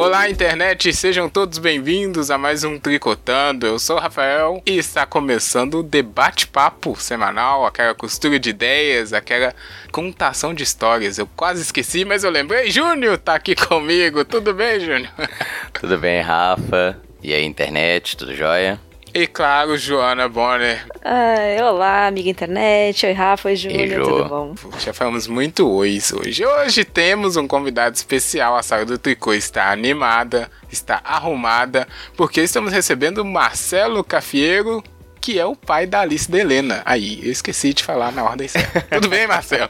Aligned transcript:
Olá, 0.00 0.30
internet, 0.30 0.92
sejam 0.92 1.28
todos 1.28 1.58
bem-vindos 1.58 2.30
a 2.30 2.38
mais 2.38 2.62
um 2.62 2.78
Tricotando. 2.78 3.66
Eu 3.66 3.80
sou 3.80 3.96
o 3.96 3.98
Rafael 3.98 4.62
e 4.64 4.78
está 4.78 5.04
começando 5.04 5.80
o 5.80 5.82
debate-papo 5.82 6.94
semanal, 6.94 7.66
aquela 7.66 7.96
costura 7.96 8.38
de 8.38 8.50
ideias, 8.50 9.12
aquela 9.12 9.52
contação 9.90 10.54
de 10.54 10.62
histórias. 10.62 11.18
Eu 11.18 11.26
quase 11.34 11.62
esqueci, 11.62 12.04
mas 12.04 12.22
eu 12.22 12.30
lembrei. 12.30 12.70
Júnior 12.70 13.18
tá 13.18 13.34
aqui 13.34 13.56
comigo. 13.56 14.24
Tudo 14.24 14.54
bem, 14.54 14.78
Júnior? 14.78 15.10
Tudo 15.74 15.98
bem, 15.98 16.22
Rafa? 16.22 16.96
E 17.20 17.34
aí, 17.34 17.44
internet, 17.44 18.16
tudo 18.16 18.32
jóia? 18.36 18.80
E 19.14 19.26
claro, 19.26 19.76
Joana 19.76 20.28
Bonner. 20.28 20.86
Ai, 21.02 21.60
olá, 21.62 22.06
amiga 22.06 22.28
internet. 22.28 23.06
Oi, 23.06 23.12
Rafa, 23.12 23.48
oi, 23.48 23.56
Júnior, 23.56 24.04
tudo 24.04 24.24
bom? 24.26 24.54
Já 24.78 24.92
falamos 24.92 25.26
muito 25.26 25.68
ois 25.68 26.12
hoje. 26.12 26.44
Hoje 26.44 26.84
temos 26.84 27.36
um 27.36 27.48
convidado 27.48 27.96
especial. 27.96 28.56
A 28.56 28.62
sala 28.62 28.84
do 28.84 28.98
Tricô 28.98 29.32
está 29.32 29.70
animada, 29.72 30.50
está 30.70 31.00
arrumada, 31.02 31.88
porque 32.16 32.40
estamos 32.42 32.72
recebendo 32.72 33.24
Marcelo 33.24 34.04
Cafieiro, 34.04 34.84
que 35.20 35.38
é 35.38 35.46
o 35.46 35.56
pai 35.56 35.86
da 35.86 36.00
Alice 36.00 36.30
de 36.30 36.38
Helena. 36.38 36.82
Aí, 36.84 37.20
eu 37.24 37.32
esqueci 37.32 37.72
de 37.72 37.82
falar 37.82 38.12
na 38.12 38.24
ordem 38.24 38.46
certa. 38.46 38.82
Tudo 38.82 39.08
bem, 39.08 39.26
Marcelo? 39.26 39.68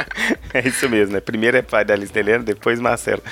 é 0.54 0.66
isso 0.66 0.88
mesmo, 0.88 1.14
né? 1.14 1.20
Primeiro 1.20 1.56
é 1.56 1.62
pai 1.62 1.84
da 1.84 1.94
Alice 1.94 2.12
de 2.12 2.18
Helena, 2.18 2.44
depois 2.44 2.80
Marcelo. 2.80 3.22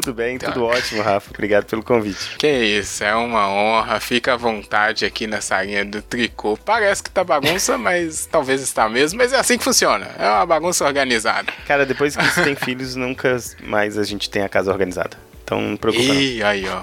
Tudo 0.00 0.14
bem, 0.14 0.38
tá. 0.38 0.50
tudo 0.50 0.64
ótimo, 0.64 1.02
Rafa. 1.02 1.30
Obrigado 1.30 1.66
pelo 1.66 1.82
convite. 1.82 2.36
Que 2.38 2.48
isso, 2.48 3.04
é 3.04 3.14
uma 3.14 3.46
honra. 3.46 4.00
Fica 4.00 4.32
à 4.32 4.36
vontade 4.38 5.04
aqui 5.04 5.26
nessa 5.26 5.62
linha 5.62 5.84
do 5.84 6.00
tricô. 6.00 6.56
Parece 6.56 7.02
que 7.02 7.10
tá 7.10 7.22
bagunça, 7.22 7.76
mas 7.78 8.24
talvez 8.24 8.62
está 8.62 8.88
mesmo. 8.88 9.18
Mas 9.18 9.34
é 9.34 9.38
assim 9.38 9.58
que 9.58 9.64
funciona. 9.64 10.08
É 10.18 10.26
uma 10.26 10.46
bagunça 10.46 10.86
organizada. 10.86 11.52
Cara, 11.66 11.84
depois 11.84 12.16
que 12.16 12.24
você 12.24 12.42
tem 12.42 12.56
filhos, 12.56 12.96
nunca 12.96 13.36
mais 13.62 13.98
a 13.98 14.02
gente 14.02 14.30
tem 14.30 14.42
a 14.42 14.48
casa 14.48 14.72
organizada. 14.72 15.16
Então 15.44 15.60
não 15.60 15.76
preocupa. 15.76 16.04
Ih, 16.04 16.42
aí, 16.42 16.64
ó. 16.68 16.82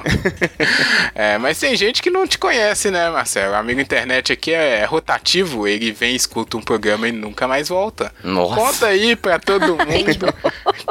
é, 1.15 1.37
mas 1.37 1.59
tem 1.59 1.75
gente 1.75 2.01
que 2.01 2.09
não 2.09 2.27
te 2.27 2.37
conhece, 2.37 2.91
né, 2.91 3.09
Marcelo? 3.09 3.53
O 3.53 3.55
amigo 3.55 3.79
internet 3.79 4.31
aqui 4.33 4.51
é 4.51 4.83
rotativo, 4.85 5.67
ele 5.67 5.91
vem, 5.91 6.15
escuta 6.15 6.57
um 6.57 6.61
programa 6.61 7.07
e 7.07 7.11
nunca 7.11 7.47
mais 7.47 7.69
volta. 7.69 8.13
Nossa. 8.23 8.55
Conta 8.55 8.87
aí 8.87 9.15
pra 9.15 9.39
todo 9.39 9.77
mundo 9.85 10.33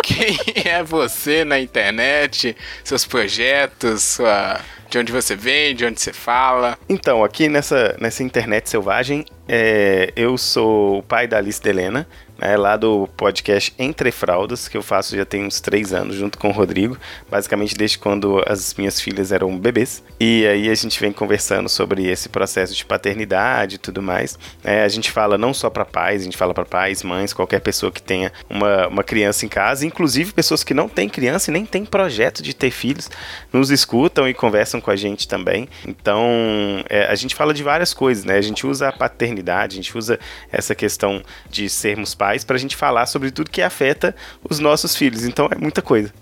quem 0.03 0.37
é 0.65 0.83
você 0.83 1.45
na 1.45 1.61
internet, 1.61 2.57
seus 2.83 3.05
projetos, 3.05 4.03
sua 4.03 4.61
de 4.89 4.99
onde 4.99 5.13
você 5.13 5.37
vem, 5.37 5.75
de 5.75 5.85
onde 5.85 6.01
você 6.01 6.13
fala. 6.13 6.79
Então, 6.89 7.23
aqui 7.23 7.49
nessa, 7.49 7.95
nessa 8.01 8.23
internet 8.23 8.71
selvagem, 8.71 9.25
é, 9.47 10.13
eu 10.17 10.39
sou 10.39 10.99
o 10.99 11.03
pai 11.03 11.27
da 11.27 11.37
Alice 11.37 11.61
Helena 11.63 12.07
né, 12.39 12.57
lá 12.57 12.77
do 12.77 13.09
podcast 13.17 13.75
Entre 13.79 14.13
Fraldas, 14.13 14.69
que 14.69 14.77
eu 14.77 14.83
faço 14.83 15.17
já 15.17 15.25
tem 15.25 15.45
uns 15.45 15.61
três 15.61 15.93
anos, 15.93 16.15
junto 16.15 16.39
com 16.39 16.49
o 16.49 16.53
Rodrigo, 16.53 16.97
basicamente 17.29 17.75
desde 17.75 17.99
quando 17.99 18.43
as 18.47 18.75
minhas 18.75 19.01
filhas 19.01 19.33
eram 19.33 19.59
bebês. 19.59 20.03
E 20.21 20.47
aí 20.47 20.71
a 20.71 20.75
gente 20.75 21.01
vem 21.01 21.13
conversando 21.13 21.69
sobre 21.69 22.07
esse 22.07 22.29
processo 22.29 22.75
de 22.75 22.85
paternidade 22.85 23.75
e 23.75 23.79
tudo 23.79 24.01
mais. 24.01 24.39
É, 24.63 24.83
a 24.83 24.89
gente 24.89 25.11
fala 25.11 25.37
não 25.37 25.53
só 25.53 25.69
para 25.69 25.85
pais, 25.85 26.23
a 26.23 26.25
gente 26.25 26.37
fala 26.37 26.55
para 26.55 26.65
pais, 26.65 27.03
mães, 27.03 27.33
qualquer 27.33 27.61
pessoa 27.61 27.91
que 27.91 28.01
tenha 28.01 28.33
uma, 28.49 28.87
uma 28.87 29.03
criança 29.03 29.45
em 29.45 29.49
casa, 29.49 29.85
inclusive 29.85 30.33
pessoas 30.33 30.63
que 30.63 30.73
não 30.73 30.89
têm 30.89 31.09
criança 31.09 31.51
e 31.51 31.53
nem 31.53 31.67
têm 31.67 31.85
projeto 31.85 32.43
de 32.43 32.55
ter 32.55 32.71
filhos, 32.71 33.11
nos 33.53 33.71
escutam 33.71 34.29
e 34.29 34.35
conversam 34.35 34.81
com 34.81 34.91
a 34.91 34.97
gente 34.97 35.27
também. 35.27 35.69
Então, 35.87 36.85
é, 36.89 37.07
a 37.07 37.15
gente 37.15 37.35
fala 37.35 37.53
de 37.53 37.63
várias 37.63 37.93
coisas, 37.93 38.25
né? 38.25 38.37
A 38.37 38.43
gente 38.43 38.67
usa 38.67 38.89
a 38.89 38.93
paternidade, 38.93 39.75
a 39.75 39.83
gente 39.83 39.97
usa 39.97 40.19
essa 40.53 40.75
questão 40.75 41.23
de 41.51 41.69
sermos 41.69 42.15
pais 42.15 42.28
para 42.45 42.57
a 42.57 42.59
gente 42.59 42.77
falar 42.77 43.07
sobre 43.07 43.31
tudo 43.31 43.51
que 43.51 43.63
afeta 43.63 44.15
os 44.49 44.59
nossos 44.59 44.95
filhos. 44.97 45.25
Então 45.25 45.49
é 45.51 45.57
muita 45.57 45.83
coisa. 45.83 46.13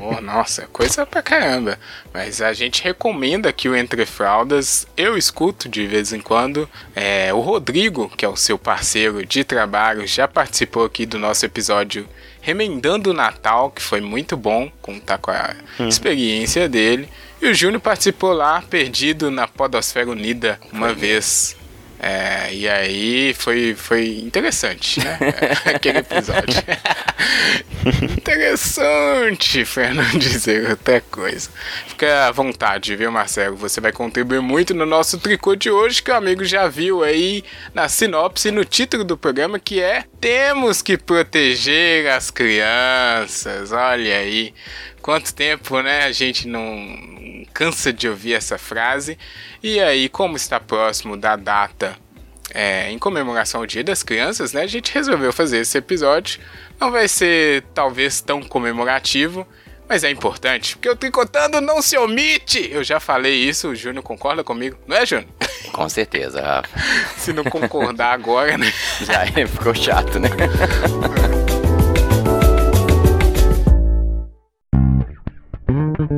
Oh, 0.00 0.20
nossa, 0.22 0.66
coisa 0.72 1.04
pra 1.04 1.22
caramba. 1.22 1.78
Mas 2.12 2.40
a 2.40 2.52
gente 2.52 2.82
recomenda 2.82 3.52
que 3.52 3.68
o 3.68 3.76
Entre 3.76 4.04
Fraldas 4.06 4.86
eu 4.96 5.16
escuto 5.16 5.68
de 5.68 5.86
vez 5.86 6.12
em 6.12 6.20
quando. 6.20 6.68
É, 6.94 7.32
o 7.32 7.40
Rodrigo, 7.40 8.08
que 8.16 8.24
é 8.24 8.28
o 8.28 8.36
seu 8.36 8.58
parceiro 8.58 9.24
de 9.24 9.44
trabalho, 9.44 10.06
já 10.06 10.28
participou 10.28 10.84
aqui 10.84 11.06
do 11.06 11.18
nosso 11.18 11.44
episódio 11.44 12.08
Remendando 12.40 13.10
o 13.10 13.14
Natal, 13.14 13.70
que 13.70 13.82
foi 13.82 14.00
muito 14.00 14.36
bom 14.36 14.70
contar 14.80 15.18
com 15.18 15.30
a 15.30 15.54
hum. 15.78 15.88
experiência 15.88 16.68
dele. 16.68 17.08
E 17.40 17.48
o 17.48 17.54
Júnior 17.54 17.80
participou 17.80 18.32
lá, 18.32 18.62
perdido 18.62 19.30
na 19.30 19.46
Podosfera 19.46 20.10
Unida, 20.10 20.58
uma 20.72 20.92
vez. 20.92 21.57
É, 22.00 22.54
e 22.54 22.68
aí 22.68 23.34
foi, 23.34 23.74
foi 23.74 24.20
interessante, 24.20 25.00
né? 25.00 25.18
Aquele 25.66 25.98
episódio. 25.98 26.62
interessante, 28.18 29.64
para 29.64 29.94
não 29.94 30.04
dizer 30.18 30.70
outra 30.70 31.00
coisa. 31.00 31.50
Fica 31.88 32.26
à 32.26 32.30
vontade, 32.30 32.94
viu, 32.94 33.10
Marcelo? 33.10 33.56
Você 33.56 33.80
vai 33.80 33.90
contribuir 33.90 34.40
muito 34.40 34.74
no 34.74 34.86
nosso 34.86 35.18
tricô 35.18 35.56
de 35.56 35.70
hoje, 35.70 36.02
que 36.02 36.10
o 36.10 36.14
amigo 36.14 36.44
já 36.44 36.68
viu 36.68 37.02
aí 37.02 37.42
na 37.74 37.88
sinopse, 37.88 38.50
no 38.50 38.64
título 38.64 39.02
do 39.02 39.16
programa, 39.16 39.58
que 39.58 39.80
é 39.80 40.04
Temos 40.20 40.80
que 40.80 40.96
proteger 40.96 42.08
as 42.08 42.30
crianças. 42.30 43.72
Olha 43.72 44.18
aí. 44.18 44.54
Quanto 45.08 45.32
tempo, 45.32 45.80
né? 45.80 46.04
A 46.04 46.12
gente 46.12 46.46
não 46.46 46.66
cansa 47.54 47.90
de 47.94 48.06
ouvir 48.06 48.34
essa 48.34 48.58
frase. 48.58 49.16
E 49.62 49.80
aí, 49.80 50.06
como 50.06 50.36
está 50.36 50.60
próximo 50.60 51.16
da 51.16 51.34
data 51.34 51.96
é, 52.52 52.90
em 52.90 52.98
comemoração 52.98 53.62
ao 53.62 53.66
Dia 53.66 53.82
das 53.82 54.02
Crianças, 54.02 54.52
né? 54.52 54.60
A 54.60 54.66
gente 54.66 54.92
resolveu 54.92 55.32
fazer 55.32 55.60
esse 55.60 55.78
episódio. 55.78 56.38
Não 56.78 56.90
vai 56.90 57.08
ser 57.08 57.62
talvez 57.72 58.20
tão 58.20 58.42
comemorativo, 58.42 59.48
mas 59.88 60.04
é 60.04 60.10
importante, 60.10 60.76
porque 60.76 60.90
o 60.90 60.94
Tricotando 60.94 61.58
não 61.58 61.80
se 61.80 61.96
omite. 61.96 62.68
Eu 62.70 62.84
já 62.84 63.00
falei 63.00 63.32
isso, 63.32 63.68
o 63.68 63.74
Júnior 63.74 64.02
concorda 64.04 64.44
comigo, 64.44 64.76
não 64.86 64.94
é, 64.94 65.06
Júnior? 65.06 65.30
Com 65.72 65.88
certeza, 65.88 66.42
Rafa. 66.42 66.68
se 67.16 67.32
não 67.32 67.44
concordar 67.44 68.12
agora, 68.12 68.58
né? 68.58 68.70
Já 69.00 69.24
ficou 69.46 69.74
chato, 69.74 70.18
né? 70.18 70.28
Tri. 76.08 76.16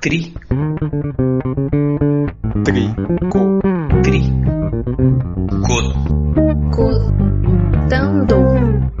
Tri. 0.00 0.32
Tri. 2.64 2.94
Co. 3.32 3.60
Tri. 4.04 4.20
Co. 6.70 6.92
Co. 8.28 8.93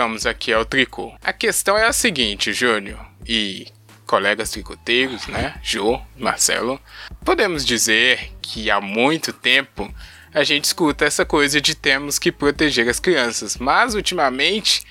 chegamos 0.00 0.24
aqui 0.24 0.50
ao 0.50 0.64
tricô. 0.64 1.12
A 1.22 1.30
questão 1.30 1.76
é 1.76 1.84
a 1.84 1.92
seguinte, 1.92 2.54
Júnior 2.54 2.98
e 3.28 3.66
colegas 4.06 4.50
tricoteiros, 4.50 5.26
né? 5.26 5.54
Jô, 5.62 6.00
Marcelo. 6.18 6.80
Podemos 7.22 7.66
dizer 7.66 8.32
que 8.40 8.70
há 8.70 8.80
muito 8.80 9.30
tempo 9.30 9.94
a 10.32 10.42
gente 10.42 10.64
escuta 10.64 11.04
essa 11.04 11.26
coisa 11.26 11.60
de 11.60 11.74
temos 11.74 12.18
que 12.18 12.32
proteger 12.32 12.88
as 12.88 12.98
crianças, 12.98 13.58
mas 13.58 13.94
ultimamente 13.94 14.82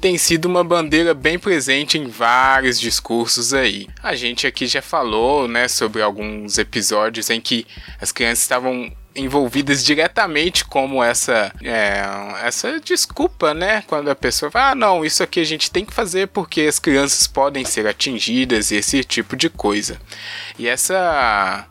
tem 0.00 0.18
sido 0.18 0.46
uma 0.46 0.64
bandeira 0.64 1.14
bem 1.14 1.38
presente 1.38 1.96
em 1.96 2.08
vários 2.08 2.80
discursos 2.80 3.54
aí. 3.54 3.86
A 4.02 4.16
gente 4.16 4.48
aqui 4.48 4.66
já 4.66 4.82
falou, 4.82 5.46
né, 5.46 5.68
sobre 5.68 6.02
alguns 6.02 6.58
episódios 6.58 7.30
em 7.30 7.40
que 7.40 7.64
as 8.00 8.10
crianças 8.10 8.40
estavam 8.40 8.92
envolvidas 9.16 9.84
diretamente 9.84 10.64
como 10.64 11.02
essa 11.02 11.52
é, 11.62 12.02
essa 12.42 12.80
desculpa, 12.80 13.54
né? 13.54 13.82
Quando 13.86 14.10
a 14.10 14.14
pessoa 14.14 14.50
fala, 14.50 14.70
ah, 14.70 14.74
não, 14.74 15.04
isso 15.04 15.22
aqui 15.22 15.40
a 15.40 15.44
gente 15.44 15.70
tem 15.70 15.84
que 15.84 15.94
fazer 15.94 16.28
porque 16.28 16.62
as 16.62 16.78
crianças 16.78 17.26
podem 17.26 17.64
ser 17.64 17.86
atingidas 17.86 18.70
e 18.70 18.76
esse 18.76 19.02
tipo 19.04 19.36
de 19.36 19.48
coisa. 19.48 19.98
E 20.58 20.68
essa 20.68 21.66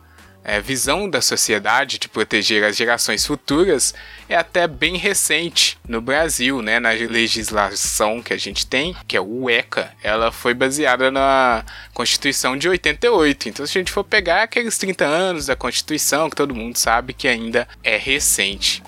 é, 0.46 0.60
visão 0.60 1.10
da 1.10 1.20
sociedade 1.20 1.98
de 1.98 2.08
proteger 2.08 2.62
as 2.62 2.76
gerações 2.76 3.26
futuras 3.26 3.92
é 4.28 4.36
até 4.36 4.68
bem 4.68 4.96
recente 4.96 5.76
no 5.88 6.00
Brasil, 6.00 6.62
né? 6.62 6.78
Na 6.78 6.90
legislação 6.90 8.22
que 8.22 8.32
a 8.32 8.36
gente 8.36 8.64
tem, 8.64 8.94
que 9.08 9.16
é 9.16 9.20
o 9.20 9.50
ECA, 9.50 9.92
ela 10.04 10.30
foi 10.30 10.54
baseada 10.54 11.10
na 11.10 11.64
Constituição 11.92 12.56
de 12.56 12.68
88. 12.68 13.48
Então, 13.48 13.66
se 13.66 13.76
a 13.76 13.80
gente 13.80 13.90
for 13.90 14.04
pegar 14.04 14.44
aqueles 14.44 14.78
30 14.78 15.04
anos 15.04 15.46
da 15.46 15.56
Constituição, 15.56 16.30
que 16.30 16.36
todo 16.36 16.54
mundo 16.54 16.76
sabe 16.76 17.12
que 17.12 17.26
ainda 17.26 17.66
é 17.82 17.96
recente. 17.96 18.84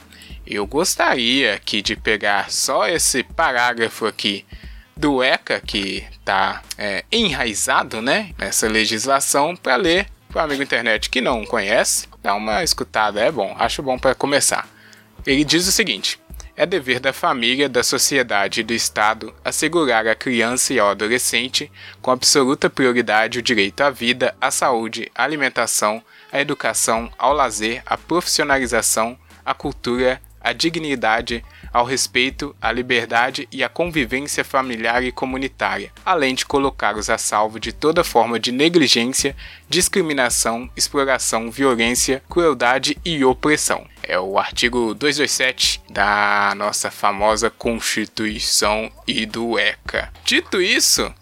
Eu 0.47 0.65
gostaria 0.65 1.55
aqui 1.55 1.83
de 1.83 1.97
pegar 1.97 2.53
só 2.53 2.89
esse 2.89 3.25
parágrafo 3.25 4.07
aqui 4.07 4.47
do 4.97 5.23
ECA, 5.25 5.61
que 5.61 6.07
está 6.13 6.63
é, 6.79 7.05
enraizado 7.11 8.01
né, 8.01 8.31
nessa 8.39 8.69
legislação, 8.69 9.57
para 9.57 9.75
ler 9.75 10.07
o 10.35 10.39
amigo 10.39 10.63
internet 10.63 11.09
que 11.09 11.21
não 11.21 11.45
conhece, 11.45 12.07
dá 12.23 12.35
uma 12.35 12.63
escutada, 12.63 13.21
é 13.21 13.31
bom, 13.31 13.55
acho 13.59 13.83
bom 13.83 13.99
para 13.99 14.15
começar. 14.15 14.69
Ele 15.27 15.45
diz 15.45 15.67
o 15.67 15.73
seguinte: 15.73 16.21
é 16.57 16.67
dever 16.67 17.01
da 17.01 17.13
família, 17.13 17.69
da 17.69 17.83
sociedade 17.83 18.61
e 18.61 18.65
do 18.65 18.75
Estado 18.75 19.33
assegurar 19.45 20.07
à 20.07 20.15
criança 20.15 20.75
e 20.75 20.79
ao 20.79 20.91
adolescente, 20.91 21.71
com 22.03 22.11
absoluta 22.11 22.69
prioridade, 22.69 23.39
o 23.39 23.43
direito 23.43 23.81
à 23.81 23.91
vida, 23.91 24.35
à 24.41 24.51
saúde, 24.51 25.11
à 25.15 25.25
alimentação, 25.25 26.03
à 26.33 26.41
educação, 26.41 27.13
ao 27.17 27.33
lazer, 27.33 27.83
à 27.87 27.97
profissionalização, 27.97 29.17
à 29.45 29.55
cultura, 29.55 30.21
à 30.49 30.53
dignidade, 30.55 31.45
ao 31.71 31.85
respeito, 31.85 32.56
à 32.61 32.73
liberdade 32.73 33.47
e 33.53 33.62
à 33.62 33.69
convivência 33.69 34.43
familiar 34.43 35.05
e 35.05 35.12
comunitária, 35.12 35.93
além 36.05 36.35
de 36.35 36.47
colocá-los 36.47 37.11
a 37.11 37.19
salvo 37.19 37.61
de 37.61 37.71
toda 37.71 38.03
forma 38.03 38.41
de 38.41 38.50
negligência, 38.50 39.37
discriminação, 39.69 40.71
exploração, 40.75 41.50
violência, 41.50 42.23
crueldade 42.31 42.97
e 43.05 43.23
opressão. 43.25 43.87
É 44.03 44.19
o 44.19 44.39
artigo 44.39 44.95
227 44.95 45.83
da 45.91 46.55
nossa 46.56 46.91
famosa 46.91 47.50
Constituição 47.50 48.91
e 49.06 49.27
do 49.27 49.59
ECA. 49.59 50.11
Dito 50.25 50.62
isso, 50.62 51.12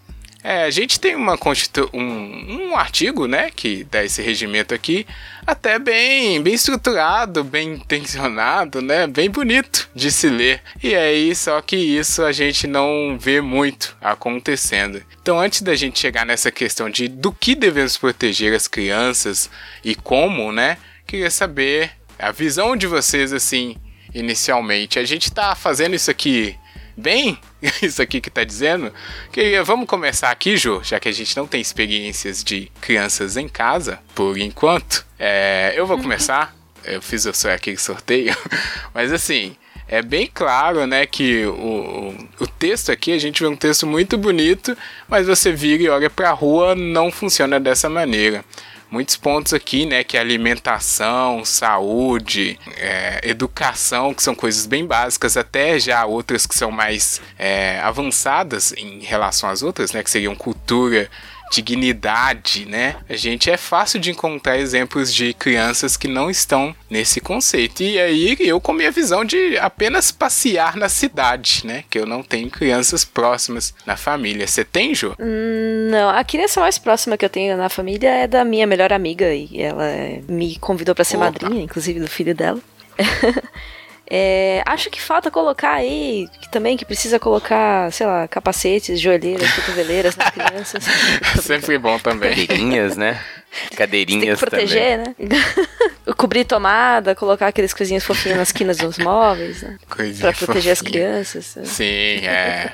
é, 0.47 0.63
a 0.63 0.69
gente 0.69 0.97
tem 0.97 1.13
uma 1.13 1.37
constitu 1.37 1.89
um, 1.93 2.69
um 2.69 2.77
artigo, 2.77 3.27
né, 3.27 3.51
que 3.53 3.83
dá 3.83 4.05
esse 4.05 4.21
regimento 4.21 4.73
aqui, 4.73 5.05
até 5.45 5.77
bem, 5.77 6.41
bem 6.41 6.53
estruturado, 6.53 7.43
bem 7.43 7.73
intencionado, 7.73 8.81
né, 8.81 9.07
bem 9.07 9.29
bonito 9.29 9.89
de 9.93 10.09
se 10.09 10.29
ler. 10.29 10.61
E 10.81 10.95
aí, 10.95 11.35
só 11.35 11.59
que 11.59 11.75
isso 11.75 12.23
a 12.23 12.31
gente 12.31 12.65
não 12.65 13.17
vê 13.19 13.41
muito 13.41 13.97
acontecendo. 13.99 15.03
Então, 15.21 15.37
antes 15.37 15.61
da 15.61 15.75
gente 15.75 15.99
chegar 15.99 16.25
nessa 16.25 16.49
questão 16.49 16.89
de 16.89 17.09
do 17.09 17.33
que 17.33 17.53
devemos 17.53 17.97
proteger 17.97 18.55
as 18.55 18.69
crianças 18.69 19.49
e 19.83 19.95
como, 19.95 20.53
né, 20.53 20.77
queria 21.05 21.29
saber 21.29 21.91
a 22.17 22.31
visão 22.31 22.77
de 22.77 22.87
vocês 22.87 23.33
assim, 23.33 23.75
inicialmente. 24.13 24.97
A 24.97 25.03
gente 25.03 25.29
tá 25.29 25.53
fazendo 25.55 25.93
isso 25.93 26.09
aqui 26.09 26.55
bem 26.97 27.39
isso 27.81 28.01
aqui 28.01 28.19
que 28.19 28.29
tá 28.29 28.43
dizendo. 28.43 28.91
Que 29.31 29.61
vamos 29.61 29.87
começar 29.87 30.31
aqui, 30.31 30.57
Jô, 30.57 30.81
já 30.83 30.99
que 30.99 31.07
a 31.07 31.11
gente 31.11 31.37
não 31.37 31.45
tem 31.45 31.61
experiências 31.61 32.43
de 32.43 32.71
crianças 32.81 33.37
em 33.37 33.47
casa, 33.47 33.99
por 34.15 34.37
enquanto. 34.37 35.05
É, 35.19 35.73
eu 35.75 35.85
vou 35.85 35.97
começar. 35.97 36.55
Eu 36.83 37.01
fiz 37.01 37.25
o 37.25 37.33
seu 37.33 37.51
aquele 37.51 37.77
sorteio, 37.77 38.35
mas 38.93 39.13
assim. 39.13 39.55
É 39.89 40.01
bem 40.01 40.29
claro, 40.33 40.85
né, 40.85 41.05
que 41.05 41.45
o, 41.45 42.13
o 42.41 42.45
texto 42.45 42.91
aqui, 42.91 43.13
a 43.13 43.17
gente 43.17 43.41
vê 43.41 43.47
um 43.47 43.55
texto 43.55 43.87
muito 43.87 44.17
bonito, 44.17 44.77
mas 45.07 45.27
você 45.27 45.49
vira 45.53 45.81
e 45.81 45.87
olha 45.87 46.09
para 46.09 46.29
a 46.29 46.33
rua, 46.33 46.75
não 46.75 47.09
funciona 47.09 47.57
dessa 47.57 47.89
maneira 47.89 48.43
muitos 48.89 49.15
pontos 49.15 49.53
aqui, 49.53 49.85
né? 49.85 50.03
Que 50.03 50.17
é 50.17 50.19
alimentação, 50.19 51.43
saúde, 51.43 52.59
é, 52.77 53.21
educação, 53.23 54.13
que 54.13 54.23
são 54.23 54.35
coisas 54.35 54.65
bem 54.65 54.85
básicas, 54.85 55.37
até 55.37 55.79
já 55.79 56.05
outras 56.05 56.45
que 56.45 56.55
são 56.55 56.71
mais 56.71 57.21
é, 57.37 57.79
avançadas 57.81 58.73
em 58.73 58.99
relação 58.99 59.49
às 59.49 59.61
outras, 59.61 59.91
né? 59.91 60.03
Que 60.03 60.09
seriam 60.09 60.35
cultura, 60.35 61.09
dignidade, 61.51 62.65
né? 62.65 62.95
A 63.09 63.15
gente 63.15 63.49
é 63.49 63.57
fácil 63.57 63.99
de 63.99 64.11
encontrar 64.11 64.57
exemplos 64.57 65.13
de 65.13 65.33
crianças 65.33 65.95
que 65.95 66.07
não 66.07 66.29
estão 66.29 66.75
nesse 66.89 67.19
conceito. 67.19 67.83
E 67.83 67.99
aí 67.99 68.35
eu 68.39 68.59
com 68.59 68.73
minha 68.73 68.91
visão 68.91 69.23
de 69.23 69.57
apenas 69.57 70.11
passear 70.11 70.75
na 70.75 70.89
cidade, 70.89 71.61
né? 71.65 71.83
Que 71.89 71.99
eu 71.99 72.05
não 72.05 72.23
tenho 72.23 72.49
crianças 72.49 73.03
próximas 73.05 73.73
na 73.85 73.95
família. 73.95 74.47
Você 74.47 74.63
tem, 74.63 74.93
Jô? 74.93 75.13
Hum, 75.19 75.89
não, 75.89 76.09
a 76.09 76.23
criança 76.23 76.59
mais 76.61 76.77
próxima 76.77 77.17
que 77.17 77.25
eu 77.25 77.29
tenho 77.29 77.57
na 77.57 77.69
família 77.69 78.09
é 78.09 78.27
da 78.27 78.43
minha 78.43 78.67
melhor 78.67 78.91
amiga 78.91 79.33
e 79.33 79.61
ela 79.61 79.85
me 80.27 80.57
convidou 80.57 80.93
para 80.93 81.03
ser 81.03 81.17
Opa. 81.17 81.25
madrinha, 81.25 81.63
inclusive 81.63 81.99
do 81.99 82.07
filho 82.07 82.35
dela. 82.35 82.59
É, 84.09 84.63
acho 84.65 84.89
que 84.89 85.01
falta 85.01 85.29
colocar 85.29 85.73
aí, 85.73 86.29
que 86.39 86.49
também 86.49 86.77
que 86.77 86.85
precisa 86.85 87.19
colocar, 87.19 87.91
sei 87.91 88.07
lá, 88.07 88.27
capacetes, 88.27 88.99
joelheiras, 88.99 89.51
cotoveleiras 89.53 90.15
nas 90.15 90.29
crianças. 90.29 90.83
Sempre 91.43 91.77
bom 91.77 91.99
também. 91.99 92.29
Cadeirinhas, 92.47 92.95
né? 92.95 93.13
Tem 93.51 93.69
que 93.69 93.75
Cadeirinhas 93.77 94.39
também. 94.39 94.65
proteger, 94.65 94.97
né? 94.99 95.15
Cobrir 96.17 96.45
tomada, 96.45 97.15
colocar 97.15 97.47
aqueles 97.47 97.73
coisinhas 97.73 98.03
fofinhas 98.03 98.37
nas 98.37 98.51
quinas 98.51 98.77
dos 98.77 98.97
móveis, 98.97 99.61
né? 99.61 99.77
Coisinha 99.89 100.31
Pra 100.31 100.45
proteger 100.45 100.71
as 100.73 100.79
fofinha. 100.79 100.91
crianças. 101.03 101.55
né? 101.55 101.65
Sim, 101.65 102.25
é. 102.25 102.73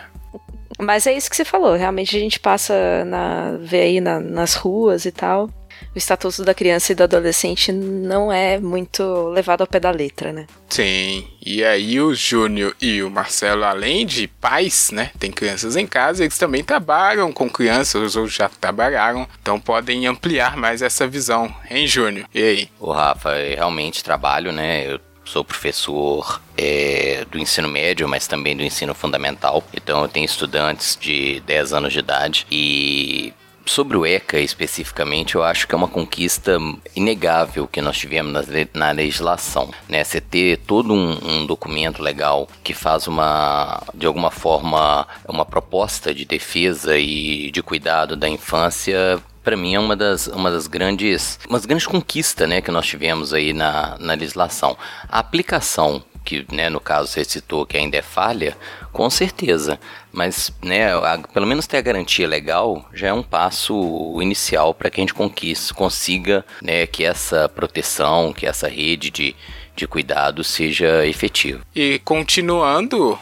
Mas 0.80 1.08
é 1.08 1.14
isso 1.14 1.30
que 1.30 1.36
você 1.36 1.46
falou. 1.46 1.76
Realmente 1.76 2.16
a 2.16 2.20
gente 2.20 2.40
passa 2.40 3.06
na 3.06 3.56
vê 3.60 3.82
aí 3.82 4.02
na- 4.02 4.20
nas 4.20 4.54
ruas 4.56 5.06
e 5.06 5.12
tal. 5.12 5.50
O 5.96 5.98
estatuto 5.98 6.44
da 6.44 6.56
criança 6.56 6.92
e 6.92 6.96
do 6.96 7.04
adolescente 7.04 7.72
não 7.72 8.32
é 8.32 8.60
muito 8.60 9.30
levado 9.30 9.62
ao 9.62 9.68
pé 9.68 9.80
da 9.80 9.92
letra, 9.92 10.34
né? 10.34 10.48
Sim, 10.68 11.28
e 11.46 11.64
aí 11.64 12.02
o 12.02 12.16
Júnior 12.16 12.76
e 12.82 13.04
o 13.04 13.12
Marcelo, 13.12 13.64
além 13.64 14.04
de 14.04 14.28
pais, 14.28 14.90
né, 14.92 15.12
tem 15.20 15.32
crianças 15.32 15.76
em 15.76 15.86
casa, 15.86 16.24
eles 16.24 16.38
também 16.38 16.64
trabalham 16.64 17.32
com 17.32 17.48
crianças 17.48 18.16
ou 18.16 18.28
já 18.28 18.50
trabalharam, 18.50 19.28
então 19.40 19.60
podem 19.60 20.08
ampliar 20.08 20.58
mais 20.58 20.82
essa 20.82 21.06
visão, 21.06 21.54
hein, 21.70 21.86
Júnior? 21.86 22.28
E 22.34 22.42
aí? 22.42 22.70
Ô 22.80 22.92
Rafa, 22.92 23.38
eu 23.38 23.56
realmente 23.56 24.04
trabalho, 24.04 24.52
né? 24.52 24.92
Eu 24.92 25.00
sou 25.24 25.44
professor 25.44 26.42
é, 26.58 27.26
do 27.30 27.38
ensino 27.38 27.68
médio, 27.68 28.08
mas 28.08 28.28
também 28.28 28.58
do 28.58 28.64
ensino 28.64 28.94
fundamental. 28.94 29.64
Então 29.74 30.02
eu 30.02 30.08
tenho 30.08 30.26
estudantes 30.26 30.98
de 31.00 31.40
10 31.42 31.74
anos 31.74 31.94
de 31.94 32.00
idade 32.00 32.48
e 32.52 33.34
sobre 33.66 33.98
o 33.98 34.06
ECA 34.06 34.40
especificamente, 34.40 35.36
eu 35.36 35.44
acho 35.44 35.68
que 35.68 35.74
é 35.74 35.78
uma 35.78 35.88
conquista 35.88 36.58
inegável 36.96 37.68
que 37.68 37.82
nós 37.82 37.98
tivemos 37.98 38.34
na, 38.34 38.42
na 38.74 38.92
legislação, 38.92 39.70
né? 39.88 40.04
Você 40.04 40.20
ter 40.20 40.58
todo 40.60 40.94
um, 40.94 41.18
um 41.24 41.46
documento 41.46 42.02
legal 42.02 42.48
que 42.64 42.74
faz 42.74 43.08
uma, 43.08 43.82
de 43.94 44.06
alguma 44.06 44.32
forma, 44.32 45.08
uma 45.28 45.46
proposta 45.46 46.14
de 46.14 46.26
defesa 46.26 46.98
e 46.98 47.52
de 47.52 47.62
cuidado 47.62 48.16
da 48.16 48.28
infância 48.28 49.22
para 49.44 49.58
mim 49.58 49.76
é 49.76 49.80
uma 49.80 49.96
das, 49.96 50.28
uma 50.28 50.50
das 50.50 50.68
grandes, 50.68 51.38
umas 51.50 51.66
grandes 51.66 51.86
conquistas, 51.86 52.48
né, 52.48 52.62
que 52.62 52.72
nós 52.72 52.86
tivemos 52.86 53.34
aí 53.34 53.52
na, 53.52 53.98
na 54.00 54.14
legislação. 54.14 54.78
A 55.10 55.20
aplicação 55.20 56.02
que, 56.24 56.46
né, 56.52 56.70
no 56.70 56.80
caso 56.80 57.08
você 57.10 57.24
citou 57.24 57.66
que 57.66 57.78
ainda 57.78 57.98
é 57.98 58.02
falha, 58.02 58.56
com 58.92 59.10
certeza, 59.10 59.80
mas, 60.12 60.52
né, 60.64 60.94
a- 60.94 61.20
pelo 61.34 61.46
menos 61.48 61.68
ter 61.68 61.78
a 61.78 61.82
garantia 61.82 62.28
legal 62.28 62.88
já 62.94 63.08
é 63.10 63.14
um 63.14 63.24
passo 63.24 64.20
inicial 64.22 64.74
para 64.74 64.90
que 64.90 65.00
a 65.00 65.04
gente 65.04 65.14
conquiste, 65.14 65.74
consiga, 65.74 66.46
né, 66.62 66.86
que 66.88 67.04
essa 67.04 67.50
proteção, 67.50 68.32
que 68.34 68.46
essa 68.46 68.68
rede 68.68 69.10
de, 69.10 69.36
de 69.76 69.88
cuidado 69.88 70.44
seja 70.44 71.06
efetiva. 71.06 71.62
E 71.76 72.00
continuando, 72.06 73.18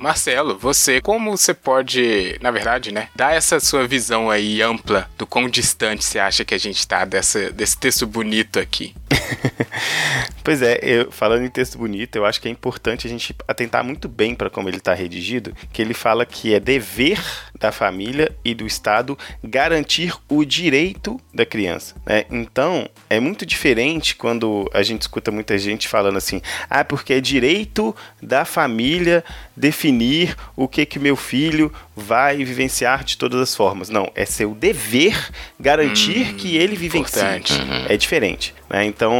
Marcelo, 0.00 0.58
você, 0.58 1.00
como 1.00 1.36
você 1.36 1.54
pode, 1.54 2.38
na 2.40 2.50
verdade, 2.50 2.92
né, 2.92 3.08
dar 3.14 3.34
essa 3.34 3.58
sua 3.60 3.86
visão 3.86 4.30
aí 4.30 4.60
ampla 4.60 5.08
do 5.16 5.26
quão 5.26 5.48
distante 5.48 6.04
você 6.04 6.18
acha 6.18 6.44
que 6.44 6.54
a 6.54 6.58
gente 6.58 6.86
tá 6.86 7.04
dessa, 7.04 7.50
desse 7.50 7.78
texto 7.78 8.06
bonito 8.06 8.58
aqui? 8.58 8.94
Pois 10.44 10.60
é, 10.60 10.78
eu, 10.82 11.10
falando 11.10 11.42
em 11.42 11.48
texto 11.48 11.78
bonito, 11.78 12.16
eu 12.16 12.26
acho 12.26 12.38
que 12.38 12.46
é 12.46 12.50
importante 12.50 13.06
a 13.06 13.10
gente 13.10 13.34
atentar 13.48 13.82
muito 13.82 14.10
bem 14.10 14.34
para 14.34 14.50
como 14.50 14.68
ele 14.68 14.76
está 14.76 14.92
redigido, 14.92 15.56
que 15.72 15.80
ele 15.80 15.94
fala 15.94 16.26
que 16.26 16.52
é 16.52 16.60
dever 16.60 17.18
da 17.58 17.72
família 17.72 18.30
e 18.44 18.54
do 18.54 18.66
Estado 18.66 19.18
garantir 19.42 20.12
o 20.28 20.44
direito 20.44 21.18
da 21.32 21.46
criança. 21.46 21.94
né? 22.04 22.26
Então, 22.30 22.86
é 23.08 23.18
muito 23.18 23.46
diferente 23.46 24.14
quando 24.14 24.68
a 24.74 24.82
gente 24.82 25.00
escuta 25.00 25.30
muita 25.30 25.56
gente 25.56 25.88
falando 25.88 26.18
assim, 26.18 26.42
ah, 26.68 26.84
porque 26.84 27.14
é 27.14 27.20
direito 27.20 27.96
da 28.20 28.44
família 28.44 29.13
definir 29.56 30.34
o 30.56 30.66
que 30.66 30.84
que 30.86 30.98
meu 30.98 31.14
filho 31.16 31.72
vai 31.96 32.38
vivenciar 32.44 33.04
de 33.04 33.16
todas 33.16 33.40
as 33.40 33.54
formas. 33.54 33.88
Não, 33.88 34.10
é 34.14 34.24
seu 34.24 34.54
dever 34.54 35.16
garantir 35.60 36.34
que 36.34 36.56
ele 36.56 36.76
vivencie. 36.76 37.20
importante. 37.20 37.52
É 37.88 37.96
diferente. 37.96 38.54
né? 38.68 38.84
Então, 38.84 39.12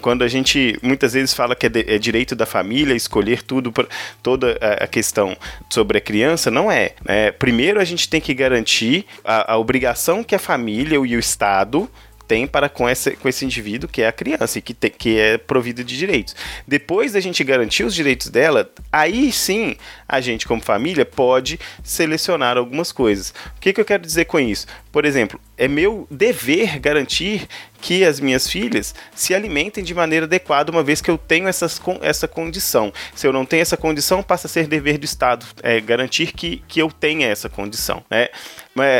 quando 0.00 0.22
a 0.22 0.28
gente 0.28 0.78
muitas 0.82 1.12
vezes 1.14 1.34
fala 1.34 1.54
que 1.56 1.66
é, 1.66 1.68
de- 1.68 1.84
é 1.88 1.98
direito 1.98 2.34
da 2.36 2.46
família 2.46 2.94
escolher 2.94 3.42
tudo, 3.42 3.72
pra- 3.72 3.86
toda 4.22 4.56
a, 4.60 4.84
a 4.84 4.86
questão 4.86 5.36
sobre 5.68 5.98
a 5.98 6.00
criança, 6.00 6.50
não 6.50 6.70
é. 6.70 6.92
né? 7.04 7.32
Primeiro, 7.32 7.80
a 7.80 7.84
gente 7.84 8.08
tem 8.08 8.20
que 8.20 8.32
garantir 8.34 9.04
a, 9.24 9.54
a 9.54 9.56
obrigação 9.56 10.22
que 10.22 10.34
a 10.34 10.38
família 10.38 10.94
e 10.94 10.98
o 11.16 11.18
Estado 11.18 11.90
tem 12.30 12.46
para 12.46 12.68
com 12.68 12.88
esse, 12.88 13.16
com 13.16 13.28
esse 13.28 13.44
indivíduo 13.44 13.88
que 13.90 14.02
é 14.02 14.06
a 14.06 14.12
criança 14.12 14.56
e 14.56 14.62
que, 14.62 14.72
te- 14.72 14.88
que 14.88 15.18
é 15.18 15.36
provido 15.36 15.82
de 15.82 15.98
direitos. 15.98 16.36
Depois 16.64 17.10
da 17.14 17.18
gente 17.18 17.42
garantir 17.42 17.82
os 17.82 17.92
direitos 17.92 18.28
dela, 18.28 18.70
aí 18.92 19.32
sim 19.32 19.74
a 20.08 20.20
gente, 20.20 20.46
como 20.46 20.62
família, 20.62 21.04
pode 21.04 21.58
selecionar 21.82 22.56
algumas 22.56 22.92
coisas. 22.92 23.34
O 23.56 23.60
que, 23.60 23.72
que 23.72 23.80
eu 23.80 23.84
quero 23.84 24.04
dizer 24.04 24.26
com 24.26 24.38
isso? 24.38 24.64
Por 24.92 25.04
exemplo, 25.04 25.40
é 25.60 25.68
meu 25.68 26.08
dever 26.10 26.78
garantir 26.78 27.46
que 27.82 28.02
as 28.02 28.18
minhas 28.18 28.48
filhas 28.48 28.94
se 29.14 29.34
alimentem 29.34 29.84
de 29.84 29.94
maneira 29.94 30.24
adequada, 30.24 30.72
uma 30.72 30.82
vez 30.82 31.02
que 31.02 31.10
eu 31.10 31.18
tenho 31.18 31.46
essas, 31.46 31.80
essa 32.00 32.26
condição. 32.26 32.90
Se 33.14 33.26
eu 33.26 33.32
não 33.32 33.44
tenho 33.44 33.60
essa 33.60 33.76
condição, 33.76 34.22
passa 34.22 34.46
a 34.46 34.50
ser 34.50 34.66
dever 34.66 34.96
do 34.96 35.04
Estado 35.04 35.44
é, 35.62 35.78
garantir 35.78 36.32
que, 36.32 36.62
que 36.66 36.80
eu 36.80 36.90
tenha 36.90 37.28
essa 37.28 37.50
condição. 37.50 38.02
Né? 38.10 38.28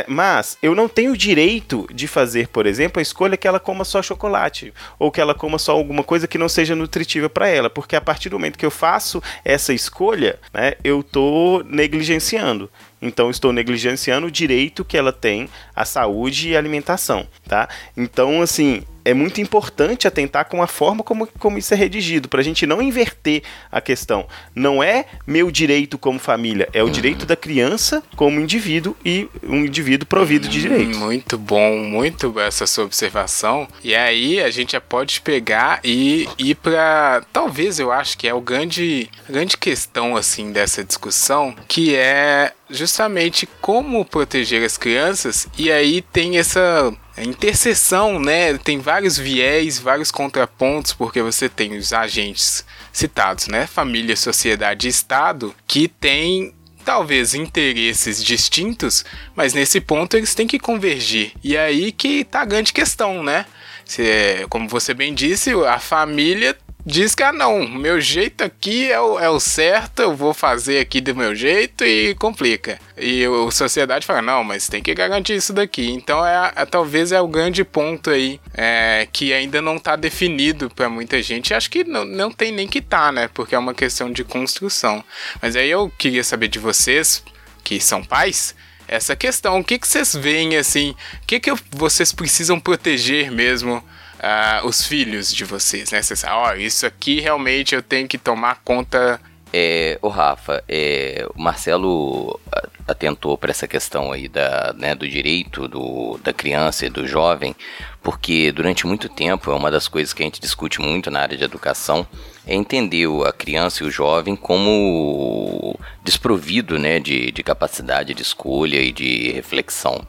Mas 0.07 0.57
eu 0.61 0.75
não 0.75 0.87
tenho 0.87 1.13
o 1.13 1.17
direito 1.17 1.87
de 1.91 2.07
fazer, 2.07 2.47
por 2.49 2.67
exemplo, 2.67 2.99
a 2.99 3.01
escolha 3.01 3.37
que 3.37 3.47
ela 3.47 3.59
coma 3.59 3.83
só 3.83 4.01
chocolate 4.01 4.71
ou 4.99 5.11
que 5.11 5.19
ela 5.19 5.33
coma 5.33 5.57
só 5.57 5.71
alguma 5.71 6.03
coisa 6.03 6.27
que 6.27 6.37
não 6.37 6.49
seja 6.49 6.75
nutritiva 6.75 7.27
para 7.27 7.47
ela, 7.47 7.71
porque 7.71 7.95
a 7.95 8.01
partir 8.01 8.29
do 8.29 8.37
momento 8.37 8.59
que 8.59 8.65
eu 8.65 8.71
faço 8.71 9.21
essa 9.43 9.73
escolha, 9.73 10.37
né, 10.53 10.73
eu 10.83 10.99
estou 10.99 11.63
negligenciando. 11.63 12.69
Então 13.01 13.29
estou 13.29 13.51
negligenciando 13.51 14.27
o 14.27 14.31
direito 14.31 14.85
que 14.85 14.97
ela 14.97 15.11
tem 15.11 15.49
à 15.75 15.83
saúde 15.85 16.49
e 16.49 16.57
alimentação, 16.57 17.27
tá? 17.47 17.67
Então 17.97 18.41
assim, 18.41 18.83
é 19.03 19.13
muito 19.13 19.41
importante 19.41 20.07
atentar 20.07 20.45
com 20.45 20.61
a 20.61 20.67
forma 20.67 21.03
como, 21.03 21.27
como 21.39 21.57
isso 21.57 21.73
é 21.73 21.77
redigido, 21.77 22.29
para 22.29 22.41
a 22.41 22.43
gente 22.43 22.65
não 22.65 22.81
inverter 22.81 23.43
a 23.71 23.81
questão. 23.81 24.27
Não 24.53 24.83
é 24.83 25.05
meu 25.25 25.51
direito 25.51 25.97
como 25.97 26.19
família, 26.19 26.69
é 26.73 26.81
o 26.81 26.85
uhum. 26.85 26.91
direito 26.91 27.25
da 27.25 27.35
criança 27.35 28.03
como 28.15 28.39
indivíduo 28.39 28.95
e 29.03 29.27
um 29.43 29.65
indivíduo 29.65 30.07
provido 30.07 30.47
de 30.47 30.61
direitos. 30.61 30.97
Muito 30.97 31.37
bom, 31.37 31.77
muito 31.77 32.39
essa 32.39 32.67
sua 32.67 32.85
observação. 32.85 33.67
E 33.83 33.95
aí 33.95 34.41
a 34.41 34.49
gente 34.49 34.73
já 34.73 34.81
pode 34.81 35.21
pegar 35.21 35.79
e 35.83 36.27
ir 36.37 36.55
para 36.55 37.23
talvez 37.33 37.79
eu 37.79 37.91
acho 37.91 38.17
que 38.17 38.27
é 38.27 38.33
o 38.33 38.41
grande, 38.41 39.09
grande 39.29 39.57
questão 39.57 40.15
assim 40.15 40.51
dessa 40.51 40.83
discussão, 40.83 41.55
que 41.67 41.95
é 41.95 42.53
justamente 42.71 43.47
como 43.59 44.05
proteger 44.05 44.63
as 44.63 44.77
crianças. 44.77 45.47
E 45.57 45.71
aí 45.71 46.01
tem 46.01 46.37
essa 46.37 46.93
interseção, 47.17 48.19
né? 48.19 48.57
Tem 48.57 48.79
vários 48.79 49.17
viés, 49.17 49.79
vários 49.79 50.11
contrapontos, 50.11 50.93
porque 50.93 51.21
você 51.21 51.47
tem 51.47 51.77
os 51.77 51.93
agentes 51.93 52.65
citados, 52.91 53.47
né? 53.47 53.67
Família, 53.67 54.15
sociedade 54.15 54.87
e 54.87 54.89
Estado, 54.89 55.53
que 55.67 55.87
têm 55.87 56.53
talvez 56.83 57.33
interesses 57.33 58.23
distintos, 58.23 59.05
mas 59.35 59.53
nesse 59.53 59.79
ponto 59.79 60.17
eles 60.17 60.33
têm 60.33 60.47
que 60.47 60.59
convergir. 60.59 61.33
E 61.43 61.55
aí 61.55 61.91
que 61.91 62.23
tá 62.23 62.41
a 62.41 62.45
grande 62.45 62.73
questão, 62.73 63.23
né? 63.23 63.45
Se, 63.85 64.45
como 64.49 64.67
você 64.67 64.93
bem 64.93 65.13
disse, 65.13 65.51
a 65.65 65.79
família 65.79 66.57
diz 66.85 67.15
que, 67.15 67.23
ah, 67.23 67.33
não, 67.33 67.67
meu 67.67 67.99
jeito 67.99 68.43
aqui 68.43 68.91
é 68.91 68.99
o, 68.99 69.19
é 69.19 69.29
o 69.29 69.39
certo, 69.39 70.01
eu 70.01 70.15
vou 70.15 70.33
fazer 70.33 70.79
aqui 70.79 71.01
do 71.01 71.15
meu 71.15 71.35
jeito 71.35 71.83
e 71.83 72.15
complica. 72.15 72.79
E 72.97 73.25
a 73.25 73.51
sociedade 73.51 74.05
fala, 74.05 74.21
não, 74.21 74.43
mas 74.43 74.67
tem 74.67 74.81
que 74.81 74.93
garantir 74.93 75.35
isso 75.35 75.53
daqui. 75.53 75.89
Então, 75.91 76.25
é, 76.25 76.51
é 76.55 76.65
talvez 76.65 77.11
é 77.11 77.21
o 77.21 77.27
grande 77.27 77.63
ponto 77.63 78.09
aí 78.09 78.39
é, 78.53 79.07
que 79.11 79.33
ainda 79.33 79.61
não 79.61 79.77
está 79.77 79.95
definido 79.95 80.69
para 80.69 80.89
muita 80.89 81.21
gente. 81.21 81.53
Acho 81.53 81.69
que 81.69 81.83
não, 81.83 82.05
não 82.05 82.31
tem 82.31 82.51
nem 82.51 82.67
que 82.67 82.81
tá, 82.81 83.11
né? 83.11 83.29
Porque 83.33 83.55
é 83.55 83.59
uma 83.59 83.73
questão 83.73 84.11
de 84.11 84.23
construção. 84.23 85.03
Mas 85.41 85.55
aí 85.55 85.69
eu 85.69 85.91
queria 85.97 86.23
saber 86.23 86.47
de 86.47 86.59
vocês, 86.59 87.23
que 87.63 87.79
são 87.79 88.03
pais, 88.03 88.55
essa 88.87 89.15
questão. 89.15 89.59
O 89.59 89.63
que, 89.63 89.79
que 89.79 89.87
vocês 89.87 90.13
veem, 90.13 90.57
assim, 90.57 90.91
o 91.23 91.25
que, 91.25 91.39
que 91.39 91.51
vocês 91.71 92.11
precisam 92.11 92.59
proteger 92.59 93.31
mesmo 93.31 93.83
uh, 94.21 94.65
os 94.65 94.85
filhos 94.85 95.33
de 95.33 95.43
vocês, 95.43 95.91
né? 95.91 96.01
Você 96.01 96.15
sabe, 96.15 96.33
ó, 96.33 96.51
oh, 96.51 96.55
isso 96.55 96.85
aqui 96.85 97.19
realmente 97.19 97.75
eu 97.75 97.81
tenho 97.81 98.07
que 98.07 98.17
tomar 98.17 98.61
conta. 98.63 99.19
É, 99.53 99.99
o 100.01 100.07
Rafa, 100.07 100.63
é, 100.65 101.27
o 101.35 101.41
Marcelo 101.41 102.39
atentou 102.87 103.37
para 103.37 103.51
essa 103.51 103.67
questão 103.67 104.13
aí 104.13 104.29
da, 104.29 104.73
né, 104.77 104.95
do 104.95 105.05
direito 105.05 105.67
do, 105.67 106.17
da 106.23 106.31
criança 106.31 106.85
e 106.85 106.89
do 106.89 107.05
jovem, 107.05 107.53
porque 108.01 108.49
durante 108.53 108.87
muito 108.87 109.09
tempo 109.09 109.51
é 109.51 109.53
uma 109.53 109.69
das 109.69 109.89
coisas 109.89 110.13
que 110.13 110.23
a 110.23 110.25
gente 110.25 110.39
discute 110.39 110.79
muito 110.79 111.11
na 111.11 111.19
área 111.19 111.37
de 111.37 111.43
educação 111.43 112.07
é 112.47 112.55
entender 112.55 113.07
a 113.27 113.31
criança 113.31 113.83
e 113.83 113.87
o 113.87 113.91
jovem 113.91 114.35
como 114.35 115.77
desprovido 116.03 116.79
né, 116.79 116.99
de, 116.99 117.31
de 117.31 117.43
capacidade 117.43 118.13
de 118.13 118.21
escolha 118.21 118.81
e 118.81 118.91
de 118.91 119.31
reflexão. 119.31 120.01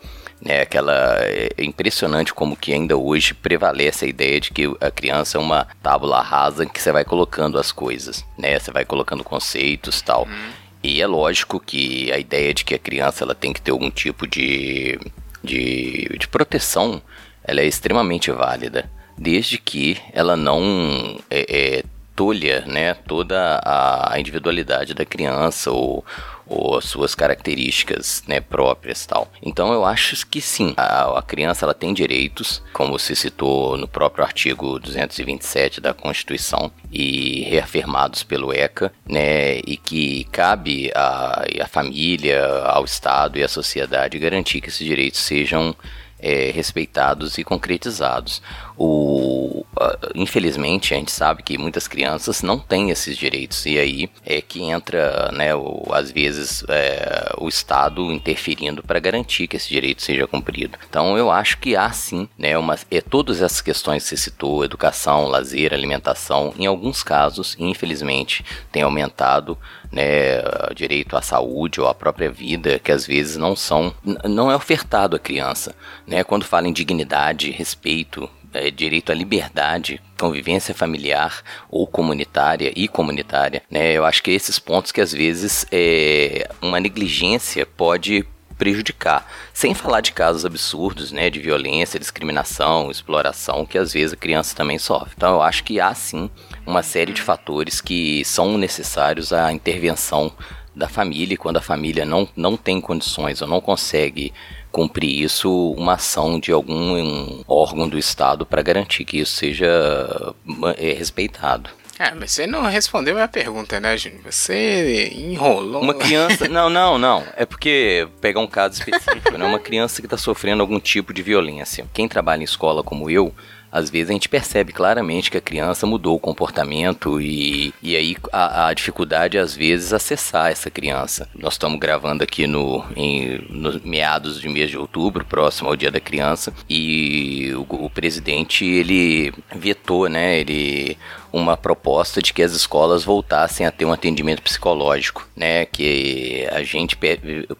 É 0.44 0.62
aquela 0.62 1.18
é 1.20 1.50
impressionante 1.58 2.34
como 2.34 2.56
que 2.56 2.72
ainda 2.72 2.96
hoje 2.96 3.32
prevalece 3.32 4.04
a 4.04 4.08
ideia 4.08 4.40
de 4.40 4.50
que 4.50 4.64
a 4.80 4.90
criança 4.90 5.38
é 5.38 5.40
uma 5.40 5.66
tábula 5.82 6.20
rasa 6.20 6.64
em 6.64 6.68
que 6.68 6.80
você 6.80 6.90
vai 6.90 7.04
colocando 7.04 7.58
as 7.58 7.70
coisas, 7.70 8.24
né? 8.36 8.58
Você 8.58 8.72
vai 8.72 8.84
colocando 8.84 9.22
conceitos, 9.22 10.02
tal. 10.02 10.24
Uhum. 10.24 10.50
E 10.82 11.00
é 11.00 11.06
lógico 11.06 11.60
que 11.60 12.10
a 12.10 12.18
ideia 12.18 12.52
de 12.52 12.64
que 12.64 12.74
a 12.74 12.78
criança 12.78 13.22
ela 13.22 13.36
tem 13.36 13.52
que 13.52 13.62
ter 13.62 13.70
algum 13.70 13.90
tipo 13.90 14.26
de 14.26 14.98
de, 15.42 16.08
de 16.18 16.28
proteção, 16.28 17.02
ela 17.42 17.60
é 17.60 17.66
extremamente 17.66 18.30
válida, 18.30 18.88
desde 19.18 19.58
que 19.58 19.98
ela 20.12 20.36
não 20.36 21.18
é, 21.28 21.46
é, 21.48 21.84
tolha, 22.14 22.64
né, 22.66 22.94
toda 22.94 23.60
a 23.64 24.18
individualidade 24.18 24.94
da 24.94 25.04
criança 25.04 25.70
ou 25.70 26.04
ou 26.52 26.76
as 26.76 26.84
suas 26.84 27.14
características 27.14 28.22
né, 28.26 28.40
próprias 28.40 29.06
tal. 29.06 29.30
Então 29.42 29.72
eu 29.72 29.84
acho 29.84 30.26
que 30.26 30.40
sim, 30.40 30.74
a, 30.76 31.18
a, 31.18 31.22
criança 31.22 31.64
ela 31.64 31.74
tem 31.74 31.94
direitos, 31.94 32.62
como 32.72 32.98
se 32.98 33.16
citou 33.16 33.76
no 33.76 33.88
próprio 33.88 34.24
artigo 34.24 34.78
227 34.78 35.80
da 35.80 35.94
Constituição 35.94 36.70
e 36.90 37.42
reafirmados 37.44 38.22
pelo 38.22 38.52
ECA, 38.52 38.92
né, 39.06 39.58
e 39.66 39.76
que 39.76 40.24
cabe 40.24 40.90
à, 40.94 41.44
à 41.62 41.66
família, 41.66 42.44
ao 42.66 42.84
Estado 42.84 43.38
e 43.38 43.42
à 43.42 43.48
sociedade 43.48 44.18
garantir 44.18 44.60
que 44.60 44.68
esses 44.68 44.86
direitos 44.86 45.20
sejam 45.20 45.74
é, 46.22 46.52
respeitados 46.52 47.36
e 47.36 47.44
concretizados. 47.44 48.40
O, 48.76 49.64
uh, 49.76 50.12
infelizmente, 50.14 50.94
a 50.94 50.96
gente 50.96 51.12
sabe 51.12 51.42
que 51.42 51.58
muitas 51.58 51.86
crianças 51.86 52.42
não 52.42 52.58
têm 52.58 52.90
esses 52.90 53.16
direitos, 53.16 53.64
e 53.66 53.78
aí 53.78 54.10
é 54.24 54.40
que 54.40 54.62
entra, 54.62 55.30
né, 55.32 55.54
o, 55.54 55.84
às 55.92 56.10
vezes, 56.10 56.64
é, 56.68 57.34
o 57.38 57.48
Estado 57.48 58.10
interferindo 58.12 58.82
para 58.82 58.98
garantir 58.98 59.46
que 59.46 59.56
esse 59.56 59.68
direito 59.68 60.02
seja 60.02 60.26
cumprido. 60.26 60.78
Então, 60.88 61.16
eu 61.16 61.30
acho 61.30 61.58
que 61.58 61.76
há 61.76 61.90
sim, 61.92 62.28
né, 62.38 62.56
uma, 62.56 62.76
é, 62.90 63.00
todas 63.00 63.42
essas 63.42 63.60
questões 63.60 64.02
que 64.04 64.10
você 64.10 64.16
citou, 64.16 64.64
educação, 64.64 65.26
lazer, 65.26 65.72
alimentação, 65.72 66.54
em 66.58 66.66
alguns 66.66 67.02
casos, 67.02 67.56
infelizmente, 67.58 68.44
tem 68.70 68.82
aumentado 68.82 69.58
né, 69.90 70.40
direito 70.74 71.16
à 71.16 71.22
saúde 71.22 71.80
ou 71.80 71.86
à 71.86 71.94
própria 71.94 72.30
vida, 72.30 72.78
que 72.78 72.90
às 72.90 73.06
vezes 73.06 73.36
não 73.36 73.54
são, 73.54 73.94
não 74.24 74.50
é 74.50 74.56
ofertado 74.56 75.14
à 75.16 75.18
criança, 75.18 75.74
né? 76.06 76.24
Quando 76.24 76.44
fala 76.44 76.66
em 76.66 76.72
dignidade, 76.72 77.50
respeito, 77.50 78.28
é, 78.52 78.70
direito 78.70 79.10
à 79.10 79.14
liberdade, 79.14 80.00
convivência 80.18 80.74
familiar 80.74 81.42
ou 81.70 81.86
comunitária 81.86 82.72
e 82.76 82.88
comunitária, 82.88 83.62
né? 83.70 83.92
Eu 83.92 84.04
acho 84.04 84.22
que 84.22 84.30
esses 84.30 84.58
pontos 84.58 84.92
que 84.92 85.00
às 85.00 85.12
vezes 85.12 85.66
é, 85.70 86.48
uma 86.60 86.78
negligência 86.78 87.66
pode 87.66 88.26
prejudicar. 88.62 89.26
Sem 89.52 89.74
falar 89.74 90.00
de 90.00 90.12
casos 90.12 90.46
absurdos, 90.46 91.10
né, 91.10 91.28
de 91.28 91.40
violência, 91.40 91.98
discriminação, 91.98 92.92
exploração, 92.92 93.66
que 93.66 93.76
às 93.76 93.92
vezes 93.92 94.12
a 94.12 94.16
criança 94.16 94.54
também 94.54 94.78
sofre. 94.78 95.14
Então 95.16 95.34
eu 95.34 95.42
acho 95.42 95.64
que 95.64 95.80
há 95.80 95.92
sim 95.94 96.30
uma 96.64 96.80
série 96.80 97.12
de 97.12 97.20
fatores 97.20 97.80
que 97.80 98.24
são 98.24 98.56
necessários 98.56 99.32
à 99.32 99.52
intervenção 99.52 100.32
da 100.76 100.88
família 100.88 101.34
e 101.34 101.36
quando 101.36 101.56
a 101.56 101.60
família 101.60 102.04
não, 102.04 102.28
não 102.36 102.56
tem 102.56 102.80
condições 102.80 103.42
ou 103.42 103.48
não 103.48 103.60
consegue 103.60 104.32
cumprir 104.72 105.22
isso, 105.22 105.72
uma 105.76 105.94
ação 105.94 106.40
de 106.40 106.50
algum 106.50 107.42
órgão 107.46 107.88
do 107.88 107.98
Estado 107.98 108.46
para 108.46 108.62
garantir 108.62 109.04
que 109.04 109.20
isso 109.20 109.36
seja 109.36 110.34
é, 110.78 110.92
respeitado. 110.94 111.70
Ah, 111.98 112.14
mas 112.18 112.32
você 112.32 112.46
não 112.48 112.62
respondeu 112.62 113.12
a 113.12 113.16
minha 113.16 113.28
pergunta, 113.28 113.78
né, 113.78 113.96
Júnior? 113.96 114.22
Você 114.24 115.12
enrolou. 115.14 115.82
Uma 115.82 115.94
criança. 115.94 116.48
não, 116.48 116.68
não, 116.68 116.98
não. 116.98 117.22
É 117.36 117.46
porque 117.46 118.08
pegar 118.20 118.40
um 118.40 118.46
caso 118.46 118.80
específico, 118.80 119.38
né? 119.38 119.44
Uma 119.44 119.60
criança 119.60 120.00
que 120.02 120.06
está 120.06 120.16
sofrendo 120.16 120.62
algum 120.62 120.80
tipo 120.80 121.12
de 121.12 121.22
violência. 121.22 121.86
Quem 121.92 122.08
trabalha 122.08 122.40
em 122.40 122.44
escola 122.44 122.82
como 122.82 123.08
eu 123.08 123.32
às 123.72 123.88
vezes 123.88 124.10
a 124.10 124.12
gente 124.12 124.28
percebe 124.28 124.70
claramente 124.72 125.30
que 125.30 125.38
a 125.38 125.40
criança 125.40 125.86
mudou 125.86 126.14
o 126.14 126.20
comportamento 126.20 127.18
e, 127.20 127.72
e 127.82 127.96
aí 127.96 128.16
a, 128.30 128.68
a 128.68 128.74
dificuldade 128.74 129.38
às 129.38 129.56
vezes 129.56 129.94
acessar 129.94 130.50
essa 130.50 130.70
criança. 130.70 131.26
Nós 131.34 131.54
estamos 131.54 131.80
gravando 131.80 132.22
aqui 132.22 132.46
no, 132.46 132.84
em, 132.94 133.38
no 133.48 133.80
meados 133.82 134.38
de 134.38 134.48
mês 134.48 134.68
de 134.68 134.76
outubro, 134.76 135.24
próximo 135.24 135.70
ao 135.70 135.76
Dia 135.76 135.90
da 135.90 136.00
Criança, 136.00 136.52
e 136.68 137.52
o, 137.54 137.86
o 137.86 137.88
presidente 137.88 138.66
ele 138.66 139.32
vetou, 139.54 140.08
né? 140.08 140.38
Ele 140.40 140.98
uma 141.32 141.56
proposta 141.56 142.20
de 142.20 142.32
que 142.32 142.42
as 142.42 142.52
escolas 142.52 143.04
voltassem 143.04 143.66
a 143.66 143.70
ter 143.70 143.86
um 143.86 143.92
atendimento 143.92 144.42
psicológico, 144.42 145.26
né? 145.34 145.64
Que 145.64 146.46
a 146.52 146.62
gente, 146.62 146.96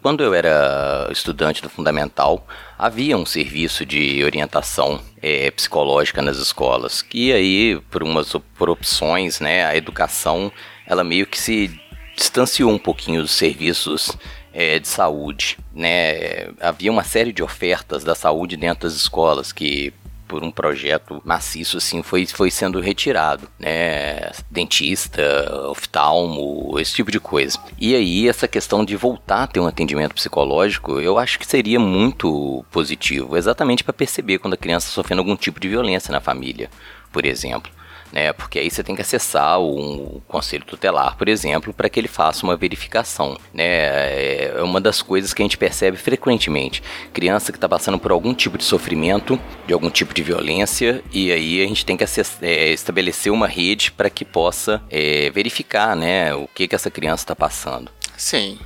quando 0.01 0.23
eu 0.23 0.33
era 0.33 1.09
estudante 1.11 1.61
do 1.61 1.69
fundamental, 1.69 2.45
havia 2.77 3.17
um 3.17 3.25
serviço 3.25 3.85
de 3.85 4.23
orientação 4.23 5.01
é, 5.21 5.49
psicológica 5.49 6.21
nas 6.21 6.37
escolas, 6.37 7.01
que 7.01 7.33
aí 7.33 7.81
por 7.89 8.03
umas 8.03 8.33
por 8.57 8.69
opções, 8.69 9.39
né? 9.39 9.65
A 9.65 9.75
educação 9.75 10.51
ela 10.85 11.03
meio 11.03 11.25
que 11.25 11.39
se 11.39 11.71
distanciou 12.15 12.71
um 12.71 12.77
pouquinho 12.77 13.21
dos 13.21 13.31
serviços 13.31 14.15
é, 14.53 14.77
de 14.77 14.87
saúde, 14.87 15.57
né? 15.73 16.49
Havia 16.61 16.91
uma 16.91 17.03
série 17.03 17.33
de 17.33 17.41
ofertas 17.41 18.03
da 18.03 18.13
saúde 18.13 18.55
dentro 18.55 18.87
das 18.87 18.95
escolas 18.95 19.51
que 19.51 19.91
por 20.33 20.43
um 20.43 20.49
projeto 20.49 21.21
maciço, 21.23 21.77
assim, 21.77 22.01
foi, 22.01 22.25
foi 22.25 22.49
sendo 22.49 22.79
retirado, 22.79 23.47
né? 23.59 24.31
Dentista, 24.49 25.21
oftalmo, 25.69 26.79
esse 26.79 26.95
tipo 26.95 27.11
de 27.11 27.19
coisa. 27.19 27.59
E 27.79 27.93
aí, 27.93 28.27
essa 28.27 28.47
questão 28.47 28.83
de 28.83 28.95
voltar 28.95 29.43
a 29.43 29.47
ter 29.47 29.59
um 29.59 29.67
atendimento 29.67 30.15
psicológico, 30.15 30.99
eu 30.99 31.19
acho 31.19 31.37
que 31.37 31.45
seria 31.45 31.79
muito 31.79 32.65
positivo, 32.71 33.37
exatamente 33.37 33.83
para 33.83 33.93
perceber 33.93 34.39
quando 34.39 34.55
a 34.55 34.57
criança 34.57 34.87
está 34.87 34.95
sofrendo 34.95 35.21
algum 35.21 35.35
tipo 35.35 35.59
de 35.59 35.69
violência 35.69 36.11
na 36.11 36.19
família, 36.19 36.67
por 37.11 37.27
exemplo 37.27 37.71
né? 38.13 38.31
Porque 38.31 38.59
aí 38.59 38.69
você 38.69 38.83
tem 38.83 38.95
que 38.95 39.01
acessar 39.01 39.59
um 39.59 40.21
conselho 40.27 40.63
tutelar, 40.63 41.17
por 41.17 41.27
exemplo, 41.27 41.73
para 41.73 41.89
que 41.89 41.99
ele 41.99 42.07
faça 42.07 42.45
uma 42.45 42.55
verificação, 42.55 43.35
né? 43.51 43.65
É 43.65 44.61
uma 44.61 44.79
das 44.79 45.01
coisas 45.01 45.33
que 45.33 45.41
a 45.41 45.45
gente 45.45 45.57
percebe 45.57 45.97
frequentemente. 45.97 46.83
Criança 47.11 47.51
que 47.51 47.57
está 47.57 47.67
passando 47.67 47.97
por 47.97 48.11
algum 48.11 48.33
tipo 48.33 48.57
de 48.57 48.63
sofrimento, 48.63 49.39
de 49.65 49.73
algum 49.73 49.89
tipo 49.89 50.13
de 50.13 50.21
violência, 50.21 51.03
e 51.11 51.31
aí 51.31 51.63
a 51.63 51.67
gente 51.67 51.83
tem 51.83 51.97
que 51.97 52.03
é, 52.03 52.71
estabelecer 52.71 53.31
uma 53.31 53.47
rede 53.47 53.91
para 53.91 54.09
que 54.09 54.23
possa 54.23 54.81
é, 54.91 55.31
verificar, 55.31 55.95
né? 55.95 56.35
O 56.35 56.47
que 56.47 56.67
que 56.67 56.75
essa 56.75 56.91
criança 56.91 57.23
está 57.23 57.35
passando. 57.35 57.91
Sim, 58.15 58.59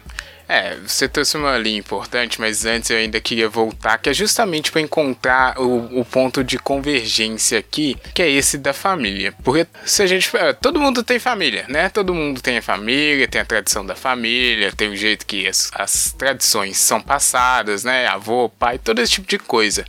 é, 0.47 0.75
você 0.75 1.07
trouxe 1.07 1.35
uma 1.35 1.57
linha 1.57 1.79
importante, 1.79 2.39
mas 2.39 2.65
antes 2.65 2.89
eu 2.89 2.97
ainda 2.97 3.19
queria 3.19 3.49
voltar, 3.49 3.97
que 3.97 4.09
é 4.09 4.13
justamente 4.13 4.71
para 4.71 4.81
encontrar 4.81 5.59
o, 5.59 5.99
o, 5.99 6.05
ponto 6.05 6.43
de 6.43 6.57
convergência 6.57 7.59
aqui, 7.59 7.97
que 8.13 8.21
é 8.21 8.29
esse 8.29 8.57
da 8.57 8.73
família. 8.73 9.33
Porque 9.43 9.67
se 9.85 10.01
a 10.01 10.07
gente. 10.07 10.29
É, 10.37 10.53
todo 10.53 10.79
mundo 10.79 11.03
tem 11.03 11.19
família, 11.19 11.65
né? 11.67 11.89
Todo 11.89 12.13
mundo 12.13 12.41
tem 12.41 12.57
a 12.57 12.61
família, 12.61 13.27
tem 13.27 13.41
a 13.41 13.45
tradição 13.45 13.85
da 13.85 13.95
família, 13.95 14.71
tem 14.71 14.89
o 14.89 14.95
jeito 14.95 15.25
que 15.25 15.47
as, 15.47 15.69
as 15.73 16.13
tradições 16.13 16.77
são 16.77 17.01
passadas, 17.01 17.83
né? 17.83 18.07
Avô, 18.07 18.49
pai, 18.49 18.77
todo 18.77 19.01
esse 19.01 19.11
tipo 19.11 19.27
de 19.27 19.37
coisa. 19.37 19.85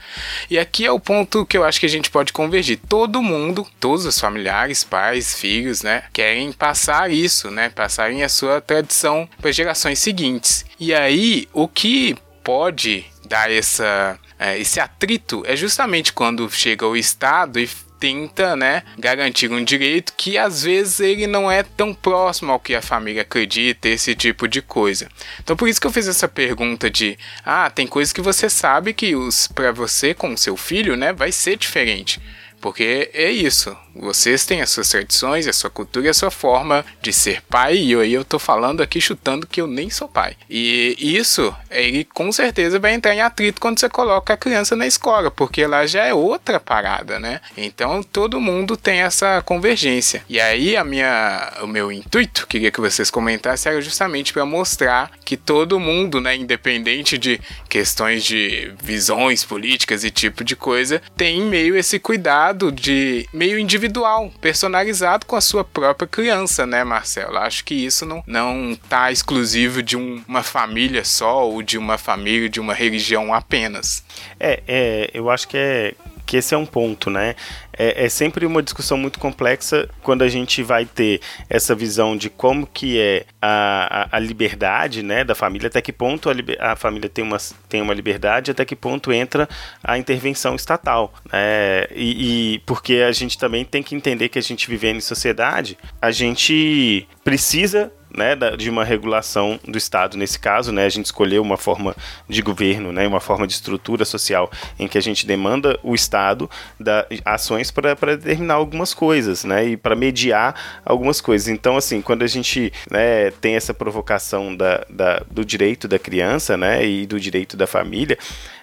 E 0.51 0.59
aqui 0.59 0.85
é 0.85 0.91
o 0.91 0.99
ponto 0.99 1.47
que 1.47 1.57
eu 1.57 1.65
acho 1.65 1.79
que 1.79 1.87
a 1.87 1.91
gente 1.91 2.11
pode 2.11 2.33
convergir. 2.33 2.81
Todo 2.89 3.23
mundo, 3.23 3.67
todos 3.79 4.05
os 4.05 4.19
familiares, 4.19 4.83
pais, 4.83 5.39
filhos, 5.39 5.83
né? 5.83 6.05
Querem 6.13 6.53
passar 6.53 7.11
isso, 7.11 7.51
né? 7.51 7.69
Passarem 7.69 8.25
a 8.25 8.29
sua 8.29 8.61
tradição 8.61 9.29
para 9.41 9.53
gerações 9.53 9.99
seguintes. 9.99 10.48
E 10.79 10.95
aí, 10.95 11.49
o 11.53 11.67
que 11.67 12.17
pode 12.43 13.05
dar 13.27 13.51
essa, 13.51 14.19
é, 14.39 14.59
esse 14.59 14.81
atrito 14.81 15.43
é 15.47 15.55
justamente 15.55 16.13
quando 16.13 16.49
chega 16.51 16.87
o 16.87 16.97
Estado 16.97 17.61
e 17.61 17.69
tenta, 17.99 18.55
né, 18.57 18.85
garantir 18.97 19.51
um 19.51 19.63
direito 19.63 20.13
que 20.17 20.39
às 20.39 20.63
vezes 20.63 21.01
ele 21.01 21.27
não 21.27 21.51
é 21.51 21.63
tão 21.63 21.93
próximo 21.93 22.53
ao 22.53 22.61
que 22.61 22.75
a 22.75 22.83
família 22.83 23.23
acredita, 23.23 23.89
esse 23.89 24.15
tipo 24.15 24.47
de 24.47 24.63
coisa. 24.63 25.09
Então 25.41 25.57
por 25.57 25.69
isso 25.69 25.81
que 25.81 25.87
eu 25.87 25.93
fiz 25.93 26.07
essa 26.07 26.29
pergunta 26.29 26.89
de, 26.89 27.19
ah, 27.45 27.69
tem 27.69 27.87
coisas 27.87 28.13
que 28.13 28.21
você 28.21 28.49
sabe 28.49 28.95
que 28.95 29.15
os 29.17 29.49
para 29.49 29.73
você 29.73 30.15
com 30.15 30.37
seu 30.37 30.57
filho, 30.57 30.97
né, 30.97 31.13
vai 31.13 31.33
ser 31.33 31.57
diferente. 31.57 32.21
Porque 32.61 33.11
é 33.15 33.31
isso. 33.31 33.77
Vocês 34.01 34.47
têm 34.47 34.63
as 34.63 34.71
suas 34.71 34.89
tradições, 34.89 35.47
a 35.47 35.53
sua 35.53 35.71
cultura 35.71 36.07
e 36.07 36.09
a 36.09 36.15
sua 36.15 36.31
forma 36.31 36.85
de 37.03 37.13
ser 37.13 37.43
pai. 37.43 37.77
E 37.77 37.95
aí 37.95 38.13
eu 38.13 38.25
tô 38.25 38.39
falando 38.39 38.83
aqui 38.83 39.01
chutando 39.01 39.47
que 39.47 39.61
eu 39.61 39.67
nem 39.67 39.91
sou 39.91 40.09
pai. 40.09 40.37
E 40.49 40.97
isso, 40.99 41.55
ele 41.71 42.05
com 42.05 42.31
certeza 42.31 42.79
vai 42.79 42.95
entrar 42.95 43.15
em 43.15 43.21
atrito 43.21 43.61
quando 43.61 43.81
você 43.81 43.89
coloca 43.89 44.33
a 44.33 44.37
criança 44.37 44.77
na 44.77 44.87
escola, 44.87 45.31
porque 45.31 45.67
lá 45.67 45.87
já 45.87 46.05
é 46.05 46.15
outra 46.15 46.61
parada, 46.61 47.19
né? 47.19 47.41
Então 47.57 48.03
todo 48.03 48.41
mundo 48.41 48.77
tem 48.77 49.01
essa 49.01 49.43
convergência. 49.43 50.23
E 50.29 50.41
aí 50.41 50.77
a 50.77 50.85
minha, 50.85 51.53
o 51.63 51.67
meu 51.67 51.91
intuito, 51.91 52.47
queria 52.47 52.71
que 52.71 52.81
vocês 52.81 53.11
comentassem, 53.11 53.73
era 53.73 53.81
justamente 53.81 54.33
para 54.33 54.47
mostrar 54.47 55.11
que 55.25 55.37
todo 55.37 55.81
mundo, 55.81 56.21
né, 56.21 56.37
independente 56.37 57.19
de 57.19 57.41
questões 57.69 58.25
de 58.25 58.73
visões 58.83 59.45
políticas 59.45 60.05
e 60.05 60.11
tipo 60.11 60.45
de 60.45 60.55
coisa, 60.55 61.03
tem 61.17 61.43
meio 61.43 61.77
esse 61.77 61.99
cuidado 61.99 62.71
de 62.71 63.27
meio 63.33 63.59
individual 63.59 63.88
individual, 63.89 64.31
personalizado 64.41 65.27
com 65.27 65.35
a 65.35 65.41
sua 65.41 65.65
própria 65.65 66.07
criança, 66.07 66.67
né, 66.67 66.85
Marcelo? 66.85 67.39
Acho 67.39 67.65
que 67.65 67.75
isso 67.75 68.05
não, 68.07 68.23
não 68.27 68.79
tá 68.89 69.11
exclusivo 69.11 69.83
de 69.83 69.97
um, 69.97 70.23
uma 70.29 70.43
família 70.43 71.05
só 71.05 71.49
ou 71.49 71.63
de 71.63 71.79
uma 71.79 71.99
família, 71.99 72.49
de 72.49 72.61
uma 72.61 72.75
religião 72.75 73.33
apenas. 73.35 74.05
É, 74.39 74.63
é 74.69 75.11
eu 75.13 75.31
acho 75.31 75.49
que 75.49 75.57
é 75.57 75.95
que 76.29 76.37
esse 76.37 76.55
é 76.55 76.59
um 76.59 76.67
ponto, 76.67 77.09
né? 77.09 77.35
É, 77.73 78.05
é, 78.05 78.09
sempre 78.11 78.45
uma 78.45 78.63
discussão 78.63 78.99
muito 78.99 79.19
complexa 79.19 79.89
quando 80.03 80.21
a 80.21 80.29
gente 80.29 80.63
vai 80.63 80.85
ter 80.85 81.23
essa 81.49 81.75
visão 81.75 82.19
de 82.19 82.29
como 82.29 82.67
que 82.67 83.01
é 83.01 83.25
a, 83.41 84.09
a, 84.11 84.17
a 84.17 84.19
liberdade 84.19 85.03
né, 85.03 85.25
da 85.25 85.35
família, 85.35 85.69
até 85.69 85.81
que 85.81 85.91
ponto 85.91 86.29
a, 86.29 86.35
a, 86.73 86.77
família 86.77 87.09
tem 87.09 87.25
uma, 87.25 87.39
tem 87.67 87.81
uma 87.81 87.95
liberdade, 87.95 88.51
até 88.51 88.63
que 88.67 88.77
ponto 88.77 89.11
entra 89.11 89.49
a 89.83 89.97
intervenção 89.97 90.55
estatal. 90.55 91.15
Né? 91.33 91.87
E, 91.95 92.57
e 92.57 92.59
porque 92.67 92.97
a 92.97 93.13
gente 93.13 93.39
também 93.39 93.65
tem 93.65 93.83
que 93.83 93.95
entender 93.95 94.29
que 94.29 94.39
a 94.39 94.43
gente 94.43 94.69
vivendo 94.69 94.99
em 94.99 95.01
sociedade, 95.01 95.79
a 96.03 96.11
gente 96.11 97.09
precisa 97.25 97.91
né, 98.19 98.37
de 98.57 98.69
uma 98.69 98.85
regulação 98.85 99.59
do 99.67 99.79
Estado. 99.79 100.19
Nesse 100.19 100.39
caso, 100.39 100.73
né, 100.73 100.85
a 100.85 100.89
gente 100.89 101.07
escolheu 101.07 101.41
uma 101.41 101.57
forma 101.57 101.97
de 102.29 102.43
governo, 102.43 102.93
né, 102.93 103.07
uma 103.07 103.21
forma 103.21 103.47
de 103.47 103.55
estrutura 103.55 104.05
social 104.05 104.51
em 104.79 104.89
que 104.89 104.99
a 104.99 105.01
gente 105.01 105.27
demanda 105.27 105.79
o 105.83 105.95
Estado 105.95 106.51
da 106.79 107.07
ações 107.25 107.71
para 107.71 107.95
determinar 107.95 108.55
algumas 108.55 108.93
coisas, 108.93 109.45
né, 109.45 109.65
e 109.69 109.77
para 109.77 109.95
mediar 109.95 110.81
algumas 110.85 111.21
coisas. 111.21 111.49
Então, 111.49 111.77
assim, 111.77 112.03
quando 112.03 112.23
a 112.23 112.27
gente 112.27 112.73
né, 112.91 113.31
tem 113.31 113.55
essa 113.55 113.73
provocação 113.73 114.55
da, 114.55 114.85
da, 114.91 115.23
do 115.31 115.45
direito 115.45 115.87
da 115.87 115.99
criança, 115.99 116.57
né, 116.57 116.85
e 116.85 117.07
do 117.07 117.21
direito 117.21 117.57
da 117.57 117.67
família, 117.67 118.19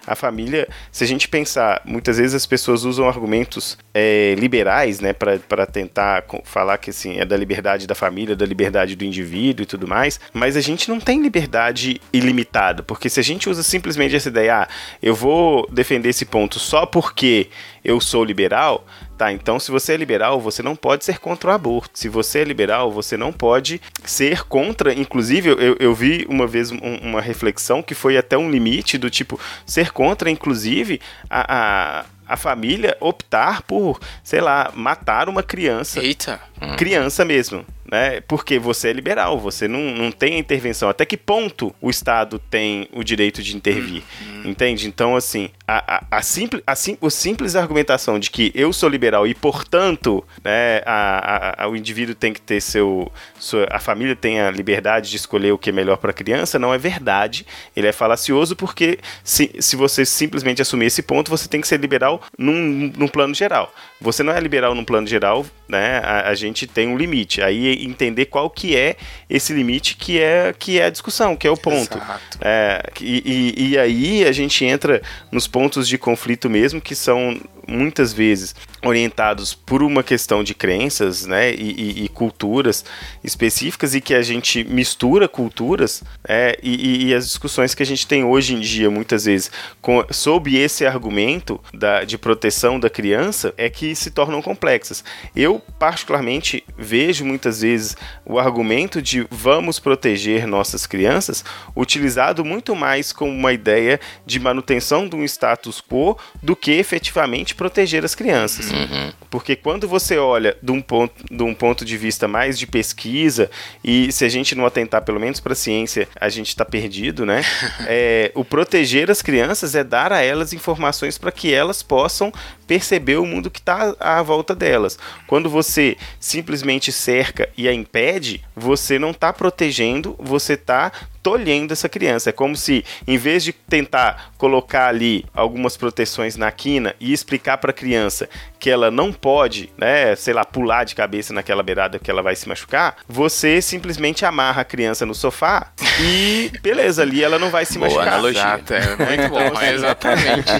a 0.06 0.14
família, 0.14 0.68
se 0.92 1.04
a 1.04 1.06
gente 1.06 1.28
pensar, 1.28 1.82
muitas 1.84 2.18
vezes 2.18 2.34
as 2.34 2.46
pessoas 2.46 2.84
usam 2.84 3.08
argumentos 3.08 3.76
é, 3.92 4.34
liberais, 4.38 5.00
né, 5.00 5.12
para 5.12 5.66
tentar 5.66 6.24
falar 6.44 6.78
que 6.78 6.90
assim, 6.90 7.18
é 7.18 7.24
da 7.24 7.36
liberdade 7.36 7.86
da 7.86 7.94
família, 7.94 8.36
da 8.36 8.46
liberdade 8.46 8.94
do 8.94 9.04
indivíduo 9.04 9.64
e 9.64 9.66
tudo 9.66 9.88
mais, 9.88 10.20
mas 10.32 10.56
a 10.56 10.60
gente 10.60 10.88
não 10.88 11.00
tem 11.00 11.20
liberdade 11.20 12.00
ilimitada, 12.12 12.82
porque 12.82 13.08
se 13.08 13.18
a 13.18 13.22
gente 13.22 13.48
usa 13.48 13.62
simplesmente 13.62 14.14
essa 14.14 14.28
ideia, 14.28 14.62
ah, 14.62 14.68
eu 15.02 15.14
vou 15.14 15.66
defender 15.70 16.10
esse 16.10 16.24
ponto 16.24 16.58
só 16.58 16.86
porque 16.86 17.48
eu 17.86 18.00
sou 18.00 18.24
liberal, 18.24 18.84
Tá, 19.16 19.32
então 19.32 19.58
se 19.58 19.70
você 19.70 19.94
é 19.94 19.96
liberal, 19.96 20.38
você 20.38 20.62
não 20.62 20.76
pode 20.76 21.02
ser 21.02 21.18
contra 21.18 21.50
o 21.50 21.52
aborto. 21.54 21.98
Se 21.98 22.06
você 22.06 22.40
é 22.40 22.44
liberal, 22.44 22.92
você 22.92 23.16
não 23.16 23.32
pode 23.32 23.80
ser 24.04 24.42
contra. 24.44 24.92
Inclusive, 24.92 25.48
eu, 25.48 25.74
eu 25.80 25.94
vi 25.94 26.26
uma 26.28 26.46
vez 26.46 26.70
um, 26.70 26.76
uma 27.02 27.22
reflexão 27.22 27.82
que 27.82 27.94
foi 27.94 28.18
até 28.18 28.36
um 28.36 28.50
limite 28.50 28.98
do 28.98 29.08
tipo 29.08 29.40
ser 29.64 29.90
contra, 29.90 30.30
inclusive, 30.30 31.00
a, 31.30 32.00
a 32.00 32.04
a 32.28 32.36
família 32.36 32.96
optar 32.98 33.62
por, 33.62 34.00
sei 34.24 34.40
lá, 34.40 34.72
matar 34.74 35.28
uma 35.28 35.44
criança. 35.44 36.00
Eita. 36.02 36.40
Criança 36.76 37.24
mesmo 37.24 37.64
né? 37.90 38.20
Porque 38.22 38.58
você 38.58 38.88
é 38.88 38.92
liberal, 38.92 39.38
você 39.38 39.68
não, 39.68 39.80
não 39.94 40.10
tem 40.10 40.34
a 40.34 40.38
intervenção. 40.38 40.88
Até 40.88 41.04
que 41.04 41.16
ponto 41.16 41.74
o 41.80 41.90
Estado 41.90 42.38
tem 42.50 42.88
o 42.92 43.02
direito 43.02 43.42
de 43.42 43.56
intervir? 43.56 44.02
Uhum. 44.20 44.50
Entende? 44.50 44.86
Então, 44.86 45.16
assim, 45.16 45.50
a, 45.66 45.96
a, 45.96 46.18
a, 46.18 46.22
simples, 46.22 46.62
a, 46.66 46.74
sim, 46.74 46.96
simples 47.10 47.56
argumentação 47.56 48.18
de 48.18 48.30
que 48.30 48.52
eu 48.54 48.72
sou 48.72 48.88
liberal 48.88 49.26
e, 49.26 49.34
portanto, 49.34 50.24
né, 50.44 50.82
a, 50.84 51.64
a, 51.64 51.68
o 51.68 51.76
indivíduo 51.76 52.14
tem 52.14 52.32
que 52.32 52.40
ter 52.40 52.60
seu. 52.60 53.10
Sua, 53.38 53.66
a 53.70 53.78
família 53.78 54.16
tem 54.16 54.40
a 54.40 54.50
liberdade 54.50 55.10
de 55.10 55.16
escolher 55.16 55.52
o 55.52 55.58
que 55.58 55.70
é 55.70 55.72
melhor 55.72 55.96
para 55.96 56.10
a 56.10 56.14
criança, 56.14 56.58
não 56.58 56.72
é 56.72 56.78
verdade. 56.78 57.46
Ele 57.76 57.86
é 57.86 57.92
falacioso 57.92 58.56
porque, 58.56 58.98
se, 59.22 59.50
se 59.58 59.76
você 59.76 60.04
simplesmente 60.04 60.62
assumir 60.62 60.86
esse 60.86 61.02
ponto, 61.02 61.30
você 61.30 61.48
tem 61.48 61.60
que 61.60 61.68
ser 61.68 61.80
liberal 61.80 62.22
num, 62.38 62.92
num 62.96 63.08
plano 63.08 63.34
geral. 63.34 63.72
Você 64.00 64.22
não 64.22 64.32
é 64.32 64.40
liberal 64.40 64.74
num 64.74 64.84
plano 64.84 65.06
geral, 65.06 65.44
né? 65.68 65.98
A, 65.98 66.28
a 66.30 66.34
gente 66.34 66.66
tem 66.66 66.88
um 66.88 66.96
limite. 66.96 67.42
Aí 67.42 67.75
entender 67.84 68.26
qual 68.26 68.48
que 68.48 68.76
é 68.76 68.96
esse 69.28 69.52
limite 69.52 69.96
que 69.96 70.18
é, 70.20 70.54
que 70.56 70.78
é 70.78 70.86
a 70.86 70.90
discussão, 70.90 71.36
que 71.36 71.46
é 71.46 71.50
o 71.50 71.56
ponto. 71.56 72.00
É, 72.40 72.82
e, 73.00 73.54
e, 73.56 73.68
e 73.70 73.78
aí 73.78 74.24
a 74.24 74.32
gente 74.32 74.64
entra 74.64 75.02
nos 75.30 75.46
pontos 75.46 75.88
de 75.88 75.98
conflito 75.98 76.48
mesmo, 76.48 76.80
que 76.80 76.94
são 76.94 77.40
muitas 77.66 78.12
vezes 78.12 78.54
orientados 78.86 79.54
por 79.54 79.82
uma 79.82 80.02
questão 80.02 80.42
de 80.42 80.54
crenças 80.54 81.26
né, 81.26 81.52
e, 81.52 82.00
e, 82.00 82.04
e 82.04 82.08
culturas 82.08 82.84
específicas 83.22 83.94
e 83.94 84.00
que 84.00 84.14
a 84.14 84.22
gente 84.22 84.64
mistura 84.64 85.28
culturas 85.28 86.02
é, 86.26 86.58
e, 86.62 87.08
e, 87.08 87.14
as 87.14 87.26
discussões 87.26 87.74
que 87.74 87.82
a 87.82 87.86
gente 87.86 88.06
tem 88.06 88.24
hoje 88.24 88.54
em 88.54 88.60
dia, 88.60 88.90
muitas 88.90 89.24
vezes, 89.24 89.50
com, 89.80 90.04
sob 90.10 90.56
esse 90.56 90.86
argumento 90.86 91.60
da, 91.72 92.04
de 92.04 92.16
proteção 92.16 92.78
da 92.78 92.88
criança, 92.88 93.52
é 93.56 93.68
que 93.68 93.94
se 93.94 94.10
tornam 94.10 94.40
complexas. 94.40 95.04
Eu, 95.34 95.60
particularmente, 95.78 96.64
vejo 96.76 97.24
muitas 97.24 97.60
vezes 97.60 97.96
o 98.24 98.38
argumento 98.38 99.00
de 99.02 99.26
vamos 99.30 99.78
proteger 99.78 100.46
nossas 100.46 100.86
crianças 100.86 101.44
utilizado 101.74 102.44
muito 102.44 102.74
mais 102.74 103.12
como 103.12 103.30
uma 103.30 103.52
ideia 103.52 104.00
de 104.24 104.38
manutenção 104.38 105.08
de 105.08 105.16
um 105.16 105.24
status 105.24 105.80
quo 105.80 106.18
do 106.42 106.54
que 106.56 106.72
efetivamente 106.72 107.54
proteger 107.54 108.04
as 108.04 108.14
crianças. 108.14 108.70
Uhum. 108.76 109.12
Porque 109.30 109.56
quando 109.56 109.88
você 109.88 110.18
olha 110.18 110.56
de 110.62 110.70
um, 110.70 110.80
ponto, 110.80 111.14
de 111.30 111.42
um 111.42 111.54
ponto 111.54 111.84
de 111.84 111.96
vista 111.96 112.28
mais 112.28 112.58
de 112.58 112.66
pesquisa, 112.66 113.50
e 113.82 114.10
se 114.12 114.24
a 114.24 114.28
gente 114.28 114.54
não 114.54 114.66
atentar 114.66 115.02
pelo 115.02 115.20
menos 115.20 115.40
para 115.40 115.52
a 115.52 115.56
ciência, 115.56 116.08
a 116.20 116.28
gente 116.28 116.48
está 116.48 116.64
perdido, 116.64 117.24
né? 117.24 117.42
É, 117.88 118.32
o 118.34 118.44
proteger 118.44 119.10
as 119.10 119.22
crianças 119.22 119.74
é 119.74 119.84
dar 119.84 120.12
a 120.12 120.20
elas 120.20 120.52
informações 120.52 121.16
para 121.18 121.30
que 121.30 121.54
elas 121.54 121.82
possam 121.82 122.32
perceber 122.66 123.16
o 123.16 123.24
mundo 123.24 123.50
que 123.50 123.60
está 123.60 123.94
à 124.00 124.20
volta 124.22 124.54
delas. 124.54 124.98
Quando 125.26 125.48
você 125.48 125.96
simplesmente 126.18 126.90
cerca 126.90 127.48
e 127.56 127.68
a 127.68 127.72
impede, 127.72 128.42
você 128.56 128.98
não 128.98 129.12
está 129.12 129.32
protegendo, 129.32 130.16
você 130.18 130.54
está 130.54 130.90
tolhendo 131.26 131.72
essa 131.72 131.88
criança. 131.88 132.30
É 132.30 132.32
como 132.32 132.54
se, 132.54 132.84
em 133.04 133.18
vez 133.18 133.42
de 133.42 133.52
tentar 133.52 134.30
colocar 134.38 134.86
ali 134.86 135.24
algumas 135.34 135.76
proteções 135.76 136.36
na 136.36 136.52
quina 136.52 136.94
e 137.00 137.12
explicar 137.12 137.58
para 137.58 137.72
a 137.72 137.74
criança 137.74 138.28
que 138.60 138.70
ela 138.70 138.92
não 138.92 139.12
pode, 139.12 139.68
né, 139.76 140.14
sei 140.14 140.32
lá, 140.32 140.44
pular 140.44 140.84
de 140.84 140.94
cabeça 140.94 141.34
naquela 141.34 141.64
beirada 141.64 141.98
que 141.98 142.08
ela 142.08 142.22
vai 142.22 142.36
se 142.36 142.48
machucar, 142.48 142.98
você 143.08 143.60
simplesmente 143.60 144.24
amarra 144.24 144.62
a 144.62 144.64
criança 144.64 145.04
no 145.04 145.16
sofá 145.16 145.72
e 146.00 146.52
beleza, 146.62 147.02
ali 147.02 147.24
ela 147.24 147.40
não 147.40 147.50
vai 147.50 147.64
se 147.64 147.76
Boa 147.76 147.88
machucar. 147.88 148.08
analogia. 148.08 148.40
Exato, 148.40 148.74
é 148.74 148.96
muito 148.96 149.28
bom. 149.28 149.56
É 149.66 149.72
exatamente. 149.72 150.52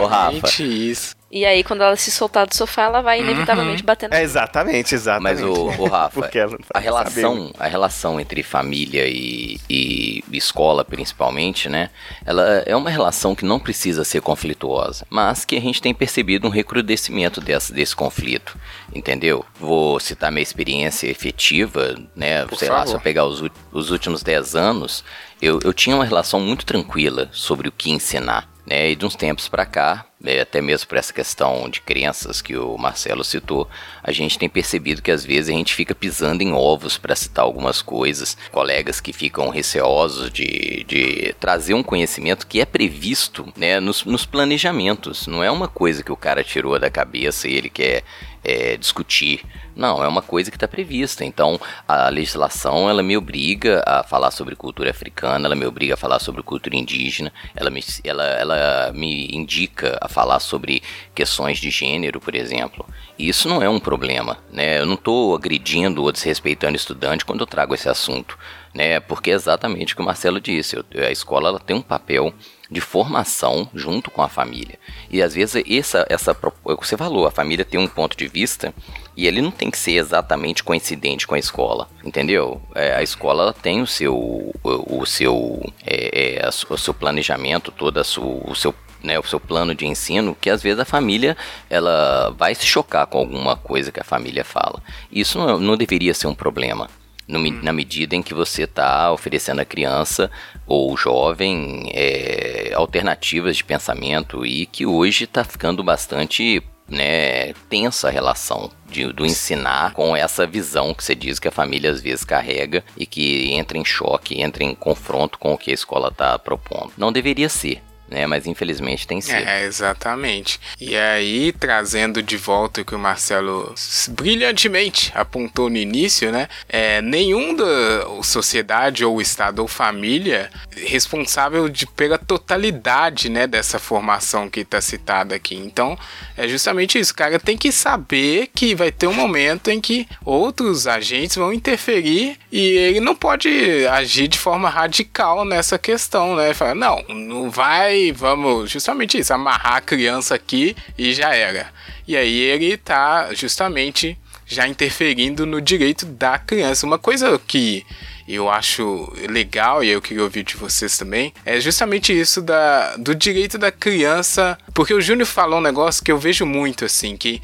Ô, 0.00 0.06
Rafa. 0.06 0.36
Exatamente 0.36 0.90
isso. 0.90 1.15
E 1.36 1.44
aí, 1.44 1.62
quando 1.62 1.82
ela 1.82 1.96
se 1.96 2.10
soltar 2.10 2.46
do 2.46 2.54
sofá, 2.54 2.84
ela 2.84 3.02
vai 3.02 3.20
inevitavelmente 3.20 3.82
bater 3.82 4.08
na 4.08 4.16
É 4.16 4.22
exatamente, 4.22 4.94
exatamente. 4.94 5.42
Mas 5.42 5.42
o, 5.42 5.66
o 5.82 5.84
Rafa, 5.86 6.22
Porque 6.22 6.38
ela 6.38 6.52
não 6.52 6.58
a 6.72 6.78
relação, 6.78 7.52
a 7.58 7.66
relação 7.66 8.18
entre 8.18 8.42
família 8.42 9.06
e, 9.06 9.60
e 9.68 10.24
escola, 10.32 10.82
principalmente, 10.82 11.68
né? 11.68 11.90
Ela 12.24 12.62
é 12.64 12.74
uma 12.74 12.88
relação 12.88 13.34
que 13.34 13.44
não 13.44 13.60
precisa 13.60 14.02
ser 14.02 14.22
conflituosa, 14.22 15.06
mas 15.10 15.44
que 15.44 15.58
a 15.58 15.60
gente 15.60 15.82
tem 15.82 15.92
percebido 15.92 16.46
um 16.46 16.50
recrudescimento 16.50 17.38
desse, 17.38 17.70
desse 17.70 17.94
conflito, 17.94 18.56
entendeu? 18.94 19.44
Vou 19.60 20.00
citar 20.00 20.32
minha 20.32 20.42
experiência 20.42 21.06
efetiva, 21.06 21.96
né? 22.16 22.46
Por 22.46 22.58
Sei 22.58 22.70
lá, 22.70 22.76
favor. 22.76 22.88
se 22.88 22.94
eu 22.94 23.00
pegar 23.00 23.26
os, 23.26 23.44
os 23.70 23.90
últimos 23.90 24.22
10 24.22 24.56
anos, 24.56 25.04
eu, 25.42 25.60
eu 25.62 25.74
tinha 25.74 25.96
uma 25.96 26.04
relação 26.06 26.40
muito 26.40 26.64
tranquila 26.64 27.28
sobre 27.30 27.68
o 27.68 27.72
que 27.72 27.90
ensinar. 27.90 28.55
Né, 28.66 28.90
e 28.90 28.96
de 28.96 29.06
uns 29.06 29.14
tempos 29.14 29.48
para 29.48 29.64
cá, 29.64 30.04
é, 30.24 30.40
até 30.40 30.60
mesmo 30.60 30.88
por 30.88 30.98
essa 30.98 31.12
questão 31.12 31.68
de 31.68 31.80
crenças 31.80 32.42
que 32.42 32.56
o 32.56 32.76
Marcelo 32.76 33.22
citou, 33.22 33.68
a 34.02 34.10
gente 34.10 34.38
tem 34.38 34.48
percebido 34.48 35.00
que 35.00 35.12
às 35.12 35.24
vezes 35.24 35.50
a 35.50 35.56
gente 35.56 35.72
fica 35.72 35.94
pisando 35.94 36.42
em 36.42 36.52
ovos 36.52 36.98
para 36.98 37.14
citar 37.14 37.44
algumas 37.44 37.80
coisas, 37.80 38.36
colegas 38.50 39.00
que 39.00 39.12
ficam 39.12 39.50
receosos 39.50 40.30
de, 40.32 40.84
de 40.84 41.34
trazer 41.38 41.74
um 41.74 41.82
conhecimento 41.82 42.46
que 42.46 42.60
é 42.60 42.64
previsto 42.64 43.52
né, 43.56 43.78
nos, 43.78 44.04
nos 44.04 44.26
planejamentos. 44.26 45.28
Não 45.28 45.44
é 45.44 45.50
uma 45.50 45.68
coisa 45.68 46.02
que 46.02 46.12
o 46.12 46.16
cara 46.16 46.42
tirou 46.42 46.76
da 46.78 46.90
cabeça 46.90 47.46
e 47.46 47.54
ele 47.54 47.70
quer 47.70 48.02
é, 48.46 48.76
discutir. 48.76 49.44
Não, 49.74 50.02
é 50.02 50.08
uma 50.08 50.22
coisa 50.22 50.50
que 50.50 50.56
está 50.56 50.66
prevista. 50.68 51.24
Então, 51.24 51.60
a 51.86 52.08
legislação 52.08 52.88
ela 52.88 53.02
me 53.02 53.16
obriga 53.16 53.82
a 53.84 54.02
falar 54.02 54.30
sobre 54.30 54.54
cultura 54.54 54.90
africana, 54.90 55.46
ela 55.46 55.56
me 55.56 55.66
obriga 55.66 55.94
a 55.94 55.96
falar 55.96 56.18
sobre 56.20 56.42
cultura 56.42 56.76
indígena, 56.76 57.32
ela 57.54 57.68
me, 57.68 57.84
ela, 58.04 58.24
ela 58.24 58.92
me 58.94 59.26
indica 59.30 59.98
a 60.00 60.08
falar 60.08 60.40
sobre 60.40 60.82
questões 61.14 61.58
de 61.58 61.68
gênero, 61.70 62.20
por 62.20 62.34
exemplo. 62.34 62.86
E 63.18 63.28
isso 63.28 63.48
não 63.48 63.60
é 63.62 63.68
um 63.68 63.80
problema, 63.80 64.38
né? 64.50 64.78
Eu 64.78 64.86
não 64.86 64.94
estou 64.94 65.34
agredindo 65.34 66.02
ou 66.02 66.12
desrespeitando 66.12 66.76
estudante 66.76 67.24
quando 67.24 67.40
eu 67.40 67.46
trago 67.46 67.74
esse 67.74 67.88
assunto, 67.88 68.38
né? 68.72 69.00
Porque 69.00 69.30
é 69.30 69.34
exatamente 69.34 69.92
o 69.92 69.96
que 69.96 70.02
o 70.02 70.06
Marcelo 70.06 70.40
disse. 70.40 70.76
Eu- 70.76 70.84
a 71.06 71.10
escola 71.10 71.48
ela 71.48 71.60
tem 71.60 71.76
um 71.76 71.82
papel 71.82 72.32
de 72.70 72.80
formação 72.80 73.68
junto 73.74 74.10
com 74.10 74.22
a 74.22 74.28
família. 74.28 74.78
E 75.10 75.22
às 75.22 75.34
vezes 75.34 75.62
essa, 75.68 76.04
essa 76.08 76.32
é 76.32 76.74
você 76.74 76.96
falou, 76.96 77.26
a 77.26 77.30
família 77.30 77.64
tem 77.64 77.78
um 77.78 77.86
ponto 77.88 78.16
de 78.16 78.26
vista 78.26 78.74
e 79.16 79.26
ele 79.26 79.40
não 79.40 79.50
tem 79.50 79.70
que 79.70 79.78
ser 79.78 79.92
exatamente 79.92 80.62
coincidente 80.64 81.26
com 81.26 81.34
a 81.34 81.38
escola, 81.38 81.88
entendeu? 82.04 82.60
É, 82.74 82.94
a 82.96 83.02
escola 83.02 83.52
tem 83.52 83.80
o 83.80 83.86
seu, 83.86 84.14
o, 84.16 84.52
o 85.00 85.06
seu, 85.06 85.62
é, 85.86 86.40
é, 86.44 86.48
o 86.48 86.76
seu 86.78 86.92
planejamento, 86.92 87.70
todo 87.70 87.98
a 87.98 88.04
su- 88.04 88.42
o 88.44 88.54
seu 88.54 88.74
né, 89.02 89.18
o 89.18 89.22
seu 89.22 89.38
plano 89.38 89.72
de 89.72 89.86
ensino, 89.86 90.36
que 90.40 90.50
às 90.50 90.60
vezes 90.62 90.80
a 90.80 90.84
família 90.84 91.36
ela 91.70 92.30
vai 92.36 92.54
se 92.56 92.66
chocar 92.66 93.06
com 93.06 93.18
alguma 93.18 93.54
coisa 93.54 93.92
que 93.92 94.00
a 94.00 94.04
família 94.04 94.44
fala. 94.44 94.82
Isso 95.12 95.38
não, 95.38 95.60
não 95.60 95.76
deveria 95.76 96.12
ser 96.14 96.26
um 96.26 96.34
problema. 96.34 96.88
No 97.28 97.38
me- 97.38 97.50
na 97.50 97.72
medida 97.72 98.16
em 98.16 98.22
que 98.22 98.34
você 98.34 98.62
está 98.62 99.12
oferecendo 99.12 99.60
à 99.60 99.64
criança 99.64 100.30
ou 100.66 100.96
jovem 100.96 101.90
é, 101.94 102.72
alternativas 102.74 103.56
de 103.56 103.64
pensamento 103.64 104.44
e 104.44 104.66
que 104.66 104.84
hoje 104.86 105.24
está 105.24 105.44
ficando 105.44 105.82
bastante 105.82 106.62
né, 106.88 107.52
tensa 107.68 108.06
a 108.06 108.10
relação 108.12 108.70
de- 108.88 109.12
do 109.12 109.26
ensinar 109.26 109.92
com 109.92 110.16
essa 110.16 110.46
visão 110.46 110.94
que 110.94 111.02
você 111.02 111.16
diz 111.16 111.38
que 111.40 111.48
a 111.48 111.52
família 111.52 111.90
às 111.90 112.00
vezes 112.00 112.24
carrega 112.24 112.84
e 112.96 113.04
que 113.04 113.50
entra 113.52 113.76
em 113.76 113.84
choque, 113.84 114.40
entra 114.40 114.62
em 114.62 114.72
confronto 114.74 115.36
com 115.38 115.52
o 115.52 115.58
que 115.58 115.72
a 115.72 115.74
escola 115.74 116.08
está 116.08 116.38
propondo. 116.38 116.92
Não 116.96 117.10
deveria 117.10 117.48
ser, 117.48 117.82
né, 118.08 118.26
mas 118.26 118.46
infelizmente 118.46 119.06
tem 119.06 119.20
sido. 119.20 119.36
É, 119.36 119.64
exatamente. 119.64 120.60
E 120.80 120.96
aí, 120.96 121.52
trazendo 121.52 122.22
de 122.22 122.36
volta 122.36 122.80
o 122.80 122.84
que 122.84 122.94
o 122.94 122.98
Marcelo 122.98 123.74
brilhantemente 124.10 125.12
apontou 125.14 125.68
no 125.68 125.76
início, 125.76 126.30
né? 126.30 126.48
É, 126.68 127.02
nenhum 127.02 127.54
da 127.54 128.22
sociedade 128.22 129.04
ou 129.04 129.20
estado 129.20 129.60
ou 129.60 129.68
família 129.68 130.50
responsável 130.76 131.68
de, 131.68 131.86
pela 131.86 132.18
totalidade, 132.18 133.28
né, 133.28 133.46
dessa 133.46 133.78
formação 133.78 134.48
que 134.48 134.60
está 134.60 134.80
citada 134.80 135.34
aqui. 135.34 135.54
Então, 135.54 135.98
é 136.36 136.46
justamente 136.46 136.98
isso. 136.98 137.12
O 137.12 137.16
cara 137.16 137.38
tem 137.38 137.56
que 137.56 137.72
saber 137.72 138.48
que 138.54 138.74
vai 138.74 138.92
ter 138.92 139.06
um 139.06 139.14
momento 139.14 139.70
em 139.70 139.80
que 139.80 140.06
outros 140.24 140.86
agentes 140.86 141.36
vão 141.36 141.52
interferir 141.52 142.38
e 142.52 142.60
ele 142.60 143.00
não 143.00 143.14
pode 143.14 143.86
agir 143.88 144.28
de 144.28 144.38
forma 144.38 144.68
radical 144.68 145.44
nessa 145.44 145.78
questão, 145.78 146.36
né? 146.36 146.52
Fala, 146.54 146.74
não, 146.74 147.02
não 147.08 147.50
vai, 147.50 147.95
vamos, 148.12 148.70
justamente 148.70 149.18
isso, 149.18 149.32
amarrar 149.32 149.76
a 149.76 149.80
criança 149.80 150.34
aqui 150.34 150.76
e 150.96 151.12
já 151.12 151.34
era. 151.34 151.72
E 152.06 152.16
aí 152.16 152.38
ele 152.38 152.76
tá 152.76 153.34
justamente 153.34 154.18
já 154.46 154.66
interferindo 154.68 155.44
no 155.44 155.60
direito 155.60 156.06
da 156.06 156.38
criança. 156.38 156.86
Uma 156.86 156.98
coisa 156.98 157.38
que 157.44 157.84
eu 158.28 158.48
acho 158.48 159.12
legal 159.28 159.82
e 159.82 159.88
eu 159.88 160.00
queria 160.00 160.22
ouvir 160.22 160.44
de 160.44 160.56
vocês 160.56 160.96
também 160.96 161.32
é 161.44 161.60
justamente 161.60 162.16
isso 162.16 162.40
da, 162.40 162.96
do 162.96 163.14
direito 163.14 163.58
da 163.58 163.70
criança, 163.70 164.58
porque 164.74 164.94
o 164.94 165.00
Júnior 165.00 165.26
falou 165.26 165.58
um 165.58 165.62
negócio 165.62 166.02
que 166.02 166.10
eu 166.10 166.18
vejo 166.18 166.46
muito 166.46 166.84
assim, 166.84 167.16
que 167.16 167.40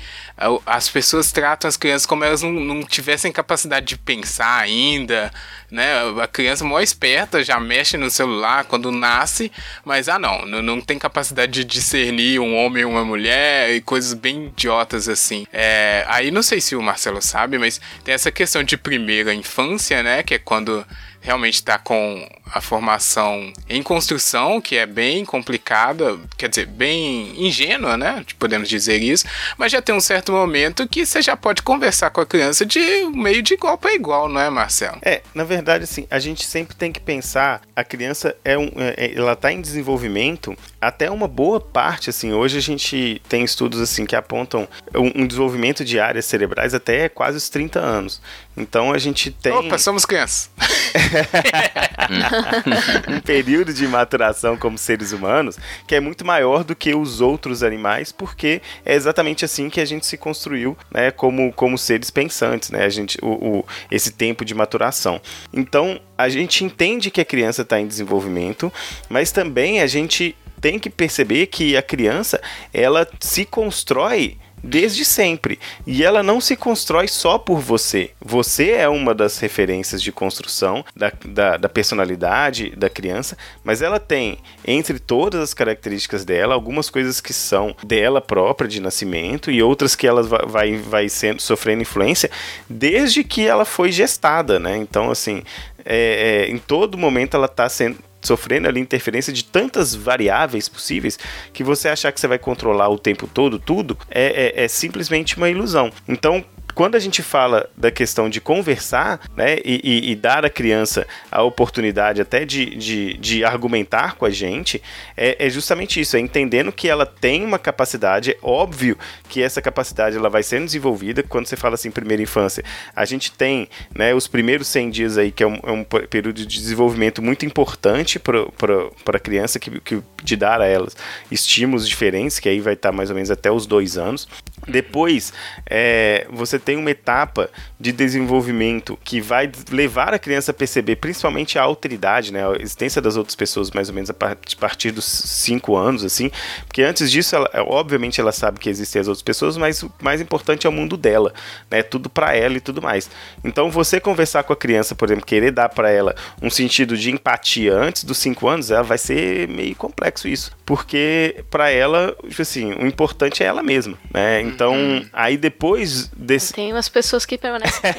as 0.66 0.88
pessoas 0.88 1.31
tratam 1.31 1.68
as 1.68 1.76
crianças 1.76 2.07
como 2.07 2.24
elas 2.24 2.42
não, 2.42 2.52
não 2.52 2.83
tivessem 2.83 3.31
capacidade 3.31 3.87
de 3.87 3.96
pensar 3.96 4.61
ainda, 4.61 5.33
né? 5.70 5.92
A 6.20 6.26
criança 6.26 6.64
mó 6.64 6.81
esperta 6.81 7.42
já 7.42 7.59
mexe 7.61 7.96
no 7.96 8.11
celular 8.11 8.64
quando 8.64 8.90
nasce, 8.90 9.50
mas 9.85 10.09
ah 10.09 10.18
não, 10.18 10.44
não, 10.46 10.62
não 10.62 10.81
tem 10.81 10.98
capacidade 10.98 11.52
de 11.52 11.64
discernir 11.64 12.40
um 12.40 12.57
homem 12.57 12.83
e 12.83 12.87
uma 12.87 13.05
mulher 13.05 13.70
e 13.70 13.81
coisas 13.81 14.14
bem 14.14 14.46
idiotas 14.46 15.09
assim. 15.09 15.46
É, 15.52 16.05
aí 16.09 16.31
não 16.31 16.42
sei 16.42 16.61
se 16.61 16.76
o 16.76 16.83
Marcelo 16.83 17.22
sabe, 17.22 17.59
mas 17.59 17.81
tem 18.05 18.14
essa 18.14 18.31
questão 18.31 18.62
de 18.62 18.76
primeira 18.76 19.33
infância, 19.33 20.02
né? 20.02 20.22
Que 20.22 20.35
é 20.35 20.38
quando 20.38 20.85
realmente 21.23 21.55
está 21.55 21.79
com 21.79 22.29
a 22.53 22.61
formação 22.61 23.53
em 23.69 23.83
construção, 23.83 24.61
que 24.61 24.77
é 24.77 24.85
bem 24.85 25.25
complicada, 25.25 26.19
quer 26.37 26.49
dizer, 26.49 26.67
bem 26.67 27.33
ingênua, 27.47 27.97
né? 27.97 28.25
Podemos 28.39 28.69
dizer 28.69 29.01
isso, 29.03 29.25
mas 29.57 29.73
já 29.73 29.81
tem 29.81 29.95
um 29.95 30.01
certo 30.01 30.33
momento 30.33 30.87
que 30.87 31.07
você 31.07 31.23
já 31.23 31.37
pode 31.37 31.63
conversar 31.63 32.11
com 32.11 32.21
a 32.21 32.27
criança 32.27 32.67
de 32.67 32.81
meio 33.15 33.41
de 33.43 33.55
igual 33.55 33.79
para 33.79 33.95
igual, 33.95 34.29
não 34.29 34.41
é, 34.41 34.51
Marcelo? 34.51 34.99
É, 35.03 35.23
na 35.35 35.45
verdade, 35.45 35.85
assim, 35.85 36.07
a 36.11 36.19
gente 36.19 36.45
sempre 36.45 36.75
tem 36.77 36.93
que 36.93 37.01
pensar, 37.01 37.63
a 37.75 37.85
criança 37.85 38.37
é 38.45 38.59
um, 38.59 38.71
é- 38.77 39.13
ela 39.17 39.37
tá 39.37 39.53
em 39.53 39.61
desenvolvimento 39.61 40.57
até 40.81 41.09
uma 41.11 41.29
boa 41.29 41.61
parte, 41.61 42.11
assim, 42.11 42.33
hoje 42.33 42.59
a 42.59 42.63
gente 42.63 43.23
tem 43.29 43.45
estudos, 43.45 43.81
assim, 43.81 44.05
que 44.05 44.17
apontam 44.17 44.69
um, 44.95 45.23
um 45.23 45.27
desenvolvimento 45.27 45.85
de 45.85 46.01
áreas 46.01 46.27
cerebrais 46.27 46.75
até 46.75 47.09
quase 47.09 47.37
os 47.37 47.49
30 47.49 47.79
anos. 47.79 48.21
Então 48.57 48.93
a 48.93 48.99
gente 48.99 49.31
tem 49.31 49.53
Opa, 49.53 49.79
somos 49.79 50.05
crianças. 50.05 50.51
um 53.09 53.20
período 53.20 53.72
de 53.72 53.87
maturação 53.87 54.57
como 54.57 54.77
seres 54.79 55.12
humanos 55.12 55.59
que 55.87 55.94
é 55.94 56.01
muito 56.01 56.25
maior 56.25 56.64
do 56.64 56.75
que 56.75 56.94
os 56.94 57.20
outros 57.20 57.62
animais, 57.62 58.12
porque 58.12 58.61
é 58.85 58.94
exatamente 58.94 59.44
assim 59.44 59.68
que 59.70 59.81
a 59.81 59.85
gente 59.85 60.07
se 60.07 60.16
construiu, 60.16 60.77
né, 60.92 61.11
como, 61.11 61.53
como 61.53 61.77
seres 61.79 62.11
pensantes, 62.11 62.70
né, 62.70 62.85
a 62.85 62.88
gente, 62.88 63.18
o, 63.22 63.59
o- 63.59 63.64
esse 63.90 64.12
tempo 64.12 64.44
de 64.44 64.55
maturação. 64.55 65.20
Então, 65.53 66.01
a 66.16 66.29
gente 66.29 66.64
entende 66.64 67.11
que 67.11 67.20
a 67.20 67.25
criança 67.25 67.62
está 67.62 67.81
em 67.81 67.87
desenvolvimento, 67.87 68.72
mas 69.09 69.31
também 69.33 69.81
a 69.81 69.87
gente 69.87 70.37
tem 70.61 70.79
que 70.79 70.88
perceber 70.88 71.46
que 71.46 71.77
a 71.77 71.83
criança, 71.83 72.40
ela 72.72 73.07
se 73.18 73.44
constrói 73.44 74.37
desde 74.62 75.05
sempre. 75.05 75.59
E 75.87 76.05
ela 76.05 76.22
não 76.22 76.40
se 76.40 76.57
constrói 76.57 77.09
só 77.09 77.38
por 77.38 77.61
você. 77.61 78.11
Você 78.20 78.70
é 78.70 78.88
uma 78.88 79.14
das 79.14 79.38
referências 79.38 80.03
de 80.03 80.12
construção 80.12 80.85
da, 80.94 81.12
da, 81.25 81.57
da 81.57 81.68
personalidade 81.68 82.70
da 82.77 82.88
criança, 82.88 83.37
mas 83.64 83.83
ela 83.83 83.98
tem, 83.98 84.38
entre 84.66 84.98
todas 84.98 85.40
as 85.40 85.55
características 85.55 86.25
dela, 86.25 86.55
algumas 86.55 86.88
coisas 86.88 87.20
que 87.20 87.33
são 87.33 87.75
dela 87.85 88.20
própria 88.20 88.68
de 88.68 88.81
nascimento 88.81 89.51
e 89.51 89.62
outras 89.62 89.96
que 89.96 90.07
ela 90.07 90.22
vai, 90.22 90.77
vai 90.77 91.09
sendo, 91.09 91.40
sofrendo 91.40 91.83
influência 91.83 92.31
desde 92.68 93.25
que 93.25 93.46
ela 93.46 93.64
foi 93.64 93.90
gestada, 93.90 94.59
né? 94.59 94.77
Então, 94.77 95.11
assim, 95.11 95.42
é, 95.85 96.46
é, 96.46 96.51
em 96.51 96.59
todo 96.59 96.98
momento 96.98 97.37
ela 97.37 97.46
está 97.46 97.68
sendo 97.68 97.98
sofrendo 98.23 98.69
ali 98.69 98.81
interferência 98.81 99.33
de 99.33 99.45
tantas 99.45 99.95
variáveis 99.95 100.69
possíveis 100.69 101.19
que 101.53 101.65
você 101.65 101.89
achar 101.89 102.13
que 102.13 102.21
você 102.21 102.29
vai 102.29 102.39
controlar 102.39 102.89
o 102.89 102.99
tempo 102.99 103.27
todo 103.27 103.59
tudo 103.59 103.99
é, 104.11 104.61
é, 104.61 104.65
é 104.65 104.69
simplesmente 104.69 105.37
uma 105.37 105.51
ilusão. 105.51 105.91
Então, 106.09 106.45
quando 106.75 106.95
a 106.95 106.99
gente 106.99 107.23
fala 107.23 107.69
da 107.77 107.91
questão 107.91 108.29
de 108.29 108.41
conversar, 108.41 109.21
né, 109.37 109.59
e, 109.65 109.81
e, 109.83 110.13
e 110.13 110.17
dar 110.17 110.45
à 110.45 110.51
criança 110.51 111.07
a 111.31 111.43
oportunidade 111.43 112.21
até 112.21 112.45
de, 112.45 112.77
de, 112.77 113.15
de 113.15 113.45
argumentar 113.45 114.17
com 114.17 114.25
a 114.25 114.31
gente, 114.31 114.83
é, 115.17 115.47
é, 115.47 115.51
justamente 115.51 116.01
isso, 116.01 116.17
é 116.17 116.21
entendendo 116.21 116.73
que 116.73 116.89
ela 116.89 117.07
tem 117.07 117.45
uma 117.45 117.59
capacidade, 117.59 118.33
é 118.33 118.39
óbvio 118.43 118.97
que 119.29 119.43
essa 119.43 119.61
capacidade 119.61 120.17
ela 120.17 120.29
vai 120.29 120.43
sendo 120.43 120.65
desenvolvida 120.65 121.23
quando 121.23 121.47
você 121.47 121.57
fala 121.57 121.75
assim, 121.75 121.91
primeira 121.91 122.23
infância. 122.23 122.65
A 122.95 123.05
gente 123.05 123.33
tem, 123.33 123.69
né, 123.95 124.15
os 124.15 124.27
primeiros 124.27 124.69
100 124.69 124.91
dias 124.91 125.19
aí, 125.19 125.31
que 125.31 125.43
é 125.43 125.47
um, 125.47 125.59
é 125.63 125.71
um 125.71 125.85
período 125.85 126.35
de 126.35 126.47
desenvolvimento 126.47 127.23
muito 127.23 127.45
importante 127.45 128.19
para 128.19 129.17
a 129.17 129.21
criança, 129.21 129.59
que, 129.59 129.81
que, 129.81 130.03
de 130.23 130.37
dar 130.37 130.61
a 130.61 130.67
elas 130.67 130.97
estímulos 131.31 131.89
diferentes, 131.89 132.39
que 132.39 132.49
aí 132.49 132.61
vai 132.61 132.75
estar 132.75 132.93
mais 132.93 133.11
ou 133.11 133.15
menos 133.15 133.31
até 133.31 133.51
os 133.51 133.67
dois 133.67 133.99
anos. 133.99 134.29
Depois, 134.67 135.33
é, 135.69 136.27
você 136.31 136.59
tem 136.64 136.77
uma 136.77 136.90
etapa 136.90 137.51
de 137.79 137.92
desenvolvimento 137.92 138.98
que 139.05 139.20
vai 139.20 139.51
levar 139.70 140.14
a 140.14 140.18
criança 140.18 140.51
a 140.51 140.55
perceber, 140.55 140.96
principalmente 140.96 141.59
a 141.59 141.62
alteridade, 141.62 142.33
né, 142.33 142.46
a 142.46 142.61
existência 142.61 143.03
das 143.03 143.16
outras 143.16 143.35
pessoas, 143.35 143.70
mais 143.70 143.88
ou 143.88 143.94
menos 143.94 144.11
a 144.11 144.14
partir 144.14 144.90
dos 144.90 145.05
5 145.05 145.77
anos, 145.77 146.05
assim, 146.05 146.31
porque 146.66 146.83
antes 146.83 147.11
disso, 147.11 147.35
ela, 147.35 147.51
obviamente, 147.66 148.20
ela 148.20 148.33
sabe 148.33 148.61
que 148.61 148.70
existem 148.70 149.01
as 149.01 149.09
outras 149.09 149.22
pessoas, 149.22 149.57
mas 149.57 149.83
o 149.83 149.92
mais 150.01 150.20
importante 150.20 150.66
é 150.66 150.70
o 150.70 150.72
mundo 150.72 150.96
dela, 150.96 151.33
né, 151.70 151.83
tudo 151.83 152.09
para 152.09 152.35
ela 152.35 152.57
e 152.57 152.61
tudo 152.61 152.81
mais. 152.81 153.11
Então, 153.44 153.70
você 153.70 154.01
conversar 154.01 154.42
com 154.44 154.53
a 154.53 154.57
criança, 154.57 154.94
por 154.94 155.09
exemplo, 155.09 155.27
querer 155.27 155.51
dar 155.51 155.68
para 155.68 155.90
ela 155.90 156.14
um 156.40 156.51
sentido 156.51 156.96
de 156.96 157.11
empatia 157.11 157.75
antes 157.75 158.05
dos 158.05 158.18
5 158.18 158.48
anos, 158.48 158.70
ela 158.70 158.83
vai 158.83 158.98
ser 158.98 159.48
meio 159.48 159.75
complexo 159.75 160.29
isso, 160.29 160.53
porque 160.64 161.44
para 161.51 161.70
ela, 161.70 162.16
tipo 162.29 162.42
assim, 162.42 162.72
o 162.75 162.87
importante 162.87 163.42
é 163.42 163.46
ela 163.46 163.62
mesma, 163.62 163.98
né? 164.12 164.40
Então, 164.42 164.75
uhum. 164.75 165.05
aí 165.12 165.37
depois 165.37 166.11
desse 166.16 166.52
tem 166.53 166.73
umas 166.73 166.88
pessoas 166.88 167.27
que 167.27 167.37
permanecem. 167.38 167.81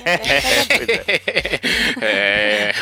é. 2.01 2.73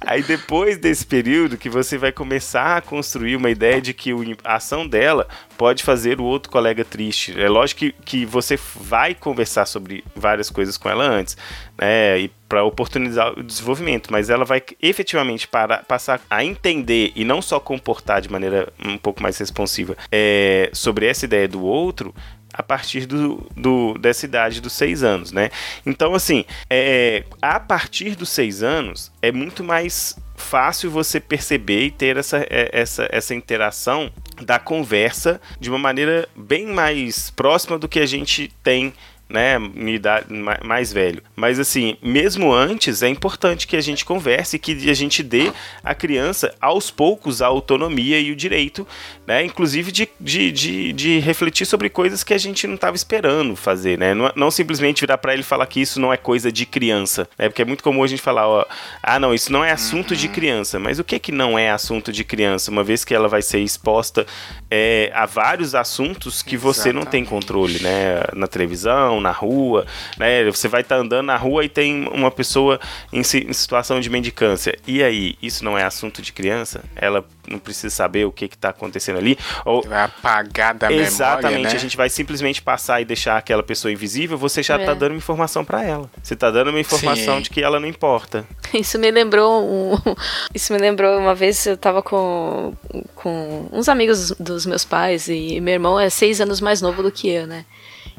Aí 0.00 0.22
depois 0.22 0.78
desse 0.78 1.06
período 1.06 1.56
que 1.56 1.68
você 1.68 1.96
vai 1.96 2.12
começar 2.12 2.76
a 2.76 2.80
construir 2.80 3.36
uma 3.36 3.50
ideia 3.50 3.80
de 3.80 3.94
que 3.94 4.10
a 4.44 4.56
ação 4.56 4.86
dela 4.86 5.28
pode 5.56 5.82
fazer 5.82 6.20
o 6.20 6.24
outro 6.24 6.50
colega 6.50 6.84
triste. 6.84 7.38
É 7.40 7.48
lógico 7.48 7.80
que, 7.80 7.92
que 8.04 8.26
você 8.26 8.58
vai 8.74 9.14
conversar 9.14 9.66
sobre 9.66 10.04
várias 10.14 10.50
coisas 10.50 10.76
com 10.76 10.88
ela 10.88 11.04
antes, 11.04 11.36
né? 11.76 12.18
E 12.20 12.30
para 12.48 12.64
oportunizar 12.64 13.38
o 13.38 13.42
desenvolvimento, 13.42 14.10
mas 14.10 14.30
ela 14.30 14.44
vai 14.44 14.62
efetivamente 14.80 15.46
para, 15.46 15.78
passar 15.82 16.20
a 16.30 16.42
entender 16.42 17.12
e 17.14 17.22
não 17.22 17.42
só 17.42 17.60
comportar 17.60 18.22
de 18.22 18.30
maneira 18.30 18.72
um 18.82 18.96
pouco 18.96 19.22
mais 19.22 19.36
responsiva 19.36 19.94
é, 20.10 20.70
sobre 20.72 21.06
essa 21.06 21.26
ideia 21.26 21.46
do 21.46 21.62
outro 21.62 22.14
a 22.58 22.62
partir 22.62 23.06
do, 23.06 23.48
do, 23.56 23.94
dessa 23.94 24.26
idade 24.26 24.60
dos 24.60 24.72
seis 24.72 25.04
anos, 25.04 25.30
né? 25.30 25.48
Então, 25.86 26.12
assim, 26.12 26.44
é, 26.68 27.22
a 27.40 27.60
partir 27.60 28.16
dos 28.16 28.30
seis 28.30 28.64
anos 28.64 29.12
é 29.22 29.30
muito 29.30 29.62
mais 29.62 30.18
fácil 30.36 30.90
você 30.90 31.20
perceber 31.20 31.84
e 31.84 31.90
ter 31.92 32.16
essa, 32.16 32.38
é, 32.38 32.68
essa, 32.72 33.08
essa 33.12 33.32
interação 33.32 34.10
da 34.42 34.58
conversa 34.58 35.40
de 35.60 35.70
uma 35.70 35.78
maneira 35.78 36.28
bem 36.34 36.66
mais 36.66 37.30
próxima 37.30 37.78
do 37.78 37.88
que 37.88 38.00
a 38.00 38.06
gente 38.06 38.52
tem 38.60 38.92
né, 39.28 39.58
idade, 39.88 40.26
mais 40.64 40.92
velho. 40.92 41.22
Mas 41.36 41.58
assim, 41.58 41.96
mesmo 42.02 42.52
antes, 42.52 43.02
é 43.02 43.08
importante 43.08 43.66
que 43.66 43.76
a 43.76 43.80
gente 43.80 44.04
converse 44.04 44.56
e 44.56 44.58
que 44.58 44.88
a 44.88 44.94
gente 44.94 45.22
dê 45.22 45.52
à 45.84 45.94
criança, 45.94 46.54
aos 46.60 46.90
poucos, 46.90 47.42
a 47.42 47.46
autonomia 47.46 48.18
e 48.18 48.32
o 48.32 48.36
direito, 48.36 48.86
né, 49.26 49.44
inclusive 49.44 49.92
de, 49.92 50.08
de, 50.18 50.50
de, 50.50 50.92
de 50.92 51.18
refletir 51.18 51.66
sobre 51.66 51.90
coisas 51.90 52.24
que 52.24 52.32
a 52.32 52.38
gente 52.38 52.66
não 52.66 52.76
estava 52.76 52.96
esperando 52.96 53.54
fazer, 53.54 53.98
né, 53.98 54.14
não, 54.14 54.32
não 54.34 54.50
simplesmente 54.50 55.00
virar 55.02 55.18
para 55.18 55.34
ele 55.34 55.42
e 55.42 55.44
falar 55.44 55.66
que 55.66 55.80
isso 55.80 56.00
não 56.00 56.12
é 56.12 56.16
coisa 56.16 56.50
de 56.50 56.64
criança, 56.64 57.28
né, 57.38 57.48
porque 57.48 57.62
é 57.62 57.64
muito 57.66 57.84
comum 57.84 58.02
a 58.02 58.06
gente 58.06 58.22
falar, 58.22 58.48
ó, 58.48 58.64
ah, 59.02 59.20
não, 59.20 59.34
isso 59.34 59.52
não 59.52 59.62
é 59.62 59.70
assunto 59.70 60.16
de 60.16 60.28
criança, 60.28 60.78
mas 60.78 60.98
o 60.98 61.04
que 61.04 61.18
que 61.18 61.32
não 61.32 61.58
é 61.58 61.70
assunto 61.70 62.10
de 62.10 62.24
criança, 62.24 62.70
uma 62.70 62.82
vez 62.82 63.04
que 63.04 63.14
ela 63.14 63.28
vai 63.28 63.42
ser 63.42 63.60
exposta 63.60 64.26
é, 64.70 65.10
a 65.14 65.26
vários 65.26 65.74
assuntos 65.74 66.42
que 66.42 66.56
você 66.56 66.88
Exatamente. 66.88 67.04
não 67.04 67.10
tem 67.10 67.24
controle, 67.24 67.82
né, 67.82 68.22
na 68.34 68.46
televisão, 68.46 69.17
na 69.20 69.30
rua, 69.30 69.86
né? 70.16 70.44
Você 70.44 70.68
vai 70.68 70.82
estar 70.82 70.96
tá 70.96 71.00
andando 71.00 71.26
na 71.26 71.36
rua 71.36 71.64
e 71.64 71.68
tem 71.68 72.08
uma 72.08 72.30
pessoa 72.30 72.80
em, 73.12 73.20
em, 73.20 73.52
situação 73.52 74.00
de 74.00 74.10
mendicância. 74.10 74.76
E 74.86 75.02
aí, 75.02 75.36
isso 75.42 75.64
não 75.64 75.76
é 75.76 75.84
assunto 75.84 76.22
de 76.22 76.32
criança? 76.32 76.82
Ela 76.96 77.24
não 77.48 77.58
precisa 77.58 77.94
saber 77.94 78.24
o 78.26 78.32
que 78.32 78.44
está 78.44 78.70
acontecendo 78.70 79.18
ali? 79.18 79.38
Ou 79.64 79.82
vai 79.82 80.04
apagar 80.04 80.74
da 80.74 80.92
Exatamente, 80.92 81.44
memória, 81.44 81.70
né? 81.70 81.76
a 81.76 81.80
gente 81.80 81.96
vai 81.96 82.10
simplesmente 82.10 82.60
passar 82.62 83.00
e 83.00 83.04
deixar 83.04 83.36
aquela 83.36 83.62
pessoa 83.62 83.92
invisível, 83.92 84.36
você 84.36 84.62
já 84.62 84.76
está 84.76 84.92
é. 84.92 84.94
dando 84.94 85.14
informação 85.14 85.64
para 85.64 85.82
ela. 85.82 86.10
Você 86.22 86.34
está 86.34 86.50
dando 86.50 86.68
uma 86.68 86.80
informação 86.80 87.36
Sim. 87.36 87.42
de 87.42 87.50
que 87.50 87.62
ela 87.62 87.80
não 87.80 87.88
importa. 87.88 88.44
Isso 88.72 88.98
me 88.98 89.10
lembrou 89.10 89.62
um... 89.62 89.98
Isso 90.54 90.72
me 90.72 90.78
lembrou 90.78 91.18
uma 91.18 91.34
vez 91.34 91.66
eu 91.66 91.74
estava 91.74 92.02
com, 92.02 92.74
com 93.14 93.68
uns 93.72 93.88
amigos 93.88 94.30
dos 94.32 94.66
meus 94.66 94.84
pais 94.84 95.28
e 95.28 95.60
meu 95.60 95.74
irmão 95.74 95.98
é 95.98 96.10
seis 96.10 96.40
anos 96.40 96.60
mais 96.60 96.80
novo 96.80 97.02
do 97.02 97.10
que 97.10 97.28
eu, 97.28 97.46
né? 97.46 97.64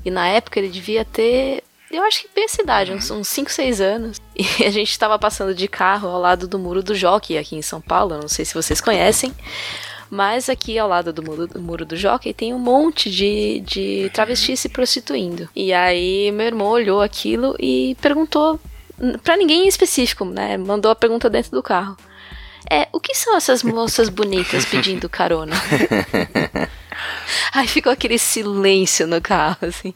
E 0.04 0.12
na 0.12 0.28
época 0.28 0.60
ele 0.60 0.70
devia 0.70 1.04
ter, 1.04 1.64
eu 1.92 2.04
acho 2.04 2.22
que 2.22 2.30
bem 2.34 2.46
essa 2.46 2.62
idade, 2.62 2.92
uns 2.92 3.28
5, 3.28 3.52
6 3.52 3.82
anos. 3.82 4.22
E 4.36 4.44
a 4.66 4.70
gente 4.70 4.92
estava 4.92 5.18
passando 5.20 5.54
de 5.54 5.68
carro 5.68 6.10
ao 6.10 6.20
lado 6.20 6.48
do 6.48 6.60
Muro 6.60 6.84
do 6.84 6.96
Jockey 6.96 7.38
aqui 7.38 7.56
em 7.56 7.62
São 7.62 7.82
Paulo, 7.82 8.18
não 8.20 8.28
sei 8.28 8.46
se 8.46 8.54
vocês 8.54 8.80
conhecem. 8.82 9.34
Mas 10.10 10.50
aqui 10.50 10.80
ao 10.80 10.90
lado 10.90 11.14
do 11.14 11.22
muro, 11.22 11.46
do 11.46 11.62
muro 11.62 11.86
do 11.86 11.96
Jockey 11.96 12.34
tem 12.34 12.52
um 12.52 12.58
monte 12.58 13.12
de, 13.12 13.60
de 13.60 14.10
travestis 14.12 14.60
se 14.60 14.68
prostituindo. 14.68 15.48
E 15.56 15.72
aí 15.72 16.32
meu 16.32 16.48
irmão 16.48 16.68
olhou 16.68 17.00
aquilo 17.00 17.56
e 17.60 17.96
perguntou 18.02 18.60
para 19.24 19.38
ninguém 19.38 19.66
em 19.66 19.68
específico, 19.68 20.26
né? 20.26 20.58
Mandou 20.58 20.90
a 20.92 20.96
pergunta 20.96 21.30
dentro 21.30 21.52
do 21.52 21.62
carro. 21.62 21.96
É, 22.70 22.88
o 22.92 23.00
que 23.00 23.16
são 23.16 23.36
essas 23.38 23.64
moças 23.64 24.10
bonitas 24.10 24.66
pedindo 24.66 25.08
carona? 25.08 25.56
Aí 27.54 27.68
ficou 27.68 27.92
aquele 27.92 28.18
silêncio 28.18 29.08
no 29.08 29.22
carro, 29.22 29.58
assim. 29.62 29.94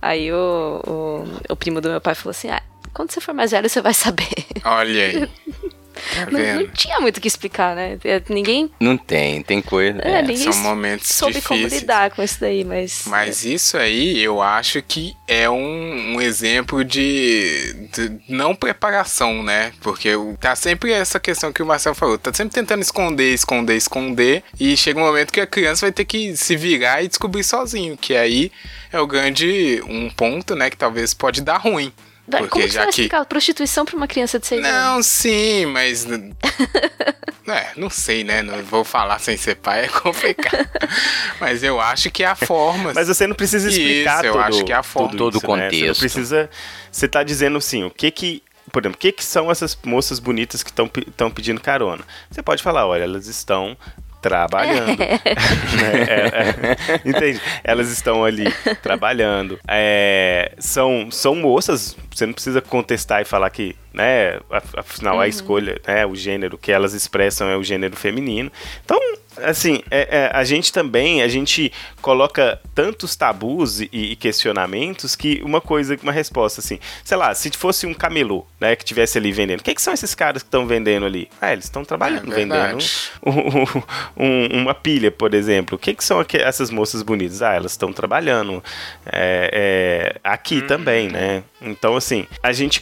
Aí 0.00 0.32
o, 0.32 0.80
o, 0.86 1.52
o 1.52 1.56
primo 1.56 1.80
do 1.80 1.90
meu 1.90 2.00
pai 2.00 2.14
falou 2.14 2.30
assim: 2.30 2.48
ah, 2.48 2.62
quando 2.92 3.12
você 3.12 3.20
for 3.20 3.34
mais 3.34 3.50
velho, 3.50 3.68
você 3.68 3.80
vai 3.80 3.94
saber. 3.94 4.28
Olha 4.64 5.04
aí. 5.04 5.30
Tá 6.14 6.26
não, 6.30 6.40
não, 6.40 6.68
tinha 6.68 7.00
muito 7.00 7.18
o 7.18 7.20
que 7.20 7.28
explicar, 7.28 7.76
né? 7.76 7.98
É, 8.04 8.20
ninguém. 8.28 8.70
Não 8.80 8.96
tem, 8.96 9.42
tem 9.42 9.62
coisa. 9.62 10.00
É, 10.02 10.18
é. 10.18 10.22
Ninguém 10.22 10.52
São 10.52 10.62
momentos 10.62 11.08
soube 11.08 11.34
difíceis. 11.34 11.60
como 11.60 11.80
lidar 11.80 12.10
com 12.10 12.22
isso 12.22 12.40
daí, 12.40 12.64
mas. 12.64 13.04
Mas 13.06 13.44
isso 13.44 13.76
aí 13.76 14.22
eu 14.22 14.42
acho 14.42 14.82
que 14.82 15.14
é 15.26 15.48
um, 15.48 16.14
um 16.14 16.20
exemplo 16.20 16.84
de, 16.84 17.88
de, 17.92 18.20
não 18.28 18.54
preparação, 18.54 19.42
né? 19.42 19.72
Porque 19.80 20.10
tá 20.40 20.56
sempre 20.56 20.92
essa 20.92 21.20
questão 21.20 21.52
que 21.52 21.62
o 21.62 21.66
Marcelo 21.66 21.94
falou, 21.94 22.18
tá 22.18 22.32
sempre 22.32 22.54
tentando 22.54 22.82
esconder, 22.82 23.32
esconder, 23.32 23.76
esconder, 23.76 24.42
e 24.58 24.76
chega 24.76 24.98
um 25.00 25.04
momento 25.04 25.32
que 25.32 25.40
a 25.40 25.46
criança 25.46 25.86
vai 25.86 25.92
ter 25.92 26.04
que 26.04 26.36
se 26.36 26.56
virar 26.56 27.02
e 27.02 27.08
descobrir 27.08 27.44
sozinho, 27.44 27.96
que 27.96 28.14
aí 28.14 28.50
é 28.92 29.00
o 29.00 29.06
grande 29.06 29.82
um 29.86 30.10
ponto, 30.10 30.54
né? 30.54 30.68
Que 30.68 30.76
talvez 30.76 31.14
pode 31.14 31.40
dar 31.40 31.58
ruim. 31.58 31.92
Porque 32.38 32.50
Como 32.50 32.64
que 32.64 32.70
já 32.70 32.72
você 32.72 32.78
vai 32.78 32.86
que... 32.86 33.00
explicar 33.02 33.24
prostituição 33.24 33.84
para 33.84 33.96
uma 33.96 34.06
criança 34.06 34.38
de 34.38 34.46
6 34.46 34.64
anos? 34.64 34.76
Não, 34.76 35.02
sim, 35.02 35.66
mas. 35.66 36.06
é, 37.48 37.72
não 37.76 37.90
sei, 37.90 38.24
né? 38.24 38.42
Não 38.42 38.62
vou 38.62 38.84
falar 38.84 39.18
sem 39.18 39.36
ser 39.36 39.56
pai, 39.56 39.84
é 39.84 39.88
complicado. 39.88 40.68
mas 41.40 41.62
eu 41.62 41.80
acho 41.80 42.10
que 42.10 42.22
é 42.22 42.26
a 42.26 42.34
forma. 42.34 42.92
Mas 42.94 43.08
você 43.08 43.26
não 43.26 43.34
precisa 43.34 43.68
explicar 43.68 44.24
isso, 44.24 44.32
todo, 44.32 44.36
eu 44.36 44.40
acho 44.40 44.64
que 44.64 44.72
é 44.72 44.76
a 44.76 44.82
forma. 44.82 45.16
todo 45.16 45.36
o 45.36 45.40
contexto. 45.40 45.72
Né? 45.72 45.78
Você 45.78 45.86
não 45.86 45.94
precisa. 45.94 46.50
Você 46.90 47.08
tá 47.08 47.22
dizendo 47.22 47.58
assim, 47.58 47.84
o 47.84 47.90
que 47.90 48.10
que 48.10 48.42
por 48.70 48.82
exemplo, 48.82 48.96
o 48.96 48.98
que, 48.98 49.12
que 49.12 49.24
são 49.24 49.50
essas 49.50 49.76
moças 49.84 50.18
bonitas 50.18 50.62
que 50.62 50.70
estão 50.70 51.30
pedindo 51.30 51.60
carona? 51.60 52.04
Você 52.30 52.42
pode 52.42 52.62
falar, 52.62 52.86
olha, 52.86 53.02
elas 53.02 53.26
estão 53.26 53.76
trabalhando. 54.22 55.02
É. 55.02 55.20
é, 55.84 56.94
é, 56.94 57.00
entende? 57.04 57.40
Elas 57.62 57.90
estão 57.90 58.24
ali 58.24 58.50
trabalhando. 58.80 59.58
É, 59.68 60.52
são, 60.58 61.10
são 61.10 61.34
moças, 61.34 61.96
você 62.10 62.24
não 62.24 62.32
precisa 62.32 62.62
contestar 62.62 63.20
e 63.20 63.24
falar 63.24 63.50
que 63.50 63.76
né? 63.92 64.40
Afinal, 64.76 65.20
a 65.20 65.28
escolha, 65.28 65.80
né? 65.86 66.06
O 66.06 66.14
gênero 66.14 66.56
que 66.58 66.72
elas 66.72 66.94
expressam 66.94 67.48
é 67.48 67.56
o 67.56 67.62
gênero 67.62 67.96
feminino. 67.96 68.50
Então, 68.84 68.98
assim, 69.38 69.82
é, 69.90 70.08
é, 70.10 70.30
a 70.32 70.44
gente 70.44 70.72
também, 70.72 71.22
a 71.22 71.28
gente 71.28 71.72
coloca 72.00 72.60
tantos 72.74 73.16
tabus 73.16 73.80
e, 73.80 73.88
e, 73.92 74.16
questionamentos 74.16 75.16
que 75.16 75.40
uma 75.44 75.60
coisa, 75.60 75.98
uma 76.02 76.12
resposta 76.12 76.60
assim, 76.60 76.78
sei 77.04 77.16
lá, 77.16 77.34
se 77.34 77.50
fosse 77.50 77.86
um 77.86 77.94
camelô, 77.94 78.46
né, 78.60 78.76
que 78.76 78.84
tivesse 78.84 79.16
ali 79.18 79.32
vendendo, 79.32 79.60
o 79.60 79.62
que, 79.62 79.74
que 79.74 79.82
são 79.82 79.92
esses 79.94 80.14
caras 80.14 80.42
que 80.42 80.48
estão 80.48 80.66
vendendo 80.66 81.06
ali? 81.06 81.28
Ah, 81.40 81.52
eles 81.52 81.64
estão 81.64 81.84
trabalhando, 81.84 82.32
É 82.32 82.36
vendendo 82.36 82.78
um- 83.24 83.82
um- 84.16 84.62
uma 84.62 84.74
pilha, 84.74 85.10
por 85.10 85.34
exemplo. 85.34 85.76
O 85.76 85.78
que, 85.78 85.94
que 85.94 86.04
são 86.04 86.24
essas 86.34 86.70
moças 86.70 87.02
bonitas? 87.02 87.42
Ah, 87.42 87.54
elas 87.54 87.72
estão 87.72 87.92
trabalhando 87.92 88.62
é, 89.06 89.50
é, 89.52 90.20
aqui 90.22 90.62
também, 90.62 91.08
né? 91.08 91.42
Então, 91.60 91.96
assim, 91.96 92.26
a 92.42 92.52
gente 92.52 92.80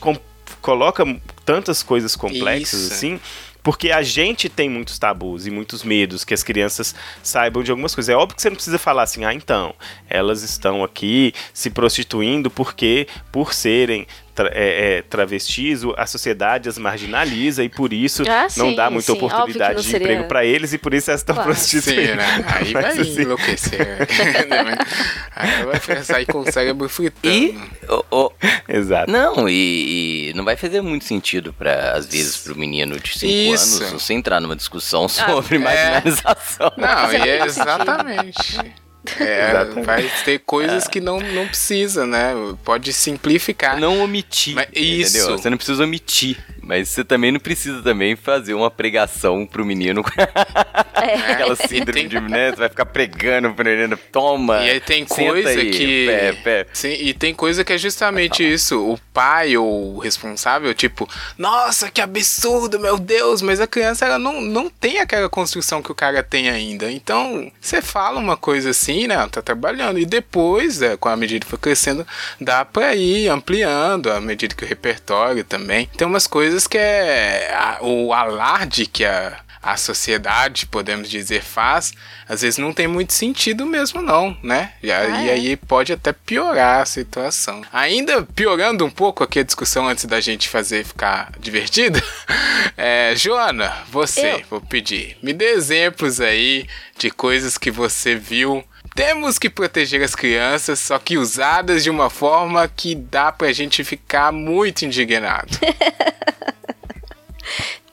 coloca 0.60 1.04
tantas 1.44 1.82
coisas 1.82 2.14
complexas 2.16 2.80
Isso. 2.80 2.92
assim. 2.94 3.20
Porque 3.62 3.90
a 3.90 4.02
gente 4.02 4.48
tem 4.48 4.70
muitos 4.70 4.98
tabus 4.98 5.46
e 5.46 5.50
muitos 5.50 5.82
medos 5.82 6.24
que 6.24 6.32
as 6.32 6.42
crianças 6.42 6.94
saibam 7.22 7.62
de 7.62 7.70
algumas 7.70 7.94
coisas. 7.94 8.08
É 8.08 8.16
óbvio 8.16 8.34
que 8.34 8.40
você 8.40 8.48
não 8.48 8.56
precisa 8.56 8.78
falar 8.78 9.02
assim, 9.02 9.24
ah, 9.24 9.34
então, 9.34 9.74
elas 10.08 10.42
estão 10.42 10.82
aqui 10.82 11.34
se 11.52 11.68
prostituindo 11.68 12.50
porque, 12.50 13.06
por 13.30 13.52
serem 13.52 14.06
tra- 14.34 14.50
é, 14.52 14.98
é, 14.98 15.02
travestis, 15.02 15.84
o- 15.84 15.94
a 15.96 16.06
sociedade 16.06 16.68
as 16.68 16.78
marginaliza 16.78 17.62
e 17.64 17.68
por 17.68 17.92
isso 17.92 18.22
Ah, 18.28 18.42
não 18.56 18.70
sim, 18.70 18.76
dá 18.76 18.88
muita 18.90 19.06
sim, 19.06 19.12
oportunidade 19.12 19.74
não 19.74 19.80
de 19.82 19.88
seria- 19.88 20.04
emprego 20.06 20.28
para 20.28 20.44
eles 20.44 20.72
e 20.72 20.78
por 20.78 20.94
isso 20.94 21.10
elas 21.10 21.20
estão 21.20 21.34
Claro. 21.34 21.50
prostituindo. 21.50 22.00
Sim, 22.10 22.16
né? 22.16 22.44
Aí 22.54 22.72
vai 22.72 22.84
assim, 22.98 23.22
enlouquecer. 23.22 24.08
Aí 25.36 25.64
vai 25.64 26.02
sair 26.04 26.26
com 26.26 26.40
o 26.40 26.52
cérebro 26.52 26.88
fritando. 26.88 27.34
E. 27.34 27.58
ô, 27.88 28.04
ô, 28.10 28.32
Exato. 28.68 29.10
não, 29.10 29.48
e, 29.48 30.30
e 30.30 30.34
não 30.34 30.44
vai 30.44 30.56
fazer 30.56 30.80
muito 30.80 31.04
sentido 31.04 31.52
para 31.52 31.92
às 31.92 32.06
vezes 32.06 32.36
pro 32.36 32.56
menino 32.56 32.98
de 32.98 33.18
5 33.18 33.54
Isso. 33.54 33.82
anos 33.84 34.02
você 34.02 34.12
entrar 34.14 34.40
numa 34.40 34.56
discussão 34.56 35.08
sobre 35.08 35.56
é. 35.56 35.58
marginalização. 35.58 36.72
Não, 36.76 37.12
e 37.12 37.16
é 37.28 37.38
Faz 37.38 37.52
sentido. 37.54 37.70
exatamente. 37.72 38.72
É, 39.18 39.50
Exatamente. 39.50 39.86
vai 39.86 40.10
ter 40.24 40.38
coisas 40.40 40.86
que 40.86 41.00
não, 41.00 41.20
não 41.20 41.46
precisa, 41.46 42.06
né? 42.06 42.32
Pode 42.64 42.92
simplificar. 42.92 43.78
Não 43.78 44.02
omitir. 44.02 44.54
Mas 44.54 44.68
isso. 44.74 45.18
Entendeu? 45.18 45.38
Você 45.38 45.50
não 45.50 45.56
precisa 45.56 45.84
omitir. 45.84 46.38
Mas 46.70 46.88
você 46.88 47.02
também 47.02 47.32
não 47.32 47.40
precisa 47.40 47.82
também 47.82 48.14
fazer 48.14 48.54
uma 48.54 48.70
pregação 48.70 49.44
pro 49.44 49.64
menino 49.66 50.04
com 50.04 50.10
É. 51.02 51.32
aquela 51.32 51.56
síndrome 51.56 51.92
tem- 51.92 52.08
de 52.08 52.20
né? 52.20 52.50
Você 52.50 52.56
vai 52.56 52.68
ficar 52.68 52.86
pregando 52.86 53.52
pro 53.54 53.64
menino. 53.64 53.96
Toma. 54.12 54.62
E 54.64 54.70
aí 54.70 54.80
tem 54.80 55.04
coisa 55.04 55.48
aí, 55.48 55.70
que. 55.70 56.06
pé, 56.06 56.32
pé. 56.44 56.66
Sim, 56.72 56.92
e 56.92 57.12
tem 57.14 57.34
coisa 57.34 57.64
que 57.64 57.72
é 57.72 57.78
justamente 57.78 58.44
isso. 58.48 58.78
O 58.86 58.98
pai 59.12 59.56
ou 59.56 59.96
o 59.96 59.98
responsável, 59.98 60.72
tipo, 60.74 61.08
nossa, 61.36 61.90
que 61.90 62.00
absurdo, 62.00 62.78
meu 62.78 62.98
Deus, 62.98 63.42
mas 63.42 63.60
a 63.60 63.66
criança 63.66 64.04
ela 64.04 64.18
não, 64.18 64.40
não 64.40 64.68
tem 64.70 64.98
aquela 65.00 65.28
construção 65.28 65.82
que 65.82 65.90
o 65.90 65.94
cara 65.94 66.22
tem 66.22 66.48
ainda. 66.50 66.90
Então, 66.92 67.50
você 67.60 67.80
fala 67.82 68.20
uma 68.20 68.36
coisa 68.36 68.70
assim, 68.70 69.06
né? 69.08 69.14
ela 69.14 69.28
Tá 69.28 69.42
trabalhando. 69.42 69.98
E 69.98 70.04
depois, 70.04 70.82
é, 70.82 70.96
com 70.96 71.08
a 71.08 71.16
medida 71.16 71.44
que 71.44 71.50
for 71.50 71.58
crescendo, 71.58 72.06
dá 72.40 72.64
pra 72.64 72.94
ir 72.94 73.28
ampliando 73.28 74.12
à 74.12 74.20
medida 74.20 74.54
que 74.54 74.64
o 74.64 74.68
repertório 74.68 75.42
também. 75.44 75.88
Tem 75.96 76.06
umas 76.06 76.26
coisas 76.26 76.59
que 76.66 76.78
é 76.78 77.52
a- 77.54 77.78
o 77.82 78.12
alarde 78.12 78.86
que 78.86 79.04
a 79.04 79.38
a 79.62 79.76
sociedade, 79.76 80.64
podemos 80.64 81.06
dizer, 81.10 81.42
faz, 81.42 81.92
às 82.26 82.40
vezes 82.40 82.56
não 82.56 82.72
tem 82.72 82.86
muito 82.88 83.12
sentido 83.12 83.66
mesmo, 83.66 84.00
não, 84.00 84.34
né? 84.42 84.72
E, 84.82 84.90
Ah, 84.90 85.20
e 85.22 85.28
é? 85.28 85.32
aí 85.34 85.54
pode 85.54 85.92
até 85.92 86.14
piorar 86.14 86.80
a 86.80 86.86
situação. 86.86 87.60
Ainda 87.70 88.22
piorando 88.22 88.86
um 88.86 88.90
pouco 88.90 89.22
aqui 89.22 89.38
a 89.40 89.42
discussão 89.42 89.86
antes 89.86 90.06
da 90.06 90.18
gente 90.18 90.48
fazer 90.48 90.82
ficar 90.82 91.30
divertido, 91.38 92.00
é, 92.74 93.12
Joana, 93.14 93.70
você, 93.90 94.36
Eu. 94.36 94.42
vou 94.48 94.60
pedir, 94.62 95.18
me 95.22 95.34
dê 95.34 95.50
exemplos 95.50 96.22
aí 96.22 96.66
de 96.98 97.10
coisas 97.10 97.58
que 97.58 97.70
você 97.70 98.14
viu. 98.14 98.64
Temos 98.94 99.38
que 99.38 99.48
proteger 99.48 100.02
as 100.02 100.14
crianças, 100.14 100.78
só 100.80 100.98
que 100.98 101.16
usadas 101.16 101.82
de 101.84 101.90
uma 101.90 102.10
forma 102.10 102.66
que 102.68 102.94
dá 102.94 103.30
pra 103.32 103.52
gente 103.52 103.82
ficar 103.84 104.32
muito 104.32 104.84
indignado. 104.84 105.58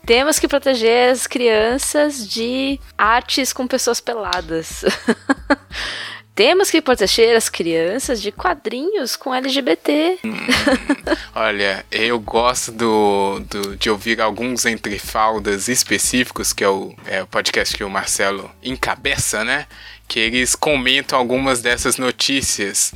Temos 0.04 0.38
que 0.38 0.48
proteger 0.48 1.12
as 1.12 1.26
crianças 1.26 2.26
de 2.26 2.80
artes 2.96 3.52
com 3.52 3.66
pessoas 3.66 4.00
peladas. 4.00 4.82
Temos 6.34 6.70
que 6.70 6.80
proteger 6.80 7.36
as 7.36 7.48
crianças 7.48 8.22
de 8.22 8.30
quadrinhos 8.30 9.16
com 9.16 9.34
LGBT. 9.34 10.20
Olha, 11.34 11.84
eu 11.90 12.18
gosto 12.20 12.70
do, 12.70 13.40
do- 13.40 13.76
de 13.76 13.90
ouvir 13.90 14.20
alguns 14.20 14.64
entre 14.64 14.98
faldas 15.00 15.66
específicos, 15.68 16.52
que 16.52 16.62
é 16.62 16.68
o, 16.68 16.94
é 17.06 17.22
o 17.22 17.26
podcast 17.26 17.76
que 17.76 17.82
o 17.82 17.90
Marcelo 17.90 18.48
encabeça, 18.62 19.44
né? 19.44 19.66
Que 20.08 20.18
eles 20.18 20.54
comentam 20.54 21.18
algumas 21.18 21.60
dessas 21.60 21.98
notícias. 21.98 22.92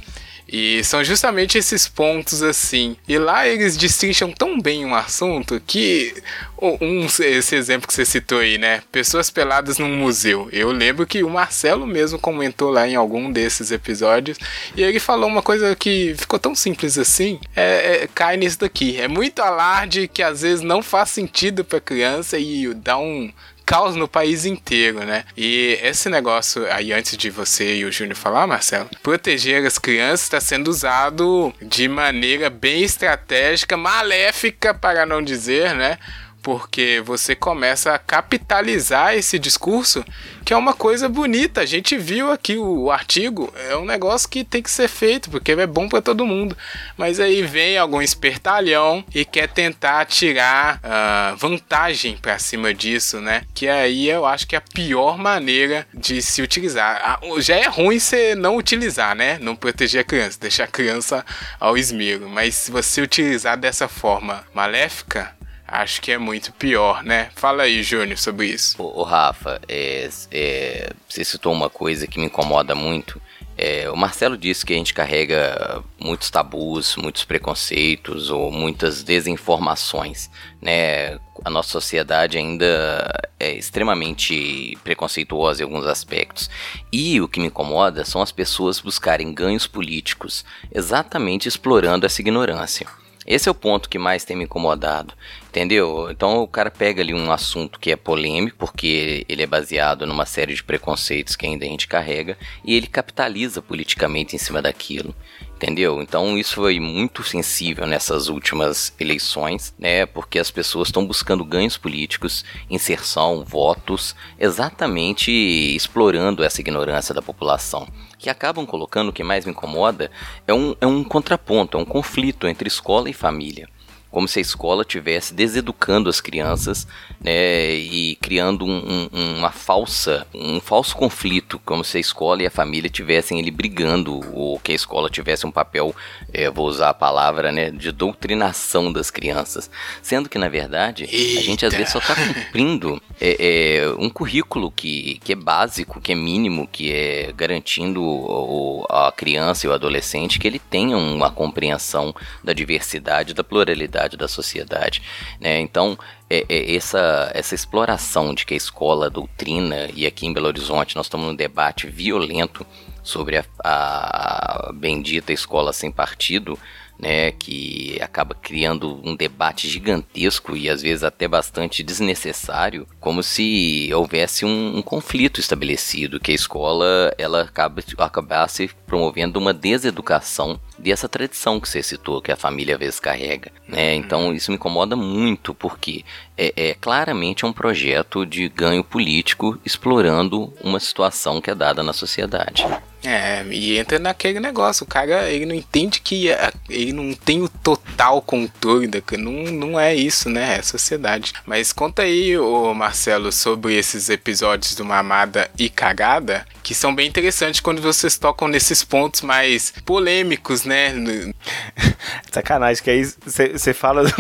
E 0.53 0.85
são 0.85 1.03
justamente 1.03 1.57
esses 1.57 1.89
pontos 1.89 2.43
assim. 2.43 2.95
E 3.09 3.17
lá 3.17 3.49
eles 3.49 3.75
destrincham 3.75 4.31
tão 4.31 4.61
bem 4.61 4.85
um 4.85 4.95
assunto 4.95 5.61
que. 5.67 6.15
Um, 6.61 7.07
esse 7.07 7.57
exemplo 7.57 7.89
que 7.89 7.95
você 7.95 8.05
citou 8.05 8.39
aí, 8.39 8.57
né? 8.57 8.83
Pessoas 8.93 9.31
peladas 9.31 9.79
num 9.79 9.97
museu. 9.97 10.49
Eu 10.53 10.71
lembro 10.71 11.07
que 11.07 11.25
o 11.25 11.31
Marcelo 11.31 11.87
mesmo 11.87 12.19
comentou 12.19 12.71
lá 12.71 12.87
em 12.87 12.95
algum 12.95 13.33
desses 13.33 13.73
episódios. 13.73 14.39
E 14.77 14.83
ele 14.83 15.01
falou 15.01 15.29
uma 15.29 15.43
coisa 15.43 15.75
que 15.75 16.15
ficou 16.17 16.39
tão 16.39 16.55
simples 16.55 16.99
assim. 16.99 17.41
É, 17.57 18.03
é, 18.03 18.09
cai 18.15 18.37
nisso 18.37 18.61
daqui. 18.61 19.01
É 19.01 19.09
muito 19.09 19.41
alarde 19.41 20.07
que 20.07 20.23
às 20.23 20.43
vezes 20.43 20.63
não 20.63 20.83
faz 20.83 21.09
sentido 21.09 21.65
pra 21.65 21.81
criança 21.81 22.39
e 22.39 22.73
dá 22.75 22.99
um 22.99 23.33
caos 23.65 23.97
no 23.97 24.09
país 24.09 24.45
inteiro, 24.45 25.05
né? 25.05 25.25
E 25.37 25.79
esse 25.83 26.09
negócio 26.09 26.67
aí, 26.71 26.93
antes 26.93 27.17
de 27.17 27.31
você 27.31 27.77
e 27.77 27.85
o 27.85 27.93
Júnior 27.93 28.17
falar, 28.17 28.47
Marcelo, 28.47 28.89
proteger 29.03 29.65
as 29.67 29.79
crianças 29.79 30.23
está 30.23 30.41
sendo 30.41 30.69
usado 30.69 31.53
de 31.61 31.89
maneira 31.89 32.51
bem 32.51 32.83
estratégica, 32.83 33.77
maléfica, 33.77 34.75
para 34.75 35.07
não 35.07 35.23
dizer, 35.23 35.75
né? 35.75 35.99
Porque 36.43 37.01
você 37.05 37.37
começa 37.37 37.95
a 37.95 37.99
capitalizar 37.99 39.15
esse 39.15 39.39
discurso, 39.39 40.05
que 40.45 40.53
é 40.53 40.57
uma 40.57 40.75
coisa 40.75 41.09
bonita. 41.09 41.61
A 41.61 41.67
gente 41.67 41.97
viu 41.97 42.33
aqui 42.33 42.57
o 42.57 42.91
artigo, 42.91 43.53
é 43.69 43.77
um 43.77 43.85
negócio 43.85 44.29
que 44.29 44.43
tem 44.43 44.61
que 44.61 44.71
ser 44.71 44.89
feito, 44.89 45.31
porque 45.31 45.53
é 45.53 45.67
bom 45.67 45.89
para 45.89 46.03
todo 46.03 46.27
mundo. 46.27 46.57
Mas 46.97 47.21
aí 47.21 47.43
vem 47.43 47.79
algum 47.79 48.03
espertalhão 48.03 49.05
e 49.15 49.25
quer 49.25 49.49
tentar 49.49 50.05
tirar 50.07 50.81
ah, 50.83 51.35
vantagem 51.39 52.17
para 52.17 52.39
cima 52.39 52.75
disso, 52.75 53.21
né? 53.21 53.43
Que 53.55 53.69
aí 53.69 54.09
eu 54.09 54.27
acho 54.27 54.47
que 54.47 54.57
é 54.57 54.59
a 54.59 54.63
pior 54.75 55.17
maneira 55.17 55.87
de 55.95 56.21
se 56.21 56.43
utilizar. 56.43 57.01
Ah, 57.05 57.21
Já 57.39 57.57
é 57.57 57.69
ruim 57.69 58.01
você 58.01 58.35
não 58.35 58.57
utilizar, 58.57 59.15
né? 59.15 59.39
Não 59.41 59.55
proteger 59.55 60.01
a 60.01 60.05
criança, 60.05 60.41
deixar 60.41 60.65
a 60.65 60.69
criança 60.69 61.25
ao 61.61 61.79
esmero. 61.79 62.29
Mas 62.29 62.55
se 62.57 62.71
você 62.71 63.01
utilizar 63.01 63.57
dessa 63.57 63.87
forma 63.87 64.45
maléfica, 64.53 65.35
acho 65.73 66.03
que 66.03 66.13
é 66.13 66.19
muito 66.19 66.53
pior, 66.53 67.03
né? 67.03 67.31
Fala 67.35 67.63
aí, 67.63 67.83
Júnior, 67.83 68.19
sobre 68.19 68.49
isso. 68.49 68.81
Ô, 68.81 69.01
ô, 69.01 69.03
Rafa, 69.03 69.61
é, 69.67 70.09
é, 70.31 70.93
você 71.09 71.25
citou 71.25 71.53
uma 71.53 71.71
coisa 71.71 72.07
que 72.07 72.21
me 72.21 72.27
incomoda 72.27 72.75
muito. 72.75 73.21
É, 73.57 73.91
o 73.91 73.97
Marcelo 73.97 74.37
disse 74.37 74.65
que 74.65 74.73
a 74.73 74.77
gente 74.77 74.95
carrega 74.95 75.83
muitos 75.99 76.31
tabus, 76.31 76.97
muitos 76.97 77.25
preconceitos 77.25 78.31
ou 78.31 78.51
muitas 78.51 79.03
desinformações, 79.03 80.31
né? 80.61 81.19
A 81.45 81.51
nossa 81.51 81.71
sociedade 81.71 82.39
ainda 82.39 83.11
é 83.39 83.53
extremamente 83.53 84.79
preconceituosa 84.85 85.63
em 85.63 85.65
alguns 85.65 85.87
aspectos. 85.87 86.49
E 86.93 87.21
o 87.21 87.29
que 87.29 87.41
me 87.41 87.47
incomoda 87.47 88.05
são 88.05 88.23
as 88.23 88.33
pessoas 88.33 88.81
buscarem 88.81 89.33
ganhos 89.33 89.67
políticos, 89.67 90.45
exatamente 90.73 91.49
explorando 91.49 92.07
essa 92.07 92.21
ignorância. 92.21 92.87
Esse 93.27 93.49
é 93.49 93.53
o 93.53 93.55
ponto 93.55 93.89
que 93.89 93.99
mais 93.99 94.25
tem 94.25 94.37
me 94.37 94.45
incomodado, 94.45 95.15
entendeu? 95.49 96.09
Então 96.11 96.43
o 96.43 96.49
cara 96.49 96.71
pega 96.71 97.03
ali 97.03 97.15
um 97.15 97.31
assunto 97.31 97.79
que 97.79 97.91
é 97.91 97.97
polêmico, 97.97 98.57
porque 98.59 99.25
ele 99.29 99.43
é 99.43 99.47
baseado 99.47 100.07
numa 100.07 100.27
série 100.27 100.55
de 100.55 100.63
preconceitos 100.63 101.37
que 101.37 101.47
ainda 101.47 101.65
a 101.65 101.69
gente 101.69 101.87
carrega, 101.87 102.37
e 102.65 102.75
ele 102.75 102.87
capitaliza 102.87 103.63
politicamente 103.63 104.35
em 104.35 104.39
cima 104.39 104.61
daquilo, 104.61 105.15
entendeu? 105.63 106.03
Então 106.03 106.37
isso 106.37 106.57
foi 106.57 106.81
muito 106.81 107.23
sensível 107.23 107.87
nessas 107.87 108.29
últimas 108.29 108.93
eleições, 108.99 109.73
né? 109.79 110.05
Porque 110.05 110.41
as 110.41 110.51
pessoas 110.51 110.89
estão 110.89 111.07
buscando 111.07 111.45
ganhos 111.45 111.77
políticos, 111.77 112.45
inserção, 112.69 113.45
votos, 113.45 114.17
exatamente 114.41 115.31
explorando 115.31 116.43
essa 116.43 116.61
ignorância 116.61 117.15
da 117.15 117.23
população 117.23 117.87
que 118.19 118.31
acabam 118.31 118.65
colocando, 118.65 119.09
o 119.09 119.13
que 119.13 119.25
mais 119.25 119.45
me 119.45 119.51
incomoda, 119.51 120.09
é 120.47 120.55
um, 120.55 120.77
é 120.81 120.87
um 120.87 121.03
contraponto, 121.03 121.77
é 121.77 121.81
um 121.81 121.85
conflito 121.85 122.47
entre 122.47 122.69
escola 122.69 123.11
e 123.11 123.13
família. 123.13 123.69
Como 124.13 124.29
se 124.29 124.39
a 124.39 124.43
escola 124.43 124.85
tivesse 124.85 125.33
deseducando 125.33 126.11
as 126.11 126.21
crianças, 126.21 126.87
né, 127.19 127.75
e 127.75 128.15
criando 128.17 128.67
um, 128.67 129.09
um, 129.11 129.39
uma 129.39 129.51
falsa, 129.51 130.27
um 130.35 130.61
falso 130.61 130.95
conflito, 130.95 131.59
como 131.65 131.83
se 131.83 131.97
a 131.97 132.01
escola 132.01 132.43
e 132.43 132.47
a 132.47 132.51
família 132.51 132.91
tivessem 132.91 133.41
ele 133.41 133.51
brigando, 133.51 134.21
ou 134.35 134.61
que 134.61 134.71
a 134.71 134.75
escola 134.75 135.09
tivesse 135.09 135.47
um 135.47 135.51
papel, 135.51 135.97
é, 136.33 136.51
vou 136.51 136.67
usar 136.67 136.91
a 136.91 136.95
palavra, 136.95 137.53
né, 137.53 137.71
de 137.71 137.93
doutrinação 137.93 138.93
das 138.93 139.11
crianças, 139.11 139.71
sendo 140.03 140.29
que 140.29 140.39
na 140.39 140.49
verdade 140.49 141.09
Eita. 141.11 141.41
a 141.41 141.43
gente 141.43 141.67
às 141.67 141.75
vezes 141.75 141.93
só 141.93 141.99
está 141.99 142.15
cumprindo 142.15 143.01
é, 143.21 143.37
é, 143.81 143.89
um 143.99 144.09
currículo 144.09 144.71
que, 144.71 145.19
que 145.23 145.33
é 145.33 145.37
básico, 145.37 146.01
que 146.01 146.13
é 146.13 146.15
mínimo, 146.15 146.67
que 146.67 146.93
é 146.93 147.33
garantindo 147.37 148.03
o, 148.03 148.87
a 148.89 149.13
criança 149.13 149.67
e 149.67 149.71
o 149.71 149.73
adolescente 149.73 150.39
que 150.39 150.47
ele 150.47 150.59
tenha 150.59 150.97
uma 150.97 151.31
compreensão 151.31 152.15
da 152.43 152.53
diversidade, 152.53 153.35
da 153.35 153.45
pluralidade 153.45 154.17
da 154.17 154.29
sociedade, 154.29 155.03
né? 155.41 155.61
Então 155.61 155.99
é, 156.31 156.47
é, 156.49 156.75
essa, 156.75 157.31
essa 157.35 157.55
exploração 157.55 158.35
de 158.35 158.47
que 158.47 158.55
a 158.55 158.57
escola 158.57 159.11
doutrina, 159.11 159.91
e 159.95 160.07
aqui 160.07 160.27
em 160.27 160.33
Belo 160.33 160.47
Horizonte 160.47 160.97
nós 160.97 161.05
estamos 161.05 161.27
num 161.27 161.35
debate 161.35 161.87
violento 161.87 162.67
sobre 163.03 163.37
a, 163.37 163.45
a 163.65 164.73
bendita 164.73 165.33
escola 165.33 165.73
sem 165.73 165.91
partido, 165.91 166.59
né, 167.03 167.33
que 167.33 167.99
acaba 168.01 168.33
criando 168.33 169.01
um 169.05 169.17
debate 169.17 169.69
gigantesco 169.69 170.57
e 170.57 170.71
às 170.71 170.83
vezes 170.83 171.03
até 171.03 171.27
bastante 171.27 171.83
desnecessário, 171.83 172.87
como 173.01 173.25
se 173.25 173.91
houvesse 173.93 174.45
um, 174.45 174.77
um 174.77 174.83
conflito 174.83 175.41
estabelecido, 175.41 176.21
que 176.21 176.31
a 176.31 176.35
escola 176.35 177.13
ela 177.19 177.43
acaba, 177.43 177.83
acabasse 177.99 178.71
promovendo 178.87 179.41
uma 179.41 179.53
deseducação 179.53 180.61
dessa 180.79 181.09
tradição 181.09 181.59
que 181.59 181.69
você 181.69 181.83
citou, 181.83 182.23
que 182.23 182.31
a 182.31 182.37
família 182.37 182.77
às 182.77 182.81
vezes 182.81 183.01
carrega. 183.01 183.51
Né? 183.67 183.97
Então 183.97 184.33
isso 184.33 184.53
me 184.53 184.57
incomoda 184.57 184.95
muito, 184.95 185.53
porque 185.53 186.05
é, 186.39 186.53
é 186.71 186.75
claramente 186.75 187.45
um 187.45 187.53
projeto 187.53 188.25
de 188.25 188.49
ganho 188.49 188.85
político 188.85 189.59
explorando 189.65 190.53
uma 190.63 190.79
situação 190.79 191.41
que 191.41 191.51
é 191.51 191.55
dada 191.55 191.83
na 191.83 191.93
sociedade. 191.93 192.65
É, 193.05 193.45
e 193.51 193.77
entra 193.79 193.99
naquele 193.99 194.39
negócio, 194.39 194.85
o 194.85 194.87
cara, 194.87 195.29
ele 195.29 195.45
não 195.47 195.55
entende 195.55 196.01
que 196.01 196.31
a- 196.33 196.53
ele 196.71 196.93
não 196.93 197.13
tem 197.15 197.43
o 197.43 197.49
total 197.49 198.23
controle 198.23 198.87
da 198.87 199.03
não, 199.19 199.33
não 199.53 199.81
é 199.81 199.95
isso, 199.95 200.31
né, 200.31 200.57
é 200.59 200.63
sociedade. 200.63 201.33
Mas 201.45 201.73
conta 201.73 202.03
aí, 202.03 202.39
ô 202.39 202.73
Marcelo, 202.75 203.33
sobre 203.33 203.75
esses 203.77 204.09
episódios 204.09 204.75
do 204.75 204.85
Mamada 204.85 205.51
e 205.59 205.69
Cagada, 205.69 206.47
que 206.63 206.75
são 206.75 206.95
bem 206.95 207.09
interessantes 207.09 207.61
quando 207.61 207.83
vocês 207.83 208.17
tocam 208.17 208.47
nesses 208.47 208.85
pontos 208.85 209.21
mais 209.23 209.73
polêmicos, 209.85 210.65
né, 210.65 210.93
Sacanagem, 212.31 212.83
que 212.83 212.91
aí 212.91 213.05
você 213.27 213.75
fala 213.75 214.05
do, 214.05 214.13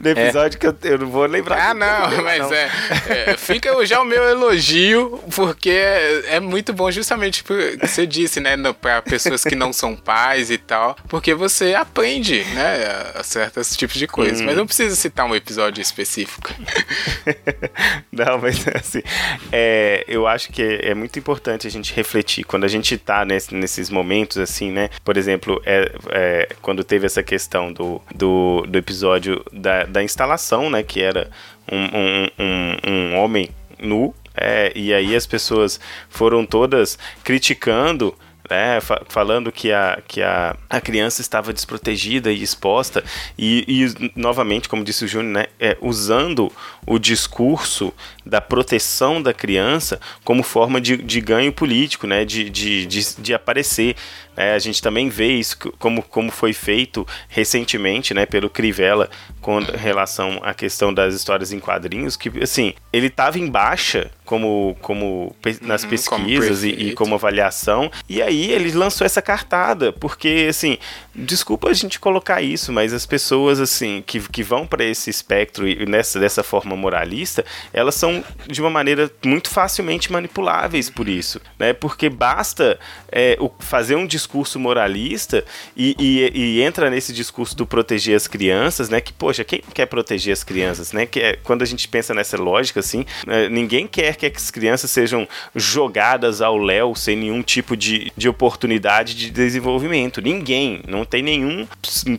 do 0.00 0.08
episódio 0.08 0.58
que 0.58 0.66
eu, 0.66 0.76
eu 0.82 0.98
não 0.98 1.08
vou 1.08 1.26
lembrar. 1.26 1.70
Ah, 1.70 1.74
não, 1.74 2.22
mas 2.22 2.50
é, 2.52 2.70
é, 3.08 3.36
Fica 3.36 3.70
já 3.84 4.00
o 4.00 4.04
meu 4.04 4.22
elogio, 4.28 5.18
porque 5.34 5.70
é, 5.70 6.36
é 6.36 6.40
muito 6.40 6.72
bom, 6.72 6.90
justamente 6.90 7.42
por 7.44 7.56
você 7.80 8.06
disse, 8.22 8.40
né? 8.40 8.56
Pra 8.80 9.02
pessoas 9.02 9.42
que 9.44 9.54
não 9.54 9.72
são 9.72 9.96
pais 9.96 10.50
e 10.50 10.58
tal, 10.58 10.96
porque 11.08 11.34
você 11.34 11.74
aprende, 11.74 12.42
né? 12.54 12.84
A, 13.14 13.22
certos 13.22 13.76
tipos 13.76 13.96
de 13.96 14.06
coisas. 14.06 14.40
Mas 14.40 14.56
não 14.56 14.66
precisa 14.66 14.94
citar 14.96 15.26
um 15.26 15.34
episódio 15.34 15.80
específico. 15.82 16.50
Não, 18.12 18.38
mas 18.38 18.66
assim, 18.68 19.02
é, 19.52 20.04
eu 20.08 20.26
acho 20.26 20.50
que 20.52 20.62
é, 20.62 20.90
é 20.90 20.94
muito 20.94 21.18
importante 21.18 21.66
a 21.66 21.70
gente 21.70 21.94
refletir 21.94 22.44
quando 22.44 22.64
a 22.64 22.68
gente 22.68 22.96
tá 22.98 23.24
nesse- 23.24 23.54
nesses 23.54 23.88
momentos, 23.90 24.38
assim, 24.38 24.70
né? 24.70 24.90
Por 25.04 25.16
exemplo, 25.16 25.60
é, 25.64 25.92
é, 26.10 26.48
quando 26.60 26.82
teve 26.84 27.06
essa 27.06 27.22
questão 27.22 27.72
do, 27.72 28.00
do, 28.14 28.64
do 28.68 28.78
episódio 28.78 29.44
da, 29.52 29.84
da 29.84 30.02
instalação, 30.02 30.68
né? 30.70 30.82
Que 30.82 31.00
era 31.00 31.30
um, 31.70 31.78
um, 31.84 32.30
um, 32.38 32.90
um 32.92 33.16
homem 33.18 33.50
nu, 33.78 34.14
é, 34.34 34.72
e 34.74 34.92
aí 34.92 35.14
as 35.14 35.26
pessoas 35.26 35.80
foram 36.08 36.46
todas 36.46 36.98
criticando 37.24 38.14
né, 38.50 38.80
fa- 38.80 39.02
falando 39.08 39.52
que, 39.52 39.70
a, 39.70 40.02
que 40.06 40.20
a, 40.20 40.56
a 40.68 40.80
criança 40.80 41.20
estava 41.20 41.52
desprotegida 41.52 42.32
e 42.32 42.42
exposta, 42.42 43.04
e, 43.38 43.64
e, 43.68 44.10
novamente, 44.16 44.68
como 44.68 44.82
disse 44.82 45.04
o 45.04 45.08
Júnior, 45.08 45.32
né, 45.32 45.46
é, 45.58 45.78
usando 45.80 46.50
o 46.84 46.98
discurso 46.98 47.94
da 48.26 48.40
proteção 48.40 49.22
da 49.22 49.32
criança 49.32 50.00
como 50.24 50.42
forma 50.42 50.80
de, 50.80 50.96
de 50.96 51.20
ganho 51.20 51.52
político, 51.52 52.06
né, 52.08 52.24
de, 52.24 52.50
de, 52.50 52.86
de, 52.86 53.14
de 53.18 53.32
aparecer. 53.34 53.94
Né. 54.40 54.54
a 54.54 54.58
gente 54.58 54.80
também 54.82 55.08
vê 55.08 55.32
isso 55.32 55.56
como, 55.78 56.02
como 56.02 56.30
foi 56.30 56.52
feito 56.52 57.06
recentemente 57.28 58.12
né, 58.14 58.26
pelo 58.26 58.50
Crivella 58.50 59.08
com 59.40 59.58
relação 59.58 60.38
à 60.42 60.52
questão 60.52 60.92
das 60.92 61.14
histórias 61.14 61.52
em 61.52 61.58
quadrinhos, 61.58 62.16
que 62.16 62.30
assim, 62.42 62.74
ele 62.92 63.06
estava 63.06 63.38
em 63.38 63.48
baixa 63.48 64.10
como, 64.24 64.76
como 64.80 65.34
nas 65.62 65.82
Uhum, 65.82 65.88
como 66.06 66.24
pesquisas 66.24 66.62
e, 66.62 66.68
e 66.68 66.72
prefeito. 66.74 66.94
como 66.96 67.14
avaliação. 67.16 67.90
E 68.08 68.22
aí 68.22 68.50
ele 68.52 68.70
lançou 68.72 69.04
essa 69.04 69.20
cartada, 69.20 69.92
porque 69.92 70.46
assim, 70.48 70.78
desculpa 71.14 71.68
a 71.68 71.72
gente 71.72 71.98
colocar 71.98 72.40
isso, 72.42 72.72
mas 72.72 72.92
as 72.92 73.04
pessoas 73.06 73.58
assim 73.58 74.04
que, 74.06 74.20
que 74.20 74.42
vão 74.42 74.66
para 74.66 74.84
esse 74.84 75.10
espectro 75.10 75.66
e 75.66 75.84
nessa 75.86 76.20
dessa 76.20 76.42
forma 76.44 76.76
moralista, 76.76 77.44
elas 77.72 77.94
são 77.96 78.22
de 78.46 78.60
uma 78.60 78.70
maneira 78.70 79.10
muito 79.24 79.48
facilmente 79.50 80.12
manipuláveis 80.12 80.88
por 80.90 81.08
isso, 81.08 81.40
né? 81.58 81.72
Porque 81.72 82.08
basta 82.08 82.78
é, 83.10 83.36
o- 83.40 83.50
fazer 83.58 83.96
um 83.96 84.06
discurso 84.06 84.29
moralista 84.58 85.44
e, 85.76 85.94
e- 85.98 86.30
e 86.58 86.62
entra 86.62 86.88
nesse 86.90 87.12
discurso 87.12 87.56
do 87.56 87.66
proteger 87.66 88.16
as 88.16 88.26
crianças, 88.26 88.88
né? 88.88 89.00
Que 89.00 89.12
poxa, 89.12 89.44
quem 89.44 89.60
quer 89.74 89.86
proteger 89.86 90.32
as 90.32 90.44
crianças, 90.44 90.92
né? 90.92 91.06
Que 91.06 91.20
é, 91.20 91.36
quando 91.42 91.62
a 91.62 91.66
gente 91.66 91.88
pensa 91.88 92.14
nessa 92.14 92.36
lógica 92.36 92.80
assim, 92.80 93.04
é, 93.26 93.48
ninguém 93.48 93.86
quer 93.86 94.16
que 94.16 94.26
as 94.26 94.50
crianças 94.50 94.90
sejam 94.90 95.26
jogadas 95.54 96.40
ao 96.40 96.56
léu 96.56 96.94
sem 96.94 97.16
nenhum 97.16 97.42
tipo 97.42 97.76
de, 97.76 98.12
de 98.16 98.28
oportunidade 98.28 99.14
de 99.14 99.30
desenvolvimento. 99.30 100.20
Ninguém, 100.20 100.82
não 100.88 101.04
tem 101.04 101.22
nenhum 101.22 101.66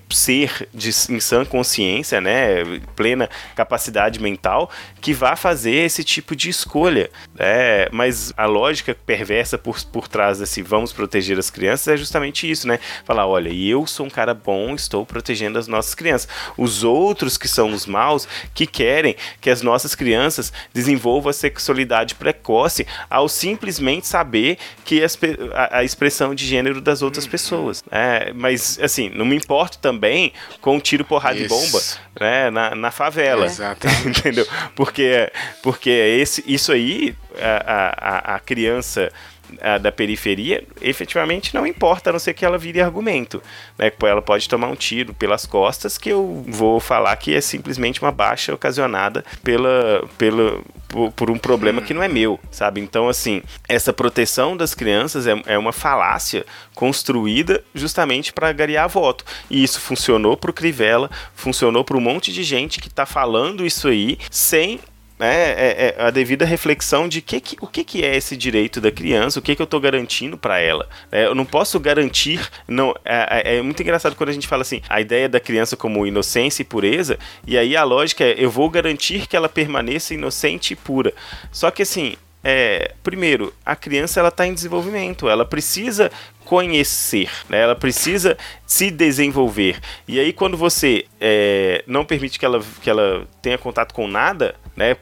ser 0.10 0.68
de, 0.74 0.90
em 1.10 1.20
sã 1.20 1.44
consciência, 1.46 2.20
né, 2.22 2.64
plena 2.96 3.30
capacidade 3.56 4.20
mental, 4.22 4.70
que 5.00 5.14
vá 5.14 5.36
fazer 5.36 5.72
esse 5.86 6.04
tipo 6.04 6.36
de 6.36 6.50
escolha. 6.50 7.10
né? 7.38 7.88
Mas 7.92 8.34
a 8.38 8.46
lógica 8.46 8.96
perversa 9.06 9.58
por, 9.58 9.82
por 9.86 10.08
trás 10.08 10.40
desse 10.40 10.62
vamos 10.62 10.94
proteger 10.94 11.38
as 11.40 11.50
crianças 11.50 11.88
é 11.88 11.98
justamente 12.02 12.50
isso, 12.50 12.68
né? 12.68 12.80
Falar, 13.06 13.28
olha, 13.28 13.50
eu 13.50 13.86
sou 13.88 14.06
um 14.06 14.10
cara 14.10 14.34
bom, 14.34 14.76
estou 14.76 15.06
protegendo 15.06 15.58
as 15.58 15.68
nossas 15.68 15.96
crianças. 15.96 16.28
Os 16.58 16.84
outros 16.84 17.38
que 17.38 17.48
são 17.48 17.72
os 17.72 17.86
maus, 17.86 18.28
que 18.54 18.66
querem 18.66 19.16
que 19.40 19.50
as 19.50 19.62
nossas 19.62 19.96
crianças 19.96 20.52
desenvolvam 20.74 21.30
a 21.30 21.34
sexualidade 21.34 22.16
precoce 22.16 22.86
ao 23.10 23.30
simplesmente 23.30 24.08
saber 24.08 24.58
que 24.84 25.02
a, 25.04 25.78
a 25.78 25.84
expressão 25.84 26.34
de 26.34 26.46
gênero 26.46 26.82
das 26.82 27.02
outras 27.02 27.28
pessoas. 27.28 27.84
É, 27.92 28.34
mas, 28.34 28.80
assim, 28.82 29.10
não 29.10 29.26
me 29.26 29.36
importo 29.36 29.78
também 29.78 30.34
com 30.60 30.80
tiro, 30.80 31.06
porrada 31.06 31.38
e 31.38 31.46
Isso. 31.46 31.56
bomba 31.56 31.82
né, 32.20 32.50
na, 32.50 32.76
na 32.76 32.92
favela. 32.92 33.46
Exatamente. 33.46 34.20
Entendeu? 34.20 34.48
Porque, 34.76 35.32
porque 35.62 35.90
esse, 35.90 36.44
isso 36.48 36.72
aí, 36.72 37.16
a, 37.40 38.34
a, 38.34 38.36
a 38.36 38.40
criança 38.40 39.12
a, 39.60 39.78
da 39.78 39.92
periferia, 39.92 40.64
efetivamente 40.82 41.54
não 41.54 41.66
importa, 41.66 42.10
a 42.10 42.14
não 42.14 42.20
ser 42.20 42.34
que 42.34 42.46
ela 42.46 42.58
vire 42.58 42.82
argumento. 42.82 43.42
Né? 43.78 43.92
Ela 44.02 44.22
pode 44.22 44.48
tomar 44.48 44.68
um 44.68 44.76
tiro 44.76 45.14
pelas 45.14 45.46
costas, 45.46 45.98
que 45.98 46.10
eu 46.10 46.44
vou 46.48 46.80
falar 46.80 47.16
que 47.16 47.36
é 47.36 47.42
simplesmente 47.42 48.02
uma 48.02 48.12
baixa 48.12 48.54
ocasionada 48.54 49.24
pela, 49.44 50.08
pela, 50.18 50.62
por, 50.88 51.12
por 51.12 51.32
um 51.32 51.38
problema 51.38 51.82
que 51.82 51.94
não 51.94 52.04
é 52.04 52.08
meu, 52.08 52.40
sabe? 52.52 52.82
Então, 52.82 53.10
assim, 53.10 53.42
essa 53.68 53.94
proteção 53.94 54.56
das 54.56 54.74
crianças 54.74 55.28
é, 55.28 55.42
é 55.46 55.58
uma 55.58 55.72
falácia 55.72 56.46
construída 56.76 57.64
justamente 57.74 58.34
para 58.34 58.52
garear 58.52 58.88
voto. 58.90 59.26
E 59.50 59.64
isso 59.64 59.80
funcionou 59.80 60.36
para 60.38 60.52
o 60.52 60.54
Crivella, 60.54 61.10
funcionou 61.36 61.84
para 61.84 61.98
um 61.98 62.02
monte 62.02 62.32
de 62.32 62.44
gente 62.44 62.80
que 62.80 62.88
está 62.88 63.06
falando 63.06 63.66
isso 63.66 63.88
aí 63.88 64.18
sem 64.30 64.80
né, 65.22 65.52
é- 65.52 65.96
é 65.98 66.04
a 66.04 66.10
devida 66.10 66.44
reflexão 66.46 67.08
de 67.08 67.22
que 67.22 67.40
que- 67.40 67.58
o 67.62 67.68
que, 67.68 67.84
que 67.84 68.04
é 68.04 68.16
esse 68.16 68.36
direito 68.36 68.82
da 68.82 68.92
criança, 68.92 69.40
o 69.40 69.42
que, 69.42 69.56
que 69.56 69.62
eu 69.62 69.66
estou 69.66 69.80
garantindo 69.80 70.38
para 70.38 70.60
ela. 70.60 70.90
É, 71.12 71.26
eu 71.26 71.36
não 71.36 71.46
posso 71.46 71.80
garantir. 71.80 72.40
Não, 72.68 72.94
é, 73.06 73.44
é- 73.54 73.58
é 73.58 73.62
muito 73.62 73.82
engraçado 73.82 74.16
quando 74.16 74.30
a 74.30 74.34
gente 74.34 74.48
fala 74.48 74.64
assim, 74.64 74.82
a 74.90 75.00
ideia 75.00 75.30
da 75.30 75.40
criança 75.40 75.78
como 75.78 76.06
inocência 76.08 76.62
e 76.62 76.66
pureza, 76.66 77.20
e 77.46 77.58
aí 77.58 77.76
a 77.78 77.84
lógica 77.84 78.24
é: 78.24 78.36
eu 78.38 78.50
vou 78.50 78.70
garantir 78.70 79.28
que 79.28 79.36
ela 79.36 79.48
permaneça 79.48 80.14
inocente 80.14 80.74
e 80.74 80.76
pura. 80.76 81.14
Só 81.52 81.70
que 81.72 81.84
assim. 81.84 82.16
É, 82.44 82.94
primeiro, 83.04 83.54
a 83.66 83.76
criança 83.76 84.20
ela 84.20 84.30
está 84.30 84.48
em 84.48 84.54
desenvolvimento, 84.54 85.30
ela 85.30 85.46
precisa 85.46 86.12
conhecer, 86.44 87.30
né? 87.48 87.60
ela 87.62 87.76
precisa 87.76 88.38
se 88.66 88.90
desenvolver. 88.90 89.80
E 90.08 90.20
aí, 90.20 90.34
quando 90.34 90.58
você 90.58 91.06
é, 91.20 91.84
não 91.86 92.04
permite 92.04 92.40
que 92.40 92.46
ela, 92.46 92.62
que 92.82 92.90
ela 92.90 93.28
tenha 93.42 93.58
contato 93.58 93.94
com 93.94 94.08
nada, 94.08 94.56
né? 94.76 94.96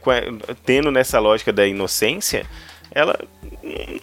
tendo 0.64 0.90
nessa 0.90 1.18
lógica 1.18 1.52
da 1.52 1.66
inocência, 1.66 2.44
ela 2.92 3.18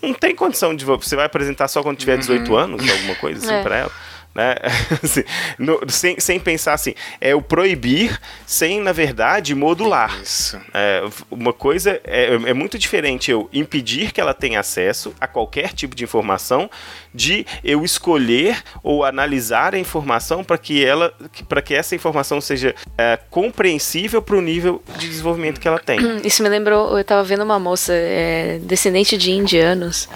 não 0.02 0.14
tem 0.14 0.36
condição 0.36 0.76
de. 0.76 0.84
Você 0.86 1.16
vai 1.16 1.26
apresentar 1.26 1.68
só 1.68 1.84
quando 1.84 1.98
tiver 1.98 2.18
18 2.18 2.56
anos, 2.56 2.90
alguma 2.90 3.16
coisa 3.16 3.46
assim 3.46 3.54
É. 3.54 3.64
pra 3.64 3.78
ela. 3.78 3.92
Né? 4.38 4.56
Assim, 5.04 5.24
no- 5.58 5.82
sem, 5.90 6.20
sem 6.20 6.40
pensar 6.40 6.74
assim, 6.74 6.94
é 7.20 7.34
o 7.36 7.42
proibir 7.42 8.20
sem, 8.46 8.80
na 8.80 8.92
verdade, 8.92 9.54
modular. 9.56 10.18
Isso. 10.22 10.60
É, 10.74 11.04
uma 11.32 11.52
coisa 11.52 12.00
é, 12.04 12.34
é 12.46 12.54
muito 12.54 12.78
diferente 12.78 13.32
eu 13.32 13.50
impedir 13.52 14.12
que 14.12 14.22
ela 14.22 14.34
tenha 14.34 14.60
acesso 14.60 15.14
a 15.20 15.28
qualquer 15.28 15.74
tipo 15.74 15.96
de 15.96 16.04
informação 16.04 16.70
de 17.14 17.46
eu 17.64 17.84
escolher 17.84 18.62
ou 18.84 19.04
analisar 19.04 19.74
a 19.74 19.80
informação 19.80 20.44
para 20.44 20.58
que 20.58 20.86
ela 20.86 21.12
para 21.50 21.62
que 21.62 21.74
essa 21.74 21.96
informação 21.96 22.40
seja 22.40 22.76
é, 22.98 23.18
compreensível 23.30 24.22
para 24.22 24.36
o 24.38 24.42
nível 24.42 24.84
de 25.00 25.08
desenvolvimento 25.10 25.60
que 25.60 25.68
ela 25.68 25.80
tem. 25.80 25.98
Isso 26.24 26.44
me 26.44 26.50
lembrou, 26.50 26.96
eu 26.98 27.04
tava 27.04 27.24
vendo 27.24 27.44
uma 27.44 27.58
moça 27.58 27.92
é, 27.94 28.60
descendente 28.62 29.18
de 29.18 29.32
indianos 29.32 30.08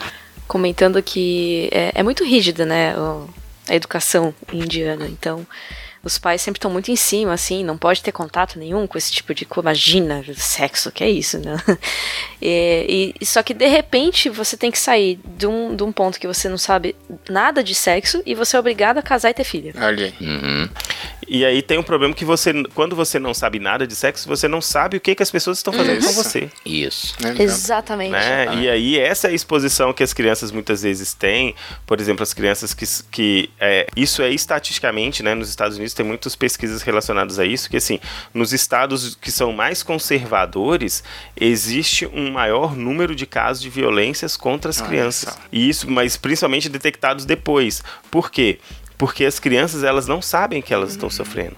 comentando 0.47 1.01
que 1.01 1.69
é, 1.71 1.91
é 1.95 2.03
muito 2.03 2.23
rígida, 2.25 2.65
né, 2.65 2.95
o- 2.97 3.27
a 3.67 3.75
educação 3.75 4.33
indiana. 4.51 5.07
Então, 5.07 5.45
os 6.03 6.17
pais 6.17 6.41
sempre 6.41 6.57
estão 6.57 6.71
muito 6.71 6.89
em 6.89 6.95
cima, 6.95 7.33
assim, 7.33 7.63
não 7.63 7.77
pode 7.77 8.01
ter 8.01 8.11
contato 8.11 8.57
nenhum 8.57 8.87
com 8.87 8.97
esse 8.97 9.11
tipo 9.11 9.35
de 9.35 9.45
coisa. 9.45 9.67
Imagina, 9.69 10.23
sexo, 10.35 10.91
que 10.91 11.03
é 11.03 11.09
isso, 11.09 11.37
né? 11.39 11.55
E, 12.43 13.13
e- 13.21 13.23
só 13.25 13.43
que 13.43 13.53
de 13.53 13.67
repente 13.67 14.27
você 14.27 14.57
tem 14.57 14.71
que 14.71 14.79
sair 14.79 15.19
de 15.37 15.45
um, 15.45 15.75
de 15.75 15.83
um 15.83 15.91
ponto 15.91 16.19
que 16.19 16.25
você 16.25 16.49
não 16.49 16.57
sabe 16.57 16.95
nada 17.29 17.63
de 17.63 17.75
sexo 17.75 18.23
e 18.25 18.33
você 18.33 18.55
é 18.55 18.59
obrigado 18.59 18.97
a 18.97 19.01
casar 19.03 19.29
e 19.29 19.33
ter 19.35 19.43
filho. 19.43 19.71
Olha 19.77 20.05
aí. 20.07 20.27
Uhum. 20.27 20.67
E 21.33 21.45
aí 21.45 21.61
tem 21.61 21.77
um 21.77 21.83
problema 21.83 22.13
que 22.13 22.25
você 22.25 22.51
quando 22.75 22.93
você 22.93 23.17
não 23.17 23.33
sabe 23.33 23.57
nada 23.57 23.87
de 23.87 23.95
sexo, 23.95 24.27
você 24.27 24.49
não 24.49 24.59
sabe 24.59 24.97
o 24.97 24.99
que, 24.99 25.15
que 25.15 25.23
as 25.23 25.31
pessoas 25.31 25.59
estão 25.59 25.71
fazendo 25.71 26.03
com 26.03 26.09
Isso. 26.09 26.23
você. 26.23 26.49
Isso. 26.65 27.15
Né? 27.21 27.35
Exatamente. 27.39 28.11
né? 28.11 28.53
E 28.55 28.69
aí 28.69 28.99
essa 28.99 29.29
é 29.29 29.31
a 29.31 29.33
exposição 29.33 29.93
que 29.93 30.03
as 30.03 30.11
crianças 30.11 30.51
muitas 30.51 30.81
vezes 30.83 31.13
têm, 31.13 31.55
por 31.87 32.01
exemplo, 32.01 32.21
as 32.21 32.33
crianças 32.33 32.73
que, 32.73 32.85
que 33.09 33.49
é, 33.57 33.87
isso 33.95 34.21
é 34.21 34.29
estatisticamente, 34.29 35.23
né? 35.23 35.33
Nos 35.33 35.47
Estados 35.47 35.77
Unidos 35.77 35.93
tem 35.93 36.05
muitas 36.05 36.35
pesquisas 36.35 36.81
relacionadas 36.81 37.39
a 37.39 37.45
isso, 37.45 37.69
que 37.69 37.77
assim, 37.77 38.01
nos 38.33 38.51
estados 38.51 39.15
que 39.15 39.31
são 39.31 39.53
mais 39.53 39.81
conservadores, 39.83 41.01
existe 41.39 42.05
um 42.07 42.29
maior 42.31 42.75
número 42.75 43.15
de 43.15 43.25
casos 43.25 43.61
de 43.61 43.69
violências 43.69 44.35
contra 44.35 44.69
as 44.69 44.81
Olha 44.81 44.89
crianças. 44.89 45.33
só. 45.33 45.39
E 45.49 45.69
isso, 45.69 45.89
mas 45.89 46.17
principalmente 46.17 46.67
detectados 46.67 47.23
depois. 47.23 47.81
Por 48.11 48.29
quê? 48.29 48.59
Porque 49.01 49.25
as 49.25 49.39
crianças 49.39 49.83
elas 49.83 50.05
não 50.07 50.21
sabem 50.21 50.61
que 50.61 50.71
elas 50.71 50.91
estão 50.91 51.09
sofrendo 51.09 51.55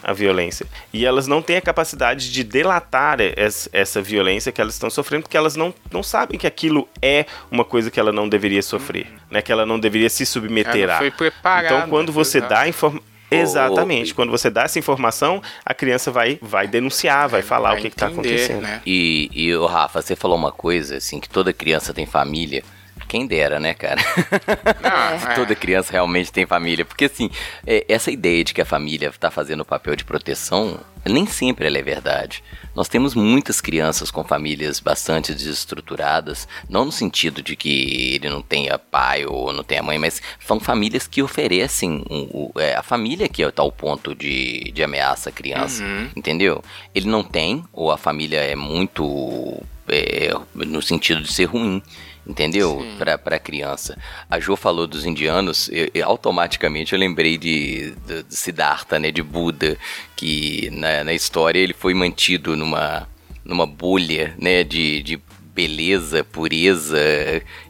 a 0.00 0.12
violência. 0.12 0.64
E 0.92 1.04
elas 1.04 1.26
não 1.26 1.42
têm 1.42 1.56
a 1.56 1.60
capacidade 1.60 2.30
de 2.30 2.44
delatar 2.44 3.20
es- 3.20 3.68
essa 3.72 4.00
violência 4.00 4.52
que 4.52 4.60
elas 4.60 4.74
estão 4.74 4.88
sofrendo, 4.88 5.22
porque 5.24 5.36
elas 5.36 5.56
não, 5.56 5.74
não 5.90 6.04
sabem 6.04 6.38
que 6.38 6.46
aquilo 6.46 6.86
é 7.02 7.26
uma 7.50 7.64
coisa 7.64 7.90
que 7.90 7.98
ela 7.98 8.12
não 8.12 8.28
deveria 8.28 8.62
sofrer, 8.62 9.08
né? 9.28 9.42
Que 9.42 9.50
ela 9.50 9.66
não 9.66 9.80
deveria 9.80 10.08
se 10.08 10.24
submeter 10.24 10.82
Ela 10.84 10.94
a. 10.94 10.98
foi 10.98 11.10
preparada. 11.10 11.74
Então, 11.78 11.88
quando 11.88 12.12
você 12.12 12.40
dá 12.40 12.68
informação. 12.68 13.02
Exatamente. 13.30 14.14
Quando 14.14 14.30
você 14.30 14.48
dá 14.48 14.62
essa 14.62 14.78
informação, 14.78 15.42
a 15.66 15.74
criança 15.74 16.12
vai, 16.12 16.38
vai 16.40 16.68
denunciar, 16.68 17.28
vai 17.28 17.42
falar 17.42 17.70
Vai 17.70 17.78
o 17.78 17.82
que 17.82 17.88
está 17.88 18.06
acontecendo. 18.06 18.60
Né? 18.62 18.80
E, 18.86 19.28
e 19.32 19.52
o 19.56 19.66
Rafa, 19.66 20.00
você 20.00 20.14
falou 20.14 20.36
uma 20.36 20.52
coisa, 20.52 20.98
assim, 20.98 21.18
que 21.18 21.28
toda 21.28 21.52
criança 21.52 21.92
tem 21.92 22.06
família. 22.06 22.62
Quem 23.14 23.28
dera, 23.28 23.60
né, 23.60 23.74
cara? 23.74 24.00
Não, 24.82 24.90
é. 25.30 25.34
Toda 25.36 25.54
criança 25.54 25.92
realmente 25.92 26.32
tem 26.32 26.44
família. 26.46 26.84
Porque, 26.84 27.04
assim, 27.04 27.30
é, 27.64 27.84
essa 27.88 28.10
ideia 28.10 28.42
de 28.42 28.52
que 28.52 28.60
a 28.60 28.64
família 28.64 29.12
tá 29.20 29.30
fazendo 29.30 29.60
o 29.60 29.64
papel 29.64 29.94
de 29.94 30.04
proteção, 30.04 30.80
nem 31.06 31.24
sempre 31.24 31.68
ela 31.68 31.78
é 31.78 31.82
verdade. 31.82 32.42
Nós 32.74 32.88
temos 32.88 33.14
muitas 33.14 33.60
crianças 33.60 34.10
com 34.10 34.24
famílias 34.24 34.80
bastante 34.80 35.32
desestruturadas, 35.32 36.48
não 36.68 36.86
no 36.86 36.90
sentido 36.90 37.40
de 37.40 37.54
que 37.54 38.14
ele 38.16 38.28
não 38.28 38.42
tenha 38.42 38.76
pai 38.80 39.24
ou 39.24 39.52
não 39.52 39.62
tenha 39.62 39.80
mãe, 39.80 39.96
mas 39.96 40.20
são 40.44 40.58
famílias 40.58 41.06
que 41.06 41.22
oferecem 41.22 42.04
um- 42.10 42.28
o- 42.32 42.52
é, 42.60 42.74
a 42.74 42.82
família 42.82 43.28
que 43.28 43.44
é 43.44 43.50
tal 43.52 43.70
ponto 43.70 44.12
de, 44.12 44.72
de 44.74 44.82
ameaça 44.82 45.28
à 45.28 45.32
criança, 45.32 45.84
Uhum. 45.84 46.10
entendeu? 46.16 46.64
Ele 46.92 47.06
não 47.06 47.22
tem, 47.22 47.64
ou 47.72 47.92
a 47.92 47.96
família 47.96 48.40
é 48.40 48.56
muito 48.56 49.62
é, 49.86 50.32
no 50.54 50.80
sentido 50.82 51.20
de 51.20 51.32
ser 51.32 51.44
ruim. 51.44 51.80
Entendeu? 52.26 52.82
Pra, 52.96 53.18
pra 53.18 53.38
criança. 53.38 53.98
A 54.30 54.40
Jo 54.40 54.56
falou 54.56 54.86
dos 54.86 55.04
indianos, 55.04 55.68
e, 55.68 55.90
e 55.94 56.02
automaticamente 56.02 56.94
eu 56.94 56.98
lembrei 56.98 57.36
de, 57.36 57.94
de, 58.06 58.22
de 58.22 58.34
Siddhartha, 58.34 58.98
né? 58.98 59.10
De 59.10 59.22
Buda, 59.22 59.76
que 60.16 60.70
na, 60.72 61.04
na 61.04 61.12
história 61.12 61.58
ele 61.58 61.74
foi 61.74 61.92
mantido 61.92 62.56
numa, 62.56 63.06
numa 63.44 63.66
bolha, 63.66 64.34
né? 64.38 64.64
De, 64.64 65.02
de 65.02 65.20
beleza, 65.54 66.24
pureza, 66.24 66.98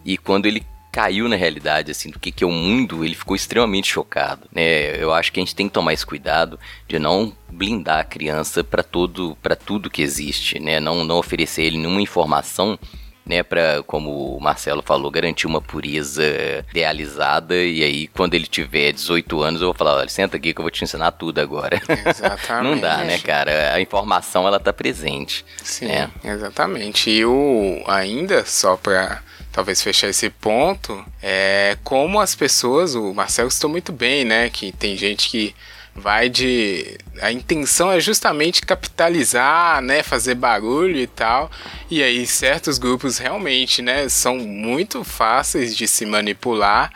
e 0.05 0.17
quando 0.17 0.47
ele 0.47 0.65
caiu 0.95 1.29
na 1.29 1.35
realidade, 1.35 1.91
assim, 1.91 2.09
do 2.09 2.21
que, 2.21 2.31
que 2.31 2.45
é 2.45 2.47
o 2.47 2.53
mundo, 2.53 3.05
ele 3.05 3.17
ficou 3.17 3.35
extremamente 3.35 3.89
chocado, 3.89 4.47
né? 4.55 5.03
Eu 5.03 5.13
acho 5.13 5.33
que 5.33 5.41
a 5.41 5.43
gente 5.43 5.55
tem 5.55 5.67
que 5.67 5.75
tomar 5.75 5.93
esse 5.93 6.07
cuidado 6.07 6.57
de 6.87 7.01
não 7.01 7.33
blindar 7.51 7.99
a 7.99 8.05
criança 8.05 8.63
para 8.63 8.85
tudo, 8.85 9.37
para 9.43 9.57
tudo 9.57 9.91
que 9.91 10.01
existe, 10.01 10.61
né? 10.61 10.79
Não, 10.79 11.05
não 11.05 11.19
oferecer 11.19 11.65
ele 11.65 11.79
nenhuma 11.79 12.01
informação 12.01 12.79
né, 13.27 13.43
para 13.43 13.83
como 13.87 14.37
o 14.37 14.41
Marcelo 14.41 14.83
falou, 14.83 15.11
garantir 15.11 15.47
uma 15.47 15.61
pureza 15.61 16.23
idealizada 16.71 17.57
e 17.57 17.83
aí 17.83 18.07
quando 18.09 18.35
ele 18.35 18.47
tiver 18.47 18.93
18 18.93 19.43
anos 19.43 19.61
eu 19.61 19.69
vou 19.69 19.75
falar, 19.75 19.97
olha, 19.97 20.09
senta 20.09 20.37
aqui 20.37 20.53
que 20.53 20.61
eu 20.61 20.65
vou 20.65 20.71
te 20.71 20.85
ensinar 20.85 21.13
tudo 21.13 21.41
agora. 21.41 21.81
Exatamente. 22.07 22.65
Não 22.75 22.79
dá, 22.79 22.99
né, 22.99 23.19
cara? 23.19 23.75
A 23.75 23.81
informação 23.81 24.47
ela 24.47 24.61
tá 24.61 24.73
presente. 24.73 25.45
Sim, 25.63 25.87
né? 25.87 26.11
exatamente. 26.23 27.11
E 27.11 27.25
o 27.25 27.83
ainda 27.87 28.45
só 28.45 28.77
para 28.77 29.23
talvez 29.55 29.81
fechar 29.81 30.09
esse 30.09 30.29
ponto, 30.29 31.05
é 31.23 31.79
como 31.85 32.21
as 32.21 32.35
pessoas, 32.35 32.97
o 32.97 33.15
Marcelo 33.15 33.49
citou 33.53 33.71
muito 33.71 33.93
bem, 33.93 34.25
né, 34.25 34.51
que 34.51 34.73
tem 34.73 34.97
gente 34.97 35.31
que 35.31 35.55
vai 35.95 36.29
de 36.29 36.99
a 37.21 37.31
intenção 37.31 37.93
é 37.93 38.01
justamente 38.01 38.63
capitalizar, 38.63 39.81
né, 39.81 40.03
fazer 40.03 40.35
barulho 40.35 40.97
e 40.97 41.07
tal. 41.07 41.51
E 41.91 42.03
aí 42.03 42.27
certos 42.27 42.79
grupos 42.79 43.19
realmente, 43.19 43.81
né, 43.81 44.09
são 44.09 44.37
muito 44.39 45.05
fáceis 45.05 45.77
de 45.77 45.87
se 45.87 46.05
manipular 46.05 46.91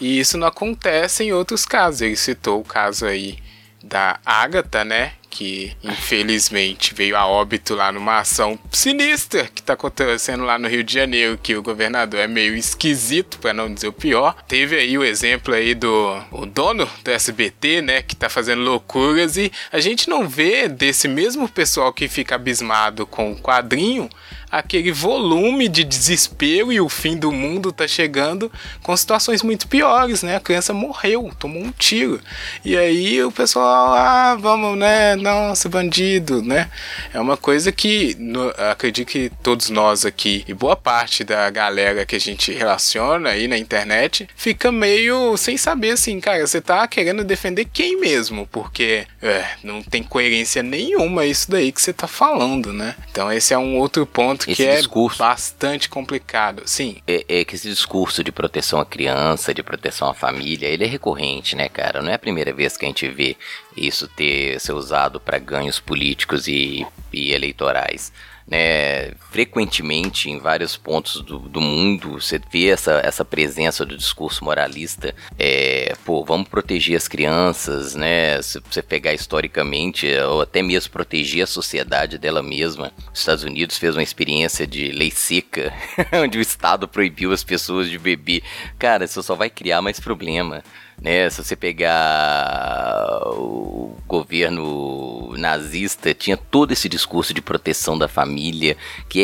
e 0.00 0.18
isso 0.18 0.36
não 0.36 0.46
acontece 0.46 1.24
em 1.24 1.32
outros 1.32 1.64
casos. 1.64 2.02
Ele 2.02 2.16
citou 2.16 2.60
o 2.60 2.64
caso 2.64 3.06
aí 3.06 3.38
da 3.82 4.18
Agatha, 4.24 4.84
né? 4.84 5.12
Que 5.34 5.74
infelizmente 5.82 6.92
veio 6.94 7.16
a 7.16 7.26
óbito 7.26 7.74
lá 7.74 7.90
numa 7.90 8.18
ação 8.18 8.58
sinistra 8.70 9.48
que 9.48 9.62
tá 9.62 9.72
acontecendo 9.72 10.44
lá 10.44 10.58
no 10.58 10.68
Rio 10.68 10.84
de 10.84 10.92
Janeiro, 10.92 11.38
que 11.42 11.56
o 11.56 11.62
governador 11.62 12.20
é 12.20 12.28
meio 12.28 12.54
esquisito, 12.54 13.38
para 13.38 13.54
não 13.54 13.72
dizer 13.72 13.88
o 13.88 13.92
pior. 13.94 14.36
Teve 14.46 14.76
aí 14.76 14.98
o 14.98 15.02
exemplo 15.02 15.54
aí 15.54 15.74
do 15.74 16.22
o 16.30 16.44
dono 16.44 16.86
do 17.02 17.10
SBT, 17.10 17.80
né? 17.80 18.02
Que 18.02 18.14
tá 18.14 18.28
fazendo 18.28 18.60
loucuras 18.60 19.38
e 19.38 19.50
a 19.72 19.80
gente 19.80 20.06
não 20.06 20.28
vê 20.28 20.68
desse 20.68 21.08
mesmo 21.08 21.48
pessoal 21.48 21.94
que 21.94 22.08
fica 22.08 22.34
abismado 22.34 23.06
com 23.06 23.32
o 23.32 23.40
quadrinho 23.40 24.10
aquele 24.52 24.92
volume 24.92 25.66
de 25.66 25.82
desespero 25.82 26.70
e 26.70 26.78
o 26.78 26.86
fim 26.86 27.16
do 27.16 27.32
mundo 27.32 27.72
tá 27.72 27.88
chegando 27.88 28.52
com 28.82 28.94
situações 28.94 29.42
muito 29.42 29.66
piores, 29.66 30.22
né? 30.22 30.36
A 30.36 30.40
criança 30.40 30.74
morreu, 30.74 31.32
tomou 31.38 31.62
um 31.62 31.72
tiro. 31.72 32.20
E 32.62 32.76
aí 32.76 33.24
o 33.24 33.32
pessoal, 33.32 33.94
ah, 33.94 34.36
vamos, 34.38 34.78
né? 34.78 35.16
Nossa, 35.16 35.70
bandido, 35.70 36.42
né? 36.42 36.70
É 37.14 37.18
uma 37.18 37.38
coisa 37.38 37.72
que 37.72 38.14
no, 38.18 38.50
acredito 38.70 39.08
que 39.08 39.32
todos 39.42 39.70
nós 39.70 40.04
aqui 40.04 40.44
e 40.46 40.52
boa 40.52 40.76
parte 40.76 41.24
da 41.24 41.48
galera 41.48 42.04
que 42.04 42.16
a 42.16 42.20
gente 42.20 42.52
relaciona 42.52 43.30
aí 43.30 43.48
na 43.48 43.56
internet 43.56 44.28
fica 44.36 44.70
meio 44.70 45.34
sem 45.38 45.56
saber 45.56 45.92
assim, 45.92 46.20
cara, 46.20 46.46
você 46.46 46.60
tá 46.60 46.86
querendo 46.86 47.24
defender 47.24 47.66
quem 47.72 47.98
mesmo? 47.98 48.46
Porque 48.52 49.06
é, 49.22 49.46
não 49.64 49.82
tem 49.82 50.02
coerência 50.02 50.62
nenhuma 50.62 51.24
isso 51.24 51.50
daí 51.50 51.72
que 51.72 51.80
você 51.80 51.92
tá 51.92 52.06
falando, 52.06 52.70
né? 52.70 52.94
Então 53.10 53.32
esse 53.32 53.54
é 53.54 53.58
um 53.58 53.78
outro 53.78 54.04
ponto 54.04 54.41
que 54.44 54.52
Esse 54.52 54.66
é 54.66 54.76
discurso. 54.76 55.18
bastante 55.18 55.88
complicado. 55.88 56.62
Sim, 56.66 56.96
É, 57.06 57.24
é 57.40 57.44
que 57.44 57.54
esse 57.54 57.68
discurso 57.68 58.22
de 58.24 58.32
proteção 58.32 58.80
à 58.80 58.86
criança, 58.86 59.52
de 59.54 59.62
proteção 59.62 60.08
à 60.08 60.14
família, 60.14 60.66
ele 60.68 60.84
é 60.84 60.86
recorrente, 60.86 61.54
né, 61.56 61.68
cara? 61.68 62.02
Não 62.02 62.10
é 62.10 62.14
a 62.14 62.18
primeira 62.18 62.52
vez 62.52 62.76
que 62.76 62.84
a 62.84 62.88
gente 62.88 63.08
vê 63.08 63.36
isso 63.76 64.08
ter 64.08 64.60
ser 64.60 64.72
usado 64.72 65.20
para 65.20 65.38
ganhos 65.38 65.78
políticos 65.80 66.46
e, 66.48 66.86
e 67.12 67.32
eleitorais. 67.32 68.12
Né, 68.46 69.12
frequentemente 69.30 70.28
em 70.28 70.38
vários 70.38 70.76
pontos 70.76 71.20
do, 71.22 71.38
do 71.38 71.60
mundo 71.60 72.20
você 72.20 72.40
vê 72.50 72.70
essa, 72.70 73.00
essa 73.04 73.24
presença 73.24 73.86
do 73.86 73.96
discurso 73.96 74.44
moralista 74.44 75.14
é, 75.38 75.94
pô, 76.04 76.24
vamos 76.24 76.48
proteger 76.48 76.96
as 76.96 77.06
crianças 77.06 77.94
né, 77.94 78.42
se 78.42 78.60
você 78.68 78.82
pegar 78.82 79.14
historicamente 79.14 80.12
ou 80.28 80.42
até 80.42 80.60
mesmo 80.60 80.90
proteger 80.90 81.44
a 81.44 81.46
sociedade 81.46 82.18
dela 82.18 82.42
mesma. 82.42 82.92
Os 83.12 83.20
Estados 83.20 83.44
Unidos 83.44 83.78
fez 83.78 83.94
uma 83.94 84.02
experiência 84.02 84.66
de 84.66 84.90
lei 84.90 85.10
seca 85.10 85.72
onde 86.12 86.38
o 86.38 86.40
Estado 86.40 86.88
proibiu 86.88 87.32
as 87.32 87.44
pessoas 87.44 87.88
de 87.88 87.98
beber. 87.98 88.42
Cara, 88.78 89.04
isso 89.04 89.22
só 89.22 89.34
vai 89.34 89.48
criar 89.48 89.80
mais 89.80 90.00
problema 90.00 90.62
né? 91.02 91.28
Se 91.28 91.42
você 91.42 91.56
pegar 91.56 93.20
o 93.36 93.96
governo 94.06 95.34
nazista, 95.36 96.14
tinha 96.14 96.36
todo 96.36 96.72
esse 96.72 96.88
discurso 96.88 97.34
de 97.34 97.42
proteção 97.42 97.98
da 97.98 98.06
família, 98.06 98.76
que 99.08 99.20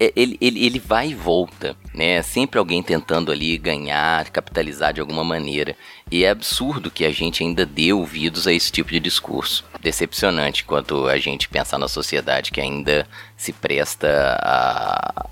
é, 0.00 0.04
é- 0.06 0.12
ele, 0.16 0.36
ele, 0.40 0.64
ele 0.64 0.78
vai 0.78 1.10
e 1.10 1.14
volta. 1.14 1.76
né? 1.94 2.22
Sempre 2.22 2.58
alguém 2.58 2.82
tentando 2.82 3.30
ali 3.30 3.56
ganhar, 3.58 4.28
capitalizar 4.30 4.92
de 4.92 5.00
alguma 5.00 5.22
maneira. 5.22 5.76
E 6.10 6.24
é 6.24 6.30
absurdo 6.30 6.90
que 6.90 7.04
a 7.04 7.10
gente 7.12 7.42
ainda 7.42 7.64
dê 7.64 7.92
ouvidos 7.92 8.46
a 8.46 8.52
esse 8.52 8.72
tipo 8.72 8.90
de 8.90 8.98
discurso. 9.00 9.64
Decepcionante 9.80 10.64
quanto 10.64 11.06
a 11.06 11.18
gente 11.18 11.48
pensar 11.48 11.78
na 11.78 11.88
sociedade 11.88 12.50
que 12.50 12.60
ainda 12.60 13.06
se 13.36 13.52
presta 13.52 14.08
a, 14.40 15.26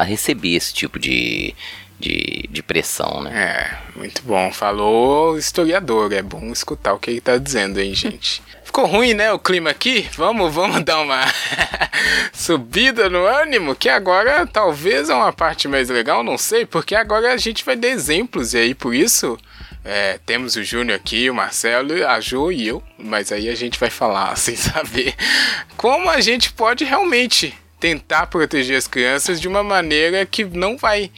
a 0.00 0.02
receber 0.04 0.54
esse 0.54 0.72
tipo 0.74 0.98
de, 0.98 1.54
de, 2.02 2.48
de 2.50 2.62
pressão, 2.62 3.22
né? 3.22 3.32
É, 3.32 3.98
muito 3.98 4.22
bom. 4.22 4.52
Falou 4.52 5.38
historiador. 5.38 6.12
É 6.12 6.20
bom 6.20 6.50
escutar 6.52 6.92
o 6.92 6.98
que 6.98 7.10
ele 7.10 7.20
tá 7.20 7.38
dizendo, 7.38 7.80
hein, 7.80 7.94
gente. 7.94 8.42
Ficou 8.64 8.86
ruim, 8.86 9.12
né, 9.12 9.30
o 9.30 9.38
clima 9.38 9.68
aqui? 9.70 10.08
Vamos, 10.16 10.52
vamos 10.52 10.82
dar 10.82 11.00
uma 11.00 11.20
subida 12.32 13.10
no 13.10 13.26
ânimo, 13.26 13.74
que 13.74 13.88
agora 13.88 14.46
talvez 14.46 15.10
é 15.10 15.14
uma 15.14 15.30
parte 15.30 15.68
mais 15.68 15.90
legal, 15.90 16.24
não 16.24 16.38
sei, 16.38 16.64
porque 16.64 16.94
agora 16.94 17.34
a 17.34 17.36
gente 17.36 17.66
vai 17.66 17.76
dar 17.76 17.88
exemplos, 17.88 18.54
e 18.54 18.58
aí 18.58 18.74
por 18.74 18.94
isso 18.94 19.38
é, 19.84 20.18
temos 20.24 20.56
o 20.56 20.64
Júnior 20.64 20.96
aqui, 20.96 21.28
o 21.28 21.34
Marcelo, 21.34 22.06
a 22.06 22.18
Jo 22.18 22.50
e 22.50 22.66
eu, 22.66 22.82
mas 22.96 23.30
aí 23.30 23.50
a 23.50 23.54
gente 23.54 23.78
vai 23.78 23.90
falar 23.90 24.34
sem 24.38 24.56
saber 24.56 25.14
como 25.76 26.08
a 26.08 26.22
gente 26.22 26.50
pode 26.50 26.82
realmente 26.82 27.54
tentar 27.78 28.26
proteger 28.28 28.78
as 28.78 28.86
crianças 28.86 29.40
de 29.40 29.48
uma 29.48 29.62
maneira 29.62 30.24
que 30.24 30.44
não 30.44 30.78
vai 30.78 31.10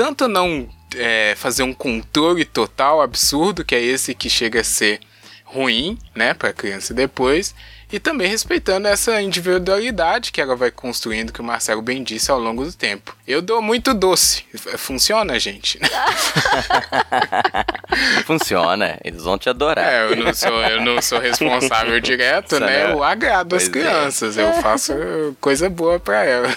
tanto 0.00 0.26
não 0.26 0.66
é, 0.96 1.34
fazer 1.36 1.62
um 1.62 1.74
controle 1.74 2.46
total 2.46 3.02
absurdo, 3.02 3.62
que 3.62 3.74
é 3.74 3.82
esse 3.82 4.14
que 4.14 4.30
chega 4.30 4.62
a 4.62 4.64
ser 4.64 4.98
ruim, 5.44 5.98
né, 6.14 6.32
para 6.32 6.48
a 6.48 6.52
criança 6.54 6.94
depois, 6.94 7.54
e 7.92 8.00
também 8.00 8.26
respeitando 8.26 8.88
essa 8.88 9.20
individualidade 9.20 10.32
que 10.32 10.40
ela 10.40 10.56
vai 10.56 10.70
construindo, 10.70 11.34
que 11.34 11.42
o 11.42 11.44
Marcelo 11.44 11.82
bem 11.82 12.02
disse 12.02 12.30
ao 12.30 12.40
longo 12.40 12.64
do 12.64 12.72
tempo. 12.72 13.14
Eu 13.30 13.40
dou 13.40 13.62
muito 13.62 13.94
doce. 13.94 14.42
Funciona, 14.76 15.38
gente? 15.38 15.78
Funciona, 18.26 18.98
eles 19.04 19.22
vão 19.22 19.38
te 19.38 19.48
adorar. 19.48 19.86
É, 19.86 20.04
eu 20.04 20.16
não 20.16 20.34
sou, 20.34 20.62
eu 20.62 20.80
não 20.80 21.00
sou 21.00 21.20
responsável 21.20 21.98
direto, 22.00 22.56
Isso 22.56 22.64
né? 22.64 22.88
não. 22.88 22.90
Eu 22.90 23.04
agrado 23.04 23.54
as 23.54 23.68
Pois 23.68 23.84
é. 23.84 23.88
crianças, 23.88 24.36
eu 24.36 24.52
faço 24.54 24.92
coisa 25.40 25.70
boa 25.70 26.00
para 26.00 26.24
elas. 26.24 26.56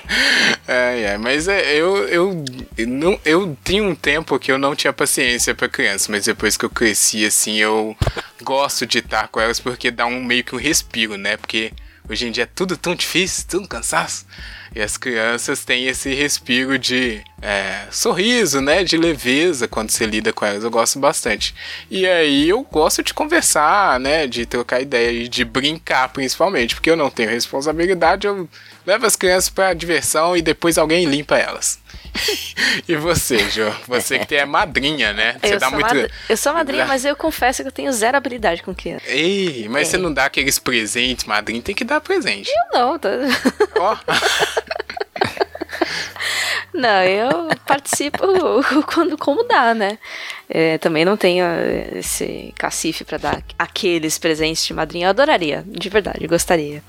é, 0.68 1.02
é, 1.02 1.18
mas 1.18 1.48
é, 1.48 1.74
eu, 1.74 2.06
eu, 2.08 2.44
eu 2.76 2.86
não, 2.86 3.18
eu 3.24 3.56
tinha 3.64 3.82
um 3.82 3.94
tempo 3.94 4.38
que 4.38 4.52
eu 4.52 4.58
não 4.58 4.76
tinha 4.76 4.92
paciência 4.92 5.54
para 5.54 5.68
criança, 5.68 6.12
mas 6.12 6.26
depois 6.26 6.58
que 6.58 6.66
eu 6.66 6.70
cresci, 6.70 7.24
assim, 7.24 7.56
eu 7.56 7.96
gosto 8.42 8.86
de 8.86 8.98
estar 8.98 9.28
com 9.28 9.40
elas 9.40 9.58
porque 9.58 9.90
dá 9.90 10.04
um 10.04 10.22
meio 10.22 10.44
que 10.44 10.54
um 10.54 10.58
respiro, 10.58 11.16
né? 11.16 11.38
Porque 11.38 11.72
hoje 12.08 12.26
em 12.26 12.30
dia 12.30 12.44
é 12.44 12.46
tudo 12.46 12.76
tão 12.76 12.94
difícil, 12.94 13.44
tudo 13.48 13.68
cansaço. 13.68 14.26
E 14.74 14.80
as 14.80 14.96
crianças 14.96 15.64
têm 15.64 15.86
esse 15.86 16.14
respiro 16.14 16.78
de 16.78 17.22
é, 17.42 17.86
sorriso, 17.90 18.60
né? 18.62 18.82
De 18.82 18.96
leveza 18.96 19.68
quando 19.68 19.90
você 19.90 20.06
lida 20.06 20.32
com 20.32 20.46
elas. 20.46 20.64
Eu 20.64 20.70
gosto 20.70 20.98
bastante. 20.98 21.54
E 21.90 22.06
aí 22.06 22.48
eu 22.48 22.62
gosto 22.62 23.02
de 23.02 23.12
conversar, 23.12 24.00
né? 24.00 24.26
De 24.26 24.46
trocar 24.46 24.80
ideia 24.80 25.10
e 25.10 25.28
de 25.28 25.44
brincar, 25.44 26.08
principalmente. 26.08 26.74
Porque 26.74 26.90
eu 26.90 26.96
não 26.96 27.10
tenho 27.10 27.28
responsabilidade, 27.28 28.26
eu 28.26 28.48
levo 28.86 29.04
as 29.04 29.14
crianças 29.14 29.50
pra 29.50 29.74
diversão 29.74 30.34
e 30.34 30.40
depois 30.40 30.78
alguém 30.78 31.04
limpa 31.04 31.36
elas. 31.36 31.81
E 32.88 32.94
você, 32.96 33.38
Jô? 33.50 33.70
Você 33.88 34.18
que 34.18 34.26
tem 34.26 34.38
a 34.40 34.46
madrinha, 34.46 35.12
né? 35.12 35.36
Você 35.42 35.54
Eu 35.54 35.58
dá 35.58 35.68
sou, 35.70 35.78
muito. 35.78 35.94
madri- 35.94 36.10
eu 36.28 36.36
sou 36.36 36.52
madrinha, 36.52 36.82
dá- 36.82 36.88
mas 36.88 37.04
eu 37.04 37.16
confesso 37.16 37.62
que 37.62 37.68
eu 37.68 37.72
tenho 37.72 37.92
zero 37.92 38.16
habilidade 38.16 38.62
com 38.62 38.74
criança. 38.74 39.04
Ei, 39.08 39.66
mas 39.68 39.88
É. 39.88 39.90
você 39.92 39.96
não 39.98 40.12
dá 40.12 40.26
aqueles 40.26 40.58
presentes, 40.58 41.24
madrinha, 41.24 41.62
tem 41.62 41.74
que 41.74 41.84
dar 41.84 42.00
presente. 42.00 42.50
Eu 42.72 42.78
não, 42.80 42.98
tá... 42.98 43.08
Ó. 43.78 43.96
Não, 46.74 47.02
eu 47.02 47.50
participo 47.66 48.22
quando 48.92 49.18
como 49.18 49.44
dá, 49.44 49.74
né? 49.74 49.98
É, 50.48 50.78
também 50.78 51.04
não 51.04 51.16
tenho 51.16 51.44
eh, 51.44 51.98
esse 51.98 52.52
cacife 52.58 53.04
pra 53.04 53.18
dar 53.18 53.42
aqueles 53.58 54.18
presentes 54.18 54.64
de 54.64 54.74
madrinha. 54.74 55.06
Eu 55.06 55.10
adoraria, 55.10 55.64
de 55.66 55.88
verdade, 55.88 56.24
eu 56.24 56.28
gostaria. 56.28 56.82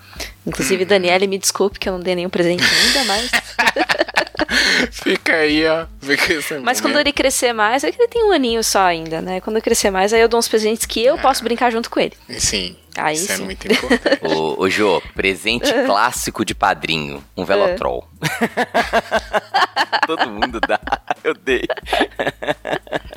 Inclusive, 0.45 0.85
Daniele, 0.85 1.27
me 1.27 1.37
desculpe 1.37 1.79
que 1.79 1.87
eu 1.87 1.93
não 1.93 1.99
dei 1.99 2.15
nenhum 2.15 2.29
presente 2.29 2.63
ainda, 2.63 3.03
mas. 3.05 3.31
Fica 4.91 5.35
aí, 5.35 5.65
ó. 5.65 5.85
Fica 6.01 6.59
Mas 6.61 6.79
quando 6.79 6.93
momento. 6.93 7.07
ele 7.07 7.13
crescer 7.13 7.53
mais, 7.53 7.83
é 7.83 7.91
que 7.91 8.01
ele 8.01 8.07
tem 8.07 8.23
um 8.23 8.31
aninho 8.31 8.63
só 8.63 8.81
ainda, 8.81 9.21
né? 9.21 9.39
Quando 9.41 9.57
ele 9.57 9.63
crescer 9.63 9.89
mais, 9.89 10.13
aí 10.13 10.21
eu 10.21 10.27
dou 10.27 10.39
uns 10.39 10.47
presentes 10.47 10.85
que 10.85 11.03
eu 11.03 11.17
posso 11.17 11.43
brincar 11.43 11.71
junto 11.71 11.89
com 11.89 11.99
ele. 11.99 12.13
Sim. 12.37 12.75
Aí 12.97 13.15
isso 13.15 13.31
é 13.31 13.37
sim. 13.37 13.45
muito 13.45 13.67
importante. 13.71 14.19
Ô, 14.23 14.61
ô 14.63 14.69
Jô, 14.69 15.01
presente 15.15 15.71
clássico 15.85 16.45
de 16.45 16.53
padrinho, 16.53 17.23
um 17.35 17.43
velotrol. 17.45 18.07
Todo 20.05 20.29
mundo 20.29 20.59
dá, 20.59 20.79
eu 21.23 21.33
dei. 21.33 21.63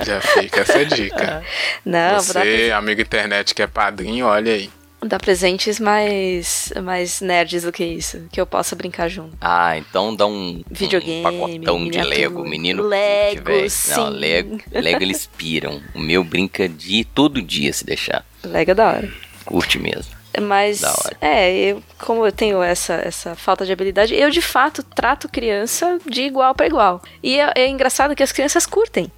Já 0.05 0.21
fica 0.21 0.61
essa 0.61 0.85
dica. 0.85 1.43
Não, 1.85 2.19
Você, 2.19 2.71
amigo 2.73 3.01
internet 3.01 3.53
que 3.53 3.61
é 3.61 3.67
padrinho, 3.67 4.25
olha 4.25 4.53
aí. 4.53 4.69
dar 5.05 5.19
presentes 5.19 5.79
mais, 5.79 6.71
mais 6.81 7.19
nerds 7.21 7.63
do 7.63 7.71
que 7.71 7.83
isso, 7.83 8.25
que 8.31 8.39
eu 8.39 8.47
possa 8.47 8.75
brincar 8.75 9.09
junto. 9.09 9.37
Ah, 9.41 9.77
então 9.77 10.15
dá 10.15 10.25
um, 10.25 10.63
Videogame, 10.71 11.19
um 11.19 11.23
pacotão 11.23 11.89
de. 11.89 12.01
Lego, 12.01 12.43
menino. 12.47 12.83
Lego, 12.83 13.43
véi. 13.43 13.61
Não, 13.63 13.69
sim. 13.69 14.09
Lego, 14.09 14.59
Lego 14.71 15.03
eles 15.03 15.27
piram. 15.37 15.81
O 15.93 15.99
meu 15.99 16.23
brinca 16.23 16.67
de 16.69 17.03
todo 17.03 17.41
dia 17.41 17.71
se 17.73 17.85
deixar. 17.85 18.25
Legal 18.43 18.75
da 18.75 18.87
hora. 18.87 19.26
Curte 19.47 19.79
mesmo. 19.79 20.15
Mas, 20.39 20.81
é, 21.19 21.51
eu, 21.51 21.83
como 21.97 22.25
eu 22.25 22.31
tenho 22.31 22.61
essa, 22.61 22.93
essa 22.93 23.35
falta 23.35 23.65
de 23.65 23.71
habilidade, 23.71 24.13
eu 24.13 24.29
de 24.29 24.41
fato 24.41 24.83
trato 24.83 25.27
criança 25.27 25.97
de 26.05 26.21
igual 26.21 26.53
para 26.53 26.67
igual. 26.67 27.01
E 27.23 27.39
é, 27.39 27.51
é 27.55 27.67
engraçado 27.67 28.15
que 28.15 28.21
as 28.21 28.31
crianças 28.31 28.65
curtem. 28.65 29.11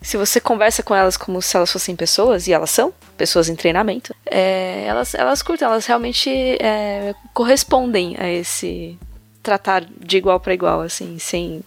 Se 0.00 0.16
você 0.16 0.40
conversa 0.40 0.82
com 0.82 0.94
elas 0.94 1.16
como 1.16 1.40
se 1.42 1.56
elas 1.56 1.70
fossem 1.70 1.94
pessoas, 1.94 2.48
e 2.48 2.52
elas 2.52 2.70
são, 2.70 2.92
pessoas 3.16 3.48
em 3.48 3.54
treinamento, 3.54 4.14
é, 4.24 4.84
elas, 4.86 5.14
elas 5.14 5.42
curtem, 5.42 5.66
elas 5.66 5.86
realmente 5.86 6.30
é, 6.30 7.14
correspondem 7.34 8.16
a 8.18 8.28
esse 8.28 8.98
tratar 9.42 9.84
de 9.84 10.16
igual 10.16 10.40
para 10.40 10.54
igual, 10.54 10.80
assim, 10.80 11.18
sem. 11.18 11.62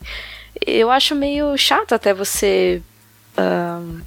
Eu 0.66 0.90
acho 0.90 1.14
meio 1.14 1.56
chato 1.58 1.94
até 1.94 2.14
você 2.14 2.82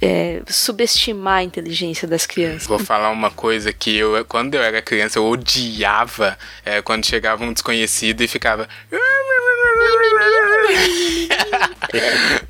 é, 0.01 0.41
subestimar 0.47 1.37
a 1.39 1.43
inteligência 1.43 2.07
das 2.07 2.25
crianças. 2.25 2.67
Vou 2.67 2.79
falar 2.79 3.09
uma 3.11 3.29
coisa 3.31 3.71
que 3.71 3.95
eu, 3.97 4.23
quando 4.25 4.55
eu 4.55 4.61
era 4.63 4.81
criança, 4.81 5.19
eu 5.19 5.25
odiava 5.25 6.37
é, 6.65 6.81
quando 6.81 7.05
chegava 7.05 7.43
um 7.43 7.53
desconhecido 7.53 8.21
e 8.21 8.27
ficava. 8.27 8.67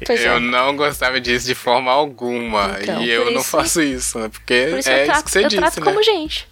Pois 0.06 0.22
é. 0.22 0.28
eu 0.30 0.40
não 0.40 0.76
gostava 0.76 1.20
disso 1.20 1.46
de 1.46 1.56
forma 1.56 1.92
alguma. 1.92 2.78
Então, 2.82 3.02
e 3.02 3.10
eu 3.10 3.24
por 3.26 3.32
não 3.34 3.42
isso- 3.42 3.50
faço 3.50 3.82
isso, 3.82 4.20
né? 4.20 4.30
Porque 4.30 4.68
Por 4.70 4.80
isso 4.80 4.90
é 4.90 4.94
eu 4.94 4.98
isso 5.04 5.06
trato, 5.12 5.26
que 5.26 5.32
você 5.32 5.40
eu 5.40 5.44
disse, 5.48 5.58
trato 5.58 5.80
né? 5.80 5.86
como 5.86 6.04
gente. 6.04 6.48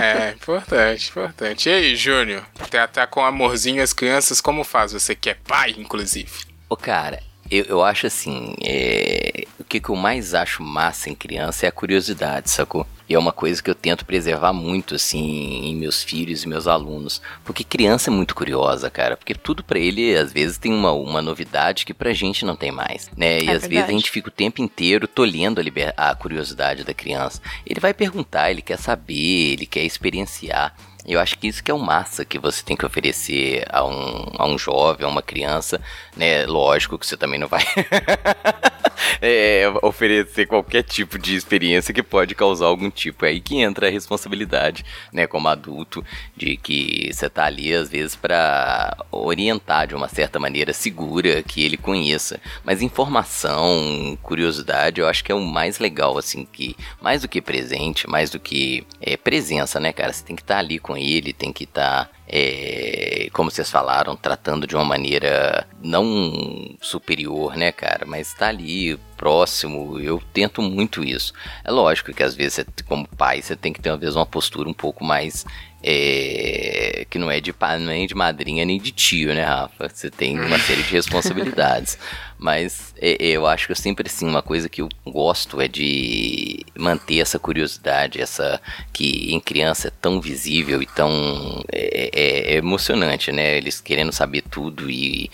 É, 0.00 0.30
importante, 0.32 1.10
importante. 1.10 1.68
E 1.68 1.72
aí, 1.72 1.96
Júnior? 1.96 2.42
Tratar 2.70 3.06
com 3.08 3.22
amorzinho 3.24 3.82
as 3.82 3.92
crianças, 3.92 4.40
como 4.40 4.64
faz? 4.64 4.92
Você 4.92 5.14
que 5.14 5.28
é 5.30 5.34
pai, 5.34 5.74
inclusive. 5.76 6.30
Ô, 6.68 6.76
cara, 6.76 7.22
eu, 7.50 7.64
eu 7.66 7.84
acho 7.84 8.06
assim, 8.06 8.54
é, 8.64 9.44
o 9.66 9.68
que, 9.68 9.80
que 9.80 9.88
eu 9.88 9.96
mais 9.96 10.32
acho 10.32 10.62
massa 10.62 11.10
em 11.10 11.14
criança 11.14 11.66
é 11.66 11.68
a 11.68 11.72
curiosidade, 11.72 12.48
sacou? 12.48 12.86
E 13.08 13.14
é 13.14 13.18
uma 13.18 13.32
coisa 13.32 13.62
que 13.62 13.70
eu 13.70 13.74
tento 13.74 14.04
preservar 14.04 14.52
muito, 14.52 14.94
assim, 14.96 15.20
em 15.64 15.76
meus 15.76 16.02
filhos 16.02 16.42
e 16.42 16.48
meus 16.48 16.66
alunos. 16.66 17.22
Porque 17.44 17.62
criança 17.62 18.10
é 18.10 18.12
muito 18.12 18.34
curiosa, 18.34 18.90
cara. 18.90 19.16
Porque 19.16 19.34
tudo 19.34 19.62
pra 19.62 19.78
ele, 19.78 20.16
às 20.16 20.32
vezes, 20.32 20.58
tem 20.58 20.72
uma, 20.72 20.90
uma 20.92 21.22
novidade 21.22 21.84
que 21.86 21.94
pra 21.94 22.12
gente 22.12 22.44
não 22.44 22.56
tem 22.56 22.72
mais, 22.72 23.08
né? 23.16 23.38
E 23.40 23.48
É 23.48 23.52
às 23.52 23.62
vezes 23.62 23.64
a 23.64 23.68
verdade. 23.68 23.92
gente 23.92 24.10
fica 24.10 24.28
o 24.28 24.32
tempo 24.32 24.60
inteiro 24.60 25.06
tolhendo 25.06 25.60
a, 25.60 25.62
liber- 25.62 25.94
a 25.96 26.14
curiosidade 26.14 26.82
da 26.84 26.92
criança. 26.94 27.40
Ele 27.64 27.78
vai 27.80 27.94
perguntar, 27.94 28.50
ele 28.50 28.62
quer 28.62 28.78
saber, 28.78 29.52
ele 29.52 29.66
quer 29.66 29.84
experienciar. 29.84 30.74
Eu 31.08 31.20
acho 31.20 31.38
que 31.38 31.46
isso 31.46 31.62
que 31.62 31.70
é 31.70 31.74
o 31.74 31.78
massa 31.78 32.24
que 32.24 32.36
você 32.36 32.64
tem 32.64 32.76
que 32.76 32.84
oferecer 32.84 33.64
a 33.70 33.84
um, 33.84 34.24
a 34.36 34.44
um 34.48 34.58
jovem, 34.58 35.06
a 35.06 35.08
uma 35.08 35.22
criança, 35.22 35.80
né? 36.16 36.44
Lógico 36.46 36.98
que 36.98 37.06
você 37.06 37.16
também 37.16 37.38
não 37.38 37.46
vai 37.46 37.62
é, 39.22 39.64
oferecer 39.82 40.46
qualquer 40.46 40.82
tipo 40.82 41.18
de 41.18 41.34
experiência 41.36 41.94
que 41.94 42.02
pode 42.02 42.34
causar 42.34 42.66
algum 42.66 42.90
tipo. 42.96 43.24
É 43.24 43.28
aí 43.28 43.40
que 43.40 43.60
entra 43.60 43.86
a 43.86 43.90
responsabilidade, 43.90 44.84
né? 45.12 45.26
Como 45.26 45.48
adulto, 45.48 46.04
de 46.36 46.56
que 46.56 47.10
você 47.12 47.28
tá 47.28 47.44
ali 47.44 47.72
às 47.72 47.88
vezes 47.88 48.16
para 48.16 48.96
orientar 49.12 49.86
de 49.86 49.94
uma 49.94 50.08
certa 50.08 50.38
maneira 50.38 50.72
segura 50.72 51.42
que 51.42 51.62
ele 51.62 51.76
conheça. 51.76 52.40
Mas 52.64 52.82
informação, 52.82 54.18
curiosidade, 54.22 55.00
eu 55.00 55.08
acho 55.08 55.22
que 55.22 55.30
é 55.30 55.34
o 55.34 55.40
mais 55.40 55.78
legal, 55.78 56.18
assim, 56.18 56.46
que 56.50 56.76
mais 57.00 57.22
do 57.22 57.28
que 57.28 57.40
presente, 57.40 58.08
mais 58.08 58.30
do 58.30 58.40
que 58.40 58.86
é, 59.00 59.16
presença, 59.16 59.78
né, 59.78 59.92
cara? 59.92 60.12
Você 60.12 60.24
tem 60.24 60.36
que 60.36 60.42
estar 60.42 60.58
ali 60.58 60.78
com 60.78 60.96
ele, 60.96 61.32
tem 61.32 61.52
que 61.52 61.64
estar, 61.64 62.10
é, 62.28 63.28
como 63.32 63.50
vocês 63.50 63.70
falaram, 63.70 64.16
tratando 64.16 64.66
de 64.66 64.74
uma 64.74 64.84
maneira 64.84 65.66
não 65.82 66.76
superior, 66.80 67.56
né, 67.56 67.70
cara? 67.70 68.04
Mas 68.04 68.34
tá 68.34 68.48
ali 68.48 68.98
próximo. 69.16 69.98
Eu 70.00 70.20
tento 70.32 70.60
muito 70.60 71.04
isso. 71.04 71.32
É 71.64 71.70
lógico 71.70 72.12
que 72.12 72.22
às 72.22 72.34
vezes, 72.34 72.64
como 72.86 73.08
pai, 73.08 73.42
você 73.42 73.54
tem 73.54 73.72
que 73.72 73.80
ter 73.80 73.90
às 73.90 74.00
vezes 74.00 74.16
uma 74.16 74.26
postura 74.26 74.68
um 74.68 74.74
pouco 74.74 75.04
mais 75.04 75.44
é, 75.88 77.06
que 77.08 77.16
não 77.16 77.30
é 77.30 77.40
de 77.40 77.54
nem 77.80 78.08
de 78.08 78.14
madrinha, 78.14 78.64
nem 78.64 78.76
de 78.76 78.90
tio, 78.90 79.32
né, 79.32 79.44
Rafa? 79.44 79.88
Você 79.88 80.10
tem 80.10 80.36
uma 80.40 80.58
série 80.58 80.82
de 80.82 80.90
responsabilidades. 80.92 81.96
Mas 82.36 82.92
é, 83.00 83.16
eu 83.20 83.46
acho 83.46 83.66
que 83.66 83.72
eu 83.72 83.76
sempre, 83.76 84.08
assim, 84.08 84.26
uma 84.26 84.42
coisa 84.42 84.68
que 84.68 84.82
eu 84.82 84.88
gosto 85.06 85.60
é 85.60 85.68
de 85.68 86.66
manter 86.76 87.20
essa 87.20 87.38
curiosidade, 87.38 88.20
essa 88.20 88.60
que 88.92 89.32
em 89.32 89.38
criança 89.38 89.86
é 89.86 89.92
tão 90.02 90.20
visível 90.20 90.82
e 90.82 90.86
tão 90.86 91.64
é, 91.72 92.10
é, 92.12 92.54
é 92.54 92.56
emocionante, 92.56 93.30
né? 93.30 93.56
Eles 93.56 93.80
querendo 93.80 94.10
saber 94.10 94.42
tudo 94.42 94.90
e, 94.90 95.30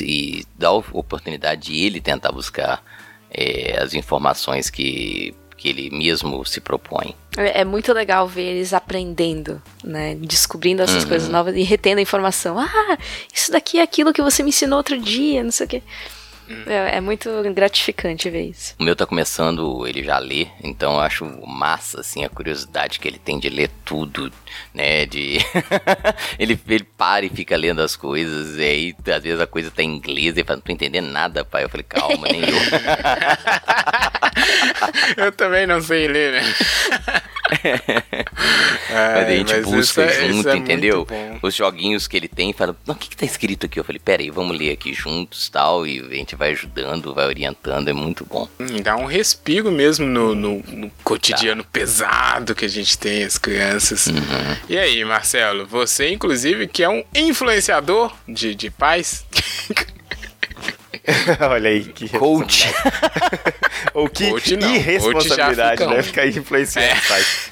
e 0.00 0.46
dar 0.56 0.68
a 0.68 0.72
oportunidade 0.74 1.72
de 1.72 1.84
ele 1.84 2.00
tentar 2.00 2.30
buscar 2.30 2.80
é, 3.28 3.76
as 3.82 3.92
informações 3.92 4.70
que 4.70 5.34
que 5.56 5.68
ele 5.68 5.90
mesmo 5.90 6.44
se 6.44 6.60
propõe. 6.60 7.14
É, 7.36 7.60
é 7.60 7.64
muito 7.64 7.92
legal 7.92 8.26
ver 8.26 8.42
eles 8.42 8.72
aprendendo, 8.72 9.60
né? 9.84 10.14
Descobrindo 10.16 10.82
essas 10.82 11.02
Uhum. 11.02 11.08
coisas 11.08 11.28
novas 11.28 11.54
e 11.56 11.62
retendo 11.62 11.98
a 11.98 12.02
informação. 12.02 12.58
Ah, 12.58 12.98
isso 13.32 13.52
daqui 13.52 13.78
é 13.78 13.82
aquilo 13.82 14.12
que 14.12 14.22
você 14.22 14.42
me 14.42 14.48
ensinou 14.48 14.78
outro 14.78 14.98
dia, 14.98 15.42
não 15.44 15.50
sei 15.50 15.66
o 15.66 15.68
quê. 15.68 15.82
É, 16.66 16.96
é 16.96 17.00
muito 17.00 17.30
gratificante 17.54 18.30
ver 18.30 18.50
isso. 18.50 18.74
O 18.78 18.84
meu 18.84 18.94
tá 18.94 19.06
começando, 19.06 19.86
ele 19.86 20.02
já 20.02 20.18
lê, 20.18 20.46
então 20.62 20.94
eu 20.94 21.00
acho 21.00 21.24
massa, 21.46 22.00
assim, 22.00 22.24
a 22.24 22.28
curiosidade 22.28 22.98
que 22.98 23.08
ele 23.08 23.18
tem 23.18 23.38
de 23.38 23.48
ler 23.48 23.70
tudo, 23.84 24.32
né, 24.72 25.06
de... 25.06 25.38
ele, 26.38 26.58
ele 26.68 26.84
para 26.84 27.26
e 27.26 27.28
fica 27.28 27.56
lendo 27.56 27.80
as 27.82 27.96
coisas, 27.96 28.56
e 28.58 28.62
aí 28.62 28.94
às 29.14 29.22
vezes 29.22 29.40
a 29.40 29.46
coisa 29.46 29.70
tá 29.70 29.82
em 29.82 29.96
inglês, 29.96 30.36
e 30.36 30.40
ele 30.40 30.44
fala, 30.44 30.56
não 30.56 30.62
tô 30.62 30.72
entendendo 30.72 31.08
nada, 31.08 31.44
pai. 31.44 31.64
Eu 31.64 31.68
falei, 31.68 31.84
calma, 31.88 32.28
nem 32.28 32.42
eu. 32.42 32.56
Eu 35.16 35.32
também 35.32 35.66
não 35.66 35.80
sei 35.80 36.08
ler, 36.08 36.32
né? 36.32 36.42
Mas 38.90 39.26
a 39.26 39.30
gente 39.30 39.52
mas 39.54 39.64
busca 39.64 40.02
é- 40.02 40.28
junto, 40.28 40.48
é 40.48 40.56
entendeu? 40.56 41.04
bom. 41.04 41.38
Os 41.42 41.54
joguinhos 41.54 42.06
que 42.06 42.16
ele 42.16 42.28
tem, 42.28 42.52
fala, 42.52 42.76
o 42.86 42.94
que 42.94 43.08
que 43.10 43.16
tá 43.16 43.24
escrito 43.24 43.66
aqui? 43.66 43.78
Eu 43.78 43.84
falei, 43.84 43.98
pera 44.00 44.22
aí, 44.22 44.30
vamos 44.30 44.56
ler 44.58 44.72
aqui 44.72 44.92
juntos, 44.92 45.48
tal, 45.48 45.86
e 45.86 46.00
a 46.00 46.14
gente 46.14 46.34
vai 46.36 46.50
ajudando, 46.52 47.14
vai 47.14 47.26
orientando, 47.26 47.88
é 47.88 47.92
muito 47.92 48.24
bom. 48.24 48.48
Hum, 48.58 48.80
Dá 48.82 48.96
um 48.96 49.06
respiro 49.06 49.70
mesmo 49.70 50.06
no, 50.06 50.34
no- 50.34 50.62
no 50.66 50.90
cotidiano 51.04 51.64
pesado 51.64 52.54
que 52.54 52.64
a 52.64 52.68
gente 52.68 52.96
tem, 52.98 53.22
as 53.24 53.38
crianças. 53.38 54.06
Uhum. 54.06 54.16
E 54.68 54.78
aí, 54.78 55.04
Marcelo, 55.04 55.66
você, 55.66 56.10
inclusive, 56.10 56.66
que 56.66 56.82
é 56.82 56.88
um 56.88 57.02
influenciador 57.14 58.12
de, 58.28 58.54
de 58.54 58.70
pais. 58.70 59.24
Olha 61.50 61.70
aí, 61.70 61.84
que 61.84 62.08
Coach. 62.08 62.66
Ou 63.94 64.08
que 64.10 64.30
Coach 64.30 64.56
não, 64.56 64.74
irresponsabilidade, 64.74 65.82
coach 65.84 65.94
né? 65.96 66.02
Ficar 66.02 66.26
influenciando 66.26 66.88
É. 66.88 66.94
os 66.94 67.06
pais. 67.08 67.50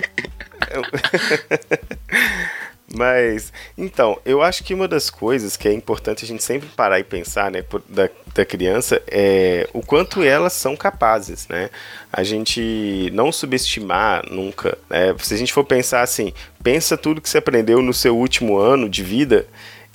Mas, 2.96 3.52
então, 3.76 4.20
eu 4.24 4.40
acho 4.42 4.62
que 4.62 4.72
uma 4.74 4.86
das 4.86 5.10
coisas 5.10 5.56
que 5.56 5.66
é 5.66 5.72
importante 5.72 6.24
a 6.24 6.28
gente 6.28 6.44
sempre 6.44 6.68
parar 6.76 7.00
e 7.00 7.04
pensar, 7.04 7.50
né, 7.50 7.62
por- 7.62 7.82
da, 7.88 8.08
da 8.32 8.44
criança 8.44 9.02
é 9.08 9.68
o 9.72 9.80
quanto 9.82 10.22
elas 10.22 10.52
são 10.52 10.76
capazes, 10.76 11.48
né? 11.48 11.70
A 12.12 12.22
gente 12.22 13.10
não 13.12 13.32
subestimar 13.32 14.22
nunca, 14.30 14.78
né? 14.88 15.14
Se 15.18 15.34
a 15.34 15.36
gente 15.36 15.52
for 15.52 15.64
pensar 15.64 16.02
assim, 16.02 16.32
pensa 16.62 16.96
tudo 16.96 17.20
que 17.20 17.28
você 17.28 17.38
aprendeu 17.38 17.82
no 17.82 17.92
seu 17.92 18.16
último 18.16 18.58
ano 18.58 18.88
de 18.88 19.02
vida 19.02 19.46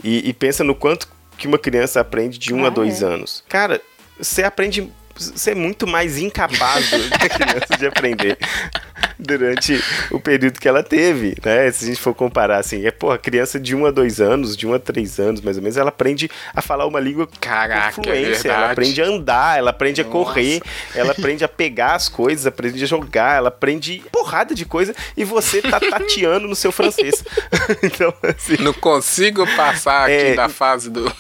e, 0.04 0.28
e 0.28 0.34
pensa 0.34 0.64
no 0.64 0.76
quanto 0.76 1.08
que 1.40 1.48
uma 1.48 1.58
criança 1.58 2.00
aprende 2.02 2.38
de 2.38 2.54
um 2.54 2.66
a 2.66 2.68
Ah, 2.68 2.72
dois 2.72 3.02
é. 3.02 3.06
anos. 3.06 3.44
Cara, 3.50 3.82
você 4.20 4.44
aprende. 4.44 4.92
Você 5.16 5.52
é 5.52 5.56
muito 5.56 5.86
mais 5.88 6.18
incapaz 6.18 6.90
do 6.92 7.10
que 7.18 7.26
a 7.26 7.30
criança 7.30 7.78
de 7.78 7.88
aprender 7.88 8.38
durante 9.30 9.84
o 10.12 10.20
período 10.20 10.60
que 10.60 10.68
ela 10.68 10.82
teve, 10.82 11.36
né? 11.44 11.70
Se 11.72 11.84
a 11.84 11.88
gente 11.88 12.00
for 12.00 12.14
comparar 12.16 12.58
assim, 12.58 12.86
é, 12.86 12.92
pô, 12.92 13.12
a 13.12 13.18
criança 13.18 13.60
de 13.60 13.76
1 13.76 13.86
a 13.88 13.92
2 13.92 14.22
anos, 14.22 14.56
de 14.56 14.66
1 14.66 14.74
a 14.76 14.80
3 14.80 15.20
anos, 15.20 15.42
mais 15.42 15.58
ou 15.58 15.64
menos, 15.64 15.78
ela 15.78 15.90
aprende 15.90 16.30
a 16.56 16.62
falar 16.62 16.86
uma 16.86 17.00
língua 17.00 17.28
Caraca, 17.40 17.94
com 17.96 18.02
é 18.02 18.06
fluência, 18.06 18.48
ela 18.48 18.58
verdade. 18.58 18.72
aprende 18.72 19.02
a 19.02 19.06
andar, 19.06 19.58
ela 19.60 19.70
aprende 19.72 20.02
a 20.02 20.04
Nossa. 20.06 20.14
correr, 20.18 20.62
ela 20.96 21.12
aprende 21.12 21.44
a 21.44 21.48
pegar 21.48 21.96
as 21.96 22.08
coisas, 22.08 22.46
aprende 22.46 22.84
a 22.84 22.88
jogar, 22.88 23.38
ela 23.38 23.50
aprende 23.50 24.02
porrada 24.12 24.56
de 24.56 24.66
coisa 24.66 24.96
e 25.18 25.24
você 25.26 25.62
tá 25.62 25.80
tateando 25.80 26.48
no 26.48 26.56
seu 26.56 26.72
francês. 26.72 27.24
então, 27.84 28.14
assim, 28.24 28.56
Não 28.64 28.74
consigo 28.74 29.46
passar 29.56 30.04
aqui 30.06 30.14
É. 30.14 30.34
da 30.36 30.48
fase 30.48 30.90
do. 30.90 31.12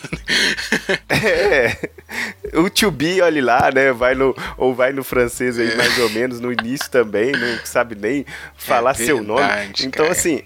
É. 1.09 1.89
O 2.55 2.69
to 2.69 2.89
be, 2.89 3.21
olha 3.21 3.43
lá, 3.43 3.71
né? 3.73 3.91
Vai 3.91 4.15
no, 4.15 4.35
ou 4.57 4.73
vai 4.73 4.91
no 4.91 5.03
francês 5.03 5.57
É. 5.59 5.61
aí, 5.63 5.75
mais 5.77 5.97
ou 5.99 6.09
menos, 6.09 6.39
no 6.39 6.51
início 6.51 6.89
também, 6.89 7.31
não 7.31 7.59
sabe 7.65 7.88
nem 7.95 8.25
falar 8.57 8.93
seu 8.93 9.23
nome. 9.23 9.41
É 9.41 9.47
verdade, 9.47 9.85
Então, 9.87 10.05
cara. 10.05 10.11
assim. 10.17 10.41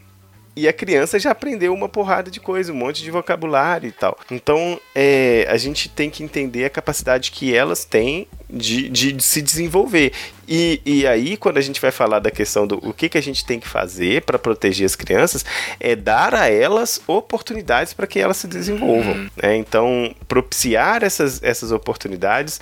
E 0.56 0.68
a 0.68 0.74
criança 0.74 1.18
já 1.18 1.32
aprendeu 1.32 1.74
uma 1.74 1.90
porrada 1.90 2.30
de 2.30 2.40
coisa, 2.40 2.72
um 2.72 2.76
monte 2.76 3.02
de 3.02 3.10
vocabulário 3.10 3.88
e 3.90 3.92
tal. 3.92 4.16
Então, 4.30 4.80
é, 4.94 5.48
a 5.50 5.58
gente 5.58 5.90
tem 5.90 6.12
que 6.12 6.24
entender 6.24 6.64
a 6.64 6.70
capacidade 6.70 7.32
que 7.32 7.56
elas 7.56 7.86
têm 7.86 8.28
de, 8.48 8.88
de, 8.88 9.14
de 9.14 9.24
se 9.24 9.42
desenvolver. 9.42 10.14
E, 10.48 10.80
e 10.86 11.08
aí, 11.08 11.38
quando 11.38 11.58
a 11.58 11.62
gente 11.62 11.82
vai 11.82 11.90
falar 11.90 12.20
da 12.20 12.30
questão 12.30 12.68
do 12.68 12.78
o 12.88 12.94
que, 12.94 13.10
que 13.10 13.18
a 13.18 13.22
gente 13.22 13.44
tem 13.44 13.60
que 13.60 13.68
fazer 13.68 14.22
para 14.22 14.38
proteger 14.38 14.86
as 14.86 14.96
crianças, 14.96 15.44
é 15.80 15.96
dar 15.96 16.36
a 16.36 16.48
elas 16.52 17.02
oportunidades 17.08 17.92
para 17.96 18.06
que 18.06 18.20
elas 18.20 18.38
se 18.38 18.46
desenvolvam. 18.48 19.28
né? 19.42 19.56
Então, 19.56 20.14
propiciar 20.28 21.04
essas, 21.04 21.42
essas 21.42 21.72
oportunidades 21.72 22.62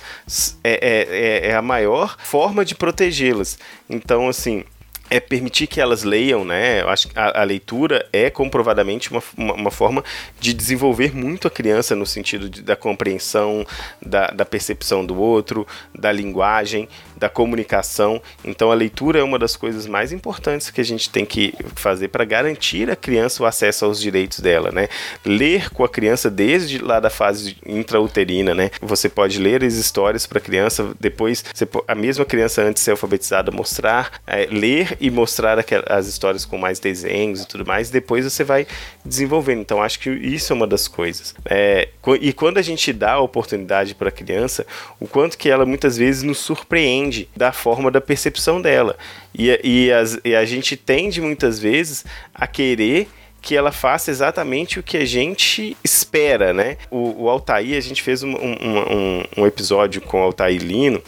é, 0.64 0.72
é, 0.72 1.48
é- 1.48 1.50
é 1.50 1.54
a 1.56 1.60
maior 1.60 2.16
forma 2.24 2.64
de 2.64 2.74
protegê-las. 2.74 3.58
Então, 3.90 4.30
assim, 4.30 4.64
é 5.12 5.20
permitir 5.20 5.66
que 5.66 5.78
elas 5.80 6.02
leiam, 6.04 6.42
né? 6.44 6.80
Eu 6.80 6.88
acho 6.88 7.08
que 7.08 7.18
a, 7.18 7.42
a 7.42 7.44
leitura 7.44 8.06
é 8.12 8.30
comprovadamente 8.30 9.10
uma, 9.10 9.22
uma, 9.36 9.54
uma 9.54 9.70
forma 9.70 10.02
de 10.40 10.54
desenvolver 10.54 11.14
muito 11.14 11.46
a 11.46 11.50
criança 11.50 11.94
no 11.94 12.06
sentido 12.06 12.48
de- 12.48 12.62
da 12.62 12.74
compreensão, 12.74 13.66
da, 14.00 14.28
da 14.28 14.44
percepção 14.44 15.04
do 15.04 15.14
outro, 15.20 15.66
da 15.94 16.10
linguagem, 16.10 16.88
da 17.22 17.28
comunicação. 17.28 18.20
Então 18.44 18.72
a 18.72 18.74
leitura 18.74 19.20
é 19.20 19.22
uma 19.22 19.38
das 19.38 19.54
coisas 19.54 19.86
mais 19.86 20.10
importantes 20.10 20.70
que 20.70 20.80
a 20.80 20.84
gente 20.84 21.08
tem 21.08 21.24
que 21.24 21.54
fazer 21.76 22.08
para 22.08 22.24
garantir 22.24 22.90
à 22.90 22.96
criança 22.96 23.44
o 23.44 23.46
acesso 23.46 23.84
aos 23.84 24.00
direitos 24.00 24.40
dela, 24.40 24.72
né? 24.72 24.88
Ler 25.24 25.70
com 25.70 25.84
a 25.84 25.88
criança 25.88 26.28
desde 26.28 26.78
lá 26.78 26.98
da 26.98 27.10
fase 27.10 27.56
intrauterina, 27.64 28.54
né? 28.54 28.70
Você 28.80 29.08
pode 29.08 29.38
ler 29.38 29.62
as 29.62 29.74
histórias 29.74 30.26
para 30.26 30.38
a 30.38 30.40
criança, 30.40 30.92
depois 30.98 31.44
a 31.86 31.94
mesma 31.94 32.24
criança 32.24 32.60
antes 32.62 32.80
de 32.80 32.84
ser 32.86 32.90
alfabetizada 32.90 33.52
mostrar, 33.52 34.20
é, 34.26 34.48
ler 34.50 34.96
e 35.00 35.08
mostrar 35.08 35.64
as 35.88 36.08
histórias 36.08 36.44
com 36.44 36.58
mais 36.58 36.80
desenhos 36.80 37.42
e 37.42 37.46
tudo 37.46 37.64
mais, 37.64 37.88
depois 37.88 38.24
você 38.24 38.42
vai 38.42 38.66
desenvolvendo. 39.04 39.60
Então 39.60 39.80
acho 39.80 40.00
que 40.00 40.10
isso 40.10 40.52
é 40.52 40.56
uma 40.56 40.66
das 40.66 40.88
coisas. 40.88 41.36
É, 41.44 41.88
e 42.20 42.32
quando 42.32 42.58
a 42.58 42.62
gente 42.62 42.92
dá 42.92 43.12
a 43.12 43.20
oportunidade 43.20 43.94
para 43.94 44.08
a 44.08 44.12
criança, 44.12 44.66
o 44.98 45.06
quanto 45.06 45.38
que 45.38 45.48
ela 45.48 45.64
muitas 45.64 45.96
vezes 45.96 46.24
nos 46.24 46.38
surpreende 46.38 47.11
da 47.36 47.52
forma 47.52 47.90
da 47.90 48.00
percepção 48.00 48.60
dela. 48.60 48.96
E, 49.34 49.58
e, 49.62 49.92
as- 49.92 50.18
e 50.24 50.34
a 50.34 50.44
gente 50.44 50.76
tende 50.76 51.20
muitas 51.20 51.58
vezes 51.58 52.04
a 52.34 52.46
querer 52.46 53.08
que 53.40 53.56
ela 53.56 53.72
faça 53.72 54.10
exatamente 54.10 54.78
o 54.78 54.82
que 54.82 54.96
a 54.96 55.04
gente 55.04 55.76
espera, 55.82 56.52
né? 56.52 56.76
O, 56.90 57.24
o 57.24 57.28
Altair, 57.28 57.76
a 57.76 57.80
gente 57.80 58.00
fez 58.02 58.22
um, 58.22 58.30
um, 58.30 58.52
um- 58.60 59.22
um 59.38 59.46
episódio 59.46 60.00
com 60.00 60.20
o 60.20 60.22
Altair 60.24 60.62
Lino, 60.62 61.02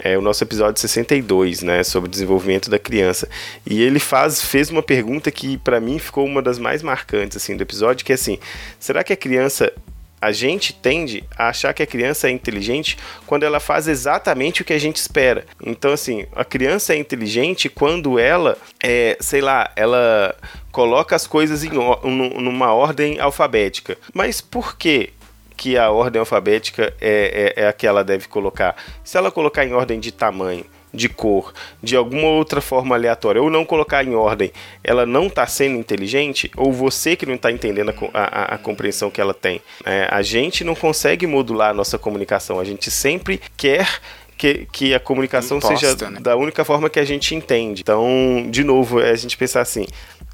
é 0.00 0.16
o 0.16 0.20
nosso 0.22 0.44
episódio 0.44 0.80
62, 0.80 1.62
né, 1.62 1.82
sobre 1.82 2.08
desenvolvimento 2.08 2.70
da 2.70 2.78
criança. 2.78 3.28
E 3.66 3.82
ele 3.82 3.98
faz, 3.98 4.40
fez 4.42 4.70
uma 4.70 4.82
pergunta 4.82 5.28
que 5.30 5.56
para 5.58 5.80
mim 5.80 5.98
ficou 5.98 6.24
uma 6.24 6.40
das 6.42 6.56
mais 6.58 6.82
marcantes 6.82 7.36
assim 7.36 7.56
do 7.56 7.62
episódio, 7.62 8.04
que 8.04 8.12
é 8.12 8.14
assim: 8.14 8.38
será 8.78 9.02
que 9.02 9.12
a 9.12 9.16
criança 9.16 9.72
a 10.20 10.32
gente 10.32 10.72
tende 10.72 11.24
a 11.36 11.48
achar 11.48 11.72
que 11.72 11.82
a 11.82 11.86
criança 11.86 12.28
é 12.28 12.30
inteligente 12.30 12.98
quando 13.26 13.44
ela 13.44 13.60
faz 13.60 13.88
exatamente 13.88 14.62
o 14.62 14.64
que 14.64 14.72
a 14.72 14.78
gente 14.78 14.96
espera. 14.96 15.44
Então, 15.64 15.92
assim, 15.92 16.26
a 16.34 16.44
criança 16.44 16.94
é 16.94 16.98
inteligente 16.98 17.68
quando 17.68 18.18
ela, 18.18 18.56
é, 18.82 19.16
sei 19.20 19.40
lá, 19.40 19.70
ela 19.76 20.34
coloca 20.72 21.14
as 21.14 21.26
coisas 21.26 21.64
em, 21.64 21.70
numa 21.70 22.72
ordem 22.72 23.20
alfabética. 23.20 23.96
Mas 24.12 24.40
por 24.40 24.76
quê? 24.76 25.10
que 25.56 25.76
a 25.76 25.90
ordem 25.90 26.20
alfabética 26.20 26.94
é, 27.00 27.52
é, 27.56 27.64
é 27.64 27.68
a 27.68 27.72
que 27.72 27.84
ela 27.84 28.04
deve 28.04 28.28
colocar. 28.28 28.76
Se 29.02 29.18
ela 29.18 29.28
colocar 29.28 29.64
em 29.64 29.72
ordem 29.72 29.98
de 29.98 30.12
tamanho, 30.12 30.64
de 30.92 31.08
cor, 31.08 31.52
de 31.82 31.94
alguma 31.96 32.28
outra 32.28 32.60
forma 32.60 32.94
aleatória, 32.94 33.42
ou 33.42 33.50
não 33.50 33.64
colocar 33.64 34.04
em 34.06 34.14
ordem, 34.14 34.50
ela 34.82 35.04
não 35.04 35.26
está 35.26 35.46
sendo 35.46 35.76
inteligente, 35.76 36.50
ou 36.56 36.72
você 36.72 37.14
que 37.16 37.26
não 37.26 37.34
está 37.34 37.52
entendendo 37.52 37.90
a, 38.14 38.20
a- 38.20 38.54
a- 38.54 38.58
compreensão 38.58 39.10
que 39.10 39.20
ela 39.20 39.34
tem. 39.34 39.60
né? 39.84 40.06
a 40.10 40.22
gente 40.22 40.64
não 40.64 40.74
consegue 40.74 41.26
modular 41.26 41.70
a 41.70 41.74
nossa 41.74 41.98
comunicação, 41.98 42.58
a 42.58 42.64
gente 42.64 42.90
sempre 42.90 43.40
quer 43.56 43.88
que, 44.36 44.68
que 44.70 44.94
a 44.94 45.00
comunicação 45.00 45.58
Imposta, 45.58 45.76
seja 45.94 46.10
né? 46.10 46.20
da 46.20 46.36
única 46.36 46.64
forma 46.64 46.88
que 46.88 47.00
a 47.00 47.04
gente 47.04 47.34
entende. 47.34 47.82
Então, 47.82 48.46
de 48.48 48.62
novo, 48.62 49.00
é 49.00 49.10
a 49.10 49.16
gente 49.16 49.36
pensar 49.36 49.60
assim. 49.62 49.84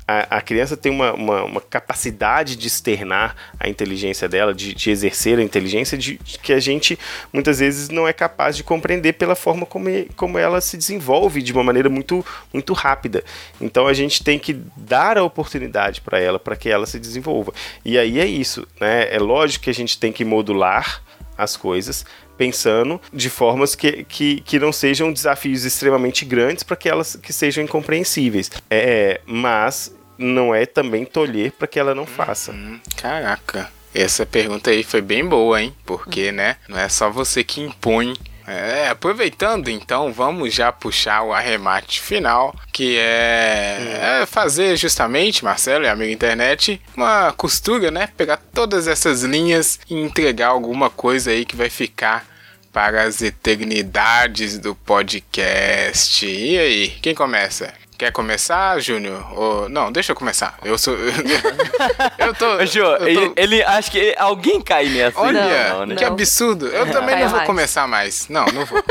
A, 0.07 0.37
a 0.37 0.41
criança 0.41 0.77
tem 0.77 0.93
uma, 0.93 1.13
uma, 1.15 1.45
uma, 1.45 1.61
capacidade 1.61 2.57
de 2.57 2.67
externar 2.67 3.35
a 3.59 3.69
inteligência 3.69 4.29
dela, 4.29 4.55
de, 4.55 4.75
de 4.75 4.91
exercer 4.91 5.39
a 5.39 5.43
inteligência, 5.43 5.97
de, 5.97 6.19
de, 6.23 6.39
que 6.39 6.53
a 6.53 6.61
gente 6.61 6.99
muitas 7.33 7.59
vezes 7.59 7.89
não 7.89 8.07
é 8.07 8.13
capaz 8.13 8.57
de 8.57 8.63
compreender 8.63 9.15
pela 9.15 9.35
forma 9.35 9.65
como, 9.65 9.89
como 10.15 10.39
ela 10.39 10.61
se 10.61 10.77
desenvolve 10.77 11.41
de 11.41 11.53
uma 11.53 11.65
maneira 11.65 11.89
muito, 11.89 12.25
muito 12.53 12.75
rápida. 12.75 13.25
Então 13.61 13.87
a 13.87 13.95
gente 13.95 14.23
tem 14.23 14.39
que 14.39 14.61
dar 14.77 15.17
a 15.17 15.25
oportunidade 15.25 16.03
para 16.03 16.21
ela, 16.21 16.39
para 16.39 16.57
que 16.57 16.69
ela 16.69 16.85
se 16.85 16.99
desenvolva. 16.99 17.53
E 17.85 17.99
aí 17.99 18.21
é 18.21 18.27
isso, 18.27 18.67
né? 18.79 19.15
É 19.15 19.19
lógico 19.19 19.65
que 19.65 19.71
a 19.71 19.75
gente 19.75 19.99
tem 19.99 20.13
que 20.13 20.25
modular 20.25 21.03
as 21.37 21.57
coisas, 21.57 22.05
pensando 22.37 23.01
de 23.12 23.30
formas 23.30 23.74
que, 23.74 24.05
que, 24.05 24.41
que 24.41 24.59
não 24.59 24.72
sejam 24.72 25.12
desafios 25.12 25.64
extremamente 25.64 26.24
grandes 26.24 26.62
para 26.62 26.76
que 26.76 26.89
elas 26.89 27.16
que 27.16 27.32
sejam 27.32 27.64
incompreensíveis. 27.64 28.51
É, 28.70 29.20
mas 29.26 29.95
não 30.18 30.55
é 30.55 30.66
também 30.66 31.05
tolher 31.05 31.53
para 31.53 31.66
que 31.66 31.78
ela 31.78 31.95
não 31.95 32.07
faça. 32.07 32.53
Hum, 32.53 32.78
caraca. 32.97 33.70
Essa 33.95 34.26
pergunta 34.26 34.70
aí 34.70 34.82
foi 34.82 35.01
bem 35.01 35.24
boa, 35.24 35.62
hein? 35.62 35.72
Porque, 35.87 36.32
né, 36.32 36.57
não 36.68 36.78
é 36.78 36.89
só 36.89 37.09
você 37.11 37.45
que 37.45 37.61
impõe 37.61 38.14
é, 38.47 38.89
aproveitando 38.89 39.69
então, 39.69 40.13
vamos 40.13 40.55
já 40.55 40.71
puxar 40.71 41.23
o 41.23 41.33
arremate 41.33 42.01
final, 42.01 42.55
que 42.73 42.97
é, 42.99 44.21
é, 44.23 44.27
fazer 44.27 44.77
justamente, 44.77 45.45
Marcelo 45.45 45.85
e 45.85 45.89
amigo 45.89 46.13
internet, 46.13 46.81
uma 46.97 47.33
costura, 47.33 47.91
né? 47.91 48.09
Pegar 48.17 48.37
todas 48.53 48.87
essas 48.87 49.23
linhas 49.23 49.81
e 49.89 49.95
entregar 49.95 50.49
alguma 50.49 50.91
coisa 50.91 51.31
aí 51.31 51.45
que 51.45 51.57
vai 51.57 51.71
ficar 51.71 52.27
para 52.73 53.05
as 53.05 53.23
eternidades 53.23 54.59
do 54.59 54.75
podcast. 54.75 56.27
E 56.27 56.59
aí, 56.59 56.89
quem 57.01 57.15
começa? 57.15 57.73
Quer 58.05 58.13
começar, 58.13 58.79
Júnior? 58.81 59.27
Ou... 59.35 59.69
Não, 59.71 59.91
deixa 59.91 60.13
eu 60.13 60.17
começar. 60.17 60.59
Eu 60.63 60.77
sou. 60.77 60.95
eu 62.19 62.35
tô. 62.35 62.67
Jô, 62.67 62.85
eu 62.85 62.99
tô... 62.99 63.07
Ele, 63.07 63.33
ele 63.35 63.63
acho 63.63 63.91
que 63.91 64.15
alguém 64.19 64.61
cai 64.61 64.91
nessa. 64.91 65.19
Olha, 65.19 65.71
não, 65.71 65.87
né? 65.87 65.95
que 65.97 66.05
absurdo. 66.05 66.67
Eu 66.67 66.91
também 66.93 67.19
não 67.19 67.29
vou 67.29 67.39
mais. 67.39 67.47
começar 67.47 67.89
mais. 67.89 68.29
Não, 68.29 68.45
não 68.45 68.67
vou. 68.67 68.85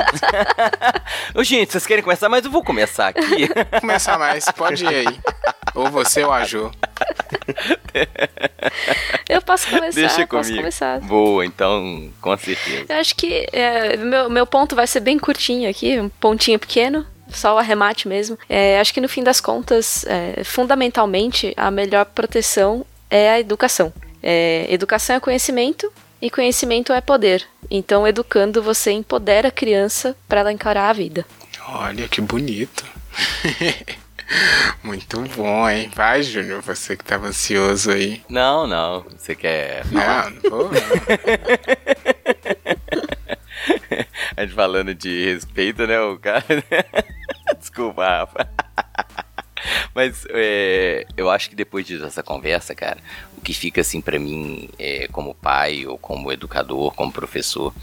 Ô, 1.36 1.44
gente, 1.44 1.72
vocês 1.72 1.86
querem 1.86 2.04
começar, 2.04 2.28
mas 2.28 2.44
eu 2.44 2.50
vou 2.50 2.64
começar 2.64 3.10
aqui. 3.10 3.48
começar 3.80 4.18
mais, 4.18 4.46
pode 4.46 4.84
ir 4.84 4.88
aí. 4.88 5.20
Ou 5.76 5.92
você 5.92 6.24
ou 6.24 6.34
a 6.34 6.44
Jô. 6.44 6.72
Eu 9.30 9.44
posso 9.44 9.68
começar. 9.70 10.00
Deixa 10.00 10.22
eu 10.22 10.28
posso 10.28 10.56
começar. 10.56 11.00
Boa, 11.02 11.46
então, 11.46 12.10
com 12.20 12.36
certeza. 12.36 12.86
Eu 12.90 12.96
acho 12.96 13.16
que 13.16 13.48
é, 13.54 13.96
meu, 13.96 14.28
meu 14.28 14.48
ponto 14.48 14.76
vai 14.76 14.88
ser 14.88 15.02
bem 15.02 15.20
curtinho 15.20 15.70
aqui, 15.70 16.00
um 16.00 16.10
pontinho 16.10 16.58
pequeno 16.58 17.13
só 17.36 17.56
o 17.56 17.58
arremate 17.58 18.08
mesmo. 18.08 18.38
É, 18.48 18.80
acho 18.80 18.94
que 18.94 19.02
no 19.02 19.10
fim 19.10 19.24
das 19.24 19.40
contas, 19.40 20.06
é, 20.06 20.44
fundamentalmente, 20.44 21.54
a 21.58 21.72
melhor 21.72 22.06
proteção 22.06 22.86
é 23.10 23.32
a 23.32 23.40
educação. 23.40 23.92
É, 24.22 24.68
educação 24.70 25.16
é 25.16 25.20
conhecimento 25.20 25.92
e 26.22 26.30
conhecimento 26.30 26.94
é 26.94 27.02
poder. 27.02 27.46
Então, 27.70 28.08
educando, 28.08 28.64
você 28.64 28.92
empodera 28.92 29.50
a 29.50 29.52
criança 29.52 30.16
para 30.28 30.40
ela 30.40 30.54
encarar 30.54 30.90
a 30.90 30.94
vida. 30.94 31.26
Olha 31.68 32.08
que 32.08 32.22
bonito. 32.22 32.86
Muito 34.84 35.20
bom, 35.36 35.70
hein? 35.70 35.92
Vai, 35.94 36.24
Júnior, 36.24 36.62
você 36.62 36.96
que 36.96 37.04
tava 37.04 37.28
ansioso 37.28 37.92
aí. 37.92 38.24
Não, 38.30 38.66
não. 38.66 39.06
Você 39.18 39.36
quer. 39.36 39.84
Não, 39.92 40.30
não 40.30 40.42
vou. 40.50 40.72
Não. 40.72 40.82
a 44.36 44.42
gente 44.42 44.56
falando 44.56 44.96
de 44.96 45.26
respeito, 45.26 45.86
né? 45.86 46.00
O 46.00 46.18
cara. 46.18 46.44
Desculpa, 47.74 48.06
Rafa. 48.06 48.48
Mas 49.96 50.28
é, 50.30 51.08
eu 51.18 51.28
acho 51.32 51.50
que 51.50 51.56
depois 51.56 51.88
dessa 51.88 52.22
conversa, 52.22 52.76
cara, 52.76 53.00
o 53.36 53.42
que 53.42 53.52
fica 53.52 53.82
assim 53.82 54.00
para 54.00 54.20
mim, 54.20 54.70
é, 54.78 55.08
como 55.08 55.34
pai 55.34 55.84
ou 55.88 55.98
como 55.98 56.32
educador, 56.32 56.94
como 56.94 57.12
professor, 57.12 57.74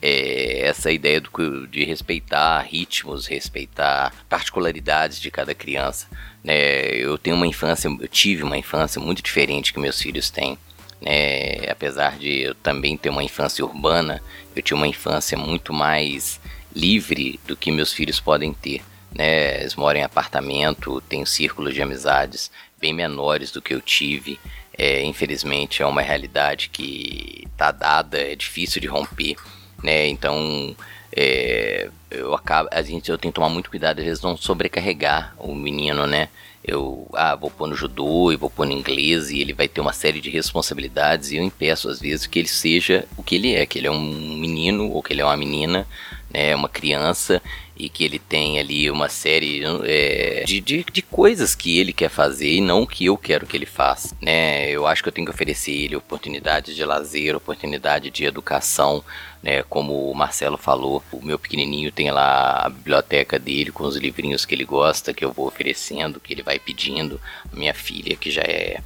é 0.00 0.60
essa 0.68 0.92
ideia 0.92 1.20
do, 1.20 1.66
de 1.66 1.84
respeitar 1.84 2.60
ritmos, 2.60 3.26
respeitar 3.26 4.14
particularidades 4.28 5.20
de 5.20 5.28
cada 5.28 5.56
criança. 5.56 6.06
Né? 6.44 6.94
Eu 6.94 7.18
tenho 7.18 7.34
uma 7.34 7.46
infância, 7.46 7.88
eu 7.88 8.08
tive 8.08 8.44
uma 8.44 8.56
infância 8.56 9.00
muito 9.00 9.22
diferente 9.22 9.72
que 9.72 9.80
meus 9.80 10.00
filhos 10.00 10.30
têm. 10.30 10.56
Né? 11.00 11.68
Apesar 11.68 12.16
de 12.16 12.42
eu 12.42 12.54
também 12.54 12.96
ter 12.96 13.10
uma 13.10 13.24
infância 13.24 13.64
urbana, 13.64 14.22
eu 14.54 14.62
tinha 14.62 14.76
uma 14.76 14.86
infância 14.86 15.36
muito 15.36 15.72
mais 15.72 16.40
livre 16.72 17.40
do 17.44 17.56
que 17.56 17.72
meus 17.72 17.92
filhos 17.92 18.20
podem 18.20 18.52
ter 18.54 18.82
né? 19.14 19.60
Eles 19.60 19.74
moram 19.74 20.00
em 20.00 20.04
apartamento, 20.04 21.00
têm 21.02 21.24
círculos 21.24 21.74
de 21.74 21.82
amizades 21.82 22.50
bem 22.80 22.92
menores 22.92 23.50
do 23.50 23.62
que 23.62 23.74
eu 23.74 23.80
tive. 23.80 24.38
É, 24.76 25.04
infelizmente 25.04 25.82
é 25.82 25.86
uma 25.86 26.00
realidade 26.00 26.70
que 26.70 27.46
está 27.52 27.70
dada, 27.70 28.18
é 28.18 28.34
difícil 28.34 28.80
de 28.80 28.88
romper, 28.88 29.36
né? 29.82 30.08
Então 30.08 30.74
é, 31.14 31.90
eu 32.10 32.34
acabo, 32.34 32.68
a 32.72 32.80
gente 32.82 33.10
eu 33.10 33.18
tenho 33.18 33.32
que 33.32 33.36
tomar 33.36 33.50
muito 33.50 33.68
cuidado, 33.68 33.98
às 33.98 34.04
vezes 34.04 34.22
não 34.22 34.36
sobrecarregar 34.36 35.34
o 35.38 35.54
menino, 35.54 36.06
né? 36.06 36.28
Eu 36.64 37.08
ah, 37.12 37.34
vou 37.34 37.50
pôr 37.50 37.66
no 37.66 37.74
judô 37.74 38.32
e 38.32 38.36
vou 38.36 38.48
pôr 38.48 38.66
no 38.66 38.72
inglês 38.72 39.30
e 39.30 39.40
ele 39.40 39.52
vai 39.52 39.66
ter 39.68 39.80
uma 39.80 39.92
série 39.92 40.20
de 40.20 40.30
responsabilidades 40.30 41.30
e 41.30 41.36
eu 41.36 41.42
impeço 41.42 41.88
às 41.88 42.00
vezes 42.00 42.26
que 42.26 42.38
ele 42.38 42.48
seja 42.48 43.04
o 43.16 43.22
que 43.22 43.34
ele 43.34 43.54
é, 43.54 43.66
que 43.66 43.78
ele 43.78 43.88
é 43.88 43.90
um 43.90 44.00
menino 44.38 44.88
ou 44.90 45.02
que 45.02 45.12
ele 45.12 45.20
é 45.20 45.24
uma 45.24 45.36
menina, 45.36 45.86
né, 46.32 46.54
uma 46.54 46.68
criança 46.68 47.42
e 47.76 47.88
que 47.88 48.04
ele 48.04 48.18
tem 48.18 48.58
ali 48.58 48.90
uma 48.90 49.08
série 49.08 49.62
é, 49.84 50.44
de, 50.44 50.60
de, 50.60 50.84
de, 50.84 51.02
coisas 51.02 51.54
que 51.54 51.78
ele 51.78 51.92
quer 51.92 52.10
fazer 52.10 52.50
e 52.50 52.60
não 52.60 52.84
que 52.84 53.06
eu 53.06 53.16
quero 53.16 53.46
que 53.46 53.56
ele 53.56 53.66
faça, 53.66 54.14
né? 54.20 54.70
Eu 54.70 54.86
acho 54.86 55.02
que 55.02 55.08
eu 55.08 55.12
tenho 55.12 55.26
que 55.26 55.32
oferecer 55.32 55.72
ele 55.72 55.96
oportunidades 55.96 56.76
de 56.76 56.84
lazer, 56.84 57.34
oportunidade 57.34 58.10
de 58.10 58.24
educação, 58.24 59.02
né? 59.42 59.62
Como 59.64 60.10
o 60.10 60.14
Marcelo 60.14 60.58
falou, 60.58 61.02
o 61.10 61.22
meu 61.24 61.38
pequenininho 61.38 61.90
tem 61.90 62.10
lá 62.10 62.66
a 62.66 62.68
biblioteca 62.68 63.38
dele 63.38 63.72
com 63.72 63.84
os 63.84 63.96
livrinhos 63.96 64.44
que 64.44 64.54
ele 64.54 64.64
gosta, 64.64 65.14
que 65.14 65.24
eu 65.24 65.32
vou 65.32 65.46
oferecendo, 65.46 66.20
que 66.20 66.32
ele 66.32 66.42
vai 66.42 66.58
pedindo. 66.58 67.20
A 67.50 67.56
minha 67.56 67.74
filha, 67.74 68.16
que 68.16 68.30
já 68.30 68.42
é 68.42 68.80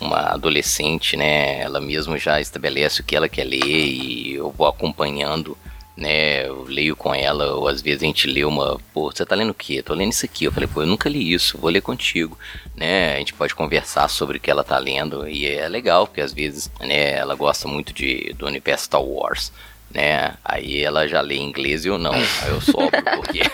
uma 0.00 0.32
adolescente, 0.34 1.16
né? 1.16 1.60
Ela 1.60 1.80
mesmo 1.80 2.18
já 2.18 2.40
estabelece 2.40 3.00
o 3.00 3.04
que 3.04 3.16
ela 3.16 3.28
quer 3.28 3.44
ler 3.44 3.64
e 3.64 4.34
eu 4.34 4.50
vou 4.50 4.66
acompanhando 4.66 5.56
né? 5.96 6.46
Eu 6.46 6.64
leio 6.64 6.94
com 6.94 7.14
ela, 7.14 7.54
ou 7.54 7.68
às 7.68 7.80
vezes 7.80 8.02
a 8.02 8.06
gente 8.06 8.26
lê 8.28 8.44
uma, 8.44 8.78
pô, 8.92 9.10
você 9.10 9.24
tá 9.24 9.34
lendo 9.34 9.50
o 9.50 9.54
quê? 9.54 9.82
Tô 9.82 9.94
lendo 9.94 10.12
isso 10.12 10.26
aqui. 10.26 10.44
Eu 10.44 10.52
falei, 10.52 10.68
pô, 10.68 10.82
eu 10.82 10.86
nunca 10.86 11.08
li 11.08 11.32
isso, 11.32 11.58
vou 11.58 11.70
ler 11.70 11.80
contigo, 11.80 12.38
né? 12.74 13.14
A 13.14 13.18
gente 13.18 13.32
pode 13.32 13.54
conversar 13.54 14.08
sobre 14.08 14.36
o 14.36 14.40
que 14.40 14.50
ela 14.50 14.62
tá 14.62 14.78
lendo 14.78 15.26
e 15.28 15.46
é 15.46 15.68
legal, 15.68 16.06
porque 16.06 16.20
às 16.20 16.32
vezes, 16.32 16.70
né, 16.80 17.12
ela 17.12 17.34
gosta 17.34 17.66
muito 17.66 17.92
de 17.92 18.34
do 18.38 18.46
universo 18.46 18.84
Star 18.84 19.02
Wars, 19.02 19.52
né? 19.90 20.34
Aí 20.44 20.82
ela 20.82 21.08
já 21.08 21.20
lê 21.20 21.36
em 21.36 21.48
inglês 21.48 21.84
e 21.84 21.88
eu 21.88 21.98
não. 21.98 22.12
Aí 22.12 22.50
eu 22.50 22.60
sobro 22.60 22.90
porque. 23.02 23.40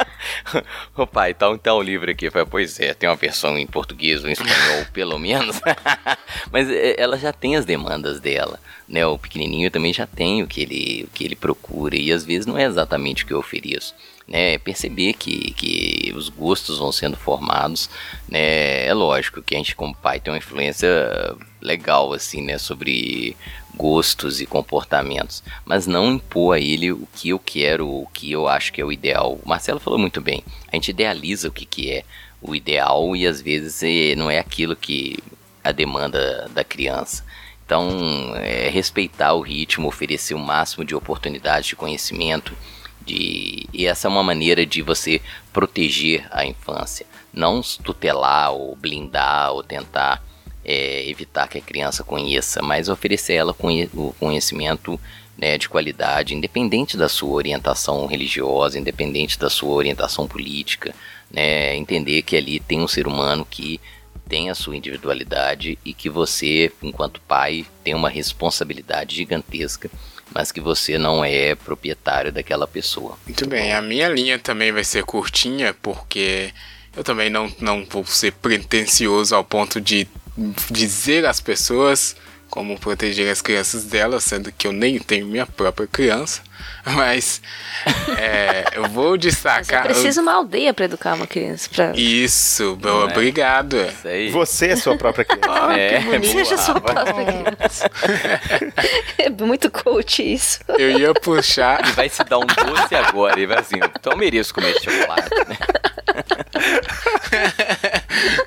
Ô 0.96 1.06
pai, 1.06 1.34
tá 1.34 1.50
então 1.50 1.78
o 1.78 1.82
livro 1.82 2.10
aqui. 2.10 2.26
Eu 2.26 2.32
falei, 2.32 2.46
pois 2.50 2.78
é, 2.80 2.94
tem 2.94 3.08
uma 3.08 3.16
versão 3.16 3.58
em 3.58 3.66
português 3.66 4.22
ou 4.22 4.28
em 4.28 4.32
espanhol, 4.32 4.86
pelo 4.92 5.18
menos. 5.18 5.60
Mas 6.52 6.68
é, 6.70 6.94
ela 6.98 7.18
já 7.18 7.32
tem 7.32 7.56
as 7.56 7.64
demandas 7.64 8.20
dela. 8.20 8.58
Né? 8.88 9.06
O 9.06 9.18
pequenininho 9.18 9.70
também 9.70 9.92
já 9.92 10.06
tem 10.06 10.42
o 10.42 10.46
que 10.46 10.62
ele, 10.62 11.04
o 11.04 11.10
que 11.14 11.24
ele 11.24 11.36
procura. 11.36 11.96
E 11.96 12.12
às 12.12 12.24
vezes 12.24 12.46
não 12.46 12.58
é 12.58 12.64
exatamente 12.64 13.24
o 13.24 13.26
que 13.26 13.32
eu 13.32 13.38
ofereço. 13.38 13.94
Né, 14.30 14.58
perceber 14.58 15.14
que, 15.14 15.50
que 15.54 16.14
os 16.14 16.28
gostos 16.28 16.78
vão 16.78 16.92
sendo 16.92 17.16
formados, 17.16 17.90
né, 18.28 18.86
é 18.86 18.94
lógico 18.94 19.42
que 19.42 19.56
a 19.56 19.58
gente 19.58 19.74
como 19.74 19.92
pai 19.92 20.20
tem 20.20 20.32
uma 20.32 20.38
influência 20.38 20.88
legal 21.60 22.12
assim, 22.12 22.40
né, 22.40 22.56
sobre 22.56 23.36
gostos 23.74 24.40
e 24.40 24.46
comportamentos, 24.46 25.42
mas 25.64 25.88
não 25.88 26.12
impor 26.12 26.54
a 26.54 26.60
ele 26.60 26.92
o 26.92 27.08
que 27.12 27.30
eu 27.30 27.40
quero, 27.40 27.88
o 27.88 28.06
que 28.12 28.30
eu 28.30 28.46
acho 28.46 28.72
que 28.72 28.80
é 28.80 28.84
o 28.84 28.92
ideal. 28.92 29.36
O 29.42 29.48
Marcelo 29.48 29.80
falou 29.80 29.98
muito 29.98 30.20
bem, 30.20 30.44
a 30.70 30.76
gente 30.76 30.92
idealiza 30.92 31.48
o 31.48 31.52
que, 31.52 31.66
que 31.66 31.90
é 31.90 32.04
o 32.40 32.54
ideal 32.54 33.16
e 33.16 33.26
às 33.26 33.40
vezes 33.40 33.82
é, 33.82 34.14
não 34.14 34.30
é 34.30 34.38
aquilo 34.38 34.76
que 34.76 35.18
a 35.62 35.72
demanda 35.72 36.48
da 36.54 36.64
criança. 36.64 37.24
Então, 37.64 38.34
é, 38.36 38.68
respeitar 38.68 39.32
o 39.32 39.40
ritmo, 39.40 39.86
oferecer 39.86 40.34
o 40.34 40.38
máximo 40.38 40.84
de 40.84 40.94
oportunidades 40.94 41.68
de 41.68 41.76
conhecimento, 41.76 42.52
de... 43.04 43.66
e 43.72 43.86
essa 43.86 44.08
é 44.08 44.10
uma 44.10 44.22
maneira 44.22 44.64
de 44.64 44.82
você 44.82 45.20
proteger 45.52 46.26
a 46.30 46.44
infância, 46.44 47.06
não 47.32 47.60
tutelar 47.62 48.52
ou 48.52 48.76
blindar 48.76 49.52
ou 49.52 49.62
tentar 49.62 50.22
é, 50.64 51.08
evitar 51.08 51.48
que 51.48 51.58
a 51.58 51.62
criança 51.62 52.04
conheça, 52.04 52.62
mas 52.62 52.88
oferecer 52.88 53.34
ela 53.34 53.54
o 53.94 54.12
conhecimento 54.18 55.00
né, 55.36 55.56
de 55.56 55.68
qualidade, 55.68 56.34
independente 56.34 56.96
da 56.96 57.08
sua 57.08 57.30
orientação 57.30 58.04
religiosa, 58.06 58.78
independente 58.78 59.38
da 59.38 59.48
sua 59.48 59.74
orientação 59.74 60.28
política, 60.28 60.94
né, 61.30 61.74
entender 61.76 62.22
que 62.22 62.36
ali 62.36 62.60
tem 62.60 62.80
um 62.80 62.88
ser 62.88 63.06
humano 63.06 63.46
que 63.48 63.80
tem 64.28 64.50
a 64.50 64.54
sua 64.54 64.76
individualidade 64.76 65.78
e 65.84 65.94
que 65.94 66.08
você, 66.08 66.70
enquanto 66.82 67.20
pai, 67.22 67.66
tem 67.82 67.94
uma 67.94 68.08
responsabilidade 68.08 69.16
gigantesca, 69.16 69.90
mas 70.34 70.52
que 70.52 70.60
você 70.60 70.96
não 70.98 71.24
é 71.24 71.54
proprietário 71.54 72.32
daquela 72.32 72.66
pessoa. 72.66 73.18
Muito 73.26 73.48
bem, 73.48 73.72
a 73.72 73.82
minha 73.82 74.08
linha 74.08 74.38
também 74.38 74.72
vai 74.72 74.84
ser 74.84 75.04
curtinha, 75.04 75.74
porque 75.82 76.52
Eu 76.96 77.04
também 77.04 77.30
não, 77.30 77.52
não 77.60 77.84
vou 77.88 78.04
ser 78.04 78.32
pretensioso 78.32 79.34
ao 79.34 79.44
ponto 79.44 79.80
de 79.80 80.08
dizer 80.70 81.24
às 81.24 81.40
pessoas 81.40 82.16
como 82.50 82.78
proteger 82.78 83.30
as 83.30 83.40
crianças 83.40 83.84
delas, 83.84 84.24
sendo 84.24 84.50
que 84.50 84.66
eu 84.66 84.72
nem 84.72 84.98
tenho 84.98 85.26
minha 85.26 85.46
própria 85.46 85.86
criança. 85.86 86.42
Mas 86.84 87.40
é, 88.18 88.64
eu 88.74 88.88
vou 88.88 89.16
destacar. 89.16 89.84
Mas 89.84 89.92
preciso 89.92 90.20
uma 90.20 90.34
aldeia 90.34 90.74
para 90.74 90.86
educar 90.86 91.14
uma 91.14 91.26
criança. 91.26 91.68
Pra... 91.70 91.92
Isso, 91.94 92.78
é? 92.82 92.88
obrigado. 93.04 93.76
Isso 93.76 94.08
aí. 94.08 94.30
Você 94.30 94.66
é 94.68 94.76
sua 94.76 94.96
própria 94.96 95.24
criança. 95.26 95.48
Ah, 95.48 95.78
É. 95.78 96.22
Seja 96.22 96.56
sua 96.58 96.80
própria 96.80 97.14
criança. 97.56 97.90
é 99.18 99.30
muito 99.30 99.70
coach 99.70 100.22
isso. 100.22 100.60
Eu 100.78 100.98
ia 100.98 101.14
puxar. 101.14 101.86
E 101.88 101.92
vai 101.92 102.08
se 102.08 102.22
dar 102.24 102.38
um 102.38 102.46
doce 102.46 102.94
agora. 102.94 103.38
E 103.38 103.46
vai 103.46 103.58
assim, 103.58 103.76
então 103.76 104.12
eu 104.12 104.18
mereço 104.18 104.52
comer 104.52 104.70
esse 104.70 104.84
chocolate. 104.84 105.30
Né? 105.48 105.56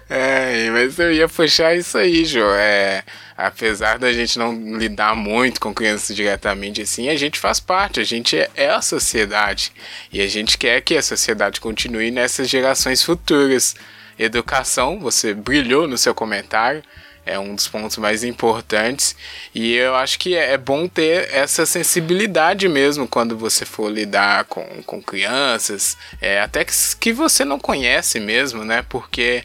É, 0.10 0.70
mas 0.72 1.00
eu 1.00 1.12
ia 1.12 1.28
puxar 1.28 1.76
isso 1.76 1.98
aí, 1.98 2.26
Jô. 2.26 2.46
É, 2.56 3.04
apesar 3.38 3.98
da 3.98 4.12
gente 4.14 4.38
não 4.38 4.78
lidar 4.78 5.16
muito 5.16 5.60
com 5.60 5.74
crianças 5.74 6.16
diretamente 6.16 6.82
assim, 6.82 7.10
a 7.10 7.16
gente 7.16 7.40
faz 7.40 7.60
parte, 7.60 8.00
a 8.00 8.04
gente 8.04 8.38
é, 8.38 8.50
é 8.56 8.70
a 8.70 8.82
sociedade. 8.82 9.72
E 10.12 10.22
a 10.22 10.28
gente 10.28 10.58
quer 10.58 10.82
que 10.82 10.96
a 10.96 11.02
sociedade 11.02 11.60
continue 11.60 12.12
nessas 12.12 12.50
gerações 12.50 13.04
futuras. 13.04 13.76
Educação, 14.18 15.00
você 15.00 15.34
brilhou 15.34 15.88
no 15.88 15.98
seu 15.98 16.14
comentário, 16.14 16.84
é 17.26 17.40
um 17.40 17.56
dos 17.56 17.68
pontos 17.68 17.98
mais 17.98 18.24
importantes. 18.24 19.16
E 19.56 19.74
eu 19.74 19.96
acho 19.96 20.20
que 20.20 20.36
é, 20.36 20.54
é 20.54 20.58
bom 20.58 20.88
ter 20.88 21.30
essa 21.32 21.66
sensibilidade 21.66 22.68
mesmo 22.68 23.08
quando 23.08 23.38
você 23.38 23.66
for 23.66 23.90
lidar 23.90 24.46
com, 24.46 24.66
com 24.86 25.02
crianças, 25.02 25.98
é, 26.22 26.42
até 26.42 26.64
que, 26.66 26.74
que 27.00 27.14
você 27.14 27.46
não 27.46 27.60
conhece 27.60 28.20
mesmo, 28.20 28.64
né? 28.64 28.84
Porque 28.88 29.44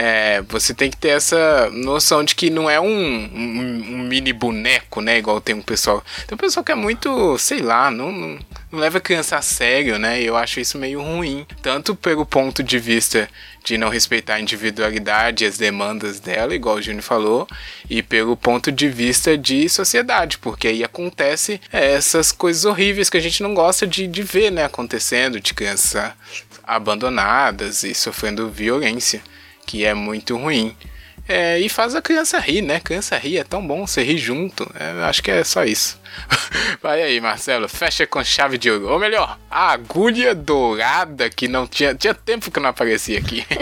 é, 0.00 0.42
você 0.42 0.72
tem 0.72 0.88
que 0.88 0.96
ter 0.96 1.08
essa 1.08 1.68
noção 1.70 2.22
de 2.22 2.36
que 2.36 2.50
não 2.50 2.70
é 2.70 2.80
um, 2.80 2.86
um, 2.86 3.94
um 3.94 3.98
mini 3.98 4.32
boneco, 4.32 5.00
né? 5.00 5.18
Igual 5.18 5.40
tem 5.40 5.56
um 5.56 5.60
pessoal. 5.60 6.04
Tem 6.24 6.36
um 6.36 6.38
pessoal 6.38 6.62
que 6.62 6.70
é 6.70 6.76
muito, 6.76 7.36
sei 7.36 7.58
lá, 7.58 7.90
não, 7.90 8.12
não, 8.12 8.38
não 8.70 8.78
leva 8.78 8.98
a 8.98 9.00
criança 9.00 9.36
a 9.36 9.42
sério, 9.42 9.98
né? 9.98 10.22
E 10.22 10.26
eu 10.26 10.36
acho 10.36 10.60
isso 10.60 10.78
meio 10.78 11.02
ruim. 11.02 11.44
Tanto 11.60 11.96
pelo 11.96 12.24
ponto 12.24 12.62
de 12.62 12.78
vista 12.78 13.28
de 13.64 13.76
não 13.76 13.88
respeitar 13.88 14.34
a 14.34 14.40
individualidade 14.40 15.42
e 15.42 15.48
as 15.48 15.58
demandas 15.58 16.20
dela, 16.20 16.54
igual 16.54 16.76
o 16.76 16.82
Júnior 16.82 17.02
falou, 17.02 17.48
e 17.90 18.00
pelo 18.00 18.36
ponto 18.36 18.70
de 18.70 18.88
vista 18.88 19.36
de 19.36 19.68
sociedade, 19.68 20.38
porque 20.38 20.68
aí 20.68 20.84
acontece 20.84 21.60
essas 21.72 22.30
coisas 22.30 22.64
horríveis 22.64 23.10
que 23.10 23.16
a 23.16 23.20
gente 23.20 23.42
não 23.42 23.52
gosta 23.52 23.84
de, 23.84 24.06
de 24.06 24.22
ver, 24.22 24.52
né? 24.52 24.64
Acontecendo, 24.64 25.40
de 25.40 25.52
crianças 25.52 26.12
abandonadas 26.62 27.82
e 27.82 27.92
sofrendo 27.96 28.48
violência 28.48 29.20
que 29.68 29.84
é 29.84 29.92
muito 29.92 30.34
ruim. 30.34 30.74
É, 31.28 31.58
e 31.58 31.68
faz 31.68 31.94
a 31.94 32.00
criança 32.00 32.38
rir, 32.38 32.62
né? 32.62 32.80
Criança 32.80 33.18
rir 33.18 33.36
é 33.36 33.44
tão 33.44 33.64
bom, 33.64 33.86
você 33.86 34.02
rir 34.02 34.16
junto. 34.16 34.66
É, 34.74 35.04
acho 35.04 35.22
que 35.22 35.30
é 35.30 35.44
só 35.44 35.62
isso. 35.62 36.00
Vai 36.82 37.02
aí, 37.02 37.20
Marcelo, 37.20 37.68
fecha 37.68 38.06
com 38.06 38.24
chave 38.24 38.56
de 38.56 38.70
ouro. 38.70 38.88
Ou 38.88 38.98
melhor, 38.98 39.38
a 39.50 39.72
agulha 39.72 40.34
dourada 40.34 41.28
que 41.28 41.46
não 41.46 41.66
tinha. 41.66 41.94
Tinha 41.94 42.14
tempo 42.14 42.50
que 42.50 42.58
não 42.58 42.70
aparecia 42.70 43.18
aqui. 43.18 43.44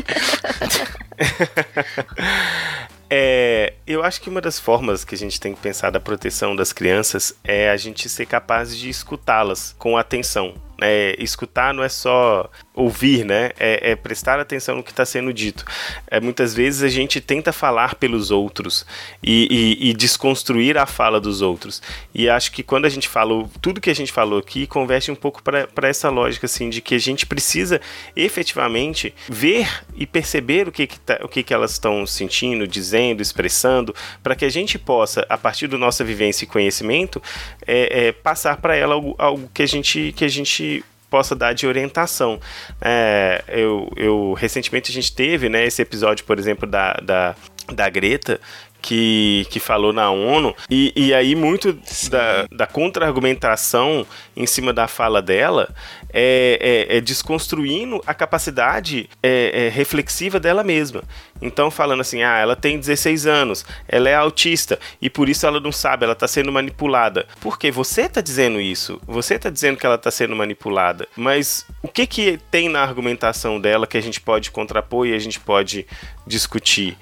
É, 3.08 3.74
eu 3.86 4.02
acho 4.02 4.20
que 4.20 4.28
uma 4.28 4.40
das 4.40 4.58
formas 4.58 5.04
que 5.04 5.14
a 5.14 5.18
gente 5.18 5.40
tem 5.40 5.54
que 5.54 5.60
pensar 5.60 5.90
da 5.90 6.00
proteção 6.00 6.56
das 6.56 6.72
crianças 6.72 7.32
é 7.44 7.70
a 7.70 7.76
gente 7.76 8.08
ser 8.08 8.26
capaz 8.26 8.76
de 8.76 8.88
escutá-las 8.88 9.76
com 9.78 9.96
atenção. 9.96 10.54
É, 10.80 11.16
escutar 11.18 11.72
não 11.72 11.82
é 11.82 11.88
só 11.88 12.50
ouvir, 12.74 13.24
né? 13.24 13.50
É, 13.58 13.92
é 13.92 13.96
prestar 13.96 14.38
atenção 14.38 14.76
no 14.76 14.82
que 14.82 14.90
está 14.90 15.04
sendo 15.04 15.32
dito. 15.32 15.64
É, 16.08 16.20
muitas 16.20 16.54
vezes 16.54 16.82
a 16.82 16.88
gente 16.88 17.20
tenta 17.20 17.52
falar 17.52 17.94
pelos 17.94 18.30
outros 18.30 18.84
e, 19.22 19.48
e, 19.80 19.90
e, 19.90 19.94
desconstruir 19.94 20.76
a 20.76 20.84
fala 20.84 21.18
dos 21.18 21.40
outros. 21.40 21.80
E 22.14 22.28
acho 22.28 22.52
que 22.52 22.62
quando 22.62 22.84
a 22.84 22.90
gente 22.90 23.08
falou 23.08 23.50
tudo 23.62 23.80
que 23.80 23.90
a 23.90 23.94
gente 23.94 24.12
falou 24.12 24.38
aqui, 24.38 24.66
converte 24.66 25.10
um 25.10 25.14
pouco 25.14 25.42
para 25.42 25.88
essa 25.88 26.10
lógica 26.10 26.44
assim 26.44 26.68
de 26.68 26.82
que 26.82 26.94
a 26.94 27.00
gente 27.00 27.24
precisa 27.24 27.80
efetivamente 28.14 29.14
ver 29.28 29.68
e 29.94 30.06
perceber 30.06 30.68
o 30.68 30.72
que, 30.72 30.86
que, 30.86 31.00
tá, 31.00 31.18
o 31.22 31.28
que, 31.28 31.42
que 31.42 31.54
elas 31.54 31.72
estão 31.72 32.06
sentindo, 32.06 32.66
dizendo, 32.66 33.22
expressando, 33.22 33.94
para 34.22 34.34
que 34.34 34.44
a 34.44 34.50
gente 34.50 34.78
possa, 34.78 35.24
a 35.28 35.38
partir 35.38 35.66
da 35.66 35.78
nossa 35.78 36.04
vivência 36.04 36.44
e 36.44 36.48
conhecimento, 36.48 37.22
é, 37.66 38.08
é, 38.08 38.12
passar 38.12 38.58
para 38.58 38.76
ela 38.76 38.94
algo, 38.94 39.14
algo 39.18 39.50
que 39.52 39.62
a 39.62 39.66
gente 39.66 40.12
que 40.16 40.24
a 40.24 40.28
gente 40.28 40.75
possa 41.10 41.34
dar 41.34 41.52
de 41.52 41.66
orientação. 41.66 42.40
É, 42.80 43.44
eu, 43.48 43.90
eu 43.96 44.32
recentemente 44.34 44.90
a 44.90 44.94
gente 44.94 45.14
teve 45.14 45.48
né, 45.48 45.64
esse 45.64 45.82
episódio, 45.82 46.24
por 46.24 46.38
exemplo, 46.38 46.68
da, 46.68 46.94
da, 46.94 47.34
da 47.72 47.88
Greta, 47.88 48.40
que, 48.86 49.48
que 49.50 49.58
falou 49.58 49.92
na 49.92 50.12
ONU, 50.12 50.54
e, 50.70 50.92
e 50.94 51.12
aí 51.12 51.34
muito 51.34 51.76
da, 52.08 52.46
da 52.52 52.66
contra-argumentação 52.68 54.06
em 54.36 54.46
cima 54.46 54.72
da 54.72 54.86
fala 54.86 55.20
dela 55.20 55.74
é, 56.12 56.86
é, 56.88 56.96
é 56.98 57.00
desconstruindo 57.00 58.00
a 58.06 58.14
capacidade 58.14 59.10
é, 59.20 59.68
reflexiva 59.74 60.38
dela 60.38 60.62
mesma. 60.62 61.02
Então, 61.42 61.68
falando 61.68 62.00
assim, 62.00 62.22
ah, 62.22 62.38
ela 62.38 62.54
tem 62.54 62.78
16 62.78 63.26
anos, 63.26 63.66
ela 63.88 64.08
é 64.08 64.14
autista 64.14 64.78
e 65.02 65.10
por 65.10 65.28
isso 65.28 65.44
ela 65.44 65.58
não 65.58 65.72
sabe, 65.72 66.04
ela 66.04 66.12
está 66.12 66.28
sendo 66.28 66.52
manipulada. 66.52 67.26
Porque 67.40 67.72
você 67.72 68.02
está 68.02 68.20
dizendo 68.20 68.60
isso, 68.60 69.00
você 69.04 69.34
está 69.34 69.50
dizendo 69.50 69.76
que 69.78 69.84
ela 69.84 69.96
está 69.96 70.12
sendo 70.12 70.36
manipulada, 70.36 71.08
mas 71.16 71.66
o 71.82 71.88
que, 71.88 72.06
que 72.06 72.38
tem 72.52 72.68
na 72.68 72.82
argumentação 72.82 73.60
dela 73.60 73.84
que 73.84 73.98
a 73.98 74.00
gente 74.00 74.20
pode 74.20 74.52
contrapor 74.52 75.08
e 75.08 75.12
a 75.12 75.18
gente 75.18 75.40
pode 75.40 75.84
discutir? 76.24 76.96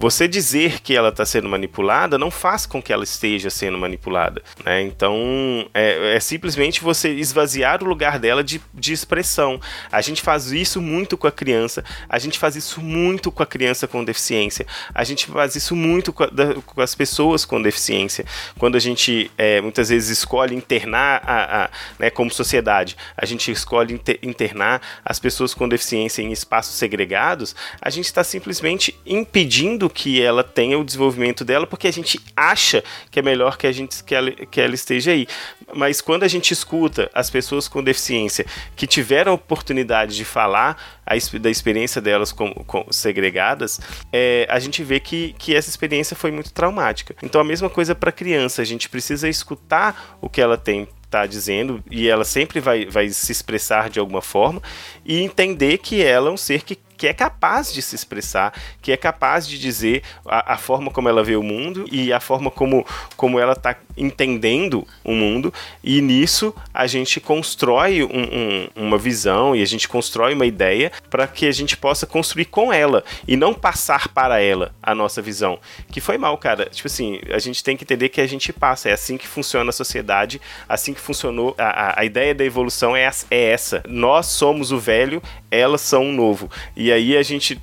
Você 0.00 0.26
dizer 0.26 0.80
que 0.80 0.96
ela 0.96 1.10
está 1.10 1.26
sendo 1.26 1.46
manipulada 1.46 2.16
não 2.16 2.30
faz 2.30 2.64
com 2.64 2.80
que 2.80 2.90
ela 2.90 3.04
esteja 3.04 3.50
sendo 3.50 3.76
manipulada. 3.76 4.42
Né? 4.64 4.80
Então 4.80 5.68
é, 5.74 6.16
é, 6.16 6.20
simplesmente 6.20 6.82
você 6.82 7.10
esvaziar 7.10 7.84
o 7.84 7.86
lugar 7.86 8.18
dela 8.18 8.42
de, 8.42 8.62
de 8.72 8.94
expressão. 8.94 9.60
A 9.92 10.00
gente 10.00 10.22
faz 10.22 10.52
isso 10.52 10.80
muito 10.80 11.18
com 11.18 11.26
a 11.26 11.30
criança, 11.30 11.84
a 12.08 12.18
gente 12.18 12.38
faz 12.38 12.56
isso 12.56 12.80
muito 12.80 13.30
com 13.30 13.42
a 13.42 13.46
criança 13.46 13.86
com 13.86 14.02
deficiência, 14.02 14.66
a 14.94 15.04
gente 15.04 15.26
faz 15.26 15.54
isso 15.54 15.76
muito 15.76 16.14
com, 16.14 16.22
a, 16.22 16.28
da, 16.28 16.54
com 16.54 16.80
as 16.80 16.94
pessoas 16.94 17.44
com 17.44 17.60
deficiência. 17.60 18.24
Quando 18.58 18.76
a 18.76 18.80
gente 18.80 19.30
é, 19.36 19.60
muitas 19.60 19.90
vezes 19.90 20.08
escolhe 20.08 20.56
internar, 20.56 21.20
a, 21.26 21.64
a, 21.64 21.70
né, 21.98 22.08
como 22.08 22.30
sociedade, 22.30 22.96
a 23.14 23.26
gente 23.26 23.52
escolhe 23.52 23.92
inter, 23.92 24.18
internar 24.22 24.80
as 25.04 25.18
pessoas 25.18 25.52
com 25.52 25.68
deficiência 25.68 26.22
em 26.22 26.32
espaços 26.32 26.76
segregados, 26.76 27.54
a 27.82 27.90
gente 27.90 28.06
está 28.06 28.24
simplesmente 28.24 28.98
impedindo 29.04 29.89
que 29.90 30.22
ela 30.22 30.42
tenha 30.42 30.78
o 30.78 30.84
desenvolvimento 30.84 31.44
dela, 31.44 31.66
porque 31.66 31.88
a 31.88 31.92
gente 31.92 32.20
acha 32.36 32.82
que 33.10 33.18
é 33.18 33.22
melhor 33.22 33.56
que 33.56 33.66
a 33.66 33.72
gente 33.72 34.02
que 34.02 34.14
ela, 34.14 34.30
que 34.30 34.60
ela 34.60 34.74
esteja 34.74 35.12
aí. 35.12 35.26
Mas 35.74 36.00
quando 36.00 36.22
a 36.22 36.28
gente 36.28 36.52
escuta 36.52 37.10
as 37.14 37.30
pessoas 37.30 37.68
com 37.68 37.82
deficiência 37.82 38.46
que 38.74 38.86
tiveram 38.86 39.32
a 39.32 39.34
oportunidade 39.34 40.16
de 40.16 40.24
falar 40.24 41.00
a, 41.06 41.14
da 41.38 41.50
experiência 41.50 42.00
delas 42.00 42.32
com, 42.32 42.52
com 42.52 42.86
segregadas, 42.90 43.80
é, 44.12 44.46
a 44.48 44.58
gente 44.58 44.82
vê 44.82 45.00
que, 45.00 45.34
que 45.38 45.54
essa 45.54 45.68
experiência 45.68 46.16
foi 46.16 46.30
muito 46.30 46.52
traumática. 46.52 47.14
Então 47.22 47.40
a 47.40 47.44
mesma 47.44 47.68
coisa 47.68 47.94
para 47.94 48.12
criança, 48.12 48.62
a 48.62 48.64
gente 48.64 48.88
precisa 48.88 49.28
escutar 49.28 50.18
o 50.20 50.28
que 50.28 50.40
ela 50.40 50.56
tem 50.56 50.88
está 51.10 51.26
dizendo 51.26 51.82
e 51.90 52.08
ela 52.08 52.24
sempre 52.24 52.60
vai, 52.60 52.86
vai 52.86 53.08
se 53.08 53.32
expressar 53.32 53.90
de 53.90 53.98
alguma 53.98 54.22
forma 54.22 54.62
e 55.04 55.20
entender 55.20 55.78
que 55.78 56.00
ela 56.02 56.30
é 56.30 56.32
um 56.32 56.36
ser 56.36 56.62
que 56.62 56.78
que 57.00 57.08
é 57.08 57.14
capaz 57.14 57.72
de 57.72 57.80
se 57.80 57.94
expressar, 57.94 58.52
que 58.82 58.92
é 58.92 58.96
capaz 58.96 59.48
de 59.48 59.58
dizer 59.58 60.02
a, 60.26 60.52
a 60.52 60.56
forma 60.58 60.90
como 60.90 61.08
ela 61.08 61.24
vê 61.24 61.34
o 61.34 61.42
mundo 61.42 61.86
e 61.90 62.12
a 62.12 62.20
forma 62.20 62.50
como, 62.50 62.86
como 63.16 63.40
ela 63.40 63.54
está 63.54 63.74
entendendo 63.96 64.86
o 65.02 65.12
mundo, 65.12 65.52
e 65.82 66.02
nisso 66.02 66.54
a 66.74 66.86
gente 66.86 67.18
constrói 67.18 68.02
um, 68.02 68.08
um, 68.08 68.68
uma 68.86 68.98
visão 68.98 69.56
e 69.56 69.62
a 69.62 69.66
gente 69.66 69.88
constrói 69.88 70.34
uma 70.34 70.44
ideia 70.44 70.92
para 71.08 71.26
que 71.26 71.46
a 71.46 71.52
gente 71.52 71.74
possa 71.74 72.06
construir 72.06 72.44
com 72.44 72.70
ela 72.70 73.02
e 73.26 73.34
não 73.34 73.54
passar 73.54 74.08
para 74.08 74.38
ela 74.38 74.74
a 74.82 74.94
nossa 74.94 75.22
visão. 75.22 75.58
Que 75.90 76.02
foi 76.02 76.18
mal, 76.18 76.36
cara. 76.36 76.66
Tipo 76.66 76.86
assim, 76.86 77.18
a 77.30 77.38
gente 77.38 77.64
tem 77.64 77.78
que 77.78 77.84
entender 77.84 78.10
que 78.10 78.20
a 78.20 78.26
gente 78.26 78.52
passa, 78.52 78.90
é 78.90 78.92
assim 78.92 79.16
que 79.16 79.26
funciona 79.26 79.70
a 79.70 79.72
sociedade, 79.72 80.38
assim 80.68 80.92
que 80.92 81.00
funcionou. 81.00 81.54
A, 81.56 81.64
a, 81.64 82.00
a 82.00 82.04
ideia 82.04 82.34
da 82.34 82.44
evolução 82.44 82.94
é, 82.94 83.10
é 83.30 83.52
essa. 83.52 83.82
Nós 83.88 84.26
somos 84.26 84.70
o 84.70 84.78
velho, 84.78 85.22
elas 85.50 85.80
são 85.80 86.10
o 86.10 86.12
novo. 86.12 86.50
E 86.76 86.89
aí 86.92 87.16
a 87.16 87.22
gente. 87.22 87.60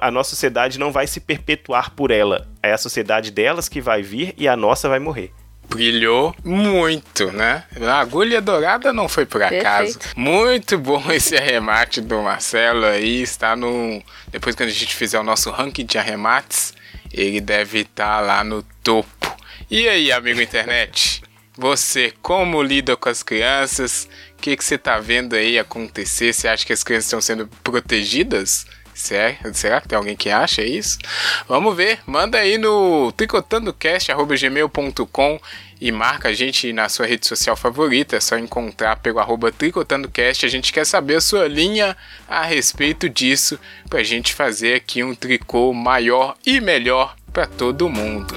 A 0.00 0.10
nossa 0.10 0.30
sociedade 0.30 0.78
não 0.78 0.92
vai 0.92 1.06
se 1.06 1.20
perpetuar 1.20 1.90
por 1.90 2.10
ela. 2.10 2.48
É 2.62 2.72
a 2.72 2.78
sociedade 2.78 3.30
delas 3.30 3.68
que 3.68 3.80
vai 3.80 4.02
vir 4.02 4.34
e 4.36 4.48
a 4.48 4.56
nossa 4.56 4.88
vai 4.88 4.98
morrer 4.98 5.32
brilhou 5.72 6.34
muito, 6.44 7.32
né? 7.32 7.64
A 7.80 8.00
agulha 8.00 8.40
dourada 8.40 8.92
não 8.92 9.08
foi 9.08 9.24
por 9.24 9.42
acaso. 9.42 9.98
Perfeito. 9.98 10.18
Muito 10.18 10.78
bom 10.78 11.02
esse 11.10 11.36
arremate 11.36 12.00
do 12.00 12.20
Marcelo 12.20 12.84
aí. 12.84 13.22
Está 13.22 13.56
no. 13.56 14.02
Depois, 14.30 14.54
quando 14.54 14.68
a 14.68 14.72
gente 14.72 14.94
fizer 14.94 15.18
o 15.18 15.24
nosso 15.24 15.50
ranking 15.50 15.86
de 15.86 15.98
arremates, 15.98 16.74
ele 17.12 17.40
deve 17.40 17.80
estar 17.80 18.20
lá 18.20 18.44
no 18.44 18.62
topo. 18.82 19.36
E 19.70 19.88
aí, 19.88 20.12
amigo 20.12 20.40
internet? 20.40 21.21
Você, 21.62 22.12
como 22.20 22.60
lida 22.60 22.96
com 22.96 23.08
as 23.08 23.22
crianças? 23.22 24.08
O 24.36 24.42
que, 24.42 24.56
que 24.56 24.64
você 24.64 24.74
está 24.74 24.98
vendo 24.98 25.36
aí 25.36 25.60
acontecer? 25.60 26.32
Você 26.32 26.48
acha 26.48 26.66
que 26.66 26.72
as 26.72 26.82
crianças 26.82 27.04
estão 27.04 27.20
sendo 27.20 27.46
protegidas? 27.62 28.66
Será, 28.92 29.36
será 29.52 29.80
que 29.80 29.86
tem 29.86 29.96
alguém 29.96 30.16
que 30.16 30.28
acha 30.28 30.60
isso? 30.60 30.98
Vamos 31.46 31.76
ver. 31.76 32.00
Manda 32.04 32.38
aí 32.38 32.58
no 32.58 33.12
tricotandocast.gmail.com 33.12 35.40
e 35.80 35.92
marca 35.92 36.30
a 36.30 36.32
gente 36.32 36.72
na 36.72 36.88
sua 36.88 37.06
rede 37.06 37.28
social 37.28 37.54
favorita. 37.54 38.16
É 38.16 38.20
só 38.20 38.36
encontrar 38.36 38.96
pelo 38.96 39.20
arroba 39.20 39.52
tricotandocast. 39.52 40.44
A 40.44 40.48
gente 40.48 40.72
quer 40.72 40.84
saber 40.84 41.14
a 41.14 41.20
sua 41.20 41.46
linha 41.46 41.96
a 42.28 42.42
respeito 42.42 43.08
disso 43.08 43.56
pra 43.88 44.02
gente 44.02 44.34
fazer 44.34 44.74
aqui 44.74 45.04
um 45.04 45.14
tricô 45.14 45.72
maior 45.72 46.34
e 46.44 46.60
melhor 46.60 47.14
para 47.32 47.46
todo 47.46 47.88
mundo. 47.88 48.34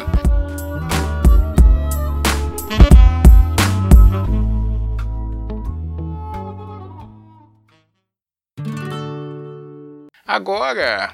Agora, 10.27 11.13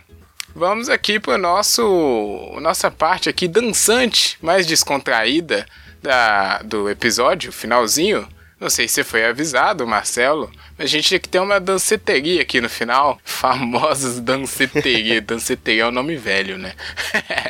vamos 0.55 0.87
aqui 0.87 1.19
para 1.19 1.37
nosso 1.37 2.57
nossa 2.61 2.89
parte 2.89 3.27
aqui 3.27 3.45
dançante, 3.45 4.37
mais 4.41 4.65
descontraída 4.65 5.65
da, 6.01 6.59
do 6.59 6.89
episódio, 6.89 7.51
finalzinho. 7.51 8.25
Não 8.57 8.69
sei 8.69 8.87
se 8.87 9.03
foi 9.03 9.25
avisado, 9.25 9.85
Marcelo, 9.85 10.49
mas 10.77 10.85
a 10.85 10.87
gente 10.87 11.09
tinha 11.09 11.19
que 11.19 11.27
ter 11.27 11.39
uma 11.39 11.59
danceteria 11.59 12.41
aqui 12.41 12.61
no 12.61 12.69
final. 12.69 13.19
Famosas 13.25 14.17
danceteria. 14.21 15.19
danceteria 15.19 15.83
é 15.83 15.87
um 15.87 15.91
nome 15.91 16.15
velho, 16.15 16.57
né? 16.57 16.73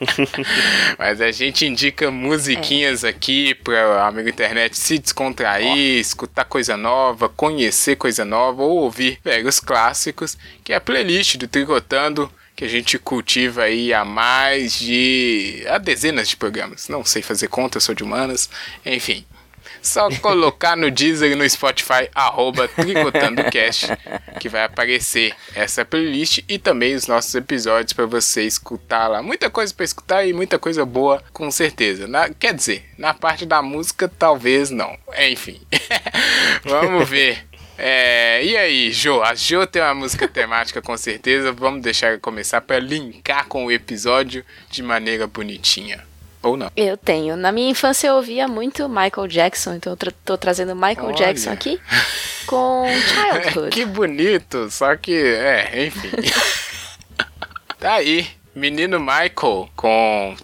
Mas 0.98 1.20
a 1.20 1.30
gente 1.30 1.66
indica 1.66 2.10
musiquinhas 2.10 3.04
é. 3.04 3.08
aqui 3.08 3.54
para 3.54 3.88
o 3.88 3.98
amigo 4.00 4.28
internet 4.28 4.76
se 4.76 4.98
descontrair, 4.98 5.96
oh. 5.96 6.00
escutar 6.00 6.44
coisa 6.44 6.76
nova, 6.76 7.28
conhecer 7.28 7.96
coisa 7.96 8.24
nova 8.24 8.62
ou 8.62 8.78
ouvir 8.78 9.18
velhos 9.24 9.60
clássicos, 9.60 10.36
que 10.64 10.72
é 10.72 10.76
a 10.76 10.80
playlist 10.80 11.36
do 11.36 11.48
Tricotando 11.48 12.30
que 12.58 12.64
a 12.64 12.68
gente 12.68 12.98
cultiva 12.98 13.62
aí 13.62 13.94
há 13.94 14.04
mais 14.04 14.80
de. 14.80 15.62
há 15.68 15.78
dezenas 15.78 16.28
de 16.28 16.36
programas. 16.36 16.88
Não 16.88 17.04
sei 17.04 17.22
fazer 17.22 17.46
conta, 17.46 17.78
sou 17.78 17.94
de 17.94 18.02
humanas. 18.02 18.50
Enfim. 18.84 19.24
Só 19.88 20.10
colocar 20.20 20.76
no 20.76 20.90
Deezer 20.90 21.32
e 21.32 21.34
no 21.34 21.48
Spotify, 21.48 22.10
arroba 22.14 22.68
TricotandoCast, 22.68 23.86
que 24.38 24.46
vai 24.46 24.64
aparecer 24.64 25.34
essa 25.54 25.82
playlist 25.82 26.40
e 26.46 26.58
também 26.58 26.94
os 26.94 27.06
nossos 27.06 27.34
episódios 27.34 27.94
para 27.94 28.04
você 28.04 28.42
escutar 28.42 29.08
lá. 29.08 29.22
Muita 29.22 29.48
coisa 29.48 29.72
para 29.72 29.86
escutar 29.86 30.26
e 30.26 30.34
muita 30.34 30.58
coisa 30.58 30.84
boa, 30.84 31.24
com 31.32 31.50
certeza. 31.50 32.06
Na, 32.06 32.28
quer 32.28 32.52
dizer, 32.52 32.84
na 32.98 33.14
parte 33.14 33.46
da 33.46 33.62
música, 33.62 34.12
talvez 34.18 34.68
não. 34.68 34.94
Enfim. 35.18 35.58
Vamos 36.64 37.08
ver. 37.08 37.46
É, 37.78 38.44
e 38.44 38.58
aí, 38.58 38.92
Jo? 38.92 39.22
A 39.22 39.34
Jo 39.34 39.66
tem 39.66 39.80
uma 39.80 39.94
música 39.94 40.28
temática 40.28 40.82
com 40.82 40.98
certeza. 40.98 41.50
Vamos 41.50 41.80
deixar 41.80 42.18
começar 42.20 42.60
para 42.60 42.78
linkar 42.78 43.46
com 43.46 43.64
o 43.64 43.72
episódio 43.72 44.44
de 44.68 44.82
maneira 44.82 45.26
bonitinha. 45.26 46.07
Ou 46.48 46.56
não? 46.56 46.70
Eu 46.76 46.96
tenho. 46.96 47.36
Na 47.36 47.52
minha 47.52 47.70
infância 47.70 48.08
eu 48.08 48.14
ouvia 48.14 48.48
muito 48.48 48.88
Michael 48.88 49.28
Jackson, 49.28 49.74
então 49.74 49.92
eu 49.92 49.96
tra 49.96 50.12
tô 50.24 50.38
trazendo 50.38 50.74
Michael 50.74 51.08
Olha. 51.08 51.14
Jackson 51.14 51.50
aqui 51.50 51.80
com 52.46 52.84
Childhood. 53.42 53.70
que 53.70 53.84
bonito, 53.84 54.70
só 54.70 54.96
que, 54.96 55.14
é, 55.14 55.86
enfim. 55.86 56.10
tá 57.78 57.94
aí. 57.94 58.26
Menino 58.54 58.98
Michael 58.98 59.68
com 59.76 60.34